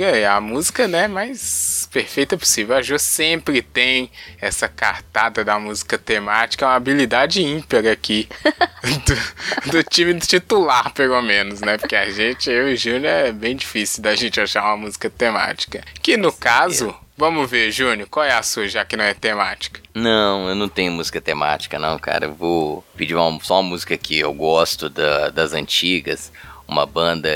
é, 0.00 0.26
a 0.26 0.40
música, 0.40 0.88
né, 0.88 1.06
mais 1.06 1.81
perfeita 1.92 2.36
possível. 2.36 2.76
A 2.76 2.82
Jo 2.82 2.98
sempre 2.98 3.60
tem 3.60 4.10
essa 4.40 4.66
cartada 4.66 5.44
da 5.44 5.58
música 5.58 5.98
temática, 5.98 6.64
é 6.64 6.68
uma 6.68 6.74
habilidade 6.74 7.42
ímpar 7.42 7.86
aqui 7.86 8.28
do, 9.64 9.70
do, 9.70 9.82
time 9.84 10.18
titular, 10.18 10.92
pelo 10.92 11.20
menos, 11.20 11.60
né? 11.60 11.76
Porque 11.76 11.94
a 11.94 12.10
gente, 12.10 12.50
eu 12.50 12.70
e 12.70 12.74
o 12.74 12.76
Júnior, 12.76 13.04
é 13.04 13.32
bem 13.32 13.54
difícil 13.54 14.02
da 14.02 14.14
gente 14.14 14.40
achar 14.40 14.64
uma 14.64 14.78
música 14.78 15.10
temática. 15.10 15.84
Que 16.02 16.16
no 16.16 16.32
caso, 16.32 16.94
Vamos 17.14 17.48
ver, 17.48 17.70
Júnior, 17.70 18.08
qual 18.08 18.24
é 18.24 18.32
a 18.32 18.42
sua, 18.42 18.66
já 18.66 18.84
que 18.84 18.96
não 18.96 19.04
é 19.04 19.12
temática? 19.12 19.80
Não, 19.94 20.48
eu 20.48 20.54
não 20.54 20.68
tenho 20.68 20.90
música 20.90 21.20
temática, 21.20 21.78
não, 21.78 21.98
cara. 21.98 22.24
Eu 22.24 22.34
vou 22.34 22.82
pedir 22.96 23.14
uma, 23.14 23.38
só 23.42 23.60
uma 23.60 23.68
música 23.68 23.96
que 23.98 24.18
eu 24.18 24.32
gosto 24.32 24.88
da, 24.88 25.28
das 25.28 25.52
antigas 25.52 26.32
uma 26.72 26.86
banda 26.86 27.28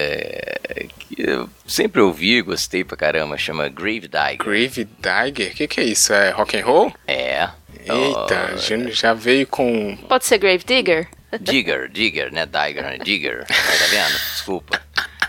que 0.99 1.14
eu 1.18 1.49
sempre 1.66 2.01
ouvi, 2.01 2.41
gostei 2.43 2.82
pra 2.82 2.97
caramba, 2.97 3.37
chama 3.37 3.68
Grave 3.68 4.09
Digger. 4.09 4.39
Grave 4.39 4.89
Digger? 4.99 5.53
O 5.53 5.55
que, 5.55 5.68
que 5.68 5.80
é 5.80 5.84
isso? 5.84 6.12
É 6.12 6.30
rock 6.30 6.57
and 6.59 6.64
roll? 6.64 6.93
É. 7.07 7.49
Eita, 7.80 8.55
oh, 8.55 8.91
já 8.91 9.14
veio 9.14 9.47
com. 9.47 9.97
Pode 10.09 10.24
ser 10.24 10.39
Grave 10.39 10.64
Digger? 10.64 11.09
Digger, 11.41 11.89
Digger, 11.89 12.32
né? 12.32 12.47
Digger, 12.47 12.82
né? 12.82 12.99
Digger. 12.99 13.47
Tá 13.47 13.87
vendo? 13.91 14.12
Desculpa. 14.32 14.80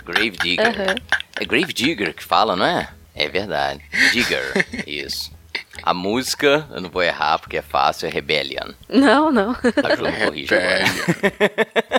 Grave 0.05 0.31
Digger. 0.31 0.67
Uhum. 0.67 0.95
É 1.39 1.45
Grave 1.45 1.73
Digger 1.73 2.13
que 2.13 2.23
fala, 2.23 2.55
não 2.55 2.65
é? 2.65 2.89
É 3.13 3.27
verdade. 3.27 3.81
Digger, 4.11 4.65
isso. 4.87 5.35
A 5.83 5.93
música, 5.93 6.67
eu 6.71 6.81
não 6.81 6.89
vou 6.89 7.03
errar 7.03 7.39
porque 7.39 7.57
é 7.57 7.61
fácil, 7.61 8.07
é 8.07 8.09
Rebellion. 8.09 8.73
Não, 8.89 9.31
não. 9.31 9.51
A 9.51 9.95
Ju 9.95 10.03
me 10.03 10.25
corrige 10.25 10.55
agora. 10.55 11.97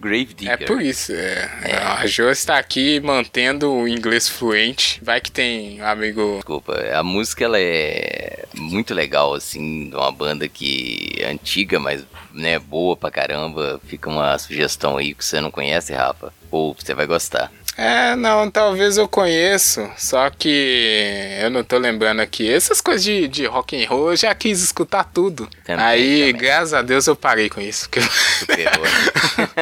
Grave 0.00 0.34
Digger. 0.34 0.52
É 0.52 0.56
por 0.66 0.80
isso. 0.80 1.12
É. 1.12 1.50
É. 1.64 1.76
A 1.76 2.06
Jo 2.06 2.30
está 2.30 2.58
aqui 2.58 3.00
mantendo 3.00 3.72
o 3.72 3.88
inglês 3.88 4.28
fluente. 4.28 5.00
Vai 5.02 5.20
que 5.20 5.30
tem 5.30 5.80
amigo. 5.80 6.36
Desculpa, 6.36 6.74
a 6.74 7.02
música 7.02 7.44
ela 7.44 7.58
é 7.58 8.44
muito 8.54 8.94
legal, 8.94 9.34
assim, 9.34 9.88
de 9.88 9.96
uma 9.96 10.12
banda 10.12 10.48
que 10.48 11.14
é 11.18 11.30
antiga, 11.30 11.78
mas 11.78 12.04
né, 12.32 12.58
boa 12.58 12.96
pra 12.96 13.10
caramba. 13.10 13.80
Fica 13.86 14.08
uma 14.08 14.38
sugestão 14.38 14.96
aí 14.96 15.14
que 15.14 15.24
você 15.24 15.40
não 15.40 15.50
conhece, 15.50 15.92
Rafa. 15.92 16.32
Ou 16.50 16.74
você 16.74 16.94
vai 16.94 17.06
gostar. 17.06 17.52
É, 17.80 18.16
não, 18.16 18.50
talvez 18.50 18.96
eu 18.96 19.06
conheço, 19.06 19.88
só 19.96 20.28
que 20.30 21.38
eu 21.40 21.48
não 21.48 21.62
tô 21.62 21.78
lembrando 21.78 22.18
aqui. 22.18 22.52
Essas 22.52 22.80
coisas 22.80 23.04
de, 23.04 23.28
de 23.28 23.46
rock 23.46 23.80
and 23.80 23.88
roll, 23.88 24.10
eu 24.10 24.16
já 24.16 24.34
quis 24.34 24.60
escutar 24.60 25.04
tudo. 25.04 25.48
Também, 25.62 25.84
Aí, 25.84 26.18
também. 26.18 26.34
graças 26.34 26.74
a 26.74 26.82
Deus, 26.82 27.06
eu 27.06 27.14
parei 27.14 27.48
com 27.48 27.60
isso. 27.60 27.88
Porque... 27.88 28.00
Superou. 28.00 28.84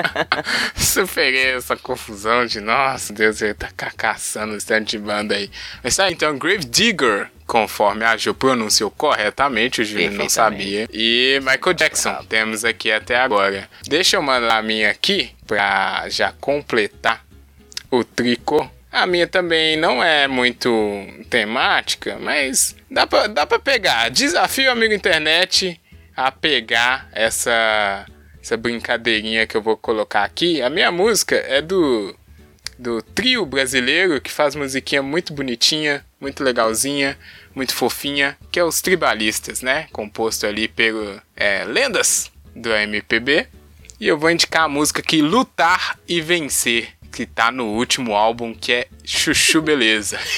Superei 0.75 1.57
essa 1.57 1.77
confusão 1.77 2.47
de, 2.47 2.59
nossa, 2.59 3.12
Deus, 3.12 3.43
ele 3.43 3.53
tá 3.53 3.69
caçando 3.95 4.57
esse 4.57 4.64
tanto 4.64 4.89
de 4.89 4.99
banda 4.99 5.35
aí. 5.35 5.51
Mas 5.85 5.95
tá, 5.95 6.11
então, 6.11 6.39
Grave 6.39 6.64
Digger, 6.64 7.29
conforme 7.47 8.03
a 8.07 8.17
Jo 8.17 8.33
pronunciou 8.33 8.91
corretamente, 8.91 9.83
o 9.83 9.85
Júnior 9.85 10.12
não 10.12 10.29
sabia. 10.31 10.89
E 10.91 11.39
Michael 11.43 11.75
Jackson, 11.75 12.25
temos 12.31 12.64
aqui 12.64 12.91
até 12.91 13.17
agora. 13.17 13.69
Deixa 13.87 14.17
eu 14.17 14.23
mandar 14.23 14.57
a 14.57 14.62
minha 14.62 14.91
aqui 14.91 15.33
pra 15.47 16.09
já 16.09 16.33
completar 16.41 17.26
o 17.91 18.05
tricô. 18.05 18.68
A 18.91 19.07
minha 19.07 19.26
também 19.26 19.76
não 19.76 20.03
é 20.03 20.26
muito 20.26 20.70
temática, 21.28 22.18
mas 22.18 22.74
dá 22.91 23.07
pra, 23.07 23.26
dá 23.26 23.47
pra 23.47 23.59
pegar. 23.59 24.09
Desafio 24.09 24.70
amigo 24.70 24.95
internet 24.95 25.78
a 26.16 26.32
pegar 26.32 27.09
essa, 27.12 28.07
essa 28.43 28.57
brincadeirinha 28.57 29.47
que 29.47 29.57
eu 29.57 29.61
vou 29.61 29.76
colocar 29.76 30.24
aqui. 30.24 30.62
A 30.62 30.70
minha 30.70 30.91
música 30.91 31.37
é 31.37 31.61
do, 31.61 32.16
do 32.78 33.03
trio 33.03 33.45
brasileiro 33.45 34.20
que 34.20 34.30
faz 34.30 34.55
musiquinha 34.55 35.03
muito 35.03 35.34
bonitinha, 35.34 36.05
muito 36.18 36.43
legalzinha, 36.43 37.18
muito 37.55 37.74
fofinha, 37.74 38.37
que 38.51 38.59
é 38.59 38.64
os 38.64 38.80
Tribalistas, 38.80 39.61
né? 39.61 39.89
Composto 39.93 40.47
ali 40.47 40.68
pelo 40.68 41.20
é, 41.37 41.64
lendas 41.64 42.30
do 42.55 42.72
MPB. 42.72 43.47
E 44.01 44.09
eu 44.09 44.18
vou 44.18 44.30
indicar 44.30 44.64
a 44.64 44.68
música 44.68 45.01
aqui 45.01 45.20
Lutar 45.20 45.99
e 46.09 46.20
Vencer 46.20 46.96
que 47.17 47.25
tá 47.25 47.51
no 47.51 47.64
último 47.64 48.14
álbum, 48.14 48.55
que 48.55 48.75
é 48.75 48.89
Chuchu 49.03 49.62
Beleza. 49.62 50.19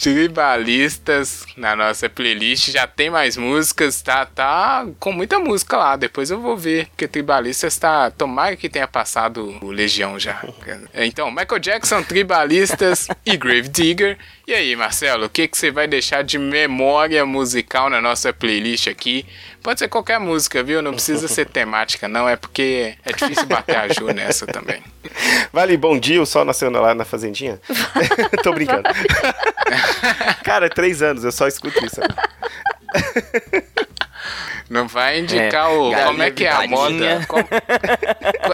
Tribalistas 0.00 1.44
na 1.56 1.74
nossa 1.74 2.08
playlist 2.08 2.70
já 2.70 2.86
tem 2.86 3.10
mais 3.10 3.36
músicas, 3.36 4.00
tá, 4.00 4.24
tá 4.24 4.86
com 5.00 5.10
muita 5.10 5.40
música 5.40 5.76
lá. 5.76 5.96
Depois 5.96 6.30
eu 6.30 6.40
vou 6.40 6.56
ver, 6.56 6.86
porque 6.86 7.08
Tribalistas 7.08 7.76
tá. 7.76 8.12
Tomara 8.12 8.54
que 8.54 8.68
tenha 8.68 8.86
passado 8.86 9.58
o 9.60 9.72
Legião 9.72 10.20
já. 10.20 10.40
Então, 10.94 11.32
Michael 11.32 11.58
Jackson, 11.58 12.04
Tribalistas 12.04 13.08
e 13.26 13.36
Grave 13.36 13.68
Digger. 13.68 14.16
E 14.46 14.54
aí, 14.54 14.76
Marcelo, 14.76 15.26
o 15.26 15.28
que, 15.28 15.48
que 15.48 15.58
você 15.58 15.72
vai 15.72 15.88
deixar 15.88 16.22
de 16.22 16.38
memória 16.38 17.26
musical 17.26 17.90
na 17.90 18.00
nossa 18.00 18.32
playlist 18.32 18.86
aqui? 18.86 19.26
Pode 19.66 19.80
ser 19.80 19.88
qualquer 19.88 20.20
música, 20.20 20.62
viu? 20.62 20.80
Não 20.80 20.92
precisa 20.92 21.26
ser 21.26 21.44
temática, 21.50 22.06
não. 22.06 22.28
É 22.28 22.36
porque 22.36 22.94
é 23.04 23.12
difícil 23.12 23.46
bater 23.46 23.74
a 23.76 23.88
Ju 23.88 24.06
nessa 24.14 24.46
também. 24.46 24.80
Vale, 25.52 25.76
bom 25.76 25.98
dia, 25.98 26.22
o 26.22 26.24
sol 26.24 26.44
nasceu 26.44 26.70
lá 26.70 26.94
na 26.94 27.04
fazendinha? 27.04 27.60
Tô 28.44 28.52
brincando. 28.52 28.84
Cara, 30.44 30.70
três 30.70 31.02
anos, 31.02 31.24
eu 31.24 31.32
só 31.32 31.48
escuto 31.48 31.84
isso. 31.84 32.00
Não 34.68 34.88
vai 34.88 35.20
indicar 35.20 35.70
é, 35.70 35.74
o. 35.74 35.92
Como 36.06 36.22
é 36.22 36.30
que 36.30 36.44
é 36.44 36.50
a 36.50 36.66
moda? 36.66 37.26
Qual, 37.26 37.44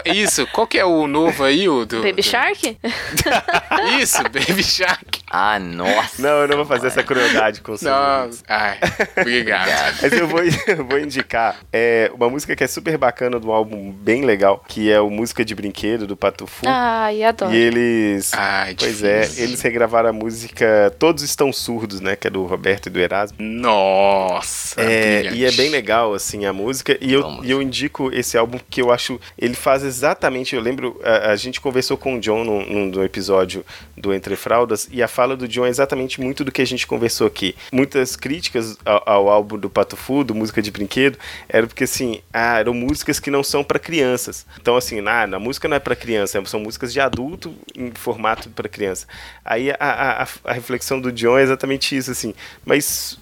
isso, 0.05 0.47
qual 0.47 0.67
que 0.67 0.77
é 0.77 0.85
o 0.85 1.07
novo 1.07 1.43
aí? 1.43 1.67
O 1.67 1.85
do, 1.85 1.97
Baby 2.01 2.21
do... 2.21 2.23
Shark? 2.23 2.77
isso, 3.99 4.21
Baby 4.23 4.63
Shark. 4.63 5.21
Ah, 5.29 5.57
nossa. 5.57 6.21
Não, 6.21 6.41
eu 6.41 6.47
não 6.47 6.57
vou 6.57 6.65
fazer 6.65 6.87
essa 6.87 7.01
crueldade 7.01 7.61
com. 7.61 7.71
Nossa, 7.71 8.43
ai, 8.47 8.77
obrigado. 9.17 9.95
Mas 10.01 10.13
eu 10.13 10.27
vou, 10.27 10.41
eu 10.67 10.85
vou 10.85 10.99
indicar 10.99 11.57
é, 11.71 12.11
uma 12.13 12.29
música 12.29 12.55
que 12.55 12.63
é 12.63 12.67
super 12.67 12.97
bacana 12.97 13.39
do 13.39 13.51
álbum 13.51 13.91
bem 13.91 14.23
legal, 14.23 14.63
que 14.67 14.91
é 14.91 15.01
o 15.01 15.09
Música 15.09 15.43
de 15.43 15.55
Brinquedo, 15.55 16.05
do 16.05 16.15
Patufu. 16.15 16.65
Ai, 16.67 17.23
adoro. 17.23 17.53
E 17.53 17.57
eles. 17.57 18.31
Ai, 18.33 18.75
Pois 18.77 18.97
difícil. 18.97 19.07
é, 19.09 19.43
eles 19.43 19.61
regravaram 19.61 20.09
a 20.09 20.13
música 20.13 20.93
Todos 20.99 21.23
Estão 21.23 21.51
Surdos, 21.51 21.99
né? 21.99 22.15
Que 22.15 22.27
é 22.27 22.29
do 22.29 22.45
Roberto 22.45 22.87
e 22.87 22.89
do 22.89 22.99
Erasmo. 22.99 23.37
Nossa, 23.39 24.81
É, 24.81 25.31
e 25.33 25.45
é 25.45 25.51
bem 25.51 25.69
legal, 25.69 26.02
assim, 26.11 26.45
a 26.45 26.51
música. 26.51 26.97
E 26.99 27.13
eu, 27.13 27.21
e 27.43 27.51
eu 27.51 27.61
indico 27.61 28.11
esse 28.11 28.35
álbum 28.37 28.59
que 28.69 28.81
eu 28.81 28.91
acho. 28.91 29.19
Ele 29.37 29.53
faz 29.53 29.83
exatamente. 29.83 30.55
Eu 30.55 30.61
lembro, 30.61 30.99
a, 31.03 31.31
a 31.31 31.35
gente 31.35 31.61
conversou 31.61 31.95
com 31.95 32.15
o 32.15 32.19
John 32.19 32.43
num, 32.43 32.65
num- 32.65 32.85
num 32.87 33.03
episódio 33.03 33.63
do 33.95 34.11
Entre 34.13 34.35
Fraldas, 34.35 34.89
e 34.91 35.03
a 35.03 35.07
fala 35.07 35.37
do 35.37 35.47
John 35.47 35.65
é 35.65 35.69
exatamente 35.69 36.19
muito 36.19 36.43
do 36.43 36.51
que 36.51 36.61
a 36.61 36.65
gente 36.65 36.87
conversou 36.87 37.27
aqui. 37.27 37.55
Muitas 37.71 38.15
críticas 38.15 38.75
ao, 38.83 39.03
ao 39.05 39.29
álbum 39.29 39.57
do 39.59 39.69
Patufu, 39.69 40.23
do 40.23 40.33
Música 40.33 40.61
de 40.61 40.71
Brinquedo, 40.71 41.17
era 41.47 41.67
porque, 41.67 41.83
assim, 41.83 42.19
ah, 42.33 42.59
eram 42.59 42.73
músicas 42.73 43.19
que 43.19 43.29
não 43.29 43.43
são 43.43 43.63
para 43.63 43.77
crianças. 43.77 44.45
Então, 44.59 44.75
assim, 44.75 44.99
ah, 45.07 45.23
a 45.23 45.39
música 45.39 45.67
não 45.67 45.77
é 45.77 45.79
para 45.79 45.95
criança, 45.95 46.43
são 46.45 46.59
músicas 46.59 46.91
de 46.91 46.99
adulto 46.99 47.53
em 47.75 47.91
formato 47.93 48.49
para 48.49 48.67
criança. 48.67 49.05
Aí 49.45 49.69
a, 49.71 49.75
a- 49.79 50.27
a 50.45 50.53
reflexão 50.53 50.99
do 50.99 51.11
John 51.11 51.37
é 51.37 51.43
exatamente 51.43 51.95
isso, 51.95 52.09
assim. 52.11 52.33
Mas 52.65 53.19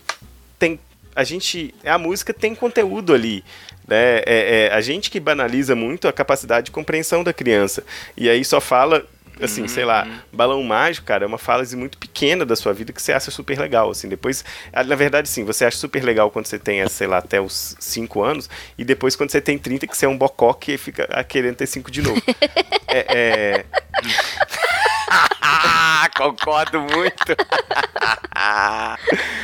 tem 0.57 0.79
a 1.15 1.23
gente 1.23 1.73
a 1.83 1.97
música 1.97 2.33
tem 2.33 2.55
conteúdo 2.55 3.13
ali 3.13 3.43
né? 3.87 4.19
É, 4.19 4.69
é 4.69 4.73
a 4.73 4.79
gente 4.79 5.11
que 5.11 5.19
banaliza 5.19 5.75
muito 5.75 6.07
a 6.07 6.13
capacidade 6.13 6.65
de 6.65 6.71
compreensão 6.71 7.23
da 7.23 7.33
criança. 7.33 7.83
E 8.15 8.29
aí 8.29 8.43
só 8.45 8.61
fala 8.61 9.05
assim 9.41 9.67
sei 9.67 9.83
lá 9.83 10.07
balão 10.31 10.61
mágico 10.61 11.07
cara 11.07 11.23
é 11.23 11.27
uma 11.27 11.37
fase 11.37 11.75
muito 11.75 11.97
pequena 11.97 12.45
da 12.45 12.55
sua 12.55 12.73
vida 12.73 12.93
que 12.93 13.01
você 13.01 13.11
acha 13.11 13.31
super 13.31 13.59
legal 13.59 13.89
assim. 13.89 14.07
Depois 14.07 14.45
na 14.71 14.95
verdade 14.95 15.27
sim 15.27 15.43
você 15.43 15.65
acha 15.65 15.77
super 15.77 16.03
legal 16.03 16.31
quando 16.31 16.45
você 16.45 16.59
tem 16.59 16.87
sei 16.87 17.07
lá 17.07 17.17
até 17.17 17.41
os 17.41 17.75
5 17.79 18.21
anos 18.23 18.49
e 18.77 18.85
depois 18.85 19.15
quando 19.15 19.31
você 19.31 19.41
tem 19.41 19.57
30 19.57 19.87
que 19.87 19.97
você 19.97 20.05
é 20.05 20.09
um 20.09 20.17
bocó 20.17 20.53
que 20.53 20.77
fica 20.77 21.07
querendo 21.25 21.55
ter 21.55 21.67
5 21.67 21.91
de 21.91 22.01
novo. 22.01 22.21
É, 22.93 23.05
é, 23.07 23.65
concordo 26.21 26.79
muito. 26.81 27.35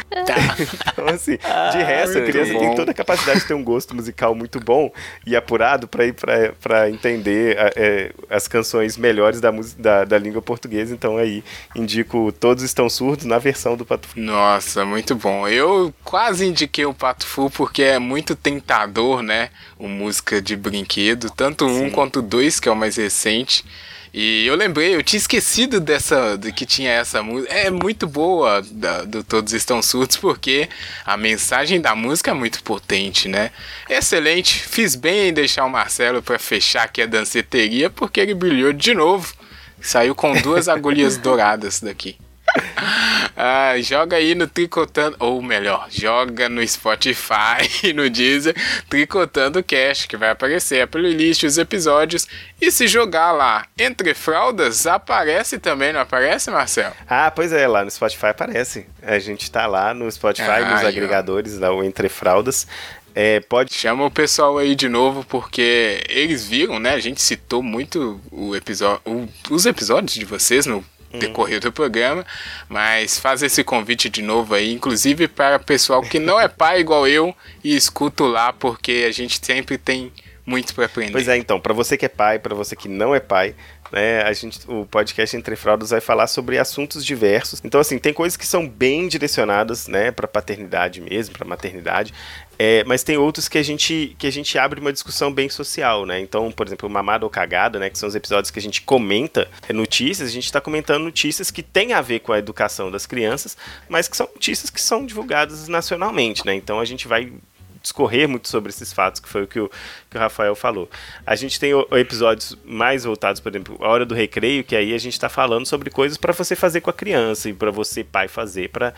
Então, 0.10 1.08
assim, 1.10 1.38
de 1.72 1.84
resto, 1.84 2.18
a 2.18 2.22
criança 2.22 2.52
tem 2.52 2.70
bom. 2.70 2.76
toda 2.76 2.91
a 2.91 2.94
capacidade 2.94 3.41
de 3.41 3.45
ter 3.45 3.54
um 3.54 3.64
gosto 3.64 3.95
musical 3.95 4.34
muito 4.34 4.60
bom 4.60 4.91
e 5.26 5.36
apurado 5.36 5.88
para 5.88 6.06
ir 6.06 6.14
para 6.60 6.90
entender 6.90 7.58
a- 7.60 7.72
é, 7.76 8.12
as 8.30 8.48
canções 8.48 8.98
melhores 8.98 9.40
da, 9.40 9.52
música, 9.52 9.82
da, 9.82 10.04
da 10.06 10.18
língua 10.18 10.41
portuguesa. 10.41 10.94
Então, 10.94 11.18
aí, 11.18 11.44
indico 11.76 12.32
Todos 12.32 12.64
Estão 12.64 12.90
Surdos 12.90 13.26
na 13.26 13.38
versão 13.38 13.76
do 13.76 13.86
Pato 13.86 14.08
Fu. 14.08 14.20
Nossa, 14.20 14.86
muito 14.86 15.16
bom. 15.16 15.48
Eu 15.48 15.94
quase 16.04 16.45
indiquei 16.48 16.86
o 16.86 16.94
Pato 16.94 17.26
Fu 17.26 17.49
porque 17.49 17.84
é 17.84 17.99
muito 17.99 18.36
tentador, 18.36 19.22
né? 19.22 19.49
O 19.78 19.88
música 19.88 20.41
de 20.41 20.56
brinquedo, 20.56 21.30
tanto 21.30 21.66
um 21.66 21.86
Sim. 21.86 21.90
quanto 21.91 22.20
o 22.20 22.22
dois, 22.24 22.60
que 22.60 22.68
é 22.68 22.72
o 22.72 22.76
mais 22.76 22.95
recente. 22.95 23.64
E 24.13 24.45
eu 24.45 24.55
lembrei, 24.55 24.95
eu 24.95 25.03
tinha 25.03 25.17
esquecido 25.17 25.79
dessa, 25.79 26.38
de 26.38 26.51
que 26.51 26.65
tinha 26.65 26.91
essa 26.91 27.21
música. 27.21 27.53
É 27.53 27.69
muito 27.69 28.07
boa 28.07 28.61
da, 28.71 29.03
do 29.03 29.23
Todos 29.23 29.53
Estão 29.53 29.81
Surdos, 29.81 30.17
porque 30.17 30.69
a 31.05 31.17
mensagem 31.17 31.79
da 31.79 31.95
música 31.95 32.31
é 32.31 32.34
muito 32.34 32.63
potente, 32.63 33.27
né? 33.27 33.51
Excelente, 33.89 34.59
fiz 34.67 34.95
bem 34.95 35.29
em 35.29 35.34
deixar 35.34 35.65
o 35.65 35.69
Marcelo 35.69 36.21
para 36.21 36.39
fechar 36.39 36.84
aqui 36.84 37.01
a 37.01 37.05
danceteria, 37.05 37.89
porque 37.89 38.19
ele 38.19 38.34
brilhou 38.34 38.73
de 38.73 38.93
novo. 38.93 39.34
Saiu 39.81 40.15
com 40.15 40.34
duas 40.41 40.67
agulhas 40.69 41.17
douradas 41.17 41.79
daqui. 41.79 42.17
Ah, 43.39 43.79
joga 43.79 44.17
aí 44.17 44.34
no 44.34 44.47
Tricotando, 44.47 45.15
ou 45.19 45.39
melhor, 45.43 45.88
joga 45.91 46.49
no 46.49 46.67
Spotify 46.67 47.69
e 47.85 47.93
no 47.93 48.09
Deezer, 48.09 48.55
Tricotando 48.89 49.63
Cash, 49.63 50.07
que 50.07 50.17
vai 50.17 50.31
aparecer 50.31 50.81
a 50.81 50.88
playlist, 50.88 51.43
os 51.43 51.59
episódios. 51.59 52.27
E 52.59 52.71
se 52.71 52.88
jogar 52.88 53.31
lá 53.34 53.67
entre 53.77 54.15
fraldas, 54.15 54.88
aparece 54.88 55.59
também, 55.59 55.93
não 55.93 55.99
aparece, 55.99 56.49
Marcelo? 56.49 56.95
Ah, 57.07 57.29
pois 57.29 57.53
é, 57.53 57.67
lá 57.67 57.84
no 57.85 57.91
Spotify 57.91 58.27
aparece. 58.27 58.88
A 59.03 59.19
gente 59.19 59.51
tá 59.51 59.67
lá 59.67 59.93
no 59.93 60.11
Spotify, 60.11 60.49
Ah, 60.49 60.73
nos 60.73 60.84
agregadores, 60.84 61.59
lá, 61.59 61.71
o 61.71 61.84
Entre 61.84 62.09
Fraldas. 62.09 62.65
É, 63.13 63.39
pode 63.39 63.73
Chama 63.73 64.05
o 64.05 64.11
pessoal 64.11 64.57
aí 64.57 64.75
de 64.75 64.88
novo, 64.88 65.23
porque 65.23 66.03
eles 66.07 66.47
viram, 66.47 66.79
né? 66.79 66.91
A 66.93 66.99
gente 66.99 67.21
citou 67.21 67.63
muito 67.63 68.21
o 68.31 68.55
episódio, 68.55 69.01
os 69.49 69.65
episódios 69.65 70.13
de 70.13 70.23
vocês 70.23 70.67
no 70.67 70.84
decorrer 71.11 71.59
do 71.59 71.71
programa, 71.71 72.25
mas 72.67 73.17
faz 73.19 73.41
esse 73.41 73.63
convite 73.63 74.09
de 74.09 74.21
novo 74.21 74.53
aí, 74.53 74.73
inclusive 74.73 75.27
para 75.27 75.59
pessoal 75.59 76.01
que 76.01 76.19
não 76.19 76.39
é 76.39 76.47
pai 76.47 76.79
igual 76.79 77.07
eu 77.07 77.35
e 77.63 77.75
escuto 77.75 78.25
lá, 78.25 78.51
porque 78.51 79.05
a 79.07 79.11
gente 79.11 79.39
sempre 79.43 79.77
tem 79.77 80.11
muito 80.45 80.73
para 80.73 80.85
aprender. 80.85 81.11
Pois 81.11 81.27
é, 81.27 81.38
então, 81.38 81.59
para 81.59 81.73
você 81.73 81.97
que 81.97 82.05
é 82.05 82.09
pai, 82.09 82.39
para 82.39 82.55
você 82.55 82.75
que 82.75 82.88
não 82.88 83.13
é 83.13 83.19
pai, 83.19 83.53
né, 83.91 84.21
a 84.21 84.34
gente, 84.34 84.59
o 84.67 84.85
podcast 84.85 85.35
Entre 85.35 85.55
Fraldas 85.55 85.89
vai 85.89 86.01
falar 86.01 86.27
sobre 86.27 86.57
assuntos 86.57 87.05
diversos. 87.05 87.61
Então, 87.63 87.79
assim, 87.79 87.97
tem 87.97 88.13
coisas 88.13 88.38
que 88.38 88.45
são 88.45 88.67
bem 88.67 89.07
direcionadas, 89.07 89.88
né, 89.88 90.11
para 90.11 90.27
paternidade 90.27 91.01
mesmo, 91.01 91.38
para 91.38 91.45
maternidade. 91.45 92.13
É, 92.59 92.84
mas 92.85 93.03
tem 93.03 93.17
outros 93.17 93.47
que 93.47 93.57
a 93.57 93.63
gente 93.63 94.15
que 94.17 94.25
a 94.25 94.31
gente 94.31 94.57
abre 94.57 94.79
uma 94.79 94.91
discussão 94.91 95.31
bem 95.31 95.47
social, 95.47 96.05
né? 96.05 96.19
Então, 96.19 96.51
por 96.51 96.65
exemplo, 96.65 96.89
Mamada 96.89 97.25
ou 97.25 97.29
Cagada, 97.29 97.77
né? 97.79 97.89
Que 97.89 97.97
são 97.97 98.09
os 98.09 98.15
episódios 98.15 98.49
que 98.49 98.57
a 98.59 98.61
gente 98.61 98.81
comenta 98.81 99.47
é, 99.69 99.73
notícias, 99.73 100.27
a 100.27 100.31
gente 100.31 100.45
está 100.45 100.59
comentando 100.59 101.03
notícias 101.03 101.51
que 101.51 101.61
têm 101.61 101.93
a 101.93 102.01
ver 102.01 102.19
com 102.21 102.34
a 102.34 102.39
educação 102.39 102.89
das 102.89 103.05
crianças, 103.05 103.55
mas 103.88 104.07
que 104.07 104.17
são 104.17 104.27
notícias 104.34 104.69
que 104.69 104.81
são 104.81 105.05
divulgadas 105.05 105.67
nacionalmente, 105.67 106.45
né? 106.45 106.55
Então 106.55 106.79
a 106.79 106.85
gente 106.85 107.07
vai 107.07 107.31
discorrer 107.79 108.27
muito 108.27 108.49
sobre 108.49 108.69
esses 108.69 108.91
fatos, 108.91 109.21
que 109.21 109.29
foi 109.29 109.43
o 109.43 109.47
que 109.47 109.59
o, 109.59 109.69
que 110.09 110.17
o 110.17 110.19
Rafael 110.19 110.55
falou. 110.55 110.89
A 111.25 111.35
gente 111.35 111.57
tem 111.57 111.73
o- 111.73 111.88
episódios 111.91 112.57
mais 112.65 113.05
voltados, 113.05 113.39
por 113.39 113.49
exemplo, 113.49 113.77
a 113.79 113.88
hora 113.88 114.05
do 114.05 114.13
recreio, 114.13 114.63
que 114.63 114.75
aí 114.75 114.93
a 114.93 114.97
gente 114.97 115.13
está 115.13 115.29
falando 115.29 115.65
sobre 115.65 115.89
coisas 115.89 116.17
para 116.17 116.34
você 116.34 116.53
fazer 116.55 116.81
com 116.81 116.89
a 116.89 116.93
criança 116.93 117.49
e 117.49 117.53
para 117.53 117.71
você, 117.71 118.03
pai, 118.03 118.27
fazer 118.27 118.69
para 118.69 118.93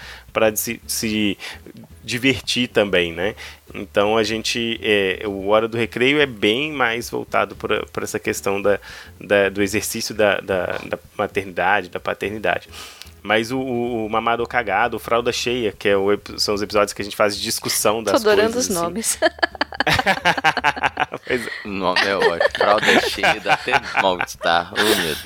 se, 0.56 0.81
se 0.88 1.38
divertir 2.04 2.68
também, 2.70 3.12
né? 3.14 3.36
Então 3.74 4.18
a 4.18 4.24
gente. 4.24 4.80
É, 4.82 5.22
o 5.26 5.48
Hora 5.48 5.68
do 5.68 5.78
Recreio 5.78 6.20
é 6.22 6.26
bem 6.26 6.72
mais 6.72 7.10
voltado 7.10 7.56
para 7.56 7.84
essa 8.04 8.20
questão 8.20 8.62
da, 8.62 8.80
da- 9.20 9.50
do 9.50 9.62
exercício 9.62 10.16
da, 10.16 10.40
da, 10.40 10.66
da 10.86 10.98
maternidade, 11.18 11.90
da 11.90 12.00
paternidade. 12.00 12.68
Mas 13.22 13.52
o, 13.52 13.60
o, 13.60 14.06
o 14.06 14.10
Mamado 14.10 14.48
Cagado, 14.48 14.96
o 14.96 15.00
Fralda 15.00 15.32
Cheia, 15.34 15.74
que 15.78 15.90
é 15.90 15.98
o 15.98 16.08
são 16.38 16.56
os 16.56 16.62
episódios 16.62 16.94
que 16.94 17.02
a 17.02 17.06
gente 17.06 17.18
faz 17.18 17.36
de 17.36 17.44
discussão 17.44 18.02
Tô 18.04 18.12
das 18.14 18.22
adorando 18.22 18.54
coisas. 18.54 18.70
os 18.70 18.76
assim. 18.78 18.84
nomes. 18.86 19.20
Pois 21.26 21.46
é. 21.48 21.50
O 21.66 21.70
nome 21.70 22.02
é 22.02 22.16
ótimo. 22.16 22.50
Fralda 22.58 23.00
cheia, 23.10 23.41
mal-estar. 24.02 24.72
Oh, 24.74 24.82
meu 24.84 24.96
Deus. 24.96 25.20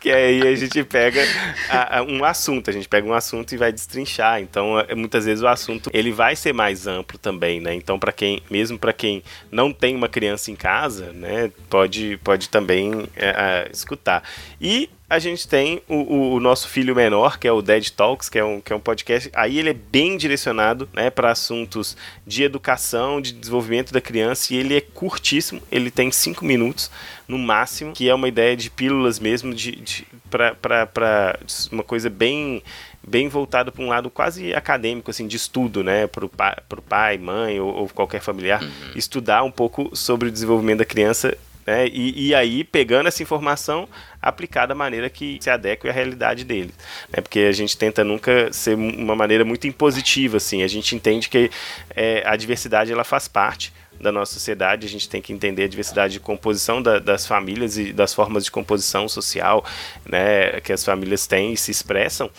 Que 0.00 0.10
aí 0.10 0.46
a 0.46 0.54
gente 0.54 0.82
pega 0.84 1.22
a- 1.68 1.98
a- 1.98 2.02
um 2.02 2.24
assunto, 2.24 2.70
a 2.70 2.72
gente 2.72 2.88
pega 2.88 3.06
um 3.06 3.12
assunto 3.14 3.52
e 3.52 3.56
vai 3.56 3.72
destrinchar. 3.72 4.40
Então, 4.40 4.78
é, 4.80 4.94
muitas 4.94 5.24
vezes 5.24 5.42
o 5.42 5.48
assunto 5.48 5.90
ele 5.92 6.10
vai 6.12 6.34
ser 6.36 6.52
mais 6.52 6.86
amplo 6.86 7.18
também, 7.18 7.60
né? 7.60 7.74
Então, 7.74 7.98
para 7.98 8.12
quem, 8.12 8.42
mesmo 8.50 8.78
para 8.78 8.92
quem 8.92 9.22
não 9.50 9.72
tem 9.72 9.94
uma 9.94 10.08
criança 10.08 10.50
em 10.50 10.56
casa, 10.56 11.12
né, 11.12 11.50
pode, 11.68 12.18
pode 12.24 12.48
também 12.48 13.06
é, 13.16 13.66
é, 13.66 13.70
escutar. 13.72 14.22
E 14.60 14.88
a 15.08 15.18
gente 15.18 15.46
tem 15.46 15.82
o, 15.88 15.94
o- 15.96 16.32
o 16.34 16.40
nosso 16.40 16.66
filho 16.68 16.94
menor, 16.94 17.38
que 17.38 17.46
é 17.46 17.52
o 17.52 17.60
Dead 17.62 17.88
Talks, 17.90 18.28
que 18.28 18.38
é 18.38 18.44
um, 18.44 18.60
que 18.60 18.72
é 18.72 18.76
um 18.76 18.80
podcast. 18.80 19.30
Aí 19.34 19.58
ele 19.58 19.70
é 19.70 19.74
bem 19.74 20.16
direcionado 20.16 20.88
né, 20.92 21.10
para 21.10 21.30
assuntos 21.30 21.96
de 22.26 22.42
educação, 22.42 23.20
de 23.20 23.32
desenvolvimento 23.32 23.92
da 23.92 24.00
criança, 24.00 24.52
e 24.52 24.56
ele 24.56 24.76
é 24.76 24.80
curtíssimo, 24.80 25.60
ele 25.70 25.90
tem 25.90 26.10
cinco 26.10 26.44
minutos 26.44 26.90
no 27.28 27.38
máximo, 27.38 27.92
que 27.92 28.08
é 28.08 28.14
uma 28.14 28.28
ideia 28.28 28.56
de 28.56 28.70
pílulas 28.70 29.18
mesmo, 29.20 29.54
de, 29.54 29.72
de 29.76 30.06
para 30.30 31.38
uma 31.70 31.82
coisa 31.84 32.08
bem 32.10 32.62
bem 33.06 33.28
voltada 33.28 33.70
para 33.70 33.84
um 33.84 33.88
lado 33.88 34.08
quase 34.08 34.54
acadêmico, 34.54 35.10
assim, 35.10 35.26
de 35.26 35.36
estudo, 35.36 35.84
né, 35.84 36.06
para 36.06 36.24
o 36.24 36.28
pai, 36.28 36.56
pro 36.66 36.80
pai, 36.80 37.18
mãe 37.18 37.60
ou, 37.60 37.68
ou 37.72 37.88
qualquer 37.90 38.22
familiar, 38.22 38.62
estudar 38.96 39.42
um 39.42 39.50
pouco 39.50 39.94
sobre 39.94 40.28
o 40.28 40.32
desenvolvimento 40.32 40.78
da 40.78 40.84
criança 40.86 41.36
né? 41.66 41.86
E, 41.88 42.28
e 42.28 42.34
aí, 42.34 42.64
pegando 42.64 43.06
essa 43.06 43.22
informação, 43.22 43.88
aplicar 44.20 44.66
da 44.66 44.74
maneira 44.74 45.08
que 45.08 45.38
se 45.40 45.50
adeque 45.50 45.88
à 45.88 45.92
realidade 45.92 46.44
dele. 46.44 46.72
Né? 47.10 47.20
Porque 47.20 47.40
a 47.40 47.52
gente 47.52 47.76
tenta 47.76 48.04
nunca 48.04 48.52
ser 48.52 48.74
uma 48.74 49.14
maneira 49.16 49.44
muito 49.44 49.66
impositiva, 49.66 50.36
assim. 50.36 50.62
A 50.62 50.68
gente 50.68 50.94
entende 50.94 51.28
que 51.28 51.50
é, 51.94 52.22
a 52.26 52.36
diversidade 52.36 52.92
ela 52.92 53.04
faz 53.04 53.28
parte 53.28 53.72
da 54.04 54.12
nossa 54.12 54.34
sociedade, 54.34 54.86
a 54.86 54.90
gente 54.90 55.08
tem 55.08 55.20
que 55.20 55.32
entender 55.32 55.64
a 55.64 55.68
diversidade 55.68 56.12
de 56.12 56.20
composição 56.20 56.80
da, 56.80 56.98
das 56.98 57.26
famílias 57.26 57.76
e 57.78 57.92
das 57.92 58.12
formas 58.14 58.44
de 58.44 58.50
composição 58.50 59.08
social 59.08 59.64
né, 60.06 60.60
que 60.60 60.72
as 60.72 60.84
famílias 60.84 61.26
têm 61.26 61.54
e 61.54 61.56
se 61.56 61.70
expressam. 61.70 62.30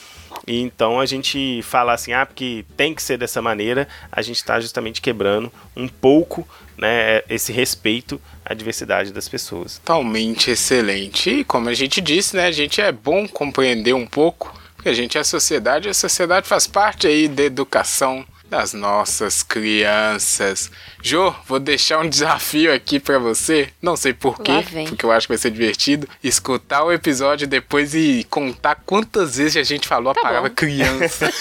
E 0.45 0.61
então 0.61 0.99
a 0.99 1.05
gente 1.05 1.61
fala 1.63 1.93
assim, 1.93 2.13
ah, 2.13 2.25
porque 2.25 2.63
tem 2.77 2.93
que 2.93 3.01
ser 3.01 3.17
dessa 3.17 3.41
maneira, 3.41 3.87
a 4.11 4.21
gente 4.21 4.37
está 4.37 4.59
justamente 4.59 5.01
quebrando 5.01 5.51
um 5.75 5.87
pouco 5.87 6.47
né, 6.77 7.23
esse 7.29 7.51
respeito 7.51 8.21
à 8.45 8.53
diversidade 8.53 9.11
das 9.11 9.27
pessoas. 9.27 9.79
Totalmente 9.79 10.51
excelente. 10.51 11.29
E 11.29 11.43
como 11.43 11.69
a 11.69 11.73
gente 11.73 11.99
disse, 11.99 12.35
né, 12.35 12.45
a 12.45 12.51
gente 12.51 12.79
é 12.79 12.91
bom 12.91 13.27
compreender 13.27 13.93
um 13.93 14.05
pouco, 14.05 14.53
Porque 14.75 14.89
a 14.89 14.93
gente 14.93 15.17
é 15.17 15.23
sociedade, 15.23 15.87
e 15.87 15.91
a 15.91 15.95
sociedade 15.95 16.47
faz 16.47 16.67
parte 16.67 17.07
aí 17.07 17.27
da 17.27 17.43
educação 17.43 18.23
das 18.49 18.73
nossas 18.73 19.41
crianças. 19.43 20.69
Jô, 21.01 21.33
vou 21.47 21.59
deixar 21.59 21.99
um 21.99 22.07
desafio 22.09 22.73
aqui 22.73 22.99
pra 22.99 23.17
você. 23.19 23.69
Não 23.81 23.95
sei 23.95 24.13
porquê, 24.13 24.51
porque 24.87 25.05
eu 25.05 25.11
acho 25.11 25.27
que 25.27 25.33
vai 25.33 25.37
ser 25.37 25.51
divertido. 25.51 26.07
Escutar 26.23 26.83
o 26.83 26.91
episódio 26.91 27.47
depois 27.47 27.93
e 27.95 28.25
contar 28.29 28.75
quantas 28.85 29.37
vezes 29.37 29.57
a 29.57 29.63
gente 29.63 29.87
falou 29.87 30.13
Tá 30.13 30.19
a 30.21 30.23
palavra 30.23 30.49
bom. 30.49 30.55
criança. 30.55 31.29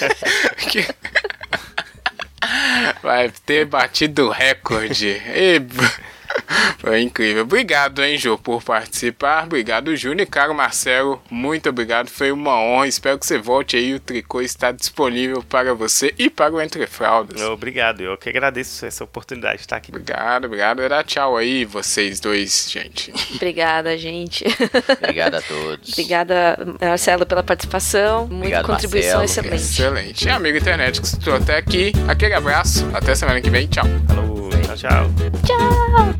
Vai 3.02 3.30
ter 3.46 3.64
batido 3.64 4.26
o 4.26 4.30
recorde. 4.30 5.08
E- 5.08 5.62
Foi 6.78 7.00
incrível. 7.00 7.42
Obrigado, 7.42 8.02
hein, 8.02 8.18
Jô, 8.18 8.36
por 8.36 8.62
participar. 8.62 9.44
Obrigado, 9.44 9.94
Júnior. 9.96 10.20
E 10.20 10.26
caro 10.26 10.54
Marcelo, 10.54 11.22
muito 11.30 11.68
obrigado. 11.68 12.08
Foi 12.08 12.30
uma 12.30 12.58
honra. 12.58 12.86
Espero 12.88 13.18
que 13.18 13.26
você 13.26 13.38
volte 13.38 13.76
aí. 13.76 13.94
O 13.94 14.00
tricô 14.00 14.40
está 14.40 14.70
disponível 14.72 15.42
para 15.42 15.74
você 15.74 16.14
e 16.18 16.28
para 16.28 16.52
o 16.52 16.60
Entre 16.60 16.86
Fraldas. 16.86 17.40
Obrigado, 17.42 18.00
eu 18.02 18.16
que 18.16 18.28
agradeço 18.28 18.84
essa 18.84 19.04
oportunidade 19.04 19.56
de 19.56 19.62
estar 19.62 19.76
aqui. 19.76 19.90
Obrigado, 19.90 20.44
obrigado. 20.46 20.88
Dá 20.88 21.02
tchau 21.02 21.36
aí, 21.36 21.64
vocês 21.64 22.20
dois, 22.20 22.68
gente. 22.70 23.12
Obrigada, 23.34 23.96
gente. 23.96 24.44
Obrigado 25.00 25.36
a 25.36 25.40
todos. 25.42 25.92
Obrigada, 25.92 26.58
Marcelo, 26.80 27.24
pela 27.26 27.42
participação. 27.42 28.26
Muita 28.26 28.62
contribuição 28.62 29.18
Marcelo. 29.20 29.46
excelente. 29.48 29.62
Excelente. 29.62 30.26
E 30.26 30.30
amigo 30.30 30.58
internet 30.58 31.00
que 31.00 31.06
escutou 31.06 31.34
até 31.34 31.56
aqui, 31.56 31.92
aquele 32.08 32.34
abraço. 32.34 32.88
Até 32.92 33.14
semana 33.14 33.40
que 33.40 33.50
vem. 33.50 33.66
Tchau. 33.66 33.84
Falou, 34.06 34.50
tchau, 34.76 34.76
tchau. 34.76 35.10
Tchau! 35.44 36.14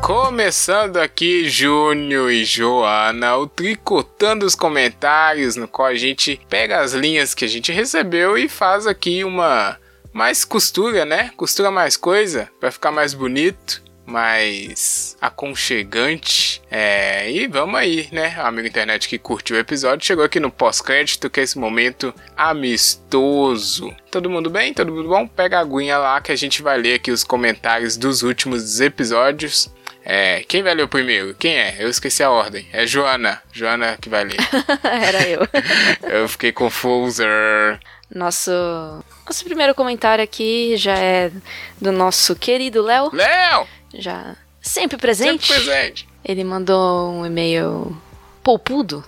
Começando 0.00 0.96
aqui, 0.96 1.48
Júnior 1.48 2.30
e 2.30 2.44
Joana, 2.44 3.36
o 3.36 3.46
Tricotando 3.46 4.44
os 4.44 4.54
Comentários, 4.54 5.56
no 5.56 5.68
qual 5.68 5.88
a 5.88 5.94
gente 5.94 6.40
pega 6.48 6.80
as 6.80 6.92
linhas 6.92 7.32
que 7.32 7.44
a 7.44 7.48
gente 7.48 7.70
recebeu 7.70 8.36
e 8.36 8.48
faz 8.48 8.86
aqui 8.86 9.22
uma 9.24 9.78
mais 10.12 10.44
costura, 10.44 11.04
né? 11.04 11.30
Costura 11.36 11.70
mais 11.70 11.96
coisa 11.96 12.50
para 12.60 12.70
ficar 12.70 12.90
mais 12.90 13.14
bonito, 13.14 13.82
mais 14.06 15.16
aconchegante. 15.20 16.62
É, 16.70 17.30
e 17.30 17.46
vamos 17.46 17.78
aí, 17.78 18.08
né? 18.12 18.34
Amigo 18.38 18.66
internet 18.66 19.08
que 19.08 19.18
curtiu 19.18 19.56
o 19.56 19.60
episódio, 19.60 20.06
chegou 20.06 20.24
aqui 20.24 20.40
no 20.40 20.50
pós-crédito, 20.50 21.30
que 21.30 21.40
é 21.40 21.42
esse 21.42 21.58
momento 21.58 22.14
amistoso. 22.36 23.94
Todo 24.10 24.30
mundo 24.30 24.50
bem? 24.50 24.74
Todo 24.74 24.92
mundo 24.92 25.08
bom? 25.08 25.26
Pega 25.26 25.58
a 25.58 25.60
aguinha 25.60 25.98
lá 25.98 26.20
que 26.20 26.32
a 26.32 26.36
gente 26.36 26.62
vai 26.62 26.78
ler 26.78 26.94
aqui 26.94 27.10
os 27.10 27.24
comentários 27.24 27.96
dos 27.96 28.22
últimos 28.22 28.80
episódios. 28.80 29.72
É, 30.04 30.42
quem 30.48 30.62
vai 30.62 30.74
ler 30.74 30.82
o 30.82 30.88
primeiro? 30.88 31.34
Quem 31.34 31.56
é? 31.56 31.76
Eu 31.78 31.88
esqueci 31.88 32.22
a 32.22 32.30
ordem. 32.30 32.66
É 32.72 32.86
Joana. 32.86 33.40
Joana 33.52 33.96
que 34.00 34.08
vai 34.08 34.24
ler. 34.24 34.36
Era 34.82 35.28
eu. 35.28 35.46
Eu 36.02 36.28
fiquei 36.28 36.50
confuso. 36.50 37.22
Nosso, 38.14 38.50
nosso 39.24 39.44
primeiro 39.44 39.74
comentário 39.74 40.22
aqui 40.22 40.76
já 40.76 40.98
é 40.98 41.30
do 41.80 41.90
nosso 41.90 42.36
querido 42.36 42.82
Léo, 42.82 43.10
Léo! 43.10 43.66
Já 43.94 44.36
sempre 44.60 44.96
Sempre 44.96 44.98
presente. 44.98 45.48
presente. 45.48 46.08
Ele 46.24 46.44
mandou 46.44 47.10
um 47.10 47.26
e-mail 47.26 47.96
poupudo. 48.42 49.04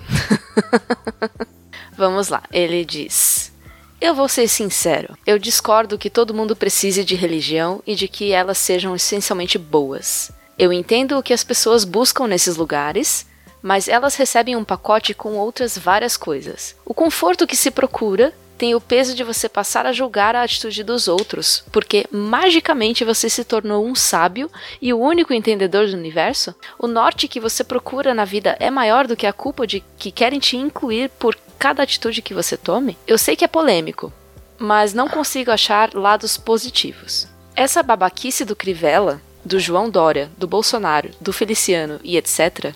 Vamos 1.96 2.28
lá, 2.28 2.42
ele 2.52 2.84
diz: 2.84 3.52
Eu 4.00 4.14
vou 4.14 4.28
ser 4.28 4.48
sincero, 4.48 5.16
eu 5.26 5.38
discordo 5.38 5.98
que 5.98 6.10
todo 6.10 6.34
mundo 6.34 6.56
precise 6.56 7.04
de 7.04 7.14
religião 7.14 7.82
e 7.86 7.94
de 7.94 8.08
que 8.08 8.32
elas 8.32 8.58
sejam 8.58 8.94
essencialmente 8.94 9.58
boas. 9.58 10.30
Eu 10.58 10.72
entendo 10.72 11.18
o 11.18 11.22
que 11.22 11.32
as 11.32 11.44
pessoas 11.44 11.84
buscam 11.84 12.26
nesses 12.26 12.56
lugares, 12.56 13.26
mas 13.62 13.88
elas 13.88 14.14
recebem 14.14 14.56
um 14.56 14.64
pacote 14.64 15.14
com 15.14 15.34
outras 15.34 15.76
várias 15.78 16.16
coisas. 16.16 16.76
O 16.84 16.94
conforto 16.94 17.46
que 17.46 17.56
se 17.56 17.70
procura 17.70 18.32
tem 18.56 18.74
o 18.74 18.80
peso 18.80 19.14
de 19.14 19.24
você 19.24 19.48
passar 19.48 19.86
a 19.86 19.92
julgar 19.92 20.36
a 20.36 20.42
atitude 20.42 20.82
dos 20.82 21.08
outros, 21.08 21.64
porque 21.72 22.06
magicamente 22.10 23.04
você 23.04 23.28
se 23.28 23.44
tornou 23.44 23.84
um 23.84 23.94
sábio 23.94 24.50
e 24.80 24.92
o 24.92 25.00
único 25.00 25.32
entendedor 25.32 25.86
do 25.86 25.96
universo? 25.96 26.54
O 26.78 26.86
norte 26.86 27.28
que 27.28 27.40
você 27.40 27.64
procura 27.64 28.14
na 28.14 28.24
vida 28.24 28.56
é 28.60 28.70
maior 28.70 29.06
do 29.06 29.16
que 29.16 29.26
a 29.26 29.32
culpa 29.32 29.66
de 29.66 29.82
que 29.98 30.10
querem 30.10 30.38
te 30.38 30.56
incluir 30.56 31.10
por 31.10 31.36
cada 31.58 31.82
atitude 31.82 32.22
que 32.22 32.34
você 32.34 32.56
tome? 32.56 32.96
Eu 33.06 33.18
sei 33.18 33.36
que 33.36 33.44
é 33.44 33.48
polêmico, 33.48 34.12
mas 34.58 34.94
não 34.94 35.08
consigo 35.08 35.50
achar 35.50 35.94
lados 35.94 36.36
positivos. 36.36 37.26
Essa 37.56 37.82
babaquice 37.82 38.44
do 38.44 38.56
Crivella, 38.56 39.20
do 39.44 39.60
João 39.60 39.90
Dória, 39.90 40.30
do 40.38 40.46
Bolsonaro, 40.46 41.10
do 41.20 41.32
Feliciano 41.32 42.00
e 42.02 42.16
etc., 42.16 42.74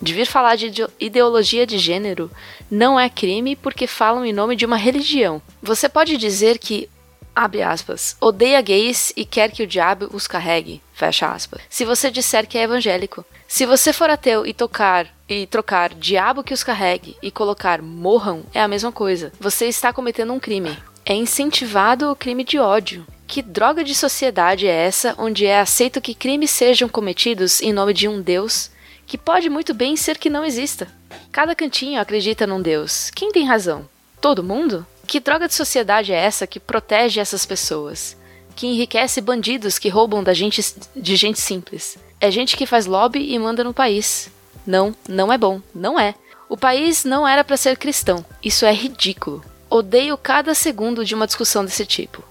de 0.00 0.12
vir 0.12 0.26
falar 0.26 0.56
de 0.56 0.66
ide- 0.66 0.86
ideologia 1.00 1.66
de 1.66 1.78
gênero 1.78 2.30
não 2.70 2.98
é 2.98 3.08
crime 3.08 3.56
porque 3.56 3.86
falam 3.86 4.24
em 4.24 4.32
nome 4.32 4.56
de 4.56 4.66
uma 4.66 4.76
religião. 4.76 5.40
Você 5.62 5.88
pode 5.88 6.16
dizer 6.16 6.58
que, 6.58 6.88
abre 7.34 7.62
aspas, 7.62 8.16
odeia 8.20 8.60
gays 8.60 9.12
e 9.16 9.24
quer 9.24 9.50
que 9.50 9.62
o 9.62 9.66
diabo 9.66 10.08
os 10.12 10.26
carregue, 10.26 10.80
fecha 10.92 11.26
aspas. 11.28 11.60
Se 11.68 11.84
você 11.84 12.10
disser 12.10 12.46
que 12.46 12.58
é 12.58 12.62
evangélico. 12.62 13.24
Se 13.46 13.66
você 13.66 13.92
for 13.92 14.10
ateu 14.10 14.44
e 14.46 14.52
tocar 14.52 15.06
e 15.28 15.46
trocar 15.46 15.94
diabo 15.94 16.42
que 16.42 16.52
os 16.52 16.64
carregue 16.64 17.16
e 17.22 17.30
colocar 17.30 17.80
morram, 17.80 18.42
é 18.52 18.60
a 18.60 18.68
mesma 18.68 18.90
coisa. 18.90 19.32
Você 19.38 19.66
está 19.66 19.92
cometendo 19.92 20.32
um 20.32 20.40
crime. 20.40 20.76
É 21.06 21.14
incentivado 21.14 22.10
o 22.10 22.16
crime 22.16 22.42
de 22.44 22.58
ódio. 22.58 23.06
Que 23.26 23.42
droga 23.42 23.84
de 23.84 23.94
sociedade 23.94 24.66
é 24.66 24.70
essa 24.86 25.14
onde 25.18 25.46
é 25.46 25.60
aceito 25.60 26.00
que 26.00 26.14
crimes 26.14 26.50
sejam 26.50 26.88
cometidos 26.88 27.60
em 27.62 27.72
nome 27.72 27.92
de 27.92 28.08
um 28.08 28.20
Deus 28.20 28.70
que 29.06 29.18
pode 29.18 29.48
muito 29.48 29.74
bem 29.74 29.96
ser 29.96 30.18
que 30.18 30.30
não 30.30 30.44
exista? 30.44 30.88
Cada 31.30 31.54
cantinho 31.54 32.00
acredita 32.00 32.46
num 32.46 32.60
Deus. 32.60 33.10
Quem 33.10 33.30
tem 33.32 33.46
razão? 33.46 33.88
Todo 34.20 34.42
mundo? 34.42 34.86
Que 35.06 35.20
droga 35.20 35.46
de 35.46 35.54
sociedade 35.54 36.12
é 36.12 36.16
essa 36.16 36.46
que 36.46 36.58
protege 36.58 37.20
essas 37.20 37.44
pessoas? 37.44 38.16
Que 38.56 38.66
enriquece 38.66 39.20
bandidos 39.20 39.78
que 39.78 39.88
roubam 39.88 40.22
da 40.22 40.32
gente 40.32 40.62
de 40.94 41.16
gente 41.16 41.40
simples? 41.40 41.98
É 42.20 42.30
gente 42.30 42.56
que 42.56 42.66
faz 42.66 42.86
lobby 42.86 43.32
e 43.32 43.38
manda 43.38 43.62
no 43.62 43.74
país. 43.74 44.30
Não, 44.66 44.94
não 45.08 45.32
é 45.32 45.36
bom, 45.36 45.60
não 45.74 45.98
é. 46.00 46.14
O 46.48 46.56
país 46.56 47.04
não 47.04 47.26
era 47.26 47.44
para 47.44 47.56
ser 47.56 47.76
cristão. 47.76 48.24
Isso 48.42 48.64
é 48.64 48.72
ridículo. 48.72 49.44
Odeio 49.68 50.16
cada 50.16 50.54
segundo 50.54 51.04
de 51.04 51.14
uma 51.14 51.26
discussão 51.26 51.64
desse 51.64 51.84
tipo. 51.84 52.22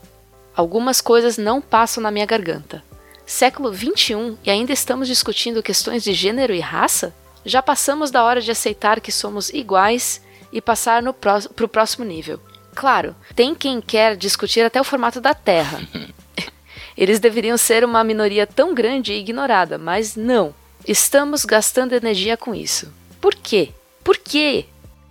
Algumas 0.55 1.01
coisas 1.01 1.37
não 1.37 1.59
passam 1.59 2.01
na 2.01 2.09
minha 2.09 2.25
garganta. 2.25 2.83
Século 3.25 3.73
XXI 3.73 4.37
e 4.43 4.49
ainda 4.49 4.73
estamos 4.73 5.07
discutindo 5.07 5.63
questões 5.63 6.03
de 6.03 6.13
gênero 6.13 6.53
e 6.53 6.59
raça? 6.59 7.13
Já 7.45 7.61
passamos 7.61 8.11
da 8.11 8.23
hora 8.23 8.41
de 8.41 8.51
aceitar 8.51 8.99
que 9.01 9.11
somos 9.11 9.49
iguais 9.49 10.21
e 10.51 10.61
passar 10.61 11.01
pró 11.13 11.39
pro 11.55 11.67
próximo 11.67 12.05
nível. 12.05 12.39
Claro, 12.75 13.15
tem 13.35 13.53
quem 13.53 13.79
quer 13.81 14.15
discutir 14.15 14.61
até 14.65 14.79
o 14.79 14.83
formato 14.83 15.19
da 15.21 15.33
Terra. 15.33 15.81
Eles 16.97 17.19
deveriam 17.19 17.57
ser 17.57 17.83
uma 17.83 18.03
minoria 18.03 18.45
tão 18.45 18.73
grande 18.73 19.13
e 19.13 19.19
ignorada, 19.19 19.77
mas 19.77 20.15
não. 20.15 20.53
Estamos 20.87 21.43
gastando 21.45 21.93
energia 21.93 22.37
com 22.37 22.53
isso. 22.53 22.93
Por 23.19 23.33
quê? 23.35 23.69
Por 24.03 24.17
quê? 24.17 24.65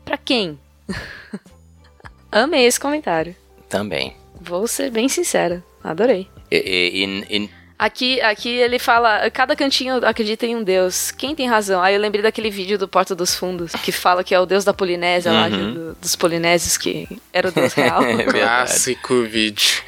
Pra 0.04 0.16
quem? 0.16 0.58
Amei 2.30 2.64
esse 2.66 2.78
comentário. 2.78 3.34
Também. 3.68 4.16
Vou 4.40 4.66
ser 4.66 4.90
bem 4.90 5.08
sincera. 5.08 5.62
Adorei. 5.82 6.28
E- 6.50 6.56
e- 6.56 7.36
e- 7.36 7.50
Aqui, 7.84 8.20
aqui 8.20 8.48
ele 8.48 8.78
fala, 8.78 9.28
cada 9.30 9.56
cantinho 9.56 9.96
acredita 10.06 10.46
em 10.46 10.54
um 10.54 10.62
deus. 10.62 11.10
Quem 11.10 11.34
tem 11.34 11.48
razão? 11.48 11.82
Aí 11.82 11.94
eu 11.96 12.00
lembrei 12.00 12.22
daquele 12.22 12.48
vídeo 12.48 12.78
do 12.78 12.86
Porta 12.86 13.12
dos 13.12 13.34
Fundos, 13.34 13.72
que 13.72 13.90
fala 13.90 14.22
que 14.22 14.32
é 14.32 14.38
o 14.38 14.46
deus 14.46 14.64
da 14.64 14.72
Polinésia 14.72 15.32
lá, 15.32 15.48
Uhum. 15.48 15.74
do- 15.74 15.94
dos 15.96 16.14
polinésios, 16.14 16.76
que 16.76 17.08
era 17.32 17.48
o 17.48 17.50
deus 17.52 17.72
real. 17.74 18.00
É. 18.04 18.22
Clássico 18.24 19.22
vídeo. 19.24 19.82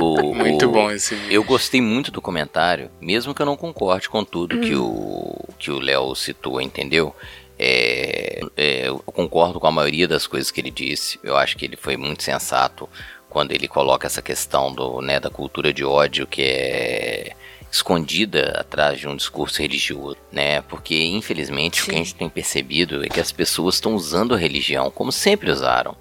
o- 0.00 0.34
Muito 0.34 0.66
o- 0.66 0.70
bom 0.70 0.90
esse 0.90 1.14
vídeo. 1.14 1.32
Eu 1.32 1.42
gostei 1.42 1.80
muito 1.80 2.10
do 2.10 2.20
comentário, 2.20 2.90
mesmo 3.00 3.34
que 3.34 3.40
eu 3.40 3.46
não 3.46 3.56
concorde 3.56 4.10
com 4.10 4.22
tudo 4.22 4.60
que 4.60 4.74
o 4.76 5.34
que 5.58 5.70
o 5.70 5.78
Léo 5.78 6.14
citou, 6.14 6.60
entendeu? 6.60 7.16
É, 7.58 8.40
é, 8.56 8.88
eu 8.88 8.98
concordo 8.98 9.58
com 9.60 9.66
a 9.66 9.72
maioria 9.72 10.06
das 10.08 10.26
coisas 10.26 10.50
que 10.50 10.60
ele 10.60 10.70
disse. 10.70 11.18
Eu 11.22 11.36
acho 11.36 11.56
que 11.56 11.64
ele 11.64 11.76
foi 11.76 11.96
muito 11.96 12.22
sensato 12.22 12.86
quando 13.32 13.52
ele 13.52 13.66
coloca 13.66 14.06
essa 14.06 14.20
questão 14.20 14.70
do, 14.70 15.00
né, 15.00 15.18
da 15.18 15.30
cultura 15.30 15.72
de 15.72 15.82
ódio 15.82 16.26
que 16.26 16.42
é 16.42 17.32
escondida 17.70 18.52
atrás 18.60 19.00
de 19.00 19.08
um 19.08 19.16
discurso 19.16 19.62
religioso, 19.62 20.18
né? 20.30 20.60
Porque 20.60 21.02
infelizmente 21.06 21.80
o 21.80 21.84
que 21.86 21.92
a 21.92 21.94
Sim. 21.94 22.04
gente 22.04 22.14
tem 22.14 22.28
percebido 22.28 23.02
é 23.02 23.08
que 23.08 23.18
as 23.18 23.32
pessoas 23.32 23.76
estão 23.76 23.94
usando 23.94 24.34
a 24.34 24.36
religião 24.36 24.90
como 24.90 25.10
sempre 25.10 25.50
usaram, 25.50 25.96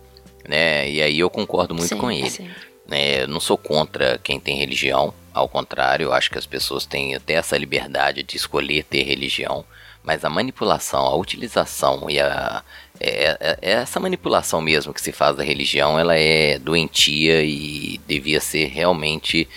né? 0.45 0.89
E 0.91 1.01
aí 1.01 1.17
eu 1.19 1.29
concordo 1.29 1.73
muito 1.73 1.87
Sim, 1.87 1.97
com 1.97 2.11
ele. 2.11 2.29
sim. 2.29 2.49
É, 2.91 3.23
eu 3.23 3.27
não 3.29 3.39
sou 3.39 3.57
contra 3.57 4.17
quem 4.17 4.37
tem 4.37 4.57
religião, 4.57 5.13
ao 5.33 5.47
contrário, 5.47 6.07
eu 6.07 6.13
acho 6.13 6.29
que 6.29 6.37
as 6.37 6.45
pessoas 6.45 6.85
têm 6.85 7.15
até 7.15 7.35
essa 7.35 7.57
liberdade 7.57 8.21
de 8.23 8.35
escolher 8.35 8.83
ter 8.83 9.03
religião, 9.03 9.63
Mas 10.03 10.25
a 10.25 10.29
manipulação, 10.29 11.05
a 11.05 11.15
utilização 11.15 12.09
e 12.09 12.19
a 12.19 12.63
é, 13.01 13.37
é- 13.39 13.57
é 13.61 13.71
essa 13.71 13.99
manipulação 13.99 14.61
mesmo 14.61 14.93
que 14.93 15.01
se 15.01 15.11
faz 15.11 15.35
da 15.35 15.43
religião, 15.43 15.97
ela 15.99 16.15
é 16.17 16.59
doentia 16.59 17.43
e 17.43 17.99
devia 18.07 18.39
ser 18.39 18.67
realmente 18.67 19.47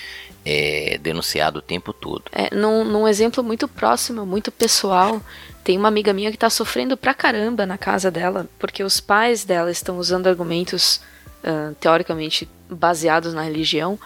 é, 0.45 0.99
denunciado 1.03 1.59
o 1.59 1.63
tempo 1.63 1.93
todo. 1.93 2.25
É, 2.33 2.55
num, 2.55 2.85
num 2.85 3.09
exemplo 3.09 3.43
muito 3.43 3.67
próximo, 3.67 4.27
muito 4.27 4.53
pessoal, 4.53 5.21
tem 5.63 5.79
uma 5.79 5.89
amiga 5.89 6.13
minha 6.13 6.31
que 6.31 6.37
tá 6.37 6.51
sofrendo 6.51 6.97
pra 6.97 7.15
caramba 7.15 7.65
na 7.65 7.79
casa 7.79 8.11
dela, 8.11 8.47
porque 8.59 8.83
os 8.85 9.01
pais 9.01 9.45
dela 9.45 9.71
estão 9.71 9.97
usando 9.99 10.27
argumentos 10.27 11.01
ah, 11.43 11.73
teoricamente 11.81 12.49
baseados 12.69 13.33
na 13.33 13.43
religião 13.43 13.99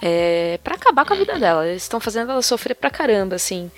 é, 0.00 0.58
para 0.62 0.74
acabar 0.76 1.04
com 1.04 1.12
a 1.12 1.16
vida 1.16 1.38
dela. 1.38 1.66
Eles 1.66 1.82
estão 1.82 1.98
fazendo 2.00 2.30
ela 2.30 2.42
sofrer 2.42 2.74
pra 2.74 2.90
caramba, 2.90 3.34
assim, 3.36 3.70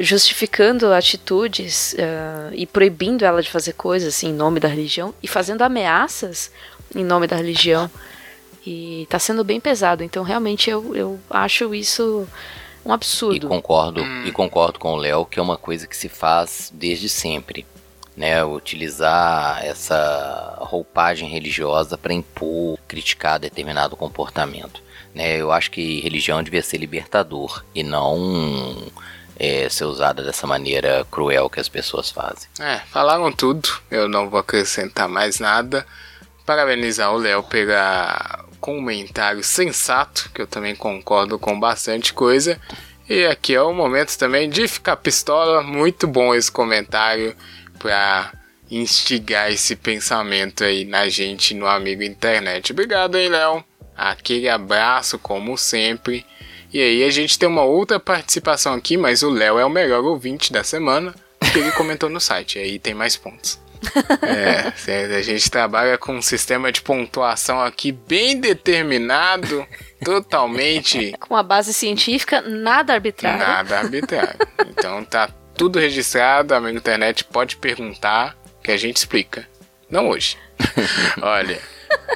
justificando 0.00 0.92
atitudes 0.92 1.94
ah, 1.98 2.50
e 2.52 2.66
proibindo 2.66 3.24
ela 3.24 3.42
de 3.42 3.50
fazer 3.50 3.72
coisas 3.72 4.14
assim, 4.14 4.28
em 4.28 4.34
nome 4.34 4.60
da 4.60 4.68
religião 4.68 5.14
e 5.22 5.28
fazendo 5.28 5.62
ameaças 5.62 6.50
em 6.94 7.04
nome 7.04 7.26
da 7.26 7.36
religião. 7.36 7.90
E 8.64 9.06
tá 9.10 9.18
sendo 9.18 9.42
bem 9.42 9.60
pesado. 9.60 10.04
Então, 10.04 10.22
realmente, 10.22 10.70
eu, 10.70 10.94
eu 10.94 11.20
acho 11.28 11.74
isso 11.74 12.28
um 12.84 12.90
E 12.90 12.94
absurdo. 12.94 13.48
concordo, 13.48 14.00
e 14.24 14.32
concordo 14.32 14.78
com 14.78 14.92
o 14.92 14.96
Léo 14.96 15.24
que 15.24 15.38
é 15.38 15.42
uma 15.42 15.56
coisa 15.56 15.86
que 15.86 15.96
se 15.96 16.08
faz 16.08 16.72
desde 16.72 17.08
sempre. 17.08 17.66
Né, 18.14 18.44
utilizar 18.44 19.64
essa 19.64 20.58
roupagem 20.60 21.30
religiosa 21.30 21.96
para 21.96 22.12
impor, 22.12 22.78
criticar 22.86 23.38
determinado 23.38 23.96
comportamento. 23.96 24.82
Né, 25.14 25.40
eu 25.40 25.50
acho 25.50 25.70
que 25.70 25.98
religião 26.02 26.42
devia 26.42 26.62
ser 26.62 26.76
libertador 26.76 27.64
e 27.74 27.82
não 27.82 28.76
é, 29.42 29.68
ser 29.68 29.86
usada 29.86 30.22
dessa 30.22 30.46
maneira 30.46 31.04
cruel 31.10 31.50
que 31.50 31.58
as 31.58 31.68
pessoas 31.68 32.08
fazem. 32.08 32.48
É, 32.60 32.78
falaram 32.92 33.32
tudo, 33.32 33.68
eu 33.90 34.08
não 34.08 34.30
vou 34.30 34.38
acrescentar 34.38 35.08
mais 35.08 35.40
nada. 35.40 35.84
Parabenizar 36.46 37.12
o 37.12 37.18
Léo 37.18 37.42
pela 37.42 38.44
comentário 38.60 39.42
sensato, 39.42 40.30
que 40.32 40.40
eu 40.40 40.46
também 40.46 40.76
concordo 40.76 41.40
com 41.40 41.58
bastante 41.58 42.14
coisa. 42.14 42.60
E 43.08 43.26
aqui 43.26 43.52
é 43.52 43.60
o 43.60 43.74
momento 43.74 44.16
também 44.16 44.48
de 44.48 44.68
ficar 44.68 44.94
pistola. 44.96 45.60
Muito 45.60 46.06
bom 46.06 46.32
esse 46.32 46.50
comentário 46.50 47.34
pra 47.80 48.32
instigar 48.70 49.50
esse 49.50 49.74
pensamento 49.74 50.62
aí 50.62 50.84
na 50.84 51.08
gente, 51.08 51.52
no 51.52 51.66
amigo 51.66 52.04
internet. 52.04 52.70
Obrigado, 52.70 53.18
hein, 53.18 53.28
Léo? 53.28 53.64
Aquele 53.96 54.48
abraço, 54.48 55.18
como 55.18 55.58
sempre. 55.58 56.24
E 56.72 56.80
aí 56.80 57.04
a 57.04 57.10
gente 57.10 57.38
tem 57.38 57.48
uma 57.48 57.62
outra 57.62 58.00
participação 58.00 58.72
aqui, 58.74 58.96
mas 58.96 59.22
o 59.22 59.30
Léo 59.30 59.58
é 59.58 59.64
o 59.64 59.70
melhor 59.70 60.02
ouvinte 60.04 60.52
da 60.52 60.64
semana, 60.64 61.14
porque 61.38 61.58
ele 61.58 61.72
comentou 61.72 62.08
no 62.08 62.20
site, 62.20 62.58
aí 62.58 62.78
tem 62.78 62.94
mais 62.94 63.16
pontos. 63.16 63.60
É, 64.22 65.16
a 65.18 65.22
gente 65.22 65.50
trabalha 65.50 65.98
com 65.98 66.14
um 66.14 66.22
sistema 66.22 66.70
de 66.70 66.80
pontuação 66.80 67.60
aqui 67.60 67.90
bem 67.90 68.40
determinado, 68.40 69.66
totalmente 70.04 71.12
Com 71.18 71.34
uma 71.34 71.42
base 71.42 71.74
científica, 71.74 72.40
nada 72.40 72.92
arbitrário. 72.94 73.38
nada 73.40 73.78
arbitrário. 73.80 74.38
Então 74.68 75.04
tá 75.04 75.28
tudo 75.56 75.78
registrado, 75.78 76.54
amigo 76.54 76.78
internet 76.78 77.24
pode 77.24 77.56
perguntar 77.56 78.36
que 78.62 78.70
a 78.70 78.76
gente 78.76 78.96
explica. 78.96 79.46
Não 79.90 80.08
hoje. 80.08 80.38
Olha, 81.20 81.58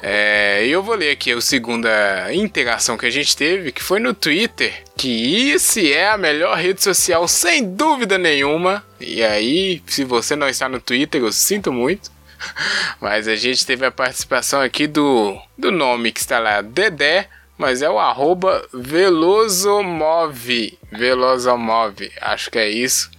é, 0.01 0.65
eu 0.67 0.83
vou 0.83 0.95
ler 0.95 1.11
aqui 1.11 1.31
a 1.31 1.41
segunda 1.41 2.33
interação 2.33 2.97
que 2.97 3.05
a 3.05 3.09
gente 3.09 3.35
teve, 3.35 3.71
que 3.71 3.83
foi 3.83 3.99
no 3.99 4.13
Twitter, 4.13 4.83
que 4.95 5.49
esse 5.51 5.91
é 5.91 6.09
a 6.09 6.17
melhor 6.17 6.57
rede 6.57 6.81
social 6.83 7.27
sem 7.27 7.63
dúvida 7.63 8.17
nenhuma. 8.17 8.83
E 8.99 9.23
aí, 9.23 9.81
se 9.87 10.03
você 10.03 10.35
não 10.35 10.47
está 10.47 10.67
no 10.67 10.79
Twitter, 10.79 11.21
eu 11.21 11.31
sinto 11.31 11.71
muito. 11.71 12.11
Mas 13.01 13.27
a 13.27 13.35
gente 13.35 13.65
teve 13.65 13.85
a 13.85 13.91
participação 13.91 14.61
aqui 14.61 14.87
do, 14.87 15.37
do 15.57 15.71
nome 15.71 16.11
que 16.11 16.19
está 16.19 16.39
lá, 16.39 16.61
Dedé, 16.61 17.27
mas 17.57 17.81
é 17.81 17.89
o 17.89 17.97
arroba 17.97 18.63
Velozomov. 18.71 20.47
Velozomov, 20.91 21.95
acho 22.21 22.51
que 22.51 22.59
é 22.59 22.69
isso. 22.69 23.09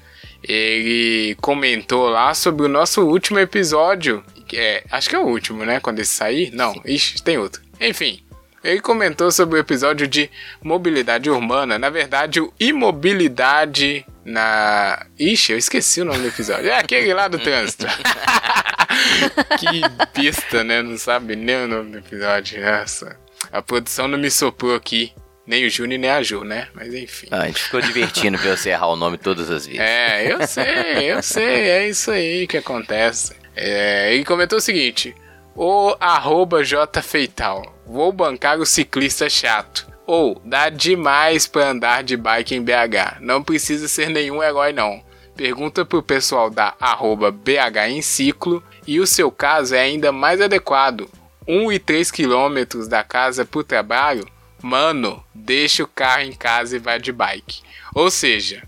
Ele 0.43 1.37
comentou 1.41 2.09
lá 2.09 2.33
sobre 2.33 2.65
o 2.65 2.69
nosso 2.69 3.03
último 3.03 3.41
episódio. 3.41 4.23
Que 4.49 4.57
É, 4.57 4.83
acho 4.91 5.09
que 5.09 5.15
é 5.15 5.19
o 5.19 5.27
último, 5.27 5.65
né? 5.65 5.79
Quando 5.79 6.01
esse 6.01 6.15
sair. 6.15 6.51
Não, 6.53 6.75
ixi, 6.85 7.23
tem 7.23 7.39
outro. 7.39 7.63
Enfim, 7.81 8.21
ele 8.65 8.81
comentou 8.81 9.31
sobre 9.31 9.57
o 9.57 9.61
episódio 9.61 10.09
de 10.09 10.29
mobilidade 10.63 11.31
urbana. 11.31 11.79
Na 11.79 11.91
verdade, 11.91 12.41
o 12.41 12.53
imobilidade 12.59 14.05
na. 14.25 15.07
Ixi, 15.19 15.53
eu 15.53 15.59
esqueci 15.59 16.01
o 16.01 16.05
nome 16.05 16.21
do 16.21 16.29
episódio. 16.29 16.69
É 16.69 16.79
aquele 16.79 17.15
lá 17.15 17.29
do 17.29 17.39
trânsito. 17.41 17.87
que 19.59 20.21
besta, 20.21 20.65
né? 20.65 20.83
Não 20.83 20.99
sabe 20.99 21.37
nem 21.37 21.65
o 21.65 21.69
nome 21.69 21.93
do 21.93 21.99
episódio. 21.99 22.61
Nossa. 22.61 23.17
A 23.53 23.63
produção 23.63 24.09
não 24.09 24.19
me 24.19 24.31
soprou 24.31 24.75
aqui. 24.75 25.13
Nem 25.47 25.65
o 25.65 25.71
Júnior 25.71 25.99
nem 25.99 26.11
a 26.11 26.23
Ju, 26.23 26.45
né? 26.45 26.69
Mas 26.75 26.93
enfim. 26.93 27.29
Ah, 27.31 27.43
a 27.43 27.47
gente 27.47 27.63
ficou 27.63 27.81
divertindo 27.81 28.37
ver 28.37 28.55
você 28.55 28.69
errar 28.69 28.89
o 28.89 28.97
nome 28.97 29.17
todas 29.17 29.51
as 29.51 29.67
vezes. 29.67 29.81
É, 29.81 30.31
eu 30.31 30.47
sei, 30.47 31.11
eu 31.11 31.23
sei, 31.23 31.71
é 31.71 31.89
isso 31.89 32.11
aí 32.11 32.47
que 32.47 32.59
acontece. 32.59 33.35
É, 33.61 34.15
ele 34.15 34.25
comentou 34.25 34.59
o 34.59 34.63
seguinte: 34.63 35.15
O 35.55 35.97
arroba 35.99 36.63
jfeital, 36.63 37.77
vou 37.87 38.13
bancar 38.13 38.59
o 38.59 38.67
ciclista 38.67 39.29
chato. 39.29 39.87
Ou, 40.07 40.41
dá 40.45 40.71
demais 40.71 41.47
pra 41.47 41.69
andar 41.71 42.03
de 42.03 42.17
bike 42.17 42.55
em 42.55 42.63
BH. 42.63 43.19
Não 43.21 43.43
precisa 43.43 43.89
ser 43.89 44.09
nenhum 44.09 44.43
herói, 44.43 44.73
não. 44.73 45.03
Pergunta 45.37 45.85
pro 45.85 46.03
pessoal 46.03 46.49
da 46.49 46.75
arroba 46.81 47.31
BH 47.31 47.89
em 47.91 48.01
ciclo 48.01 48.63
e 48.87 48.99
o 49.01 49.07
seu 49.07 49.31
caso 49.31 49.75
é 49.75 49.81
ainda 49.81 50.11
mais 50.11 50.41
adequado. 50.41 51.09
1 51.47 51.73
e 51.73 51.79
3 51.79 52.11
quilômetros 52.11 52.89
da 52.89 53.03
casa 53.05 53.45
pro 53.45 53.63
trabalho, 53.63 54.27
mano, 54.63 55.23
deixa 55.35 55.83
o 55.83 55.87
carro 55.87 56.23
em 56.23 56.33
casa 56.33 56.77
e 56.77 56.79
vai 56.79 56.99
de 56.99 57.13
bike. 57.13 57.61
Ou 57.95 58.11
seja, 58.11 58.63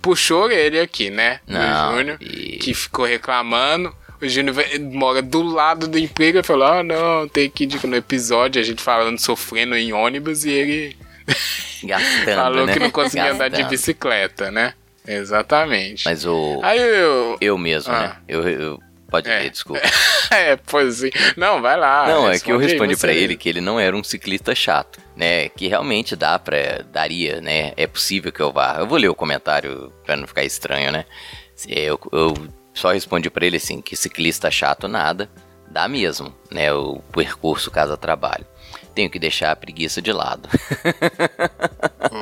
puxou 0.00 0.50
ele 0.50 0.78
aqui, 0.78 1.10
né? 1.10 1.40
Não, 1.46 1.96
Júnior, 1.96 2.18
e- 2.20 2.58
que 2.58 2.72
ficou 2.74 3.04
reclamando. 3.04 3.94
O 4.22 4.28
Júnior 4.28 4.54
mora 4.92 5.20
do 5.20 5.42
lado 5.42 5.88
do 5.88 5.98
emprego 5.98 6.38
e 6.38 6.42
falou: 6.44 6.66
Ah, 6.66 6.82
não, 6.82 7.26
tem 7.28 7.50
que 7.50 7.64
ir 7.64 7.86
no 7.86 7.96
episódio, 7.96 8.60
a 8.60 8.64
gente 8.64 8.80
falando, 8.80 9.18
sofrendo 9.18 9.74
em 9.74 9.92
ônibus, 9.92 10.44
e 10.44 10.50
ele 10.50 10.96
Gastando, 11.84 12.36
falou 12.36 12.66
né? 12.66 12.72
que 12.72 12.78
não 12.78 12.90
conseguia 12.90 13.32
andar 13.32 13.48
de 13.48 13.56
Gastando. 13.56 13.70
bicicleta, 13.70 14.50
né? 14.50 14.74
Exatamente. 15.06 16.04
Mas 16.04 16.24
o. 16.24 16.60
Aí 16.62 16.78
eu. 16.80 17.36
Eu 17.40 17.58
mesmo, 17.58 17.92
Ah. 17.92 18.00
né? 18.00 18.16
Eu, 18.28 18.48
eu- 18.48 18.78
pode 19.10 19.28
É. 19.28 19.40
ver, 19.40 19.50
desculpa. 19.50 19.82
é, 20.30 20.56
pois 20.56 20.96
sim. 20.98 21.10
Não, 21.36 21.60
vai 21.60 21.76
lá. 21.76 22.06
Não, 22.06 22.30
é 22.30 22.38
que 22.38 22.50
eu 22.52 22.56
respondi 22.58 22.96
pra 22.96 23.12
ele 23.12 23.36
que 23.36 23.48
ele 23.48 23.60
não 23.60 23.78
era 23.80 23.96
um 23.96 24.04
ciclista 24.04 24.54
chato, 24.54 25.00
né? 25.16 25.48
Que 25.48 25.66
realmente 25.66 26.14
dá 26.14 26.38
pra. 26.38 26.82
daria, 26.92 27.40
né? 27.40 27.72
É 27.76 27.86
possível 27.88 28.30
que 28.30 28.40
eu 28.40 28.52
vá. 28.52 28.76
Eu 28.78 28.86
vou 28.86 28.96
ler 28.98 29.08
o 29.08 29.14
comentário 29.14 29.92
pra 30.04 30.16
não 30.16 30.26
ficar 30.28 30.44
estranho, 30.44 30.92
né? 30.92 31.04
Eu, 31.68 31.98
eu 32.12 32.34
só 32.74 32.92
respondi 32.92 33.30
pra 33.30 33.46
ele 33.46 33.56
assim: 33.56 33.80
que 33.80 33.96
ciclista 33.96 34.50
chato 34.50 34.88
nada, 34.88 35.30
dá 35.68 35.86
mesmo, 35.88 36.34
né? 36.50 36.72
O 36.72 37.00
percurso 37.12 37.70
casa-trabalho. 37.70 38.46
Tenho 38.94 39.08
que 39.10 39.18
deixar 39.18 39.52
a 39.52 39.56
preguiça 39.56 40.02
de 40.02 40.12
lado. 40.12 40.48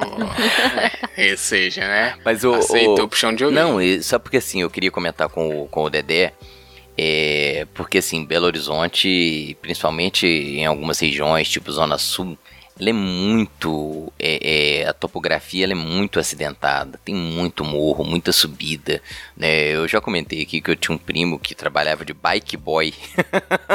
Ou 1.30 1.36
seja, 1.36 1.86
né? 1.86 2.14
Mas 2.24 2.44
o. 2.44 2.54
Aceitou 2.54 3.04
o- 3.04 3.08
puxão 3.08 3.34
de 3.34 3.44
orelha. 3.44 3.62
Não, 3.64 3.78
só 4.02 4.18
porque 4.18 4.36
assim, 4.36 4.62
eu 4.62 4.70
queria 4.70 4.90
comentar 4.90 5.28
com 5.28 5.62
o, 5.62 5.68
com 5.68 5.84
o 5.84 5.90
Dedé. 5.90 6.32
É, 6.98 7.66
porque 7.74 7.98
assim, 7.98 8.24
Belo 8.24 8.46
Horizonte, 8.46 9.56
principalmente 9.62 10.26
em 10.26 10.66
algumas 10.66 10.98
regiões, 11.00 11.48
tipo 11.48 11.70
Zona 11.72 11.96
Sul, 11.98 12.36
ela 12.80 12.90
é 12.90 12.92
muito. 12.94 14.10
é, 14.18 14.80
é, 14.80 14.88
a 14.88 14.92
topografia 14.94 15.64
ela 15.64 15.72
é 15.72 15.76
muito 15.76 16.18
acidentada, 16.18 16.98
tem 17.04 17.14
muito 17.14 17.62
morro, 17.62 18.02
muita 18.02 18.32
subida. 18.32 19.02
Né? 19.36 19.74
Eu 19.74 19.86
já 19.86 20.00
comentei 20.00 20.42
aqui 20.42 20.60
que 20.60 20.70
eu 20.70 20.76
tinha 20.76 20.94
um 20.94 20.98
primo 20.98 21.38
que 21.38 21.54
trabalhava 21.54 22.04
de 22.04 22.14
bike 22.14 22.56
boy. 22.56 22.94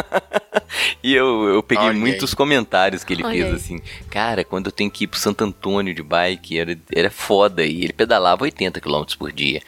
e 1.03 1.13
eu, 1.13 1.43
eu 1.49 1.61
peguei 1.61 1.85
Olha 1.85 1.93
aí. 1.93 1.99
muitos 1.99 2.33
comentários 2.33 3.03
que 3.03 3.13
ele 3.13 3.23
Olha 3.23 3.33
fez 3.33 3.45
aí. 3.45 3.53
assim. 3.53 3.81
Cara, 4.09 4.43
quando 4.43 4.67
eu 4.67 4.71
tenho 4.71 4.89
que 4.89 5.03
ir 5.03 5.07
pro 5.07 5.19
Santo 5.19 5.43
Antônio 5.43 5.93
de 5.93 6.01
bike, 6.01 6.57
era, 6.57 6.77
era 6.91 7.11
foda. 7.11 7.63
E 7.63 7.83
ele 7.83 7.93
pedalava 7.93 8.43
80 8.43 8.81
km 8.81 9.03
por 9.19 9.31
dia. 9.31 9.61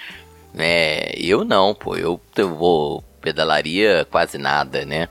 Né? 0.52 1.12
Eu 1.16 1.46
não, 1.46 1.76
pô. 1.76 1.96
Eu, 1.96 2.20
eu 2.36 2.56
vou 2.56 3.04
pedalaria 3.22 4.08
quase 4.10 4.38
nada, 4.38 4.86
né? 4.86 5.10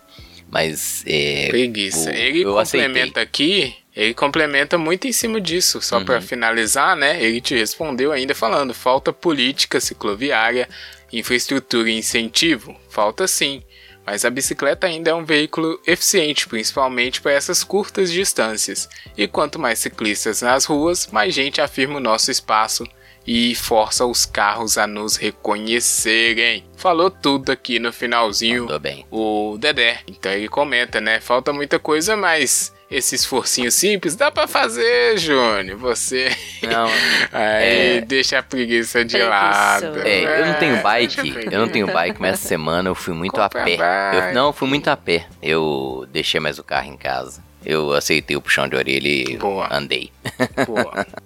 Mas 0.50 1.02
é. 1.06 1.48
Preguiça. 1.48 2.10
o- 2.10 2.14
ele 2.14 2.42
eu 2.42 2.58
aceitei. 2.58 2.86
complementa 2.88 3.20
aqui, 3.20 3.74
ele 3.94 4.14
complementa 4.14 4.78
muito 4.78 5.06
em 5.06 5.12
cima 5.12 5.40
disso. 5.40 5.80
Só 5.82 5.98
Uhum. 5.98 6.20
finalizar, 6.20 6.96
né? 6.96 7.22
Ele 7.22 7.40
te 7.40 7.54
respondeu 7.54 8.12
ainda 8.12 8.34
falando: 8.34 8.72
falta 8.72 9.12
política 9.12 9.80
cicloviária, 9.80 10.68
infraestrutura 11.12 11.90
e 11.90 11.98
incentivo. 11.98 12.76
Falta 12.88 13.26
sim. 13.26 13.62
Mas 14.06 14.24
a 14.24 14.30
bicicleta 14.30 14.86
ainda 14.86 15.10
é 15.10 15.14
um 15.14 15.24
veículo 15.24 15.80
eficiente, 15.84 16.46
principalmente 16.46 17.20
para 17.20 17.32
essas 17.32 17.64
curtas 17.64 18.12
distâncias. 18.12 18.88
E 19.18 19.26
quanto 19.26 19.58
mais 19.58 19.80
ciclistas 19.80 20.42
nas 20.42 20.64
ruas, 20.64 21.08
mais 21.10 21.34
gente 21.34 21.60
afirma 21.60 21.96
o 21.96 22.00
nosso 22.00 22.30
espaço 22.30 22.86
e 23.26 23.54
força 23.54 24.06
os 24.06 24.24
carros 24.24 24.78
a 24.78 24.86
nos 24.86 25.16
reconhecerem. 25.16 26.64
Falou 26.76 27.10
tudo 27.10 27.50
aqui 27.50 27.78
no 27.78 27.92
finalzinho 27.92 28.62
Mandou 28.62 28.78
bem. 28.80 29.06
o 29.10 29.56
Dedé. 29.58 30.00
Então 30.06 30.30
ele 30.32 30.48
comenta, 30.48 31.00
né? 31.00 31.20
Falta 31.20 31.52
muita 31.52 31.78
coisa, 31.78 32.16
mas 32.16 32.72
esse 32.90 33.16
esforcinho 33.16 33.70
simples 33.72 34.14
dá 34.14 34.30
pra 34.30 34.46
fazer, 34.46 35.18
Júnior. 35.18 35.76
Você 35.78 36.30
Não, 36.62 36.86
aí 37.32 37.96
É. 37.98 38.00
deixa 38.02 38.38
a 38.38 38.42
preguiça 38.42 39.04
de 39.04 39.18
lado. 39.18 39.98
é, 40.04 40.40
eu 40.40 40.46
não 40.46 40.54
tenho 40.54 40.76
É, 40.76 40.82
bike, 40.82 41.22
deixa 41.32 41.48
a 41.48 41.52
eu 41.52 41.60
não 41.60 41.68
tenho 41.68 41.86
bike, 41.92 42.20
mas 42.20 42.34
essa 42.34 42.46
semana 42.48 42.88
eu 42.88 42.94
fui 42.94 43.14
muito 43.14 43.40
a 43.40 43.48
pé. 43.48 43.64
bike. 43.76 44.28
Eu, 44.28 44.34
não, 44.34 44.46
eu 44.48 44.52
fui 44.52 44.68
muito 44.68 44.88
a 44.88 44.96
pé. 44.96 45.26
Eu 45.42 46.06
deixei 46.12 46.38
mais 46.38 46.58
o 46.58 46.64
carro 46.64 46.88
em 46.88 46.96
casa. 46.96 47.42
Eu 47.66 47.92
aceitei 47.92 48.36
o 48.36 48.40
puxão 48.40 48.68
de 48.68 48.76
orelha 48.76 49.08
e 49.08 49.36
Boa. 49.36 49.66
andei. 49.74 50.12
Pô, 50.64 50.76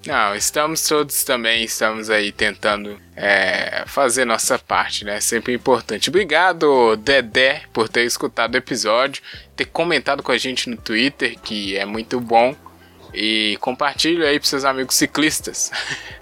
não, 0.07 0.35
estamos 0.35 0.89
todos 0.89 1.23
também, 1.23 1.63
estamos 1.65 2.09
aí 2.09 2.33
tentando 2.33 2.99
é, 3.15 3.85
fazer 3.87 4.25
nossa 4.25 4.59
parte, 4.59 5.05
né? 5.05 5.21
Sempre 5.21 5.53
importante. 5.53 6.09
Obrigado, 6.09 6.97
Dedé, 6.97 7.65
por 7.75 7.91
ter 7.91 8.07
escutado 8.07 8.55
o 8.55 8.57
episódio, 8.57 9.23
ter 9.55 9.67
comentado 9.67 10.23
com 10.23 10.33
a 10.33 10.39
gente 10.39 10.71
no 10.71 10.79
Twitter, 10.79 11.39
que 11.41 11.77
é 11.77 11.85
muito 11.85 12.19
bom. 12.19 12.57
E 13.13 13.59
compartilhe 13.61 14.25
aí 14.25 14.39
para 14.39 14.49
seus 14.49 14.65
amigos 14.65 14.95
ciclistas 14.95 15.71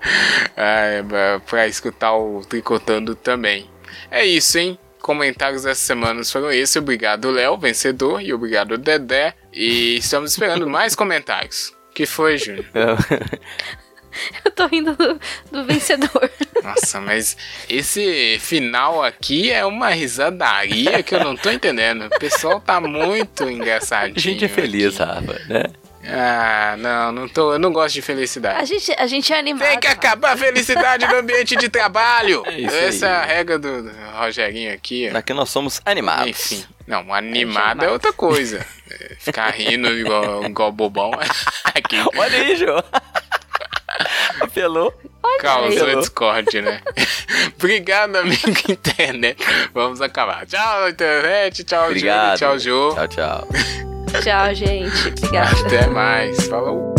é, 0.57 1.05
para 1.47 1.69
escutar 1.69 2.17
o 2.17 2.41
Tricotando 2.45 3.15
também. 3.15 3.71
É 4.11 4.27
isso, 4.27 4.59
hein? 4.59 4.77
Comentários 5.01 5.63
dessa 5.63 5.81
semana 5.81 6.25
foram 6.25 6.51
esses. 6.51 6.77
Obrigado, 6.77 7.31
Léo, 7.31 7.57
vencedor, 7.57 8.21
e 8.21 8.33
obrigado, 8.33 8.77
Dedé. 8.77 9.35
E 9.53 9.97
estamos 9.97 10.33
esperando 10.33 10.67
mais 10.71 10.95
comentários. 10.95 11.73
que 11.95 12.07
foi, 12.07 12.39
Júnior? 12.39 12.67
Eu 14.45 14.51
tô 14.51 14.67
rindo 14.67 14.97
do, 14.97 15.21
do 15.53 15.65
vencedor. 15.65 16.31
Nossa, 16.63 17.01
mas 17.01 17.37
esse 17.69 18.39
final 18.41 19.05
aqui 19.05 19.51
é 19.51 19.65
uma 19.65 19.91
risadaria 19.91 21.03
que 21.03 21.15
eu 21.15 21.23
não 21.23 21.37
tô 21.37 21.51
entendendo. 21.51 22.07
O 22.07 22.19
pessoal 22.19 22.61
tá 22.61 22.81
muito 22.81 23.49
engraçadinho. 23.49 24.17
A 24.17 24.21
gente 24.21 24.45
é 24.45 24.49
feliz, 24.49 25.01
aqui. 25.01 25.13
Rafa, 25.13 25.41
né? 25.47 25.63
Ah, 26.05 26.77
não, 26.79 27.13
não 27.13 27.29
tô, 27.29 27.53
eu 27.55 27.59
não 27.59 27.73
gosto 27.73 27.95
de 27.95 28.01
A 28.01 28.03
felicidade. 28.03 28.67
gente, 28.67 28.93
a 28.99 29.07
gente 29.07 29.33
é 29.33 29.39
animado. 29.39 29.69
Tem 29.69 29.81
que 29.81 29.87
acabar 29.89 30.33
a 30.33 30.37
felicidade 30.37 31.07
no 31.07 31.17
ambiente 31.17 31.57
de 31.57 31.69
trabalho. 31.69 32.43
É 32.49 32.59
isso 32.61 32.75
Essa 32.77 33.07
é 33.07 33.11
a 33.17 33.25
regra 33.25 33.59
do 33.59 33.83
do 33.83 33.91
Rogerinho 34.17 34.73
aqui. 34.73 35.11
ó. 35.13 35.19
Aqui 35.19 35.35
nós 35.35 35.51
somos 35.51 35.81
animados. 35.85 36.29
Enfim, 36.53 36.65
não, 36.87 37.13
animado 37.13 37.85
é 37.85 37.91
outra 37.91 38.13
coisa. 38.13 38.65
É, 38.91 39.17
Ficar 39.21 39.51
rindo 39.51 39.89
igual, 39.91 40.45
igual 40.45 40.73
bobão. 40.73 41.11
Aqui 41.75 41.97
Olha 42.17 42.39
aí, 42.39 42.57
Jô. 42.57 42.83
Apelou. 44.41 44.95
causou 45.41 45.87
aí. 45.89 45.97
discórdia, 45.97 46.63
né? 46.63 46.81
Obrigado, 47.57 48.17
amigo 48.17 48.49
internet. 48.69 49.43
Vamos 49.75 50.01
acabar. 50.01 50.47
Tchau, 50.47 50.89
internet. 50.89 51.65
Tchau, 51.65 51.81
Júlio. 51.89 51.97
Obrigado. 51.99 52.39
Tchau, 52.39 52.59
Jô. 52.59 52.95
Tchau, 52.95 53.09
tchau. 53.09 53.98
Tchau, 54.23 54.55
gente. 54.55 55.09
Obrigada. 55.09 55.67
Até 55.67 55.87
mais. 55.89 56.47
Falou. 56.47 56.98